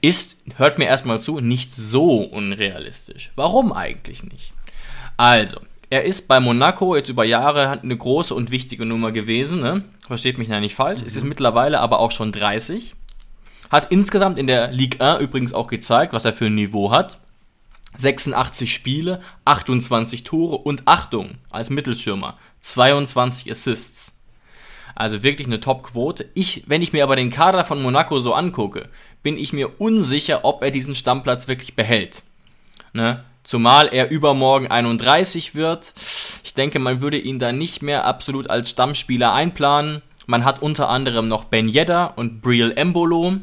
Ist, 0.00 0.44
hört 0.56 0.78
mir 0.78 0.86
erstmal 0.86 1.20
zu, 1.20 1.40
nicht 1.40 1.74
so 1.74 2.18
unrealistisch. 2.18 3.30
Warum 3.34 3.72
eigentlich 3.72 4.22
nicht? 4.22 4.52
Also, 5.16 5.60
er 5.88 6.04
ist 6.04 6.28
bei 6.28 6.38
Monaco 6.38 6.94
jetzt 6.94 7.08
über 7.08 7.24
Jahre 7.24 7.80
eine 7.82 7.96
große 7.96 8.34
und 8.34 8.50
wichtige 8.50 8.84
Nummer 8.86 9.10
gewesen. 9.12 9.60
Ne? 9.60 9.84
Versteht 10.06 10.38
mich 10.38 10.48
da 10.48 10.60
nicht 10.60 10.74
falsch. 10.74 11.00
Mhm. 11.00 11.06
Es 11.06 11.16
ist 11.16 11.24
mittlerweile 11.24 11.80
aber 11.80 11.98
auch 11.98 12.12
schon 12.12 12.32
30. 12.32 12.94
Hat 13.70 13.90
insgesamt 13.90 14.38
in 14.38 14.46
der 14.46 14.70
Ligue 14.70 15.00
1 15.00 15.22
übrigens 15.22 15.52
auch 15.52 15.68
gezeigt, 15.68 16.12
was 16.12 16.24
er 16.24 16.32
für 16.32 16.46
ein 16.46 16.54
Niveau 16.54 16.90
hat. 16.90 17.18
86 17.96 18.72
Spiele, 18.72 19.20
28 19.44 20.22
Tore 20.22 20.58
und 20.58 20.86
Achtung 20.86 21.32
als 21.50 21.70
Mittelschirmer, 21.70 22.38
22 22.60 23.50
Assists. 23.50 24.19
Also 25.00 25.22
wirklich 25.22 25.46
eine 25.46 25.60
Top-Quote. 25.60 26.28
Ich, 26.34 26.64
wenn 26.66 26.82
ich 26.82 26.92
mir 26.92 27.04
aber 27.04 27.16
den 27.16 27.30
Kader 27.30 27.64
von 27.64 27.80
Monaco 27.80 28.20
so 28.20 28.34
angucke, 28.34 28.90
bin 29.22 29.38
ich 29.38 29.54
mir 29.54 29.80
unsicher, 29.80 30.44
ob 30.44 30.62
er 30.62 30.70
diesen 30.70 30.94
Stammplatz 30.94 31.48
wirklich 31.48 31.74
behält. 31.74 32.22
Ne? 32.92 33.24
Zumal 33.42 33.88
er 33.90 34.10
übermorgen 34.10 34.66
31 34.66 35.54
wird. 35.54 35.94
Ich 36.44 36.52
denke, 36.52 36.78
man 36.80 37.00
würde 37.00 37.16
ihn 37.16 37.38
da 37.38 37.50
nicht 37.50 37.80
mehr 37.80 38.04
absolut 38.04 38.50
als 38.50 38.68
Stammspieler 38.68 39.32
einplanen. 39.32 40.02
Man 40.26 40.44
hat 40.44 40.60
unter 40.60 40.90
anderem 40.90 41.28
noch 41.28 41.44
Ben 41.44 41.66
Yedda 41.66 42.04
und 42.04 42.42
Briel 42.42 42.70
Embolo. 42.76 43.36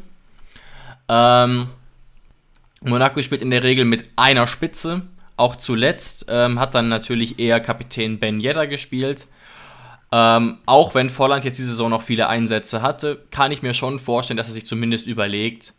Ähm, 1.08 1.66
Monaco 2.82 3.20
spielt 3.20 3.42
in 3.42 3.50
der 3.50 3.64
Regel 3.64 3.84
mit 3.84 4.04
einer 4.14 4.46
Spitze. 4.46 5.02
Auch 5.36 5.56
zuletzt 5.56 6.26
ähm, 6.28 6.60
hat 6.60 6.76
dann 6.76 6.88
natürlich 6.88 7.40
eher 7.40 7.58
Kapitän 7.58 8.20
Ben 8.20 8.38
Yedda 8.38 8.66
gespielt. 8.66 9.26
Ähm, 10.10 10.58
auch 10.64 10.94
wenn 10.94 11.10
Volland 11.10 11.44
jetzt 11.44 11.58
diese 11.58 11.70
Saison 11.70 11.90
noch 11.90 12.02
viele 12.02 12.28
Einsätze 12.28 12.80
hatte, 12.82 13.22
kann 13.30 13.52
ich 13.52 13.62
mir 13.62 13.74
schon 13.74 13.98
vorstellen, 13.98 14.38
dass 14.38 14.48
er 14.48 14.54
sich 14.54 14.66
zumindest 14.66 15.06
überlegt, 15.06 15.74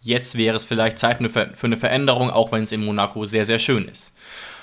jetzt 0.00 0.36
wäre 0.36 0.54
es 0.54 0.64
vielleicht 0.64 0.98
Zeit 0.98 1.18
für 1.30 1.50
eine 1.62 1.76
Veränderung, 1.76 2.30
auch 2.30 2.52
wenn 2.52 2.62
es 2.62 2.72
in 2.72 2.84
Monaco 2.84 3.24
sehr, 3.24 3.44
sehr 3.44 3.58
schön 3.58 3.88
ist. 3.88 4.12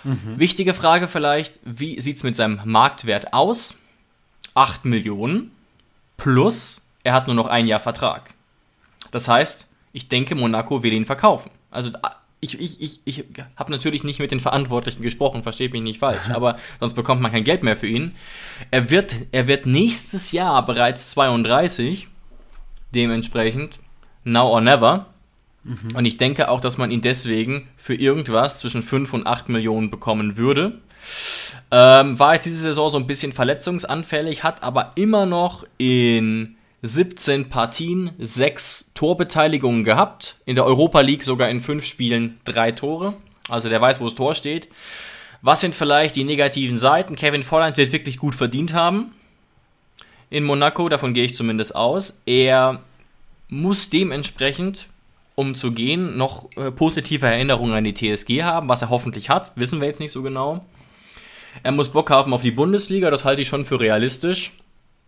Mhm. 0.03 0.35
Wichtige 0.37 0.73
Frage 0.73 1.07
vielleicht, 1.07 1.59
wie 1.63 1.99
sieht 1.99 2.17
es 2.17 2.23
mit 2.23 2.35
seinem 2.35 2.61
Marktwert 2.63 3.33
aus? 3.33 3.75
8 4.53 4.85
Millionen 4.85 5.51
plus 6.17 6.81
er 7.03 7.13
hat 7.13 7.27
nur 7.27 7.35
noch 7.35 7.47
ein 7.47 7.67
Jahr 7.67 7.79
Vertrag. 7.79 8.29
Das 9.11 9.27
heißt, 9.27 9.69
ich 9.93 10.07
denke, 10.07 10.35
Monaco 10.35 10.83
will 10.83 10.93
ihn 10.93 11.05
verkaufen. 11.05 11.51
Also 11.69 11.91
ich, 12.43 12.59
ich, 12.59 12.81
ich, 12.81 13.01
ich 13.05 13.23
habe 13.55 13.71
natürlich 13.71 14.03
nicht 14.03 14.19
mit 14.19 14.31
den 14.31 14.39
Verantwortlichen 14.39 15.03
gesprochen, 15.03 15.43
versteht 15.43 15.73
mich 15.73 15.83
nicht 15.83 15.99
falsch, 15.99 16.29
aber 16.31 16.57
sonst 16.79 16.95
bekommt 16.95 17.21
man 17.21 17.31
kein 17.31 17.43
Geld 17.43 17.61
mehr 17.61 17.77
für 17.77 17.87
ihn. 17.87 18.13
Er 18.71 18.89
wird, 18.89 19.15
er 19.31 19.47
wird 19.47 19.67
nächstes 19.67 20.31
Jahr 20.31 20.65
bereits 20.65 21.11
32, 21.11 22.07
dementsprechend 22.95 23.79
now 24.23 24.47
or 24.47 24.59
never. 24.59 25.05
Mhm. 25.63 25.95
Und 25.95 26.05
ich 26.05 26.17
denke 26.17 26.49
auch, 26.49 26.59
dass 26.59 26.79
man 26.79 26.89
ihn 26.89 27.01
deswegen 27.01 27.67
für 27.77 27.93
irgendwas 27.93 28.59
zwischen 28.59 28.81
5 28.81 29.13
und 29.13 29.27
8 29.27 29.49
Millionen 29.49 29.91
bekommen 29.91 30.35
würde. 30.35 30.79
Ähm, 31.69 32.17
war 32.17 32.33
jetzt 32.33 32.45
diese 32.45 32.57
Saison 32.57 32.89
so 32.89 32.97
ein 32.97 33.05
bisschen 33.05 33.33
verletzungsanfällig, 33.33 34.43
hat 34.43 34.63
aber 34.63 34.93
immer 34.95 35.27
noch 35.27 35.63
in 35.77 36.55
17 36.81 37.49
Partien 37.49 38.11
6 38.17 38.91
Torbeteiligungen 38.93 39.83
gehabt. 39.83 40.37
In 40.45 40.55
der 40.55 40.65
Europa 40.65 41.01
League 41.01 41.23
sogar 41.23 41.49
in 41.49 41.61
5 41.61 41.85
Spielen 41.85 42.39
3 42.45 42.71
Tore. 42.73 43.13
Also 43.49 43.69
der 43.69 43.81
weiß, 43.81 43.99
wo 43.99 44.05
das 44.05 44.15
Tor 44.15 44.35
steht. 44.35 44.67
Was 45.41 45.61
sind 45.61 45.75
vielleicht 45.75 46.15
die 46.15 46.23
negativen 46.23 46.77
Seiten? 46.77 47.15
Kevin 47.15 47.43
Volland 47.43 47.77
wird 47.77 47.91
wirklich 47.91 48.17
gut 48.17 48.35
verdient 48.35 48.73
haben. 48.73 49.13
In 50.29 50.43
Monaco, 50.43 50.87
davon 50.87 51.13
gehe 51.13 51.25
ich 51.25 51.35
zumindest 51.35 51.75
aus. 51.75 52.21
Er 52.25 52.81
muss 53.49 53.89
dementsprechend 53.89 54.87
um 55.35 55.55
zu 55.55 55.71
gehen, 55.71 56.17
noch 56.17 56.49
äh, 56.55 56.71
positive 56.71 57.25
Erinnerungen 57.25 57.73
an 57.73 57.83
die 57.83 57.93
TSG 57.93 58.43
haben, 58.43 58.69
was 58.69 58.81
er 58.81 58.89
hoffentlich 58.89 59.29
hat, 59.29 59.51
wissen 59.55 59.81
wir 59.81 59.87
jetzt 59.87 59.99
nicht 59.99 60.11
so 60.11 60.21
genau. 60.21 60.65
Er 61.63 61.71
muss 61.71 61.89
Bock 61.89 62.09
haben 62.09 62.33
auf 62.33 62.43
die 62.43 62.51
Bundesliga, 62.51 63.09
das 63.09 63.25
halte 63.25 63.41
ich 63.41 63.47
schon 63.47 63.65
für 63.65 63.79
realistisch. 63.79 64.53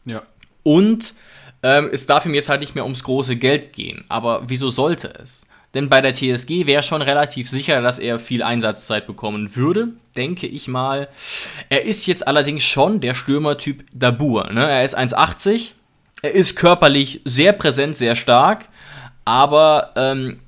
Ja. 0.05 0.23
Und 0.63 1.13
ähm, 1.63 1.89
es 1.91 2.05
darf 2.05 2.25
ihm 2.25 2.33
jetzt 2.33 2.49
halt 2.49 2.61
nicht 2.61 2.75
mehr 2.75 2.83
ums 2.83 3.03
große 3.03 3.35
Geld 3.37 3.73
gehen. 3.73 4.05
Aber 4.09 4.43
wieso 4.47 4.69
sollte 4.69 5.13
es? 5.21 5.45
Denn 5.73 5.89
bei 5.89 6.01
der 6.01 6.13
TSG 6.13 6.67
wäre 6.67 6.83
schon 6.83 7.01
relativ 7.01 7.49
sicher, 7.49 7.81
dass 7.81 7.97
er 7.97 8.19
viel 8.19 8.43
Einsatzzeit 8.43 9.07
bekommen 9.07 9.55
würde, 9.55 9.87
denke 10.15 10.45
ich 10.45 10.67
mal. 10.67 11.09
Er 11.69 11.83
ist 11.83 12.05
jetzt 12.05 12.27
allerdings 12.27 12.63
schon 12.63 12.99
der 12.99 13.15
Stürmertyp 13.15 13.83
Dabur. 13.91 14.51
Ne? 14.51 14.69
Er 14.69 14.83
ist 14.83 14.95
1,80, 14.95 15.71
er 16.21 16.31
ist 16.31 16.55
körperlich 16.55 17.21
sehr 17.25 17.53
präsent, 17.53 17.97
sehr 17.97 18.15
stark 18.15 18.69
aber 19.25 19.91
ähm, 19.95 20.39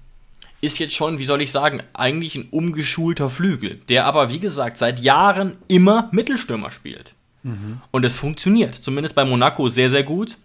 ist 0.62 0.80
jetzt 0.80 0.94
schon, 0.94 1.20
wie 1.20 1.26
soll 1.26 1.42
ich 1.42 1.52
sagen, 1.52 1.82
eigentlich 1.94 2.36
ein 2.36 2.48
umgeschulter 2.52 3.30
Flügel, 3.30 3.80
der 3.90 4.06
aber, 4.06 4.30
wie 4.30 4.40
gesagt, 4.40 4.78
seit 4.78 5.00
Jahren 5.00 5.56
immer 5.68 6.10
Mittelstürmer 6.12 6.72
spielt. 6.72 7.14
Mhm. 7.44 7.82
Und 7.92 8.04
es 8.04 8.16
funktioniert, 8.16 8.76
zumindest 8.76 9.16
bei 9.16 9.26
Monaco 9.26 9.70
sehr, 9.70 9.90
sehr 9.90 10.04
gut. 10.04 10.38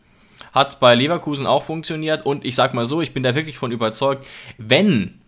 Hat 0.53 0.81
bei 0.81 0.95
Leverkusen 0.95 1.47
auch 1.47 1.65
funktioniert 1.65 2.27
und 2.27 2.45
ich 2.45 2.55
sag 2.55 2.75
mal 2.75 2.87
so, 2.87 3.01
ich 3.01 3.13
bin 3.13 3.23
da 3.23 3.35
wirklich 3.35 3.59
von 3.59 3.73
überzeugt, 3.73 4.27
wenn 4.59 5.21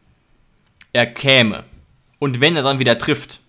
er 0.92 1.06
käme 1.06 1.64
und 2.18 2.40
wenn 2.40 2.56
er 2.56 2.62
dann 2.62 2.78
wieder 2.78 2.98
trifft, 2.98 3.40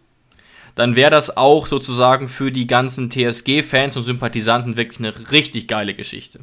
dann 0.75 0.95
wäre 0.95 1.11
das 1.11 1.37
auch 1.37 1.67
sozusagen 1.67 2.29
für 2.29 2.51
die 2.51 2.67
ganzen 2.67 3.11
TSG-Fans 3.11 3.95
und 3.97 4.03
Sympathisanten 4.03 4.77
wirklich 4.77 4.99
eine 4.99 5.31
richtig 5.31 5.67
geile 5.67 5.93
Geschichte. 5.93 6.39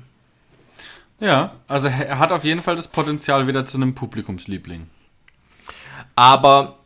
Ja, 1.19 1.53
also 1.67 1.89
er 1.89 2.19
hat 2.19 2.33
auf 2.33 2.45
jeden 2.45 2.63
Fall 2.63 2.77
das 2.77 2.89
Potenzial 2.89 3.47
wieder 3.47 3.67
zu 3.67 3.77
einem 3.77 3.95
Publikumsliebling. 3.95 4.89
Aber, 6.17 6.79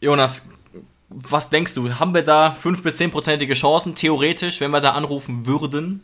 Jonas, 0.00 0.48
was 1.10 1.50
denkst 1.50 1.74
du? 1.74 1.98
Haben 1.98 2.14
wir 2.14 2.22
da 2.22 2.52
5 2.52 2.82
bis 2.82 3.00
10%ige 3.00 3.54
Chancen, 3.54 3.94
theoretisch, 3.94 4.60
wenn 4.60 4.70
wir 4.70 4.80
da 4.80 4.92
anrufen 4.92 5.46
würden? 5.46 6.02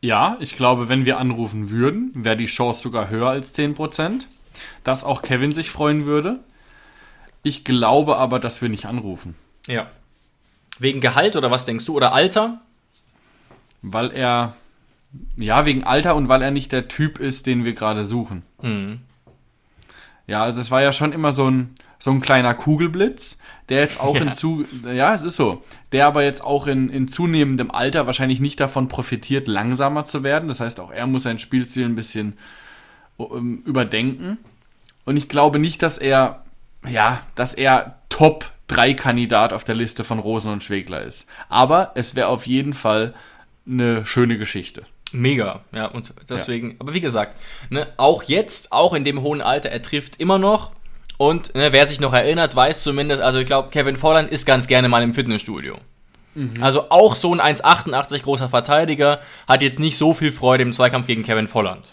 Ja, 0.00 0.36
ich 0.40 0.56
glaube, 0.56 0.88
wenn 0.88 1.04
wir 1.04 1.18
anrufen 1.18 1.70
würden, 1.70 2.10
wäre 2.14 2.36
die 2.36 2.46
Chance 2.46 2.80
sogar 2.82 3.10
höher 3.10 3.28
als 3.28 3.56
10%. 3.56 4.26
Dass 4.82 5.04
auch 5.04 5.22
Kevin 5.22 5.52
sich 5.52 5.70
freuen 5.70 6.06
würde. 6.06 6.40
Ich 7.42 7.64
glaube 7.64 8.16
aber, 8.16 8.38
dass 8.38 8.62
wir 8.62 8.68
nicht 8.68 8.86
anrufen. 8.86 9.34
Ja. 9.66 9.90
Wegen 10.78 11.00
Gehalt 11.00 11.36
oder 11.36 11.50
was 11.50 11.64
denkst 11.64 11.84
du? 11.84 11.94
Oder 11.94 12.12
Alter? 12.12 12.60
Weil 13.82 14.10
er 14.10 14.54
ja, 15.36 15.66
wegen 15.66 15.84
Alter 15.84 16.14
und 16.14 16.28
weil 16.28 16.42
er 16.42 16.50
nicht 16.50 16.72
der 16.72 16.88
Typ 16.88 17.18
ist, 17.18 17.46
den 17.46 17.64
wir 17.64 17.72
gerade 17.72 18.04
suchen. 18.04 18.42
Mhm. 18.62 19.00
Ja, 20.26 20.42
also 20.42 20.60
es 20.60 20.70
war 20.70 20.82
ja 20.82 20.92
schon 20.92 21.12
immer 21.12 21.32
so 21.32 21.50
ein, 21.50 21.74
so 21.98 22.10
ein 22.10 22.20
kleiner 22.20 22.54
Kugelblitz, 22.54 23.38
der 23.70 23.80
jetzt 23.80 24.00
auch 24.00 24.14
ja. 24.16 24.22
in 24.22 24.34
zu, 24.34 24.66
ja, 24.84 25.14
es 25.14 25.22
ist 25.22 25.36
so, 25.36 25.62
der 25.92 26.06
aber 26.06 26.22
jetzt 26.22 26.44
auch 26.44 26.66
in, 26.66 26.90
in 26.90 27.08
zunehmendem 27.08 27.70
Alter 27.70 28.06
wahrscheinlich 28.06 28.40
nicht 28.40 28.60
davon 28.60 28.88
profitiert, 28.88 29.48
langsamer 29.48 30.04
zu 30.04 30.22
werden. 30.22 30.48
Das 30.48 30.60
heißt, 30.60 30.80
auch 30.80 30.90
er 30.90 31.06
muss 31.06 31.22
sein 31.22 31.38
Spielstil 31.38 31.86
ein 31.86 31.94
bisschen 31.94 32.36
um, 33.16 33.62
überdenken. 33.62 34.38
Und 35.04 35.16
ich 35.16 35.28
glaube 35.28 35.58
nicht, 35.58 35.82
dass 35.82 35.98
er, 35.98 36.44
ja, 36.88 37.22
dass 37.34 37.54
er 37.54 37.98
Top 38.08 38.50
3 38.66 38.94
Kandidat 38.94 39.52
auf 39.52 39.64
der 39.64 39.74
Liste 39.74 40.04
von 40.04 40.18
Rosen 40.18 40.52
und 40.52 40.62
Schwegler 40.62 41.02
ist. 41.02 41.26
Aber 41.48 41.92
es 41.94 42.14
wäre 42.14 42.28
auf 42.28 42.46
jeden 42.46 42.74
Fall 42.74 43.14
eine 43.66 44.04
schöne 44.06 44.38
Geschichte. 44.38 44.84
Mega, 45.12 45.64
ja, 45.72 45.86
und 45.86 46.12
deswegen, 46.28 46.70
ja. 46.70 46.76
aber 46.78 46.94
wie 46.94 47.00
gesagt, 47.00 47.36
ne, 47.68 47.88
auch 47.96 48.22
jetzt, 48.22 48.70
auch 48.70 48.94
in 48.94 49.02
dem 49.02 49.22
hohen 49.22 49.40
Alter, 49.40 49.70
er 49.70 49.82
trifft 49.82 50.20
immer 50.20 50.38
noch. 50.38 50.72
Und 51.20 51.54
ne, 51.54 51.70
wer 51.70 51.86
sich 51.86 52.00
noch 52.00 52.14
erinnert, 52.14 52.56
weiß 52.56 52.82
zumindest, 52.82 53.20
also 53.20 53.40
ich 53.40 53.46
glaube, 53.46 53.68
Kevin 53.68 53.98
Volland 53.98 54.32
ist 54.32 54.46
ganz 54.46 54.68
gerne 54.68 54.88
mal 54.88 55.02
im 55.02 55.12
Fitnessstudio. 55.12 55.76
Mhm. 56.34 56.54
Also 56.62 56.88
auch 56.88 57.14
so 57.14 57.34
ein 57.34 57.42
1,88 57.42 58.22
großer 58.22 58.48
Verteidiger 58.48 59.20
hat 59.46 59.60
jetzt 59.60 59.78
nicht 59.78 59.98
so 59.98 60.14
viel 60.14 60.32
Freude 60.32 60.62
im 60.62 60.72
Zweikampf 60.72 61.06
gegen 61.06 61.22
Kevin 61.22 61.46
Volland. 61.46 61.84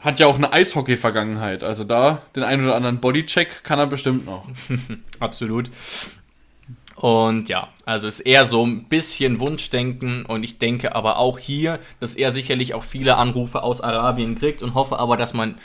Hat 0.00 0.18
ja 0.18 0.26
auch 0.26 0.36
eine 0.36 0.52
Eishockey-Vergangenheit. 0.52 1.64
Also 1.64 1.84
da 1.84 2.20
den 2.36 2.42
einen 2.42 2.64
oder 2.64 2.74
anderen 2.74 2.98
Bodycheck 3.00 3.64
kann 3.64 3.78
er 3.78 3.86
bestimmt 3.86 4.26
noch. 4.26 4.44
Absolut. 5.18 5.70
Und 6.94 7.48
ja, 7.48 7.68
also 7.86 8.06
ist 8.06 8.20
eher 8.20 8.44
so 8.44 8.66
ein 8.66 8.84
bisschen 8.84 9.40
Wunschdenken 9.40 10.26
und 10.26 10.42
ich 10.42 10.58
denke 10.58 10.94
aber 10.94 11.16
auch 11.16 11.38
hier, 11.38 11.80
dass 12.00 12.16
er 12.16 12.30
sicherlich 12.30 12.74
auch 12.74 12.84
viele 12.84 13.16
Anrufe 13.16 13.62
aus 13.62 13.80
Arabien 13.80 14.38
kriegt 14.38 14.62
und 14.62 14.74
hoffe 14.74 14.98
aber, 14.98 15.16
dass 15.16 15.32
man 15.32 15.56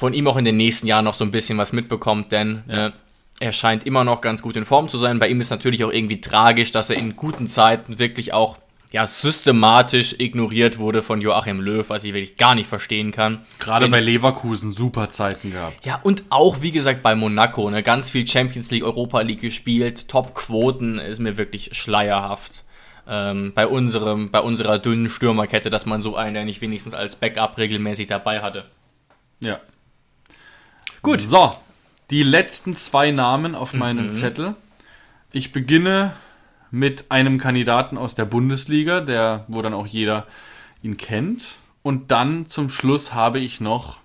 von 0.00 0.14
ihm 0.14 0.26
auch 0.28 0.38
in 0.38 0.46
den 0.46 0.56
nächsten 0.56 0.86
Jahren 0.86 1.04
noch 1.04 1.12
so 1.12 1.26
ein 1.26 1.30
bisschen 1.30 1.58
was 1.58 1.74
mitbekommt, 1.74 2.32
denn 2.32 2.62
ja. 2.66 2.86
äh, 2.86 2.92
er 3.38 3.52
scheint 3.52 3.84
immer 3.84 4.02
noch 4.02 4.22
ganz 4.22 4.40
gut 4.40 4.56
in 4.56 4.64
Form 4.64 4.88
zu 4.88 4.96
sein. 4.96 5.18
Bei 5.18 5.28
ihm 5.28 5.42
ist 5.42 5.50
natürlich 5.50 5.84
auch 5.84 5.92
irgendwie 5.92 6.22
tragisch, 6.22 6.72
dass 6.72 6.88
er 6.88 6.96
in 6.96 7.16
guten 7.16 7.46
Zeiten 7.46 7.98
wirklich 7.98 8.32
auch 8.32 8.56
ja, 8.92 9.06
systematisch 9.06 10.16
ignoriert 10.18 10.78
wurde 10.78 11.02
von 11.02 11.20
Joachim 11.20 11.60
Löw, 11.60 11.86
was 11.90 12.04
ich 12.04 12.14
wirklich 12.14 12.38
gar 12.38 12.54
nicht 12.54 12.66
verstehen 12.66 13.12
kann. 13.12 13.44
Gerade 13.58 13.84
Wenn 13.84 13.92
bei 13.92 14.00
Leverkusen 14.00 14.72
super 14.72 15.10
Zeiten 15.10 15.52
gehabt. 15.52 15.84
Ja, 15.84 16.00
und 16.02 16.24
auch, 16.30 16.62
wie 16.62 16.70
gesagt, 16.70 17.02
bei 17.02 17.14
Monaco, 17.14 17.68
ne, 17.68 17.82
ganz 17.82 18.08
viel 18.08 18.26
Champions 18.26 18.70
League, 18.70 18.84
Europa 18.84 19.20
League 19.20 19.42
gespielt, 19.42 20.08
Top-Quoten, 20.08 20.98
ist 20.98 21.18
mir 21.20 21.36
wirklich 21.36 21.70
schleierhaft. 21.72 22.64
Ähm, 23.06 23.52
bei, 23.54 23.66
unserem, 23.66 24.30
bei 24.30 24.40
unserer 24.40 24.78
dünnen 24.78 25.10
Stürmerkette, 25.10 25.68
dass 25.68 25.84
man 25.84 26.00
so 26.00 26.16
einen, 26.16 26.32
der 26.32 26.46
nicht 26.46 26.62
wenigstens 26.62 26.94
als 26.94 27.16
Backup 27.16 27.58
regelmäßig 27.58 28.06
dabei 28.06 28.40
hatte. 28.40 28.64
Ja. 29.40 29.60
Gut. 31.02 31.20
So, 31.20 31.52
die 32.10 32.22
letzten 32.22 32.76
zwei 32.76 33.10
Namen 33.10 33.54
auf 33.54 33.72
meinem 33.72 34.06
mhm. 34.06 34.12
Zettel. 34.12 34.54
Ich 35.32 35.52
beginne 35.52 36.12
mit 36.70 37.10
einem 37.10 37.38
Kandidaten 37.38 37.96
aus 37.96 38.14
der 38.14 38.24
Bundesliga, 38.24 39.00
der, 39.00 39.44
wo 39.48 39.62
dann 39.62 39.74
auch 39.74 39.86
jeder 39.86 40.26
ihn 40.82 40.96
kennt. 40.96 41.56
Und 41.82 42.10
dann 42.10 42.46
zum 42.46 42.68
Schluss 42.68 43.14
habe 43.14 43.38
ich 43.38 43.60
noch 43.60 43.98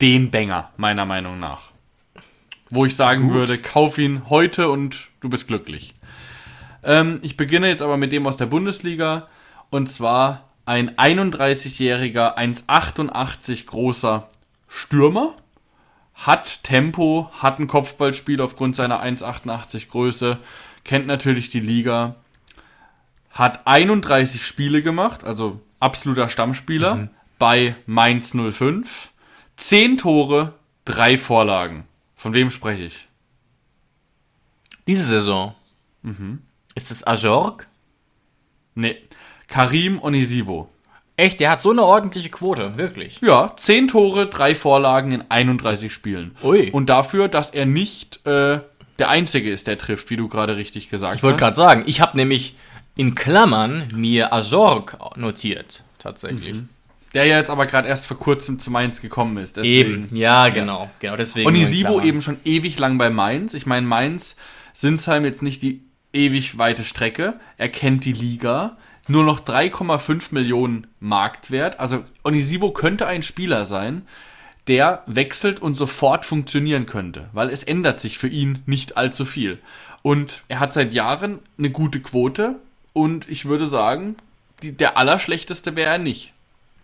den 0.00 0.30
Banger, 0.30 0.70
meiner 0.76 1.04
Meinung 1.04 1.38
nach. 1.38 1.70
Wo 2.70 2.84
ich 2.84 2.96
sagen 2.96 3.24
Gut. 3.24 3.34
würde, 3.34 3.58
kauf 3.58 3.98
ihn 3.98 4.28
heute 4.28 4.70
und 4.70 5.08
du 5.20 5.28
bist 5.28 5.46
glücklich. 5.46 5.94
Ähm, 6.82 7.20
ich 7.22 7.36
beginne 7.36 7.68
jetzt 7.68 7.82
aber 7.82 7.96
mit 7.96 8.12
dem 8.12 8.26
aus 8.26 8.36
der 8.36 8.46
Bundesliga. 8.46 9.26
Und 9.70 9.90
zwar 9.90 10.50
ein 10.64 10.90
31-jähriger, 10.96 12.36
1,88 12.36 13.66
großer 13.66 14.28
Stürmer. 14.68 15.34
Hat 16.16 16.64
Tempo, 16.64 17.30
hat 17.32 17.60
ein 17.60 17.68
Kopfballspiel 17.68 18.40
aufgrund 18.40 18.74
seiner 18.74 19.02
1,88 19.02 19.88
Größe 19.88 20.38
kennt 20.86 21.06
natürlich 21.06 21.50
die 21.50 21.60
Liga, 21.60 22.14
hat 23.30 23.66
31 23.66 24.46
Spiele 24.46 24.82
gemacht, 24.82 25.24
also 25.24 25.60
absoluter 25.80 26.28
Stammspieler 26.28 26.94
mhm. 26.94 27.10
bei 27.38 27.76
Mainz 27.86 28.34
05. 28.34 29.10
10 29.56 29.98
Tore, 29.98 30.54
3 30.84 31.18
Vorlagen. 31.18 31.86
Von 32.14 32.32
wem 32.32 32.50
spreche 32.50 32.84
ich? 32.84 33.08
Diese 34.86 35.06
Saison. 35.06 35.54
Mhm. 36.02 36.42
Ist 36.74 36.90
es 36.90 37.06
Ajorg? 37.06 37.66
Nee. 38.74 38.96
Karim 39.48 40.00
Onisivo. 40.00 40.70
Echt, 41.18 41.40
der 41.40 41.50
hat 41.50 41.62
so 41.62 41.70
eine 41.70 41.82
ordentliche 41.82 42.28
Quote, 42.28 42.76
wirklich. 42.76 43.20
Ja, 43.22 43.52
10 43.56 43.88
Tore, 43.88 44.26
3 44.26 44.54
Vorlagen 44.54 45.12
in 45.12 45.24
31 45.28 45.92
Spielen. 45.92 46.36
Ui. 46.42 46.70
Und 46.70 46.90
dafür, 46.90 47.28
dass 47.28 47.50
er 47.50 47.64
nicht 47.64 48.26
äh, 48.26 48.60
der 48.98 49.08
Einzige 49.08 49.50
ist, 49.50 49.66
der 49.66 49.78
trifft, 49.78 50.10
wie 50.10 50.16
du 50.16 50.28
gerade 50.28 50.56
richtig 50.56 50.90
gesagt 50.90 51.12
hast. 51.12 51.18
Ich 51.18 51.22
wollte 51.22 51.38
gerade 51.38 51.56
sagen, 51.56 51.84
ich 51.86 52.00
habe 52.00 52.16
nämlich 52.16 52.54
in 52.96 53.14
Klammern 53.14 53.84
mir 53.94 54.32
Ajorg 54.32 54.98
notiert, 55.16 55.82
tatsächlich. 55.98 56.54
Mhm. 56.54 56.68
Der 57.14 57.24
ja 57.24 57.38
jetzt 57.38 57.50
aber 57.50 57.64
gerade 57.64 57.88
erst 57.88 58.06
vor 58.06 58.18
kurzem 58.18 58.58
zu 58.58 58.70
Mainz 58.70 59.00
gekommen 59.00 59.38
ist. 59.38 59.56
Deswegen. 59.56 60.06
Eben, 60.06 60.16
ja, 60.16 60.50
genau. 60.50 60.82
Ja. 60.82 60.90
genau 60.98 61.16
deswegen 61.16 61.46
Onisivo 61.46 62.00
eben 62.02 62.20
schon 62.20 62.36
ewig 62.44 62.78
lang 62.78 62.98
bei 62.98 63.08
Mainz. 63.08 63.54
Ich 63.54 63.64
meine, 63.64 63.86
Mainz, 63.86 64.36
Sinsheim 64.74 65.24
jetzt 65.24 65.42
nicht 65.42 65.62
die 65.62 65.82
ewig 66.12 66.58
weite 66.58 66.84
Strecke. 66.84 67.40
Er 67.56 67.70
kennt 67.70 68.04
die 68.04 68.12
Liga. 68.12 68.76
Nur 69.08 69.24
noch 69.24 69.40
3,5 69.40 70.28
Millionen 70.32 70.86
Marktwert. 71.00 71.78
Also 71.78 72.02
Onisivo 72.24 72.72
könnte 72.72 73.06
ein 73.06 73.22
Spieler 73.22 73.64
sein, 73.64 74.06
der 74.66 75.02
wechselt 75.06 75.60
und 75.60 75.76
sofort 75.76 76.26
funktionieren 76.26 76.86
könnte, 76.86 77.28
weil 77.32 77.50
es 77.50 77.62
ändert 77.62 78.00
sich 78.00 78.18
für 78.18 78.28
ihn 78.28 78.62
nicht 78.66 78.96
allzu 78.96 79.24
viel. 79.24 79.58
Und 80.02 80.42
er 80.48 80.60
hat 80.60 80.72
seit 80.72 80.92
Jahren 80.92 81.38
eine 81.58 81.70
gute 81.70 82.00
Quote 82.00 82.56
und 82.92 83.28
ich 83.28 83.44
würde 83.44 83.66
sagen, 83.66 84.16
die, 84.62 84.72
der 84.72 84.96
Allerschlechteste 84.96 85.76
wäre 85.76 85.92
er 85.92 85.98
nicht. 85.98 86.32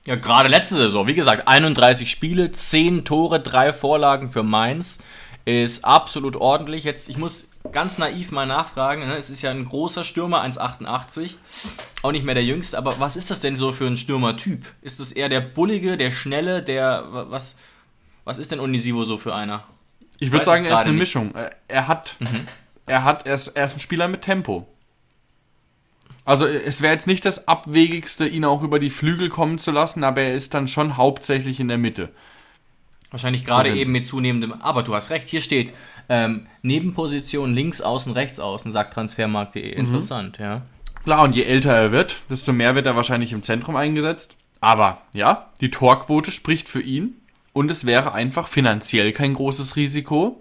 Ja, 0.06 0.16
gerade 0.16 0.48
letzte 0.48 0.74
Saison, 0.74 1.06
wie 1.06 1.14
gesagt, 1.14 1.46
31 1.46 2.10
Spiele, 2.10 2.50
10 2.50 3.04
Tore, 3.04 3.40
3 3.40 3.72
Vorlagen 3.72 4.32
für 4.32 4.42
Mainz. 4.42 4.98
Ist 5.44 5.84
absolut 5.84 6.36
ordentlich. 6.36 6.84
Jetzt, 6.84 7.08
ich 7.08 7.18
muss 7.18 7.46
ganz 7.70 7.98
naiv 7.98 8.32
mal 8.32 8.46
nachfragen. 8.46 9.06
Ne? 9.06 9.16
Es 9.16 9.30
ist 9.30 9.42
ja 9.42 9.50
ein 9.50 9.64
großer 9.64 10.04
Stürmer, 10.04 10.44
1,88. 10.44 11.34
Auch 12.02 12.12
nicht 12.12 12.24
mehr 12.24 12.34
der 12.34 12.44
jüngste, 12.44 12.76
aber 12.76 12.98
was 12.98 13.16
ist 13.16 13.30
das 13.30 13.40
denn 13.40 13.58
so 13.58 13.72
für 13.72 13.86
ein 13.86 13.96
Stürmertyp? 13.96 14.66
Ist 14.82 15.00
es 15.00 15.12
eher 15.12 15.28
der 15.28 15.40
bullige, 15.40 15.96
der 15.96 16.10
schnelle, 16.10 16.62
der. 16.62 17.04
Was, 17.10 17.56
was 18.24 18.38
ist 18.38 18.52
denn 18.52 18.60
Onisivo 18.60 19.04
so 19.04 19.18
für 19.18 19.34
einer? 19.34 19.64
Ich, 20.18 20.28
ich 20.28 20.32
würde 20.32 20.44
sagen, 20.44 20.64
er 20.64 20.74
ist 20.74 20.80
eine 20.80 20.90
nicht. 20.90 21.00
Mischung. 21.00 21.34
Er 21.68 21.88
hat, 21.88 22.16
mhm. 22.20 22.46
er 22.86 23.04
hat, 23.04 23.26
er 23.26 23.34
ist, 23.34 23.48
er 23.48 23.64
ist 23.64 23.76
ein 23.76 23.80
Spieler 23.80 24.08
mit 24.08 24.22
Tempo. 24.22 24.66
Also 26.24 26.46
es 26.46 26.82
wäre 26.82 26.92
jetzt 26.92 27.08
nicht 27.08 27.24
das 27.24 27.48
Abwegigste, 27.48 28.26
ihn 28.26 28.44
auch 28.44 28.62
über 28.62 28.78
die 28.78 28.90
Flügel 28.90 29.28
kommen 29.28 29.58
zu 29.58 29.72
lassen, 29.72 30.04
aber 30.04 30.22
er 30.22 30.34
ist 30.34 30.54
dann 30.54 30.68
schon 30.68 30.96
hauptsächlich 30.96 31.58
in 31.58 31.66
der 31.66 31.78
Mitte. 31.78 32.10
Wahrscheinlich 33.10 33.44
gerade 33.44 33.70
so 33.70 33.76
eben 33.76 33.92
mit 33.92 34.06
zunehmendem. 34.06 34.52
Aber 34.62 34.82
du 34.82 34.94
hast 34.94 35.10
recht, 35.10 35.28
hier 35.28 35.40
steht 35.40 35.72
ähm, 36.08 36.46
Nebenposition 36.62 37.54
links 37.54 37.80
außen, 37.80 38.12
rechts 38.12 38.40
außen, 38.40 38.72
sagt 38.72 38.94
transfermarkt.de. 38.94 39.74
Mhm. 39.74 39.80
Interessant, 39.86 40.38
mhm. 40.38 40.44
ja. 40.44 40.62
Klar, 41.04 41.24
und 41.24 41.34
je 41.34 41.42
älter 41.42 41.72
er 41.74 41.92
wird, 41.92 42.16
desto 42.30 42.52
mehr 42.52 42.74
wird 42.74 42.86
er 42.86 42.96
wahrscheinlich 42.96 43.32
im 43.32 43.42
Zentrum 43.42 43.76
eingesetzt. 43.76 44.36
Aber 44.60 44.98
ja, 45.12 45.50
die 45.60 45.70
Torquote 45.70 46.30
spricht 46.30 46.68
für 46.68 46.80
ihn 46.80 47.16
und 47.52 47.70
es 47.70 47.84
wäre 47.84 48.12
einfach 48.12 48.46
finanziell 48.46 49.12
kein 49.12 49.34
großes 49.34 49.74
Risiko. 49.76 50.40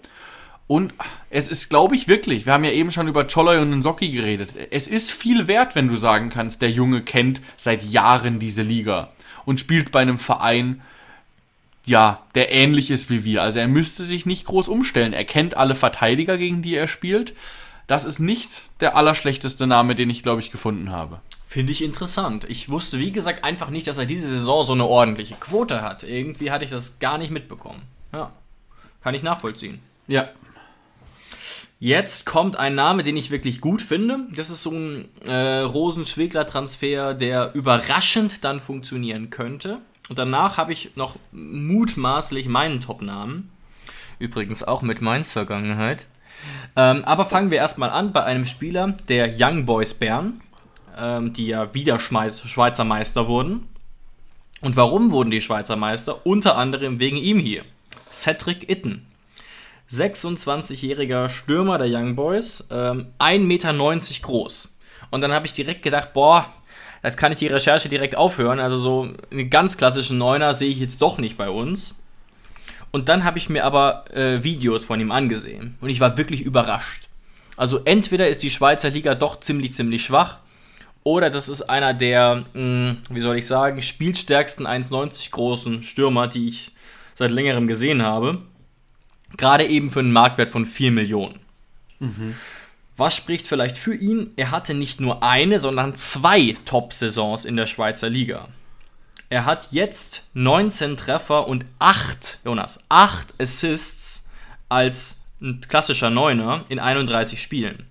Und 0.67 0.93
es 1.29 1.47
ist, 1.47 1.69
glaube 1.69 1.95
ich, 1.95 2.07
wirklich, 2.07 2.45
wir 2.45 2.53
haben 2.53 2.63
ja 2.63 2.71
eben 2.71 2.91
schon 2.91 3.07
über 3.07 3.25
Choloy 3.25 3.57
und 3.57 3.71
Nsocki 3.71 4.11
geredet. 4.11 4.53
Es 4.69 4.87
ist 4.87 5.11
viel 5.11 5.47
wert, 5.47 5.75
wenn 5.75 5.89
du 5.89 5.97
sagen 5.97 6.29
kannst, 6.29 6.61
der 6.61 6.71
Junge 6.71 7.01
kennt 7.01 7.41
seit 7.57 7.83
Jahren 7.83 8.39
diese 8.39 8.61
Liga 8.61 9.09
und 9.43 9.59
spielt 9.59 9.91
bei 9.91 9.99
einem 9.99 10.19
Verein, 10.19 10.81
ja, 11.85 12.21
der 12.35 12.51
ähnlich 12.51 12.91
ist 12.91 13.09
wie 13.09 13.23
wir. 13.23 13.41
Also 13.41 13.59
er 13.59 13.67
müsste 13.67 14.03
sich 14.03 14.25
nicht 14.25 14.45
groß 14.45 14.67
umstellen. 14.67 15.13
Er 15.13 15.25
kennt 15.25 15.57
alle 15.57 15.75
Verteidiger, 15.75 16.37
gegen 16.37 16.61
die 16.61 16.75
er 16.75 16.87
spielt. 16.87 17.33
Das 17.87 18.05
ist 18.05 18.19
nicht 18.19 18.63
der 18.79 18.95
allerschlechteste 18.95 19.67
Name, 19.67 19.95
den 19.95 20.09
ich, 20.09 20.23
glaube 20.23 20.41
ich, 20.41 20.51
gefunden 20.51 20.91
habe. 20.91 21.19
Finde 21.47 21.73
ich 21.73 21.83
interessant. 21.83 22.45
Ich 22.47 22.69
wusste, 22.69 22.99
wie 22.99 23.11
gesagt, 23.11 23.43
einfach 23.43 23.69
nicht, 23.69 23.87
dass 23.87 23.97
er 23.97 24.05
diese 24.05 24.29
Saison 24.29 24.65
so 24.65 24.73
eine 24.73 24.85
ordentliche 24.85 25.35
Quote 25.35 25.81
hat. 25.81 26.03
Irgendwie 26.03 26.51
hatte 26.51 26.63
ich 26.63 26.71
das 26.71 26.99
gar 26.99 27.17
nicht 27.17 27.31
mitbekommen. 27.31 27.81
Ja. 28.13 28.31
Kann 29.03 29.15
ich 29.15 29.23
nachvollziehen. 29.23 29.79
Ja. 30.07 30.29
Jetzt 31.79 32.25
kommt 32.27 32.57
ein 32.57 32.75
Name, 32.75 33.03
den 33.03 33.17
ich 33.17 33.31
wirklich 33.31 33.59
gut 33.59 33.81
finde. 33.81 34.19
Das 34.35 34.51
ist 34.51 34.61
so 34.61 34.69
ein 34.69 35.09
äh, 35.25 35.61
Rosenschwegler-Transfer, 35.61 37.15
der 37.15 37.53
überraschend 37.55 38.45
dann 38.45 38.61
funktionieren 38.61 39.31
könnte. 39.31 39.79
Und 40.11 40.19
danach 40.19 40.57
habe 40.57 40.73
ich 40.73 40.97
noch 40.97 41.15
mutmaßlich 41.31 42.49
meinen 42.49 42.81
Top-Namen. 42.81 43.49
Übrigens 44.19 44.61
auch 44.61 44.81
mit 44.81 45.01
Mainz 45.01 45.31
Vergangenheit. 45.31 46.05
Ähm, 46.75 47.05
aber 47.05 47.23
fangen 47.23 47.49
wir 47.49 47.59
erstmal 47.59 47.91
an 47.91 48.11
bei 48.11 48.21
einem 48.25 48.45
Spieler 48.45 48.97
der 49.07 49.33
Young 49.39 49.65
Boys 49.65 49.93
Bern 49.93 50.41
ähm, 50.97 51.31
die 51.31 51.45
ja 51.47 51.73
wieder 51.73 51.97
Schweizer 51.97 52.83
Meister 52.83 53.29
wurden. 53.29 53.69
Und 54.59 54.75
warum 54.75 55.11
wurden 55.11 55.31
die 55.31 55.41
Schweizer 55.41 55.77
Meister? 55.77 56.25
Unter 56.25 56.57
anderem 56.57 56.99
wegen 56.99 57.15
ihm 57.15 57.39
hier. 57.39 57.63
Cedric 58.11 58.69
Itten. 58.69 59.07
26-jähriger 59.89 61.29
Stürmer 61.29 61.77
der 61.77 61.87
Young 61.87 62.17
Boys, 62.17 62.65
ähm, 62.69 63.07
1,90 63.19 63.39
Meter 63.39 63.73
groß. 64.21 64.69
Und 65.11 65.21
dann 65.21 65.31
habe 65.31 65.45
ich 65.45 65.53
direkt 65.53 65.83
gedacht, 65.83 66.11
boah, 66.11 66.51
jetzt 67.03 67.17
kann 67.17 67.31
ich 67.31 67.39
die 67.39 67.47
Recherche 67.47 67.89
direkt 67.89 68.15
aufhören. 68.15 68.59
Also 68.59 68.77
so 68.77 69.13
einen 69.31 69.49
ganz 69.49 69.77
klassischen 69.77 70.17
Neuner 70.17 70.53
sehe 70.53 70.69
ich 70.69 70.79
jetzt 70.79 71.01
doch 71.01 71.17
nicht 71.17 71.37
bei 71.37 71.49
uns. 71.49 71.95
Und 72.91 73.09
dann 73.09 73.23
habe 73.23 73.37
ich 73.37 73.49
mir 73.49 73.63
aber 73.63 74.05
äh, 74.13 74.43
Videos 74.43 74.83
von 74.83 74.99
ihm 74.99 75.11
angesehen. 75.11 75.77
Und 75.81 75.89
ich 75.89 75.99
war 75.99 76.17
wirklich 76.17 76.41
überrascht. 76.41 77.07
Also 77.57 77.79
entweder 77.85 78.27
ist 78.27 78.43
die 78.43 78.49
Schweizer 78.49 78.89
Liga 78.89 79.15
doch 79.15 79.39
ziemlich, 79.39 79.73
ziemlich 79.73 80.03
schwach 80.03 80.39
oder 81.03 81.29
das 81.29 81.49
ist 81.49 81.63
einer 81.63 81.93
der, 81.93 82.45
mh, 82.53 82.89
hm, 82.89 82.97
wie 83.09 83.19
soll 83.19 83.37
ich 83.37 83.47
sagen, 83.47 83.81
spielstärksten 83.81 84.67
1,90 84.67 85.31
großen 85.31 85.83
Stürmer, 85.83 86.27
die 86.27 86.47
ich 86.47 86.71
seit 87.15 87.31
längerem 87.31 87.67
gesehen 87.67 88.03
habe. 88.03 88.39
Gerade 89.37 89.65
eben 89.65 89.89
für 89.89 89.99
einen 89.99 90.11
Marktwert 90.11 90.49
von 90.49 90.65
4 90.65 90.91
Millionen. 90.91 91.39
Mhm. 91.99 92.35
Was 93.01 93.15
spricht 93.15 93.47
vielleicht 93.47 93.79
für 93.79 93.95
ihn? 93.95 94.29
Er 94.35 94.51
hatte 94.51 94.75
nicht 94.75 95.01
nur 95.01 95.23
eine, 95.23 95.59
sondern 95.59 95.95
zwei 95.95 96.55
Top-Saisons 96.65 97.45
in 97.45 97.55
der 97.55 97.65
Schweizer 97.65 98.11
Liga. 98.11 98.49
Er 99.27 99.45
hat 99.45 99.71
jetzt 99.71 100.25
19 100.35 100.97
Treffer 100.97 101.47
und 101.47 101.65
8, 101.79 102.41
Jonas, 102.45 102.83
8 102.89 103.41
Assists 103.41 104.29
als 104.69 105.19
ein 105.41 105.61
klassischer 105.67 106.11
Neuner 106.11 106.63
in 106.69 106.77
31 106.77 107.41
Spielen. 107.41 107.87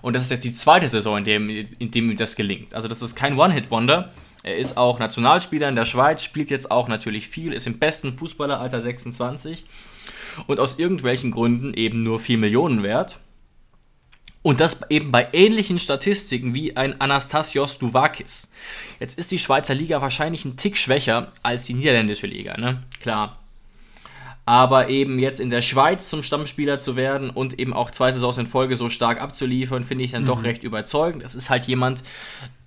Und 0.00 0.16
das 0.16 0.24
ist 0.24 0.30
jetzt 0.30 0.44
die 0.44 0.54
zweite 0.54 0.88
Saison, 0.88 1.18
in 1.18 1.24
dem, 1.24 1.50
in 1.50 1.90
dem 1.90 2.10
ihm 2.10 2.16
das 2.16 2.34
gelingt. 2.34 2.72
Also 2.72 2.88
das 2.88 3.02
ist 3.02 3.14
kein 3.14 3.38
One-Hit-Wonder. 3.38 4.10
Er 4.42 4.56
ist 4.56 4.78
auch 4.78 4.98
Nationalspieler 4.98 5.68
in 5.68 5.76
der 5.76 5.84
Schweiz, 5.84 6.24
spielt 6.24 6.48
jetzt 6.48 6.70
auch 6.70 6.88
natürlich 6.88 7.28
viel, 7.28 7.52
ist 7.52 7.66
im 7.66 7.78
besten 7.78 8.14
Fußballeralter 8.16 8.80
26 8.80 9.66
und 10.46 10.60
aus 10.60 10.78
irgendwelchen 10.78 11.30
Gründen 11.30 11.74
eben 11.74 12.02
nur 12.02 12.18
4 12.18 12.38
Millionen 12.38 12.82
wert. 12.82 13.20
Und 14.42 14.60
das 14.60 14.90
eben 14.90 15.12
bei 15.12 15.28
ähnlichen 15.32 15.78
Statistiken 15.78 16.54
wie 16.54 16.76
ein 16.76 16.98
Anastasios 17.00 17.78
Duvakis. 17.78 18.50
Jetzt 18.98 19.18
ist 19.18 19.30
die 19.32 19.38
Schweizer 19.38 19.74
Liga 19.74 20.00
wahrscheinlich 20.00 20.44
ein 20.46 20.56
Tick 20.56 20.78
schwächer 20.78 21.32
als 21.42 21.66
die 21.66 21.74
niederländische 21.74 22.26
Liga, 22.26 22.56
ne? 22.56 22.82
Klar. 23.00 23.38
Aber 24.46 24.88
eben 24.88 25.18
jetzt 25.18 25.40
in 25.40 25.50
der 25.50 25.60
Schweiz 25.60 26.08
zum 26.08 26.22
Stammspieler 26.22 26.78
zu 26.78 26.96
werden 26.96 27.28
und 27.28 27.58
eben 27.58 27.74
auch 27.74 27.90
zwei 27.90 28.10
Saisons 28.12 28.38
in 28.38 28.46
Folge 28.46 28.76
so 28.76 28.88
stark 28.88 29.20
abzuliefern, 29.20 29.84
finde 29.84 30.04
ich 30.04 30.12
dann 30.12 30.22
mhm. 30.22 30.28
doch 30.28 30.42
recht 30.42 30.64
überzeugend. 30.64 31.22
Das 31.22 31.34
ist 31.34 31.50
halt 31.50 31.66
jemand, 31.66 32.02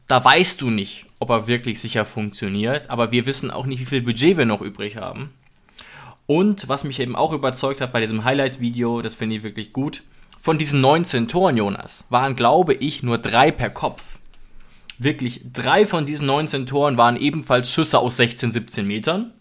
da 0.08 0.24
weißt 0.24 0.62
du 0.62 0.70
nicht, 0.70 1.08
ob 1.18 1.32
er 1.32 1.48
wirklich 1.48 1.82
sicher 1.82 2.06
funktioniert, 2.06 2.90
aber 2.92 3.12
wir 3.12 3.26
wissen 3.26 3.50
auch 3.50 3.66
nicht, 3.66 3.80
wie 3.80 3.86
viel 3.86 4.02
Budget 4.02 4.38
wir 4.38 4.46
noch 4.46 4.62
übrig 4.62 4.98
haben. 4.98 5.34
Und 6.28 6.70
was 6.70 6.84
mich 6.84 7.00
eben 7.00 7.16
auch 7.16 7.34
überzeugt 7.34 7.82
hat 7.82 7.92
bei 7.92 8.00
diesem 8.00 8.24
Highlight-Video, 8.24 9.02
das 9.02 9.16
finde 9.16 9.38
ich 9.38 9.44
wirklich 9.44 9.74
gut, 9.74 10.04
von 10.44 10.58
diesen 10.58 10.82
19 10.82 11.30
Toren, 11.30 11.56
Jonas, 11.56 12.04
waren, 12.10 12.36
glaube 12.36 12.74
ich, 12.74 13.02
nur 13.02 13.18
drei 13.18 13.50
per 13.50 13.70
Kopf. 13.70 14.20
Wirklich, 14.98 15.40
drei 15.54 15.88
von 15.88 16.06
diesen 16.06 16.26
19 16.26 16.66
Toren 16.66 16.98
waren 16.98 17.16
ebenfalls 17.16 17.72
Schüsse 17.72 17.98
aus 17.98 18.18
16, 18.18 18.52
17 18.52 18.86
Metern. 18.86 19.32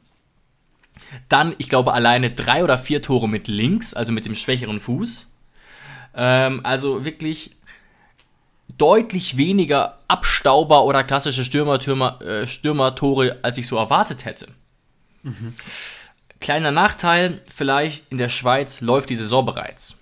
Dann, 1.28 1.56
ich 1.58 1.68
glaube, 1.68 1.92
alleine 1.92 2.30
drei 2.30 2.62
oder 2.62 2.78
vier 2.78 3.02
Tore 3.02 3.28
mit 3.28 3.48
links, 3.48 3.94
also 3.94 4.12
mit 4.12 4.26
dem 4.26 4.36
schwächeren 4.36 4.78
Fuß. 4.78 5.32
Ähm, 6.14 6.60
also 6.62 7.04
wirklich 7.04 7.56
deutlich 8.78 9.36
weniger 9.36 9.98
Abstauber 10.06 10.84
oder 10.84 11.02
klassische 11.02 11.44
Stürmertore, 11.44 12.20
äh, 12.24 12.46
Stürmertore, 12.46 13.40
als 13.42 13.58
ich 13.58 13.66
so 13.66 13.76
erwartet 13.76 14.24
hätte. 14.24 14.46
Mhm. 15.24 15.54
Kleiner 16.38 16.70
Nachteil, 16.70 17.42
vielleicht 17.52 18.06
in 18.12 18.18
der 18.18 18.28
Schweiz 18.28 18.80
läuft 18.80 19.10
die 19.10 19.16
Saison 19.16 19.44
bereits. 19.44 19.96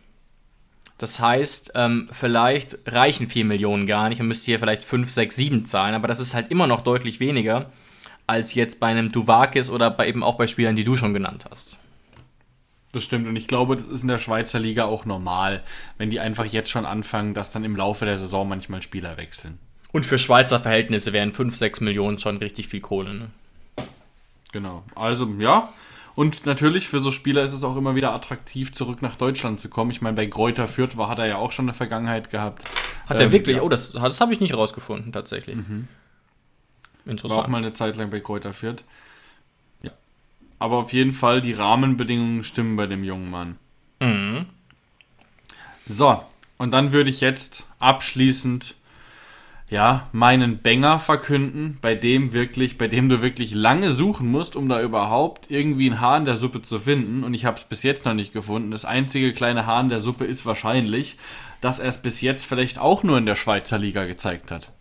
Das 1.00 1.18
heißt, 1.18 1.72
ähm, 1.76 2.08
vielleicht 2.12 2.76
reichen 2.84 3.26
4 3.26 3.46
Millionen 3.46 3.86
gar 3.86 4.10
nicht. 4.10 4.18
Man 4.18 4.28
müsste 4.28 4.44
hier 4.44 4.58
vielleicht 4.58 4.84
5, 4.84 5.10
6, 5.10 5.34
7 5.34 5.64
zahlen, 5.64 5.94
aber 5.94 6.08
das 6.08 6.20
ist 6.20 6.34
halt 6.34 6.50
immer 6.50 6.66
noch 6.66 6.82
deutlich 6.82 7.20
weniger 7.20 7.70
als 8.26 8.52
jetzt 8.52 8.80
bei 8.80 8.88
einem 8.88 9.10
Duvakis 9.10 9.70
oder 9.70 9.90
bei, 9.90 10.06
eben 10.06 10.22
auch 10.22 10.36
bei 10.36 10.46
Spielern, 10.46 10.76
die 10.76 10.84
du 10.84 10.96
schon 10.96 11.14
genannt 11.14 11.46
hast. 11.50 11.78
Das 12.92 13.02
stimmt 13.02 13.26
und 13.26 13.34
ich 13.34 13.48
glaube, 13.48 13.76
das 13.76 13.86
ist 13.86 14.02
in 14.02 14.08
der 14.08 14.18
Schweizer 14.18 14.60
Liga 14.60 14.84
auch 14.84 15.06
normal, 15.06 15.62
wenn 15.96 16.10
die 16.10 16.20
einfach 16.20 16.44
jetzt 16.44 16.68
schon 16.68 16.84
anfangen, 16.84 17.32
dass 17.32 17.50
dann 17.50 17.64
im 17.64 17.76
Laufe 17.76 18.04
der 18.04 18.18
Saison 18.18 18.46
manchmal 18.46 18.82
Spieler 18.82 19.16
wechseln. 19.16 19.58
Und 19.90 20.04
für 20.04 20.18
Schweizer 20.18 20.60
Verhältnisse 20.60 21.14
wären 21.14 21.32
5, 21.32 21.56
6 21.56 21.80
Millionen 21.80 22.18
schon 22.18 22.36
richtig 22.36 22.68
viel 22.68 22.80
Kohle. 22.80 23.14
Ne? 23.14 23.30
Genau. 24.52 24.84
Also 24.94 25.26
ja, 25.38 25.72
und 26.20 26.44
natürlich 26.44 26.86
für 26.86 27.00
so 27.00 27.12
Spieler 27.12 27.42
ist 27.44 27.54
es 27.54 27.64
auch 27.64 27.78
immer 27.78 27.94
wieder 27.94 28.12
attraktiv, 28.12 28.72
zurück 28.72 29.00
nach 29.00 29.16
Deutschland 29.16 29.58
zu 29.58 29.70
kommen. 29.70 29.90
Ich 29.90 30.02
meine, 30.02 30.16
bei 30.16 30.26
Gräuter 30.26 30.68
Fürth 30.68 30.98
war, 30.98 31.08
hat 31.08 31.18
er 31.18 31.24
ja 31.24 31.36
auch 31.36 31.50
schon 31.50 31.64
eine 31.64 31.72
Vergangenheit 31.72 32.28
gehabt. 32.28 32.62
Hat 33.06 33.16
ähm, 33.16 33.22
er 33.22 33.32
wirklich? 33.32 33.56
Ja. 33.56 33.62
Oh, 33.62 33.70
das, 33.70 33.92
das 33.92 34.20
habe 34.20 34.34
ich 34.34 34.38
nicht 34.38 34.52
rausgefunden, 34.52 35.14
tatsächlich. 35.14 35.56
Mhm. 35.56 35.88
Interessant. 37.06 37.38
War 37.38 37.44
auch 37.46 37.48
mal 37.48 37.56
eine 37.56 37.72
Zeit 37.72 37.96
lang 37.96 38.10
bei 38.10 38.20
Kräuter 38.20 38.52
Fürth. 38.52 38.84
Ja. 39.82 39.92
Aber 40.58 40.76
auf 40.76 40.92
jeden 40.92 41.12
Fall, 41.12 41.40
die 41.40 41.54
Rahmenbedingungen 41.54 42.44
stimmen 42.44 42.76
bei 42.76 42.86
dem 42.86 43.02
jungen 43.02 43.30
Mann. 43.30 43.56
Mhm. 44.00 44.44
So, 45.88 46.22
und 46.58 46.72
dann 46.72 46.92
würde 46.92 47.08
ich 47.08 47.22
jetzt 47.22 47.64
abschließend 47.78 48.74
ja, 49.70 50.08
meinen 50.12 50.58
Banger 50.58 50.98
verkünden, 50.98 51.78
bei 51.80 51.94
dem 51.94 52.32
wirklich, 52.32 52.76
bei 52.76 52.88
dem 52.88 53.08
du 53.08 53.22
wirklich 53.22 53.54
lange 53.54 53.92
suchen 53.92 54.28
musst, 54.28 54.56
um 54.56 54.68
da 54.68 54.82
überhaupt 54.82 55.48
irgendwie 55.48 55.88
ein 55.88 56.00
Haar 56.00 56.18
in 56.18 56.24
der 56.24 56.36
Suppe 56.36 56.60
zu 56.60 56.80
finden. 56.80 57.22
Und 57.22 57.34
ich 57.34 57.44
habe 57.44 57.56
es 57.56 57.64
bis 57.64 57.84
jetzt 57.84 58.04
noch 58.04 58.14
nicht 58.14 58.32
gefunden. 58.32 58.72
Das 58.72 58.84
einzige 58.84 59.32
kleine 59.32 59.66
Haar 59.66 59.80
in 59.80 59.88
der 59.88 60.00
Suppe 60.00 60.24
ist 60.24 60.44
wahrscheinlich, 60.44 61.16
dass 61.60 61.78
er 61.78 61.88
es 61.88 61.98
bis 61.98 62.20
jetzt 62.20 62.46
vielleicht 62.46 62.80
auch 62.80 63.04
nur 63.04 63.16
in 63.16 63.26
der 63.26 63.36
Schweizer 63.36 63.78
Liga 63.78 64.06
gezeigt 64.06 64.50
hat. 64.50 64.72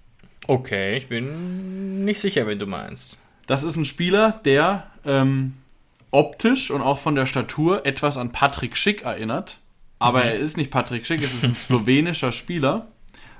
Okay, 0.48 0.98
ich 0.98 1.07
bin 1.07 2.03
nicht 2.03 2.20
sicher, 2.20 2.48
wenn 2.48 2.57
du 2.57 2.66
meinst. 2.66 3.20
Das 3.45 3.61
ist 3.61 3.76
ein 3.76 3.86
Spieler, 3.86 4.41
der 4.44 4.88
ähm, 5.06 5.53
optisch 6.10 6.72
und 6.72 6.82
auch 6.82 6.98
von 6.98 7.14
der 7.14 7.28
Statur 7.28 7.86
etwas 7.86 8.18
an 8.18 8.32
Patrick 8.32 8.76
Schick 8.76 9.03
erinnert. 9.03 9.60
Aber 9.99 10.22
mhm. 10.22 10.30
er 10.30 10.36
ist 10.36 10.57
nicht 10.57 10.72
Patrick 10.72 11.06
Schick, 11.06 11.22
es 11.22 11.36
ist 11.36 11.45
ein 11.45 11.53
slowenischer 11.53 12.32
Spieler 12.32 12.88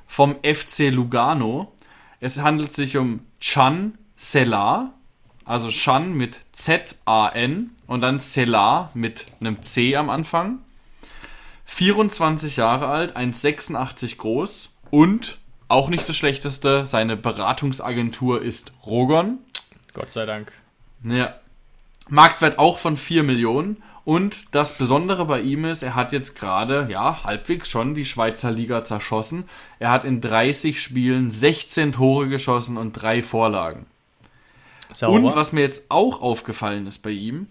vom 0.10 0.36
FC 0.44 0.90
Lugano. 0.90 1.72
Es 2.20 2.40
handelt 2.40 2.74
sich 2.74 2.98
um 2.98 3.22
Chan 3.40 3.98
Selar, 4.18 4.96
also 5.46 5.70
Chan 5.70 6.14
mit 6.14 6.42
Z-A-N 6.52 7.70
und 7.86 8.02
dann 8.02 8.20
Selar 8.20 8.90
mit 8.96 9.28
einem 9.40 9.62
C 9.62 9.96
am 9.96 10.10
Anfang. 10.10 10.60
24 11.66 12.58
Jahre 12.58 12.88
alt, 12.88 13.16
1,86 13.16 14.18
groß 14.18 14.72
und 14.90 15.38
auch 15.68 15.90
nicht 15.90 16.10
das 16.10 16.18
Schlechteste, 16.18 16.88
seine 16.88 17.16
Beratungsagentur 17.16 18.42
ist 18.42 18.72
Rogon. 18.88 19.38
Gott 19.94 20.12
sei 20.12 20.26
Dank. 20.26 20.52
Ja. 21.04 21.36
Marktwert 22.10 22.58
auch 22.58 22.80
von 22.80 22.98
4 22.98 23.22
Millionen 23.22 23.84
und 24.10 24.56
das 24.56 24.76
Besondere 24.76 25.26
bei 25.26 25.40
ihm 25.40 25.66
ist, 25.66 25.84
er 25.84 25.94
hat 25.94 26.14
jetzt 26.14 26.36
gerade, 26.36 26.88
ja, 26.90 27.24
halbwegs 27.26 27.70
schon 27.70 27.94
die 27.94 28.06
Schweizer 28.06 28.50
Liga 28.50 28.84
zerschossen. 28.84 29.44
Er 29.78 29.92
hat 29.92 30.04
in 30.04 30.20
30 30.20 30.82
Spielen 30.82 31.30
16 31.30 31.92
Tore 31.92 32.28
geschossen 32.28 32.78
und 32.78 32.94
drei 32.94 33.22
Vorlagen. 33.22 33.86
Sauber. 34.92 35.14
Und 35.14 35.36
was 35.36 35.52
mir 35.52 35.62
jetzt 35.62 35.92
auch 35.92 36.22
aufgefallen 36.22 36.88
ist 36.88 37.04
bei 37.04 37.12
ihm, 37.12 37.50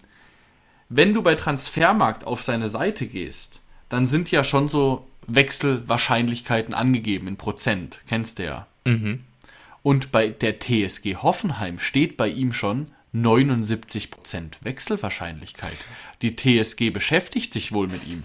wenn 0.89 1.13
du 1.13 1.21
bei 1.21 1.35
Transfermarkt 1.35 2.27
auf 2.27 2.43
seine 2.43 2.67
Seite 2.67 3.07
gehst, 3.07 3.61
dann 3.87 4.05
sind 4.05 4.29
ja 4.29 4.43
schon 4.43 4.67
so 4.67 5.07
Wechselwahrscheinlichkeiten 5.27 6.73
angegeben 6.73 7.29
in 7.29 7.37
Prozent. 7.37 8.01
Kennst 8.05 8.37
du 8.37 8.43
ja. 8.43 8.67
Mhm. 8.83 9.23
Und 9.81 10.11
bei 10.11 10.27
der 10.27 10.59
TSG 10.59 11.15
Hoffenheim 11.21 11.79
steht 11.79 12.17
bei 12.17 12.27
ihm 12.27 12.51
schon 12.51 12.87
79% 13.13 14.53
Wechselwahrscheinlichkeit. 14.61 15.77
Die 16.21 16.35
TSG 16.35 16.91
beschäftigt 16.91 17.53
sich 17.53 17.71
wohl 17.71 17.87
mit 17.87 18.05
ihm. 18.07 18.23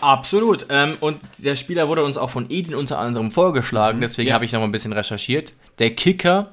Absolut. 0.00 0.66
Ähm, 0.70 0.96
und 1.00 1.18
der 1.38 1.56
Spieler 1.56 1.88
wurde 1.88 2.04
uns 2.04 2.16
auch 2.16 2.30
von 2.30 2.50
Edin 2.50 2.74
unter 2.74 2.98
anderem 2.98 3.30
vorgeschlagen, 3.30 3.98
mhm. 3.98 4.02
deswegen 4.02 4.28
ja. 4.28 4.34
habe 4.34 4.44
ich 4.44 4.52
noch 4.52 4.60
mal 4.60 4.66
ein 4.66 4.72
bisschen 4.72 4.92
recherchiert. 4.92 5.52
Der 5.78 5.94
Kicker 5.94 6.52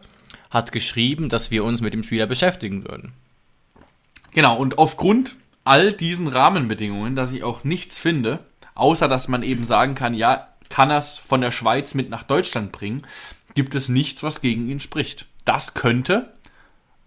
hat 0.50 0.72
geschrieben, 0.72 1.30
dass 1.30 1.52
wir 1.52 1.64
uns 1.64 1.82
mit 1.82 1.94
dem 1.94 2.04
Spieler 2.04 2.28
beschäftigen 2.28 2.84
würden. 2.88 3.14
Genau, 4.32 4.58
und 4.58 4.78
aufgrund 4.78 5.36
all 5.64 5.94
diesen 5.94 6.28
Rahmenbedingungen, 6.28 7.16
dass 7.16 7.32
ich 7.32 7.44
auch 7.44 7.64
nichts 7.64 7.98
finde, 7.98 8.40
außer 8.76 9.08
dass 9.08 9.28
man 9.28 9.44
eben 9.44 9.66
sagen 9.66 9.96
kann, 9.96 10.14
ja, 10.14 10.50
kann 10.70 10.90
er 10.90 10.98
es 10.98 11.18
von 11.18 11.42
der 11.42 11.52
Schweiz 11.52 11.94
mit 11.94 12.10
nach 12.10 12.24
Deutschland 12.24 12.72
bringen, 12.72 13.06
gibt 13.54 13.76
es 13.76 13.90
nichts, 13.90 14.24
was 14.24 14.42
gegen 14.42 14.70
ihn 14.70 14.80
spricht. 14.80 15.28
Das 15.46 15.74
könnte 15.74 16.34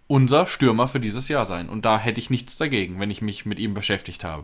unser 0.09 0.47
Stürmer 0.47 0.87
für 0.87 0.99
dieses 0.99 1.29
Jahr 1.29 1.45
sein. 1.45 1.69
Und 1.69 1.85
da 1.85 1.99
hätte 1.99 2.19
ich 2.19 2.31
nichts 2.31 2.57
dagegen, 2.57 2.99
wenn 2.99 3.11
ich 3.11 3.21
mich 3.21 3.45
mit 3.45 3.59
ihm 3.59 3.75
beschäftigt 3.75 4.23
habe. 4.23 4.43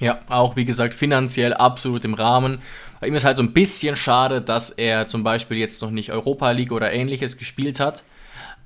Ja, 0.00 0.20
auch 0.28 0.54
wie 0.54 0.66
gesagt, 0.66 0.94
finanziell 0.94 1.54
absolut 1.54 2.04
im 2.04 2.14
Rahmen. 2.14 2.58
Bei 3.00 3.08
ihm 3.08 3.14
ist 3.14 3.24
halt 3.24 3.38
so 3.38 3.42
ein 3.42 3.52
bisschen 3.52 3.96
schade, 3.96 4.40
dass 4.42 4.70
er 4.70 5.08
zum 5.08 5.24
Beispiel 5.24 5.56
jetzt 5.56 5.82
noch 5.82 5.90
nicht 5.90 6.12
Europa 6.12 6.50
League 6.50 6.72
oder 6.72 6.92
ähnliches 6.92 7.38
gespielt 7.38 7.80
hat. 7.80 8.04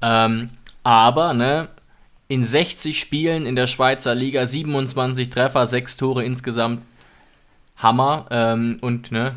Ähm, 0.02 0.50
aber, 0.82 1.32
ne, 1.32 1.68
in 2.26 2.42
60 2.44 2.98
Spielen 2.98 3.46
in 3.46 3.54
der 3.54 3.68
Schweizer 3.68 4.14
Liga 4.14 4.44
27 4.44 5.30
Treffer, 5.30 5.64
6 5.64 5.96
Tore 5.96 6.24
insgesamt. 6.24 6.82
Hammer. 7.76 8.26
Ähm, 8.30 8.78
und, 8.80 9.12
ne, 9.12 9.36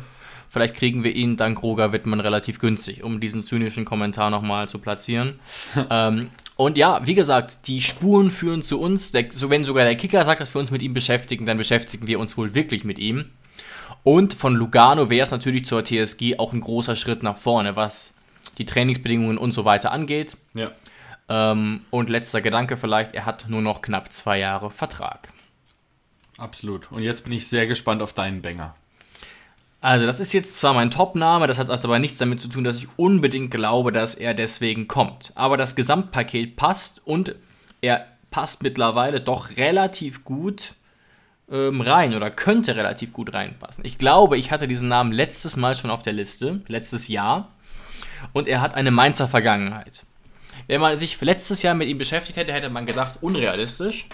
vielleicht 0.56 0.76
kriegen 0.76 1.04
wir 1.04 1.14
ihn 1.14 1.36
dank 1.36 1.62
Roger 1.62 1.92
Wittmann 1.92 2.20
relativ 2.20 2.58
günstig, 2.58 3.04
um 3.04 3.20
diesen 3.20 3.42
zynischen 3.42 3.84
Kommentar 3.84 4.30
nochmal 4.30 4.70
zu 4.70 4.78
platzieren. 4.78 5.38
ähm, 5.90 6.30
und 6.56 6.78
ja, 6.78 7.06
wie 7.06 7.14
gesagt, 7.14 7.66
die 7.66 7.82
Spuren 7.82 8.30
führen 8.30 8.62
zu 8.62 8.80
uns. 8.80 9.12
Der, 9.12 9.30
so 9.30 9.50
wenn 9.50 9.66
sogar 9.66 9.84
der 9.84 9.96
Kicker 9.96 10.24
sagt, 10.24 10.40
dass 10.40 10.54
wir 10.54 10.60
uns 10.60 10.70
mit 10.70 10.80
ihm 10.80 10.94
beschäftigen, 10.94 11.44
dann 11.44 11.58
beschäftigen 11.58 12.06
wir 12.06 12.18
uns 12.18 12.38
wohl 12.38 12.54
wirklich 12.54 12.84
mit 12.84 12.98
ihm. 12.98 13.26
Und 14.02 14.32
von 14.32 14.54
Lugano 14.54 15.10
wäre 15.10 15.24
es 15.24 15.30
natürlich 15.30 15.66
zur 15.66 15.84
TSG 15.84 16.38
auch 16.38 16.54
ein 16.54 16.60
großer 16.60 16.96
Schritt 16.96 17.22
nach 17.22 17.36
vorne, 17.36 17.76
was 17.76 18.14
die 18.56 18.64
Trainingsbedingungen 18.64 19.36
und 19.36 19.52
so 19.52 19.66
weiter 19.66 19.92
angeht. 19.92 20.38
Ja. 20.54 20.70
Ähm, 21.28 21.82
und 21.90 22.08
letzter 22.08 22.40
Gedanke 22.40 22.78
vielleicht, 22.78 23.14
er 23.14 23.26
hat 23.26 23.44
nur 23.50 23.60
noch 23.60 23.82
knapp 23.82 24.10
zwei 24.10 24.38
Jahre 24.38 24.70
Vertrag. 24.70 25.28
Absolut. 26.38 26.90
Und 26.92 27.02
jetzt 27.02 27.24
bin 27.24 27.34
ich 27.34 27.46
sehr 27.46 27.66
gespannt 27.66 28.00
auf 28.00 28.14
deinen 28.14 28.40
Banger. 28.40 28.74
Also, 29.86 30.04
das 30.04 30.18
ist 30.18 30.32
jetzt 30.32 30.58
zwar 30.58 30.74
mein 30.74 30.90
Top-Name, 30.90 31.46
das 31.46 31.58
hat 31.58 31.70
aber 31.70 32.00
nichts 32.00 32.18
damit 32.18 32.40
zu 32.40 32.48
tun, 32.48 32.64
dass 32.64 32.78
ich 32.78 32.88
unbedingt 32.96 33.52
glaube, 33.52 33.92
dass 33.92 34.16
er 34.16 34.34
deswegen 34.34 34.88
kommt. 34.88 35.30
Aber 35.36 35.56
das 35.56 35.76
Gesamtpaket 35.76 36.56
passt 36.56 37.06
und 37.06 37.36
er 37.82 38.04
passt 38.32 38.64
mittlerweile 38.64 39.20
doch 39.20 39.56
relativ 39.56 40.24
gut 40.24 40.74
ähm, 41.48 41.82
rein 41.82 42.14
oder 42.14 42.32
könnte 42.32 42.74
relativ 42.74 43.12
gut 43.12 43.32
reinpassen. 43.32 43.84
Ich 43.84 43.96
glaube, 43.96 44.36
ich 44.36 44.50
hatte 44.50 44.66
diesen 44.66 44.88
Namen 44.88 45.12
letztes 45.12 45.54
Mal 45.54 45.76
schon 45.76 45.92
auf 45.92 46.02
der 46.02 46.14
Liste, 46.14 46.62
letztes 46.66 47.06
Jahr. 47.06 47.52
Und 48.32 48.48
er 48.48 48.62
hat 48.62 48.74
eine 48.74 48.90
Mainzer 48.90 49.28
Vergangenheit. 49.28 50.02
Wenn 50.66 50.80
man 50.80 50.98
sich 50.98 51.20
letztes 51.20 51.62
Jahr 51.62 51.74
mit 51.74 51.86
ihm 51.86 51.98
beschäftigt 51.98 52.36
hätte, 52.36 52.52
hätte 52.52 52.70
man 52.70 52.86
gedacht, 52.86 53.18
unrealistisch. 53.20 54.08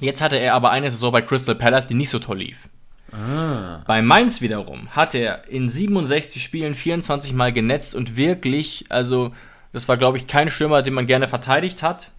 Jetzt 0.00 0.22
hatte 0.22 0.38
er 0.38 0.54
aber 0.54 0.70
eine 0.70 0.90
Saison 0.90 1.12
bei 1.12 1.20
Crystal 1.20 1.54
Palace, 1.54 1.86
die 1.86 1.92
nicht 1.92 2.08
so 2.08 2.18
toll 2.18 2.38
lief. 2.38 2.70
Ah. 3.12 3.82
Bei 3.86 4.02
Mainz 4.02 4.40
wiederum 4.40 4.88
hat 4.94 5.14
er 5.14 5.48
in 5.48 5.68
67 5.68 6.42
Spielen 6.42 6.74
24 6.74 7.32
Mal 7.32 7.52
genetzt 7.52 7.94
und 7.94 8.16
wirklich, 8.16 8.84
also 8.88 9.32
das 9.72 9.88
war 9.88 9.96
glaube 9.96 10.18
ich 10.18 10.26
kein 10.26 10.50
Stürmer, 10.50 10.82
den 10.82 10.94
man 10.94 11.06
gerne 11.06 11.28
verteidigt 11.28 11.82
hat. 11.82 12.10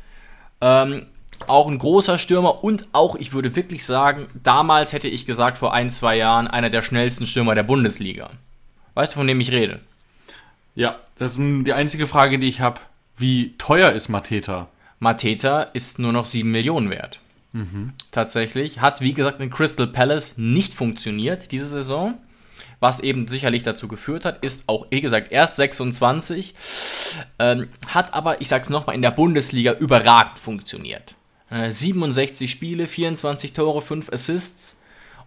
Ähm, 0.60 1.06
auch 1.48 1.68
ein 1.68 1.78
großer 1.78 2.18
Stürmer 2.18 2.64
und 2.64 2.88
auch, 2.92 3.16
ich 3.16 3.34
würde 3.34 3.56
wirklich 3.56 3.86
sagen, 3.86 4.28
damals 4.44 4.94
hätte 4.94 5.08
ich 5.08 5.26
gesagt, 5.26 5.58
vor 5.58 5.74
ein, 5.74 5.90
zwei 5.90 6.18
Jahren, 6.18 6.48
einer 6.48 6.70
der 6.70 6.84
schnellsten 6.84 7.26
Stürmer 7.26 7.56
der 7.56 7.64
Bundesliga. 7.64 8.30
Weißt 8.94 9.14
du, 9.14 9.18
von 9.18 9.28
dem 9.28 9.40
ich 9.40 9.52
rede? 9.52 9.80
Ja, 10.76 10.98
das 11.18 11.38
ist 11.38 11.40
die 11.66 11.74
einzige 11.74 12.08
Frage, 12.08 12.38
die 12.38 12.48
ich 12.48 12.62
habe. 12.62 12.80
Wie 13.18 13.56
teuer 13.58 13.92
ist 13.92 14.10
Mateta? 14.10 14.68
Mateta 15.00 15.64
ist 15.64 16.00
nur 16.00 16.12
noch 16.12 16.26
7 16.26 16.50
Millionen 16.50 16.90
wert. 16.90 17.20
Mhm. 17.54 17.94
Tatsächlich. 18.12 18.80
Hat, 18.80 19.02
wie 19.02 19.14
gesagt, 19.14 19.40
in 19.40 19.50
Crystal 19.50 19.88
Palace 19.88 20.36
nicht 20.38 20.74
funktioniert 20.74 21.52
diese 21.52 21.68
Saison. 21.68 22.18
Was 22.80 23.00
eben 23.00 23.28
sicherlich 23.28 23.62
dazu 23.62 23.88
geführt 23.88 24.26
hat, 24.26 24.44
ist 24.44 24.64
auch, 24.68 24.88
wie 24.90 25.02
gesagt, 25.02 25.32
erst 25.32 25.58
26. 25.58 26.56
Ähm, 27.38 27.70
hat 27.88 28.14
aber, 28.14 28.42
ich 28.42 28.48
sag's 28.48 28.70
nochmal, 28.70 28.96
in 28.96 29.04
der 29.04 29.12
Bundesliga 29.12 29.74
überragend 29.74 30.40
funktioniert. 30.40 31.16
67 31.52 32.50
äh, 32.50 32.52
Spiele, 32.52 32.88
24 32.88 33.54
Tore, 33.54 33.82
5 33.82 34.12
Assists. 34.12 34.78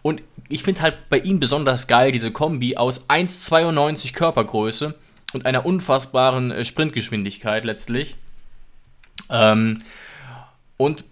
Und 0.01 0.21
ich 0.49 0.63
finde 0.63 0.81
halt 0.81 1.09
bei 1.09 1.19
ihm 1.19 1.39
besonders 1.39 1.87
geil 1.87 2.11
diese 2.11 2.31
Kombi 2.31 2.77
aus 2.77 3.09
1,92 3.09 4.13
Körpergröße 4.13 4.95
und 5.33 5.45
einer 5.45 5.65
unfassbaren 5.65 6.51
äh, 6.51 6.65
Sprintgeschwindigkeit 6.65 7.63
letztlich. 7.63 8.15
Ähm, 9.29 9.81
und 10.77 11.05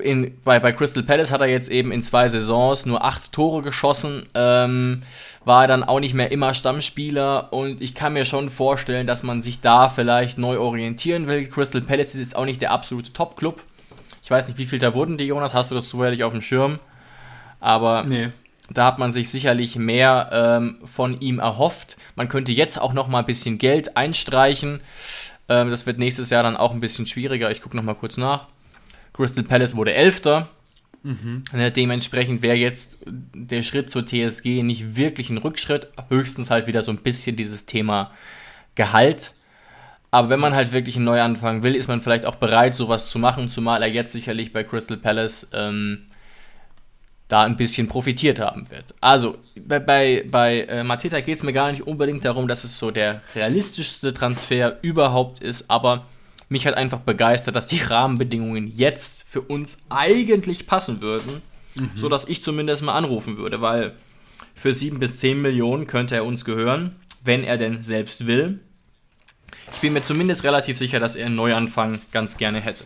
in, 0.00 0.40
bei, 0.42 0.60
bei 0.60 0.72
Crystal 0.72 1.02
Palace 1.02 1.30
hat 1.30 1.40
er 1.40 1.46
jetzt 1.46 1.70
eben 1.70 1.92
in 1.92 2.02
zwei 2.02 2.28
Saisons 2.28 2.86
nur 2.86 3.04
acht 3.04 3.32
Tore 3.32 3.62
geschossen, 3.62 4.26
ähm, 4.34 5.02
war 5.44 5.66
dann 5.66 5.84
auch 5.84 6.00
nicht 6.00 6.14
mehr 6.14 6.30
immer 6.32 6.54
Stammspieler 6.54 7.52
und 7.52 7.80
ich 7.80 7.94
kann 7.94 8.12
mir 8.12 8.24
schon 8.24 8.50
vorstellen, 8.50 9.06
dass 9.06 9.22
man 9.22 9.42
sich 9.42 9.60
da 9.60 9.88
vielleicht 9.88 10.38
neu 10.38 10.58
orientieren 10.58 11.26
will. 11.26 11.46
Crystal 11.46 11.80
Palace 11.80 12.14
ist 12.14 12.36
auch 12.36 12.44
nicht 12.44 12.60
der 12.60 12.72
absolute 12.72 13.12
Top-Club, 13.12 13.62
ich 14.28 14.30
weiß 14.30 14.46
nicht, 14.46 14.58
wie 14.58 14.66
viel 14.66 14.78
da 14.78 14.92
wurden 14.92 15.16
die, 15.16 15.24
Jonas. 15.24 15.54
Hast 15.54 15.70
du 15.70 15.74
das 15.74 15.88
zufällig 15.88 16.22
auf 16.22 16.32
dem 16.34 16.42
Schirm? 16.42 16.78
Aber 17.60 18.04
nee. 18.04 18.28
da 18.68 18.84
hat 18.84 18.98
man 18.98 19.10
sich 19.10 19.30
sicherlich 19.30 19.76
mehr 19.76 20.28
ähm, 20.30 20.76
von 20.84 21.18
ihm 21.22 21.38
erhofft. 21.38 21.96
Man 22.14 22.28
könnte 22.28 22.52
jetzt 22.52 22.78
auch 22.78 22.92
noch 22.92 23.08
mal 23.08 23.20
ein 23.20 23.24
bisschen 23.24 23.56
Geld 23.56 23.96
einstreichen. 23.96 24.80
Ähm, 25.48 25.70
das 25.70 25.86
wird 25.86 25.98
nächstes 25.98 26.28
Jahr 26.28 26.42
dann 26.42 26.58
auch 26.58 26.72
ein 26.72 26.80
bisschen 26.80 27.06
schwieriger. 27.06 27.50
Ich 27.50 27.62
gucke 27.62 27.74
noch 27.74 27.82
mal 27.82 27.94
kurz 27.94 28.18
nach. 28.18 28.48
Crystal 29.18 29.42
Palace 29.42 29.74
wurde 29.74 29.94
Elfter. 29.94 30.48
Mhm. 31.02 31.42
Ne, 31.52 31.72
dementsprechend 31.72 32.40
wäre 32.40 32.54
jetzt 32.54 32.98
der 33.04 33.64
Schritt 33.64 33.90
zur 33.90 34.06
TSG 34.06 34.62
nicht 34.62 34.94
wirklich 34.94 35.28
ein 35.28 35.38
Rückschritt, 35.38 35.88
höchstens 36.08 36.50
halt 36.50 36.68
wieder 36.68 36.82
so 36.82 36.92
ein 36.92 36.98
bisschen 36.98 37.34
dieses 37.34 37.66
Thema 37.66 38.12
Gehalt. 38.76 39.34
Aber 40.12 40.30
wenn 40.30 40.38
man 40.38 40.54
halt 40.54 40.72
wirklich 40.72 40.94
einen 40.94 41.04
Neuanfang 41.04 41.64
will, 41.64 41.74
ist 41.74 41.88
man 41.88 42.00
vielleicht 42.00 42.26
auch 42.26 42.36
bereit, 42.36 42.76
sowas 42.76 43.10
zu 43.10 43.18
machen, 43.18 43.48
zumal 43.48 43.82
er 43.82 43.88
jetzt 43.88 44.12
sicherlich 44.12 44.52
bei 44.52 44.62
Crystal 44.62 44.96
Palace 44.96 45.48
ähm, 45.52 46.06
da 47.26 47.42
ein 47.42 47.56
bisschen 47.56 47.88
profitiert 47.88 48.38
haben 48.38 48.70
wird. 48.70 48.94
Also, 49.00 49.36
bei, 49.56 49.80
bei, 49.80 50.24
bei 50.30 50.60
äh, 50.60 50.84
Mateta 50.84 51.20
geht 51.20 51.36
es 51.36 51.42
mir 51.42 51.52
gar 51.52 51.72
nicht 51.72 51.86
unbedingt 51.86 52.24
darum, 52.24 52.46
dass 52.46 52.62
es 52.62 52.78
so 52.78 52.92
der 52.92 53.20
realistischste 53.34 54.14
Transfer 54.14 54.78
überhaupt 54.82 55.40
ist, 55.40 55.68
aber 55.68 56.06
mich 56.48 56.66
hat 56.66 56.74
einfach 56.74 57.00
begeistert, 57.00 57.56
dass 57.56 57.66
die 57.66 57.82
Rahmenbedingungen 57.82 58.68
jetzt 58.68 59.24
für 59.28 59.40
uns 59.40 59.82
eigentlich 59.88 60.66
passen 60.66 61.00
würden, 61.00 61.42
mhm. 61.74 61.90
sodass 61.94 62.28
ich 62.28 62.42
zumindest 62.42 62.82
mal 62.82 62.94
anrufen 62.94 63.36
würde, 63.36 63.60
weil 63.60 63.94
für 64.54 64.72
7 64.72 64.98
bis 64.98 65.18
10 65.18 65.40
Millionen 65.40 65.86
könnte 65.86 66.16
er 66.16 66.24
uns 66.24 66.44
gehören, 66.44 66.96
wenn 67.22 67.44
er 67.44 67.58
denn 67.58 67.82
selbst 67.82 68.26
will. 68.26 68.60
Ich 69.72 69.80
bin 69.80 69.92
mir 69.92 70.02
zumindest 70.02 70.44
relativ 70.44 70.78
sicher, 70.78 71.00
dass 71.00 71.14
er 71.14 71.26
einen 71.26 71.36
Neuanfang 71.36 72.00
ganz 72.12 72.36
gerne 72.36 72.60
hätte. 72.60 72.84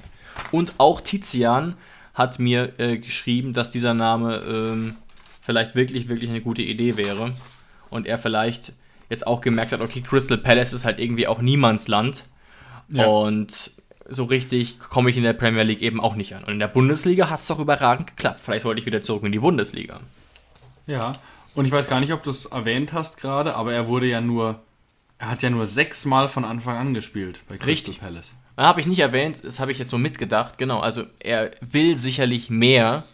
Und 0.51 0.75
auch 0.79 1.01
Tizian 1.01 1.75
hat 2.15 2.39
mir 2.39 2.79
äh, 2.79 2.99
geschrieben, 2.99 3.53
dass 3.53 3.71
dieser 3.71 3.95
Name 3.95 4.43
ähm, 4.49 4.97
vielleicht 5.41 5.75
wirklich, 5.75 6.09
wirklich 6.09 6.31
eine 6.31 6.41
gute 6.41 6.63
Idee 6.63 6.97
wäre. 6.97 7.33
Und 7.91 8.07
er 8.07 8.19
vielleicht 8.19 8.73
jetzt 9.09 9.27
auch 9.27 9.41
gemerkt 9.41 9.73
hat, 9.73 9.81
okay, 9.81 10.01
Crystal 10.01 10.39
Palace 10.39 10.73
ist 10.73 10.85
halt 10.85 10.99
irgendwie 10.99 11.27
auch 11.27 11.41
Niemandsland. 11.41 12.25
Ja. 12.93 13.07
Und 13.07 13.73
so 14.09 14.25
richtig 14.25 14.79
komme 14.79 15.11
ich 15.11 15.17
in 15.17 15.23
der 15.23 15.33
Premier 15.33 15.63
League 15.63 15.83
eben 15.83 16.01
auch 16.01 16.15
nicht 16.15 16.35
an. 16.35 16.45
Und 16.45 16.53
in 16.53 16.59
der 16.59 16.69
Bundesliga 16.69 17.31
hat 17.31 17.41
es 17.41 17.47
doch 17.47 17.59
überragend 17.59 18.09
geklappt. 18.09 18.41
Vielleicht 18.43 18.63
sollte 18.63 18.81
ich 18.81 18.87
wieder 18.87 19.03
zurück 19.03 19.25
in 19.25 19.33
die 19.33 19.39
Bundesliga. 19.39 20.01
Ja, 20.87 21.13
und 21.55 21.65
ich 21.65 21.73
weiß 21.73 21.89
gar 21.89 22.01
nicht, 22.01 22.13
ob 22.13 22.23
du 22.23 22.31
es 22.31 22.47
erwähnt 22.47 22.93
hast 22.93 23.19
gerade, 23.19 23.55
aber 23.55 23.73
er 23.73 23.89
wurde 23.89 24.07
ja 24.07 24.21
nur 24.21 24.61
er 25.23 25.31
hat 25.31 25.43
ja 25.43 25.51
nur 25.51 25.67
sechsmal 25.67 26.27
von 26.27 26.45
Anfang 26.45 26.77
an 26.77 26.95
gespielt 26.95 27.43
bei 27.49 27.57
Crystal 27.57 27.69
Richtig. 27.69 28.01
Palace. 28.01 28.33
Habe 28.57 28.81
ich 28.81 28.89
nicht 28.89 28.99
erwähnt, 28.99 29.43
das 29.45 29.61
habe 29.61 29.71
ich 29.71 29.79
jetzt 29.79 29.91
so 29.91 29.97
mitgedacht. 29.97 30.59
Genau, 30.59 30.81
also 30.81 31.05
er 31.21 31.53
will 31.61 31.97
sicherlich 31.97 32.51
mehr, 32.51 33.05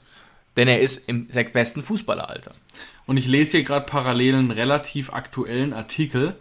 denn 0.56 0.68
er 0.68 0.80
ist 0.80 1.06
im 1.06 1.28
besten 1.28 1.82
Fußballeralter. 1.82 2.52
Und 3.04 3.18
ich 3.18 3.26
lese 3.26 3.58
hier 3.58 3.62
gerade 3.62 3.84
parallel 3.84 4.36
einen 4.36 4.50
relativ 4.50 5.12
aktuellen 5.12 5.74
Artikel, 5.74 6.34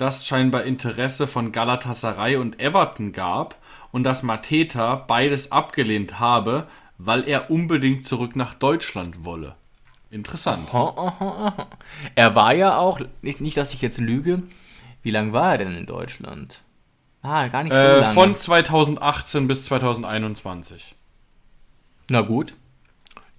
dass 0.00 0.26
scheinbar 0.26 0.64
Interesse 0.64 1.26
von 1.26 1.52
Galatasaray 1.52 2.36
und 2.36 2.60
Everton 2.60 3.12
gab 3.12 3.56
und 3.92 4.04
dass 4.04 4.22
Mateta 4.22 4.94
beides 4.94 5.52
abgelehnt 5.52 6.18
habe, 6.18 6.66
weil 6.96 7.28
er 7.28 7.50
unbedingt 7.50 8.06
zurück 8.06 8.34
nach 8.34 8.54
Deutschland 8.54 9.24
wolle. 9.24 9.56
Interessant. 10.10 10.74
Aha, 10.74 10.94
aha, 10.96 11.46
aha. 11.46 11.66
Er 12.14 12.34
war 12.34 12.54
ja 12.54 12.78
auch, 12.78 13.00
nicht, 13.22 13.40
nicht, 13.40 13.56
dass 13.56 13.74
ich 13.74 13.82
jetzt 13.82 13.98
lüge, 13.98 14.42
wie 15.02 15.10
lange 15.10 15.32
war 15.32 15.52
er 15.52 15.58
denn 15.58 15.76
in 15.76 15.86
Deutschland? 15.86 16.62
Ah, 17.22 17.48
gar 17.48 17.62
nicht 17.62 17.74
so 17.74 17.80
äh, 17.80 18.00
lange. 18.00 18.14
Von 18.14 18.36
2018 18.36 19.46
bis 19.46 19.66
2021. 19.66 20.96
Na 22.08 22.22
gut. 22.22 22.54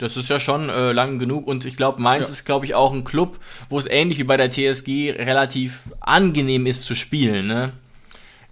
Das 0.02 0.18
ist 0.18 0.30
ja 0.30 0.40
schon 0.40 0.70
äh, 0.70 0.94
lang 0.94 1.20
genug 1.20 1.46
und 1.46 1.64
ich 1.64 1.78
glaube, 1.78 2.02
Mainz 2.02 2.28
ja. 2.28 2.34
ist, 2.34 2.44
glaube 2.44 2.66
ich, 2.66 2.74
auch 2.74 2.92
ein 2.92 3.04
Club, 3.04 3.40
wo 3.70 3.78
es 3.78 3.86
ähnlich 3.86 4.18
wie 4.18 4.24
bei 4.24 4.36
der 4.36 4.50
TSG 4.50 5.12
relativ 5.12 5.82
angenehm 6.00 6.66
ist 6.66 6.86
zu 6.86 6.96
spielen. 6.96 7.46
Ne? 7.46 7.74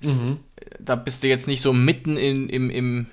Mhm. 0.04 0.38
Da 0.78 0.96
bist 0.96 1.24
du 1.24 1.28
jetzt 1.28 1.48
nicht 1.48 1.64
so 1.64 1.74
mitten 1.74 2.18
in, 2.18 2.50
im, 2.50 2.70
im, 2.70 3.08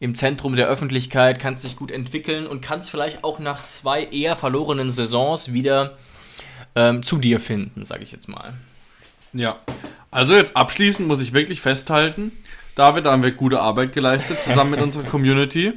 im 0.00 0.14
Zentrum 0.14 0.54
der 0.54 0.68
Öffentlichkeit, 0.68 1.40
kannst 1.40 1.64
dich 1.64 1.76
gut 1.76 1.90
entwickeln 1.90 2.46
und 2.46 2.60
kannst 2.60 2.90
vielleicht 2.90 3.24
auch 3.24 3.38
nach 3.38 3.64
zwei 3.64 4.04
eher 4.04 4.36
verlorenen 4.36 4.90
Saisons 4.90 5.50
wieder 5.54 5.96
ähm, 6.74 7.02
zu 7.02 7.16
dir 7.16 7.40
finden, 7.40 7.86
sage 7.86 8.02
ich 8.02 8.12
jetzt 8.12 8.28
mal. 8.28 8.52
Ja, 9.32 9.60
also 10.10 10.34
jetzt 10.34 10.58
abschließend 10.58 11.08
muss 11.08 11.22
ich 11.22 11.32
wirklich 11.32 11.62
festhalten, 11.62 12.32
David, 12.74 13.06
da 13.06 13.12
haben 13.12 13.22
wir 13.22 13.32
gute 13.32 13.60
Arbeit 13.60 13.94
geleistet, 13.94 14.42
zusammen 14.42 14.72
mit 14.72 14.80
unserer 14.82 15.04
Community. 15.04 15.72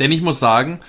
Denn 0.00 0.10
ich 0.10 0.22
muss 0.22 0.40
sagen, 0.40 0.80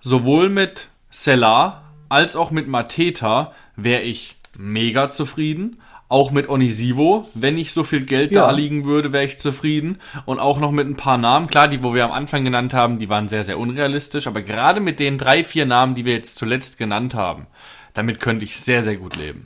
sowohl 0.00 0.48
mit 0.48 0.88
Selah 1.10 1.82
als 2.08 2.36
auch 2.36 2.50
mit 2.52 2.68
Mateta 2.68 3.52
wäre 3.76 4.02
ich 4.02 4.36
mega 4.58 5.08
zufrieden. 5.08 5.80
Auch 6.10 6.30
mit 6.30 6.48
Onisivo, 6.48 7.28
wenn 7.34 7.56
nicht 7.56 7.72
so 7.72 7.82
viel 7.82 8.06
Geld 8.06 8.32
ja. 8.32 8.46
da 8.46 8.50
liegen 8.50 8.86
würde, 8.86 9.12
wäre 9.12 9.24
ich 9.24 9.38
zufrieden. 9.38 9.98
Und 10.24 10.38
auch 10.38 10.58
noch 10.58 10.70
mit 10.70 10.86
ein 10.86 10.96
paar 10.96 11.18
Namen. 11.18 11.48
Klar, 11.48 11.68
die, 11.68 11.82
wo 11.82 11.94
wir 11.94 12.04
am 12.04 12.12
Anfang 12.12 12.44
genannt 12.44 12.72
haben, 12.72 12.98
die 12.98 13.10
waren 13.10 13.28
sehr, 13.28 13.44
sehr 13.44 13.58
unrealistisch. 13.58 14.26
Aber 14.26 14.40
gerade 14.40 14.80
mit 14.80 15.00
den 15.00 15.18
drei, 15.18 15.44
vier 15.44 15.66
Namen, 15.66 15.94
die 15.94 16.06
wir 16.06 16.14
jetzt 16.14 16.36
zuletzt 16.36 16.78
genannt 16.78 17.14
haben, 17.14 17.46
damit 17.92 18.20
könnte 18.20 18.44
ich 18.44 18.58
sehr, 18.58 18.80
sehr 18.80 18.96
gut 18.96 19.16
leben. 19.16 19.42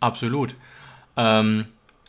Absolut. 0.00 0.56
Ähm, 1.16 1.66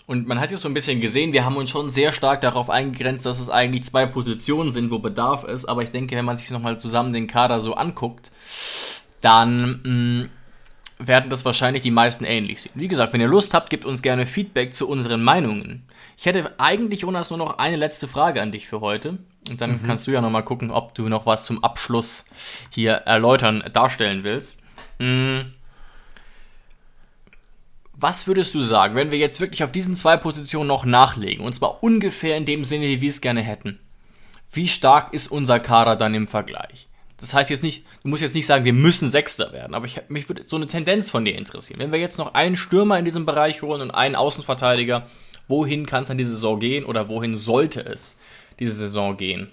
und 0.09 0.27
man 0.27 0.39
hat 0.39 0.49
jetzt 0.49 0.63
so 0.63 0.67
ein 0.67 0.73
bisschen 0.73 1.01
gesehen, 1.01 1.33
wir 1.33 1.45
haben 1.45 1.55
uns 1.55 1.69
schon 1.69 1.91
sehr 1.91 2.13
stark 2.13 2.41
darauf 2.41 2.71
eingegrenzt, 2.71 3.27
dass 3.27 3.39
es 3.39 3.47
eigentlich 3.47 3.83
zwei 3.85 4.07
Positionen 4.07 4.71
sind, 4.71 4.89
wo 4.89 4.97
Bedarf 4.97 5.43
ist. 5.43 5.65
Aber 5.65 5.83
ich 5.83 5.91
denke, 5.91 6.15
wenn 6.15 6.25
man 6.25 6.35
sich 6.35 6.49
nochmal 6.49 6.79
zusammen 6.79 7.13
den 7.13 7.27
Kader 7.27 7.61
so 7.61 7.75
anguckt, 7.75 8.31
dann 9.21 9.81
mh, 9.83 10.23
mm, 10.23 10.29
werden 10.97 11.29
das 11.29 11.45
wahrscheinlich 11.45 11.83
die 11.83 11.91
meisten 11.91 12.25
ähnlich 12.25 12.59
sehen. 12.59 12.71
Wie 12.73 12.87
gesagt, 12.87 13.13
wenn 13.13 13.21
ihr 13.21 13.27
Lust 13.27 13.53
habt, 13.53 13.69
gebt 13.69 13.85
uns 13.85 14.01
gerne 14.01 14.25
Feedback 14.25 14.73
zu 14.73 14.89
unseren 14.89 15.21
Meinungen. 15.21 15.83
Ich 16.17 16.25
hätte 16.25 16.59
eigentlich, 16.59 17.01
Jonas, 17.01 17.29
nur 17.29 17.37
noch 17.37 17.59
eine 17.59 17.75
letzte 17.75 18.07
Frage 18.07 18.41
an 18.41 18.51
dich 18.51 18.67
für 18.67 18.81
heute. 18.81 19.19
Und 19.47 19.61
dann 19.61 19.73
mhm. 19.73 19.83
kannst 19.85 20.07
du 20.07 20.11
ja 20.11 20.21
nochmal 20.21 20.43
gucken, 20.43 20.71
ob 20.71 20.95
du 20.95 21.07
noch 21.07 21.27
was 21.27 21.45
zum 21.45 21.63
Abschluss 21.63 22.25
hier 22.71 22.93
erläutern, 22.93 23.63
darstellen 23.73 24.23
willst. 24.23 24.63
Mhm. 24.97 25.53
Was 28.01 28.27
würdest 28.27 28.55
du 28.55 28.61
sagen, 28.61 28.95
wenn 28.95 29.11
wir 29.11 29.17
jetzt 29.17 29.41
wirklich 29.41 29.61
auf 29.61 29.73
diesen 29.73 29.97
zwei 29.97 30.15
Positionen 30.15 30.67
noch 30.67 30.85
nachlegen, 30.85 31.43
und 31.43 31.53
zwar 31.53 31.83
ungefähr 31.83 32.37
in 32.37 32.45
dem 32.45 32.63
Sinne, 32.63 32.85
wie 32.85 33.01
wir 33.01 33.09
es 33.09 33.19
gerne 33.19 33.41
hätten? 33.41 33.77
Wie 34.53 34.69
stark 34.69 35.13
ist 35.13 35.29
unser 35.29 35.59
Kader 35.59 35.97
dann 35.97 36.13
im 36.13 36.29
Vergleich? 36.29 36.87
Das 37.17 37.33
heißt 37.33 37.49
jetzt 37.49 37.61
nicht, 37.63 37.85
du 38.01 38.07
musst 38.07 38.21
jetzt 38.21 38.35
nicht 38.35 38.45
sagen, 38.45 38.63
wir 38.63 38.71
müssen 38.71 39.09
Sechster 39.09 39.51
werden, 39.51 39.75
aber 39.75 39.85
ich, 39.85 39.99
mich 40.07 40.29
würde 40.29 40.43
so 40.47 40.55
eine 40.55 40.67
Tendenz 40.67 41.09
von 41.09 41.25
dir 41.25 41.37
interessieren. 41.37 41.81
Wenn 41.81 41.91
wir 41.91 41.99
jetzt 41.99 42.17
noch 42.17 42.35
einen 42.35 42.55
Stürmer 42.55 42.97
in 42.97 43.03
diesem 43.03 43.25
Bereich 43.25 43.61
holen 43.63 43.81
und 43.81 43.91
einen 43.91 44.15
Außenverteidiger, 44.15 45.05
wohin 45.49 45.85
kann 45.85 46.03
es 46.03 46.07
dann 46.07 46.17
diese 46.17 46.31
Saison 46.31 46.57
gehen 46.57 46.85
oder 46.85 47.09
wohin 47.09 47.35
sollte 47.35 47.81
es 47.85 48.17
diese 48.59 48.75
Saison 48.75 49.17
gehen? 49.17 49.51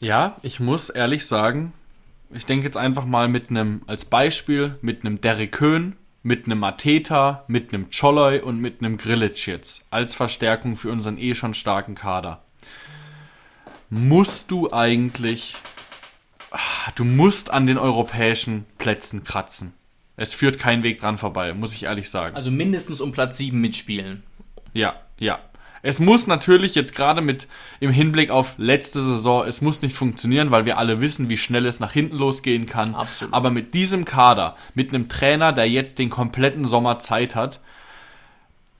Ja, 0.00 0.36
ich 0.42 0.60
muss 0.60 0.90
ehrlich 0.90 1.24
sagen, 1.24 1.72
ich 2.28 2.44
denke 2.44 2.66
jetzt 2.66 2.76
einfach 2.76 3.06
mal 3.06 3.28
mit 3.28 3.48
einem, 3.48 3.80
als 3.86 4.04
Beispiel, 4.04 4.76
mit 4.82 5.06
einem 5.06 5.22
Derek 5.22 5.52
Köhn, 5.52 5.96
mit 6.22 6.46
einem 6.46 6.60
Mateta, 6.60 7.44
mit 7.48 7.72
einem 7.72 7.88
Choloy 7.90 8.40
und 8.40 8.60
mit 8.60 8.80
einem 8.80 8.96
Grillitsch 8.96 9.48
jetzt, 9.48 9.84
als 9.90 10.14
Verstärkung 10.14 10.76
für 10.76 10.90
unseren 10.90 11.18
eh 11.18 11.34
schon 11.34 11.54
starken 11.54 11.94
Kader. 11.94 12.42
Musst 13.90 14.50
du 14.50 14.72
eigentlich, 14.72 15.56
ah, 16.50 16.92
du 16.94 17.04
musst 17.04 17.50
an 17.50 17.66
den 17.66 17.78
europäischen 17.78 18.64
Plätzen 18.78 19.24
kratzen. 19.24 19.74
Es 20.16 20.34
führt 20.34 20.58
kein 20.58 20.82
Weg 20.82 21.00
dran 21.00 21.18
vorbei, 21.18 21.52
muss 21.54 21.74
ich 21.74 21.84
ehrlich 21.84 22.08
sagen. 22.08 22.36
Also 22.36 22.50
mindestens 22.50 23.00
um 23.00 23.12
Platz 23.12 23.38
7 23.38 23.60
mitspielen. 23.60 24.22
Ja, 24.72 24.94
ja. 25.18 25.40
Es 25.82 25.98
muss 25.98 26.28
natürlich 26.28 26.76
jetzt 26.76 26.94
gerade 26.94 27.20
mit 27.20 27.48
im 27.80 27.90
Hinblick 27.90 28.30
auf 28.30 28.54
letzte 28.56 29.02
Saison, 29.02 29.44
es 29.46 29.60
muss 29.60 29.82
nicht 29.82 29.96
funktionieren, 29.96 30.52
weil 30.52 30.64
wir 30.64 30.78
alle 30.78 31.00
wissen, 31.00 31.28
wie 31.28 31.36
schnell 31.36 31.66
es 31.66 31.80
nach 31.80 31.92
hinten 31.92 32.16
losgehen 32.16 32.66
kann. 32.66 32.94
Absolut. 32.94 33.34
Aber 33.34 33.50
mit 33.50 33.74
diesem 33.74 34.04
Kader, 34.04 34.56
mit 34.74 34.94
einem 34.94 35.08
Trainer, 35.08 35.52
der 35.52 35.68
jetzt 35.68 35.98
den 35.98 36.08
kompletten 36.08 36.64
Sommer 36.64 37.00
Zeit 37.00 37.34
hat, 37.34 37.60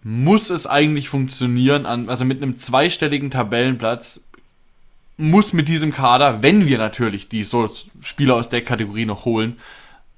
muss 0.05 0.51
es 0.51 0.67
eigentlich 0.67 1.09
funktionieren. 1.09 1.87
Also 1.87 2.25
mit 2.25 2.41
einem 2.41 2.57
zweistelligen 2.57 3.31
Tabellenplatz 3.31 4.25
muss 5.17 5.53
mit 5.53 5.69
diesem 5.69 5.93
Kader, 5.93 6.43
wenn 6.43 6.69
wir 6.69 6.79
natürlich 6.79 7.29
die 7.29 7.45
so 7.45 7.69
Spieler 8.01 8.37
aus 8.37 8.49
der 8.49 8.63
Kategorie 8.63 9.07
noch 9.07 9.25
holen, 9.25 9.59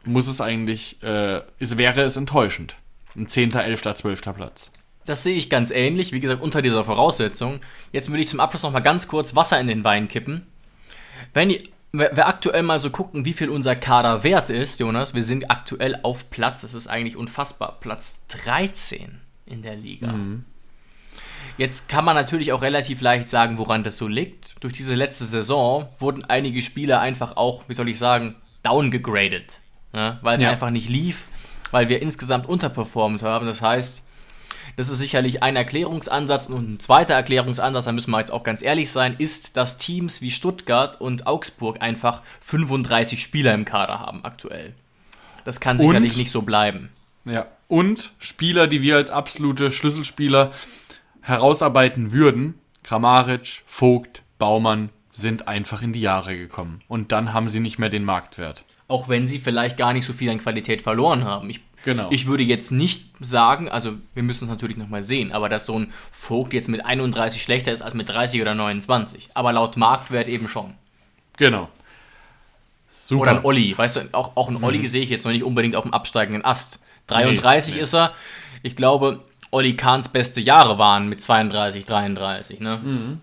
muss 0.05 0.29
es 0.29 0.41
eigentlich, 0.41 1.03
äh, 1.03 1.41
es 1.59 1.79
wäre 1.79 2.03
es 2.03 2.17
enttäuschend. 2.17 2.77
Ein 3.17 3.27
10., 3.27 3.55
11., 3.55 3.83
12. 3.83 4.21
Platz. 4.35 4.71
Das 5.05 5.23
sehe 5.23 5.37
ich 5.37 5.51
ganz 5.51 5.71
ähnlich, 5.71 6.13
wie 6.13 6.21
gesagt, 6.21 6.43
unter 6.43 6.63
dieser 6.63 6.85
Voraussetzung. 6.85 7.61
Jetzt 7.93 8.09
würde 8.09 8.23
ich 8.23 8.29
zum 8.29 8.41
Abschluss 8.41 8.63
noch 8.63 8.73
mal 8.73 8.81
ganz 8.81 9.07
kurz 9.07 9.37
Wasser 9.37 9.61
in 9.61 9.67
den 9.67 9.85
Wein 9.85 10.09
kippen. 10.09 10.47
Wenn 11.35 11.51
die, 11.51 11.71
wir 11.93 12.27
aktuell 12.27 12.63
mal 12.63 12.81
so 12.81 12.91
gucken, 12.91 13.25
wie 13.25 13.35
viel 13.35 13.51
unser 13.51 13.77
Kader 13.77 14.25
wert 14.25 14.51
ist, 14.51 14.81
Jonas, 14.81 15.15
wir 15.15 15.23
sind 15.23 15.51
aktuell 15.51 16.01
auf 16.03 16.31
Platz, 16.31 16.63
das 16.63 16.75
ist 16.75 16.87
eigentlich 16.87 17.17
unfassbar, 17.17 17.79
Platz 17.81 18.25
13 18.29 19.21
in 19.47 19.63
der 19.63 19.77
Liga. 19.77 20.13
Mhm. 20.13 20.45
Jetzt 21.57 21.89
kann 21.89 22.05
man 22.05 22.17
natürlich 22.17 22.53
auch 22.53 22.63
relativ 22.63 23.01
leicht 23.01 23.29
sagen, 23.29 23.59
woran 23.59 23.85
das 23.85 23.97
so 23.97 24.09
liegt. 24.09 24.57
Durch 24.61 24.73
diese 24.73 24.95
letzte 24.95 25.25
Saison 25.25 25.89
wurden 25.99 26.25
einige 26.25 26.63
Spieler 26.63 27.01
einfach 27.01 27.37
auch, 27.37 27.65
wie 27.69 27.75
soll 27.75 27.89
ich 27.89 27.99
sagen, 27.99 28.35
downgegradet, 28.63 29.61
ne? 29.93 30.19
weil 30.23 30.37
es 30.37 30.43
ja. 30.43 30.51
einfach 30.51 30.71
nicht 30.71 30.89
lief, 30.89 31.29
weil 31.71 31.89
wir 31.89 32.03
insgesamt 32.03 32.49
unterperformt 32.49 33.23
haben. 33.23 33.47
Das 33.47 33.63
heißt, 33.63 34.04
das 34.77 34.91
ist 34.91 34.99
sicherlich 34.99 35.43
ein 35.43 35.57
Erklärungsansatz 35.57 36.49
und 36.49 36.75
ein 36.75 36.81
zweiter 36.81 37.15
Erklärungsansatz, 37.15 37.85
da 37.85 37.93
müssen 37.93 38.11
wir 38.11 38.19
jetzt 38.19 38.33
auch 38.33 38.43
ganz 38.43 38.63
ehrlich 38.63 38.91
sein, 38.91 39.15
ist, 39.19 39.57
dass 39.57 39.79
Teams 39.79 40.23
wie 40.23 40.31
Stuttgart 40.31 41.01
und 41.01 41.27
Augsburg 41.27 41.81
einfach 41.81 42.23
35 42.41 43.21
Spieler 43.23 43.55
im 43.55 43.65
Kader 43.65 44.01
haben 44.01 44.25
aktuell. 44.25 44.75
Das 45.45 45.61
kann 45.61 45.79
sicherlich 45.79 46.13
und, 46.13 46.19
nicht 46.19 46.31
so 46.31 46.43
bleiben. 46.43 46.91
Ja, 47.25 47.47
und 47.69 48.13
Spieler, 48.19 48.67
die 48.67 48.83
wir 48.83 48.97
als 48.97 49.11
absolute 49.11 49.73
Schlüsselspieler 49.73 50.51
herausarbeiten 51.21 52.13
würden, 52.13 52.59
Kramaric, 52.83 53.63
Vogt, 53.67 54.23
Baumann, 54.39 54.91
sind 55.11 55.49
einfach 55.49 55.81
in 55.81 55.93
die 55.93 56.01
Jahre 56.01 56.37
gekommen. 56.37 56.83
Und 56.89 57.13
dann 57.13 57.33
haben 57.33 57.49
sie 57.49 57.61
nicht 57.61 57.79
mehr 57.79 57.89
den 57.89 58.05
Marktwert. 58.05 58.65
Auch 58.89 59.09
wenn 59.09 59.29
sie 59.29 59.39
vielleicht 59.39 59.77
gar 59.77 59.93
nicht 59.93 60.05
so 60.05 60.13
viel 60.13 60.29
an 60.29 60.39
Qualität 60.39 60.83
verloren 60.83 61.25
haben. 61.25 61.49
Ich 61.51 61.61
Genau. 61.85 62.09
Ich 62.11 62.27
würde 62.27 62.43
jetzt 62.43 62.73
nicht 62.73 63.05
sagen, 63.21 63.69
also 63.69 63.95
wir 64.15 64.23
müssen 64.23 64.45
es 64.45 64.51
natürlich 64.51 64.77
nochmal 64.77 65.03
sehen, 65.03 65.33
aber 65.33 65.49
dass 65.49 65.67
so 65.67 65.79
ein 65.79 65.93
Vogt 66.11 66.53
jetzt 66.53 66.69
mit 66.69 66.85
31 66.85 67.43
schlechter 67.43 67.73
ist 67.73 67.83
als 67.83 67.95
mit 67.95 68.09
30 68.09 68.41
oder 68.41 68.55
29. 68.55 69.31
Aber 69.35 69.53
laut 69.53 69.77
Marktwert 69.77 70.29
eben 70.29 70.49
schon. 70.49 70.75
Genau. 71.37 71.69
Super. 72.89 73.23
Oder 73.23 73.31
ein 73.33 73.45
Olli, 73.45 73.77
weißt 73.77 73.97
du, 73.97 74.01
auch, 74.13 74.37
auch 74.37 74.49
ein 74.49 74.63
Olli 74.63 74.79
mhm. 74.79 74.87
sehe 74.87 75.03
ich 75.03 75.11
jetzt 75.11 75.25
noch 75.25 75.33
nicht 75.33 75.45
unbedingt 75.45 75.77
auf 75.77 75.85
dem 75.85 75.93
absteigenden 75.93 76.45
Ast. 76.45 76.81
33 77.09 77.75
nee, 77.75 77.77
nee. 77.77 77.83
ist 77.83 77.95
er. 77.95 78.15
Ich 78.63 78.77
glaube, 78.77 79.21
Olli 79.51 79.77
Kahns 79.77 80.09
beste 80.09 80.41
Jahre 80.41 80.79
waren 80.79 81.09
mit 81.09 81.23
32, 81.23 81.85
33. 81.85 82.61
Ne? 82.61 82.81
Mhm. 82.83 83.21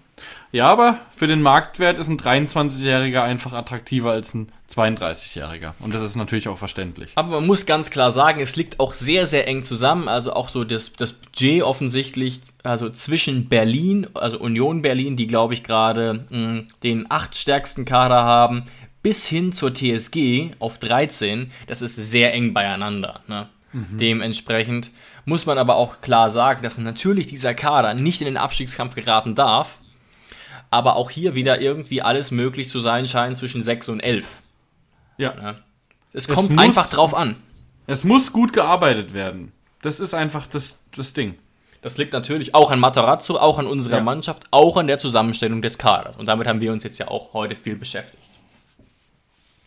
Ja, 0.52 0.68
aber 0.68 1.00
für 1.16 1.28
den 1.28 1.42
Marktwert 1.42 1.98
ist 1.98 2.10
ein 2.10 2.20
23-Jähriger 2.20 3.24
einfach 3.24 3.54
attraktiver 3.54 4.12
als 4.12 4.34
ein 4.34 4.52
32-Jähriger. 4.70 5.74
Und 5.80 5.94
das 5.94 6.02
ist 6.02 6.16
natürlich 6.16 6.48
auch 6.48 6.58
verständlich. 6.58 7.12
Aber 7.16 7.40
man 7.40 7.48
muss 7.48 7.66
ganz 7.66 7.90
klar 7.90 8.12
sagen, 8.12 8.42
es 8.42 8.56
liegt 8.56 8.80
auch 8.80 8.94
sehr, 8.94 9.28
sehr 9.28 9.48
eng 9.48 9.64
zusammen. 9.64 10.08
Also 10.08 10.34
auch 10.34 10.50
so 10.50 10.64
das, 10.64 10.94
das 10.94 11.14
Budget 11.14 11.64
offensichtlich, 11.64 12.42
also 12.64 12.90
zwischen 12.90 13.48
Berlin, 13.48 14.08
also 14.14 14.40
Union 14.40 14.82
Berlin, 14.82 15.16
die 15.16 15.28
glaube 15.28 15.54
ich 15.54 15.64
gerade 15.64 16.26
hm, 16.30 16.66
den 16.84 17.10
acht 17.10 17.36
stärksten 17.36 17.86
Kader 17.86 18.24
haben, 18.24 18.66
bis 19.04 19.28
hin 19.28 19.54
zur 19.54 19.74
TSG 19.74 20.52
auf 20.60 20.80
13. 20.80 21.50
Das 21.68 21.82
ist 21.82 21.96
sehr 21.96 22.34
eng 22.34 22.54
beieinander. 22.54 23.22
Ne? 23.28 23.48
Mhm. 23.72 23.98
Dementsprechend 23.98 24.92
muss 25.26 25.46
man 25.46 25.58
aber 25.58 25.76
auch 25.76 26.02
klar 26.02 26.30
sagen, 26.30 26.62
dass 26.62 26.78
natürlich 26.78 27.28
dieser 27.28 27.54
Kader 27.54 27.94
nicht 27.94 28.22
in 28.22 28.26
den 28.26 28.38
Abstiegskampf 28.38 28.96
geraten 28.96 29.36
darf 29.36 29.80
aber 30.72 30.96
auch 30.96 31.12
hier 31.12 31.36
wieder 31.36 31.62
irgendwie 31.62 32.02
alles 32.02 32.32
möglich 32.32 32.70
zu 32.70 32.80
sein 32.80 33.06
scheint 33.06 33.36
zwischen 33.36 33.62
6 33.62 33.90
und 33.90 34.00
11. 34.00 34.42
Ja. 35.18 35.36
ja. 35.40 35.56
Es 36.14 36.28
kommt 36.28 36.40
es 36.40 36.50
muss, 36.50 36.64
einfach 36.64 36.90
drauf 36.90 37.14
an. 37.14 37.36
Es 37.86 38.04
muss 38.04 38.34
gut 38.34 38.54
gearbeitet 38.54 39.14
werden. 39.14 39.52
Das 39.82 40.00
ist 40.00 40.14
einfach 40.14 40.48
das, 40.48 40.80
das 40.96 41.14
Ding. 41.14 41.38
Das 41.82 41.98
liegt 41.98 42.14
natürlich 42.14 42.54
auch 42.56 42.72
an 42.72 42.80
Matarazzo, 42.80 43.38
auch 43.38 43.58
an 43.60 43.68
unserer 43.68 43.98
ja. 43.98 44.04
Mannschaft, 44.04 44.44
auch 44.52 44.78
an 44.78 44.88
der 44.88 45.00
Zusammenstellung 45.00 45.62
des 45.62 45.78
Kaders. 45.78 46.16
Und 46.16 46.28
damit 46.28 46.48
haben 46.48 46.62
wir 46.62 46.72
uns 46.72 46.84
jetzt 46.84 47.00
ja 47.00 47.08
auch 47.08 47.34
heute 47.34 47.56
viel 47.56 47.76
beschäftigt. 47.76 48.22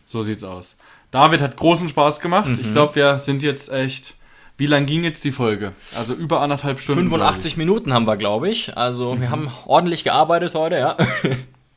So 0.07 0.21
sieht's 0.21 0.43
aus. 0.43 0.75
David 1.11 1.41
hat 1.41 1.57
großen 1.57 1.89
Spaß 1.89 2.19
gemacht. 2.19 2.49
Mhm. 2.49 2.59
Ich 2.61 2.73
glaube, 2.73 2.95
wir 2.95 3.19
sind 3.19 3.43
jetzt 3.43 3.71
echt 3.71 4.15
wie 4.57 4.67
lang 4.67 4.85
ging 4.85 5.03
jetzt 5.03 5.23
die 5.23 5.31
Folge? 5.31 5.73
Also 5.97 6.13
über 6.13 6.41
anderthalb 6.41 6.79
Stunden. 6.79 7.09
85 7.09 7.57
Minuten 7.57 7.93
haben 7.93 8.07
wir, 8.07 8.17
glaube 8.17 8.49
ich. 8.49 8.77
Also 8.77 9.15
mhm. 9.15 9.21
wir 9.21 9.29
haben 9.29 9.51
ordentlich 9.65 10.03
gearbeitet 10.03 10.53
heute, 10.55 10.77
ja. 10.77 10.97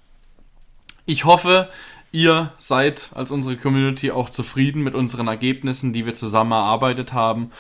ich 1.06 1.24
hoffe, 1.24 1.68
ihr 2.12 2.52
seid 2.58 3.10
als 3.14 3.30
unsere 3.30 3.56
Community 3.56 4.10
auch 4.12 4.30
zufrieden 4.30 4.82
mit 4.82 4.94
unseren 4.94 5.26
Ergebnissen, 5.26 5.92
die 5.92 6.06
wir 6.06 6.14
zusammen 6.14 6.52
erarbeitet 6.52 7.12
haben. 7.12 7.50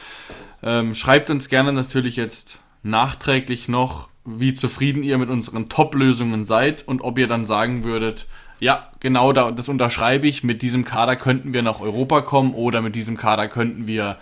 Ähm, 0.62 0.94
schreibt 0.94 1.30
uns 1.30 1.48
gerne 1.48 1.72
natürlich 1.72 2.16
jetzt 2.16 2.60
nachträglich 2.82 3.68
noch, 3.68 4.08
wie 4.24 4.52
zufrieden 4.52 5.02
ihr 5.02 5.18
mit 5.18 5.30
unseren 5.30 5.68
Top-Lösungen 5.68 6.44
seid 6.44 6.86
und 6.86 7.00
ob 7.00 7.18
ihr 7.18 7.26
dann 7.26 7.44
sagen 7.44 7.82
würdet, 7.82 8.26
ja, 8.60 8.90
genau, 9.00 9.32
das 9.32 9.68
unterschreibe 9.68 10.26
ich. 10.26 10.42
Mit 10.42 10.62
diesem 10.62 10.84
Kader 10.84 11.16
könnten 11.16 11.52
wir 11.52 11.62
nach 11.62 11.80
Europa 11.80 12.22
kommen 12.22 12.54
oder 12.54 12.82
mit 12.82 12.96
diesem 12.96 13.16
Kader 13.16 13.48
könnten 13.48 13.86
wir 13.86 14.18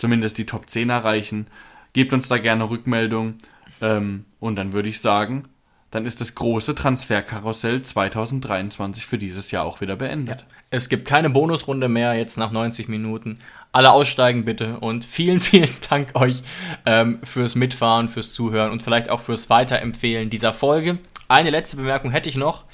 zumindest 0.00 0.38
die 0.38 0.46
Top 0.46 0.68
10 0.68 0.90
erreichen. 0.90 1.46
Gebt 1.92 2.12
uns 2.12 2.28
da 2.28 2.38
gerne 2.38 2.68
Rückmeldung. 2.68 3.34
Ähm, 3.80 4.24
und 4.40 4.56
dann 4.56 4.72
würde 4.72 4.88
ich 4.88 5.00
sagen, 5.00 5.48
dann 5.90 6.06
ist 6.06 6.20
das 6.20 6.34
große 6.34 6.74
Transferkarussell 6.74 7.82
2023 7.82 9.04
für 9.04 9.18
dieses 9.18 9.50
Jahr 9.50 9.64
auch 9.64 9.80
wieder 9.80 9.96
beendet. 9.96 10.40
Ja. 10.40 10.46
Es 10.70 10.88
gibt 10.88 11.06
keine 11.06 11.30
Bonusrunde 11.30 11.88
mehr 11.88 12.14
jetzt 12.14 12.38
nach 12.38 12.52
90 12.52 12.88
Minuten. 12.88 13.38
Alle 13.72 13.90
aussteigen 13.92 14.44
bitte 14.44 14.78
und 14.78 15.04
vielen, 15.04 15.40
vielen 15.40 15.70
Dank 15.88 16.14
euch 16.14 16.42
ähm, 16.86 17.18
fürs 17.22 17.54
Mitfahren, 17.56 18.08
fürs 18.08 18.32
Zuhören 18.32 18.70
und 18.70 18.82
vielleicht 18.82 19.10
auch 19.10 19.20
fürs 19.20 19.50
Weiterempfehlen 19.50 20.30
dieser 20.30 20.52
Folge. 20.52 20.98
Eine 21.28 21.50
letzte 21.50 21.76
Bemerkung 21.76 22.10
hätte 22.10 22.28
ich 22.28 22.36
noch 22.36 22.64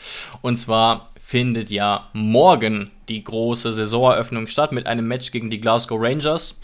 und 0.43 0.59
zwar 0.59 1.11
findet 1.21 1.71
ja 1.71 2.09
morgen 2.13 2.91
die 3.09 3.25
große 3.25 3.73
Saisoneröffnung 3.73 4.47
statt 4.47 4.73
mit 4.73 4.87
einem 4.87 5.09
Match 5.09 5.33
gegen 5.33 5.51
die 5.51 5.61
Glasgow 5.61 5.99
Rangers. 6.01 6.57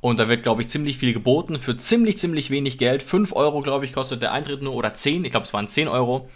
Und 0.00 0.18
da 0.18 0.28
wird, 0.28 0.42
glaube 0.44 0.60
ich, 0.62 0.68
ziemlich 0.68 0.96
viel 0.96 1.12
geboten 1.12 1.58
für 1.58 1.76
ziemlich, 1.76 2.18
ziemlich 2.18 2.50
wenig 2.50 2.78
Geld. 2.78 3.02
5 3.02 3.32
Euro, 3.32 3.62
glaube 3.62 3.84
ich, 3.84 3.92
kostet 3.92 4.22
der 4.22 4.32
Eintritt 4.32 4.62
nur 4.62 4.74
oder 4.74 4.94
10. 4.94 5.24
Ich 5.24 5.32
glaube, 5.32 5.44
es 5.44 5.52
waren 5.52 5.66
10 5.66 5.88
Euro. 5.88 6.28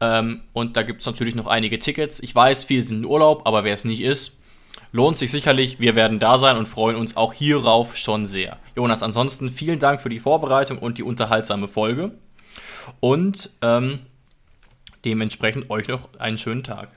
Ähm, 0.00 0.42
und 0.52 0.76
da 0.76 0.82
gibt 0.82 1.00
es 1.00 1.06
natürlich 1.06 1.34
noch 1.34 1.46
einige 1.46 1.78
Tickets. 1.78 2.20
Ich 2.20 2.34
weiß, 2.34 2.64
viele 2.64 2.82
sind 2.82 2.98
in 2.98 3.04
Urlaub, 3.04 3.46
aber 3.46 3.64
wer 3.64 3.74
es 3.74 3.84
nicht 3.84 4.00
ist, 4.00 4.40
lohnt 4.92 5.16
sich 5.16 5.32
sicherlich. 5.32 5.80
Wir 5.80 5.96
werden 5.96 6.20
da 6.20 6.38
sein 6.38 6.56
und 6.56 6.68
freuen 6.68 6.96
uns 6.96 7.16
auch 7.16 7.32
hierauf 7.32 7.96
schon 7.96 8.26
sehr. 8.26 8.58
Jonas, 8.76 9.02
ansonsten 9.02 9.50
vielen 9.50 9.80
Dank 9.80 10.00
für 10.00 10.08
die 10.08 10.20
Vorbereitung 10.20 10.78
und 10.78 10.98
die 10.98 11.02
unterhaltsame 11.02 11.66
Folge. 11.66 12.12
Und 13.00 13.50
ähm, 13.62 14.00
dementsprechend 15.04 15.70
euch 15.70 15.88
noch 15.88 16.08
einen 16.18 16.38
schönen 16.38 16.62
Tag. 16.62 16.90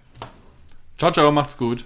Ciao, 0.97 1.11
ciao, 1.11 1.31
macht's 1.31 1.57
gut. 1.57 1.85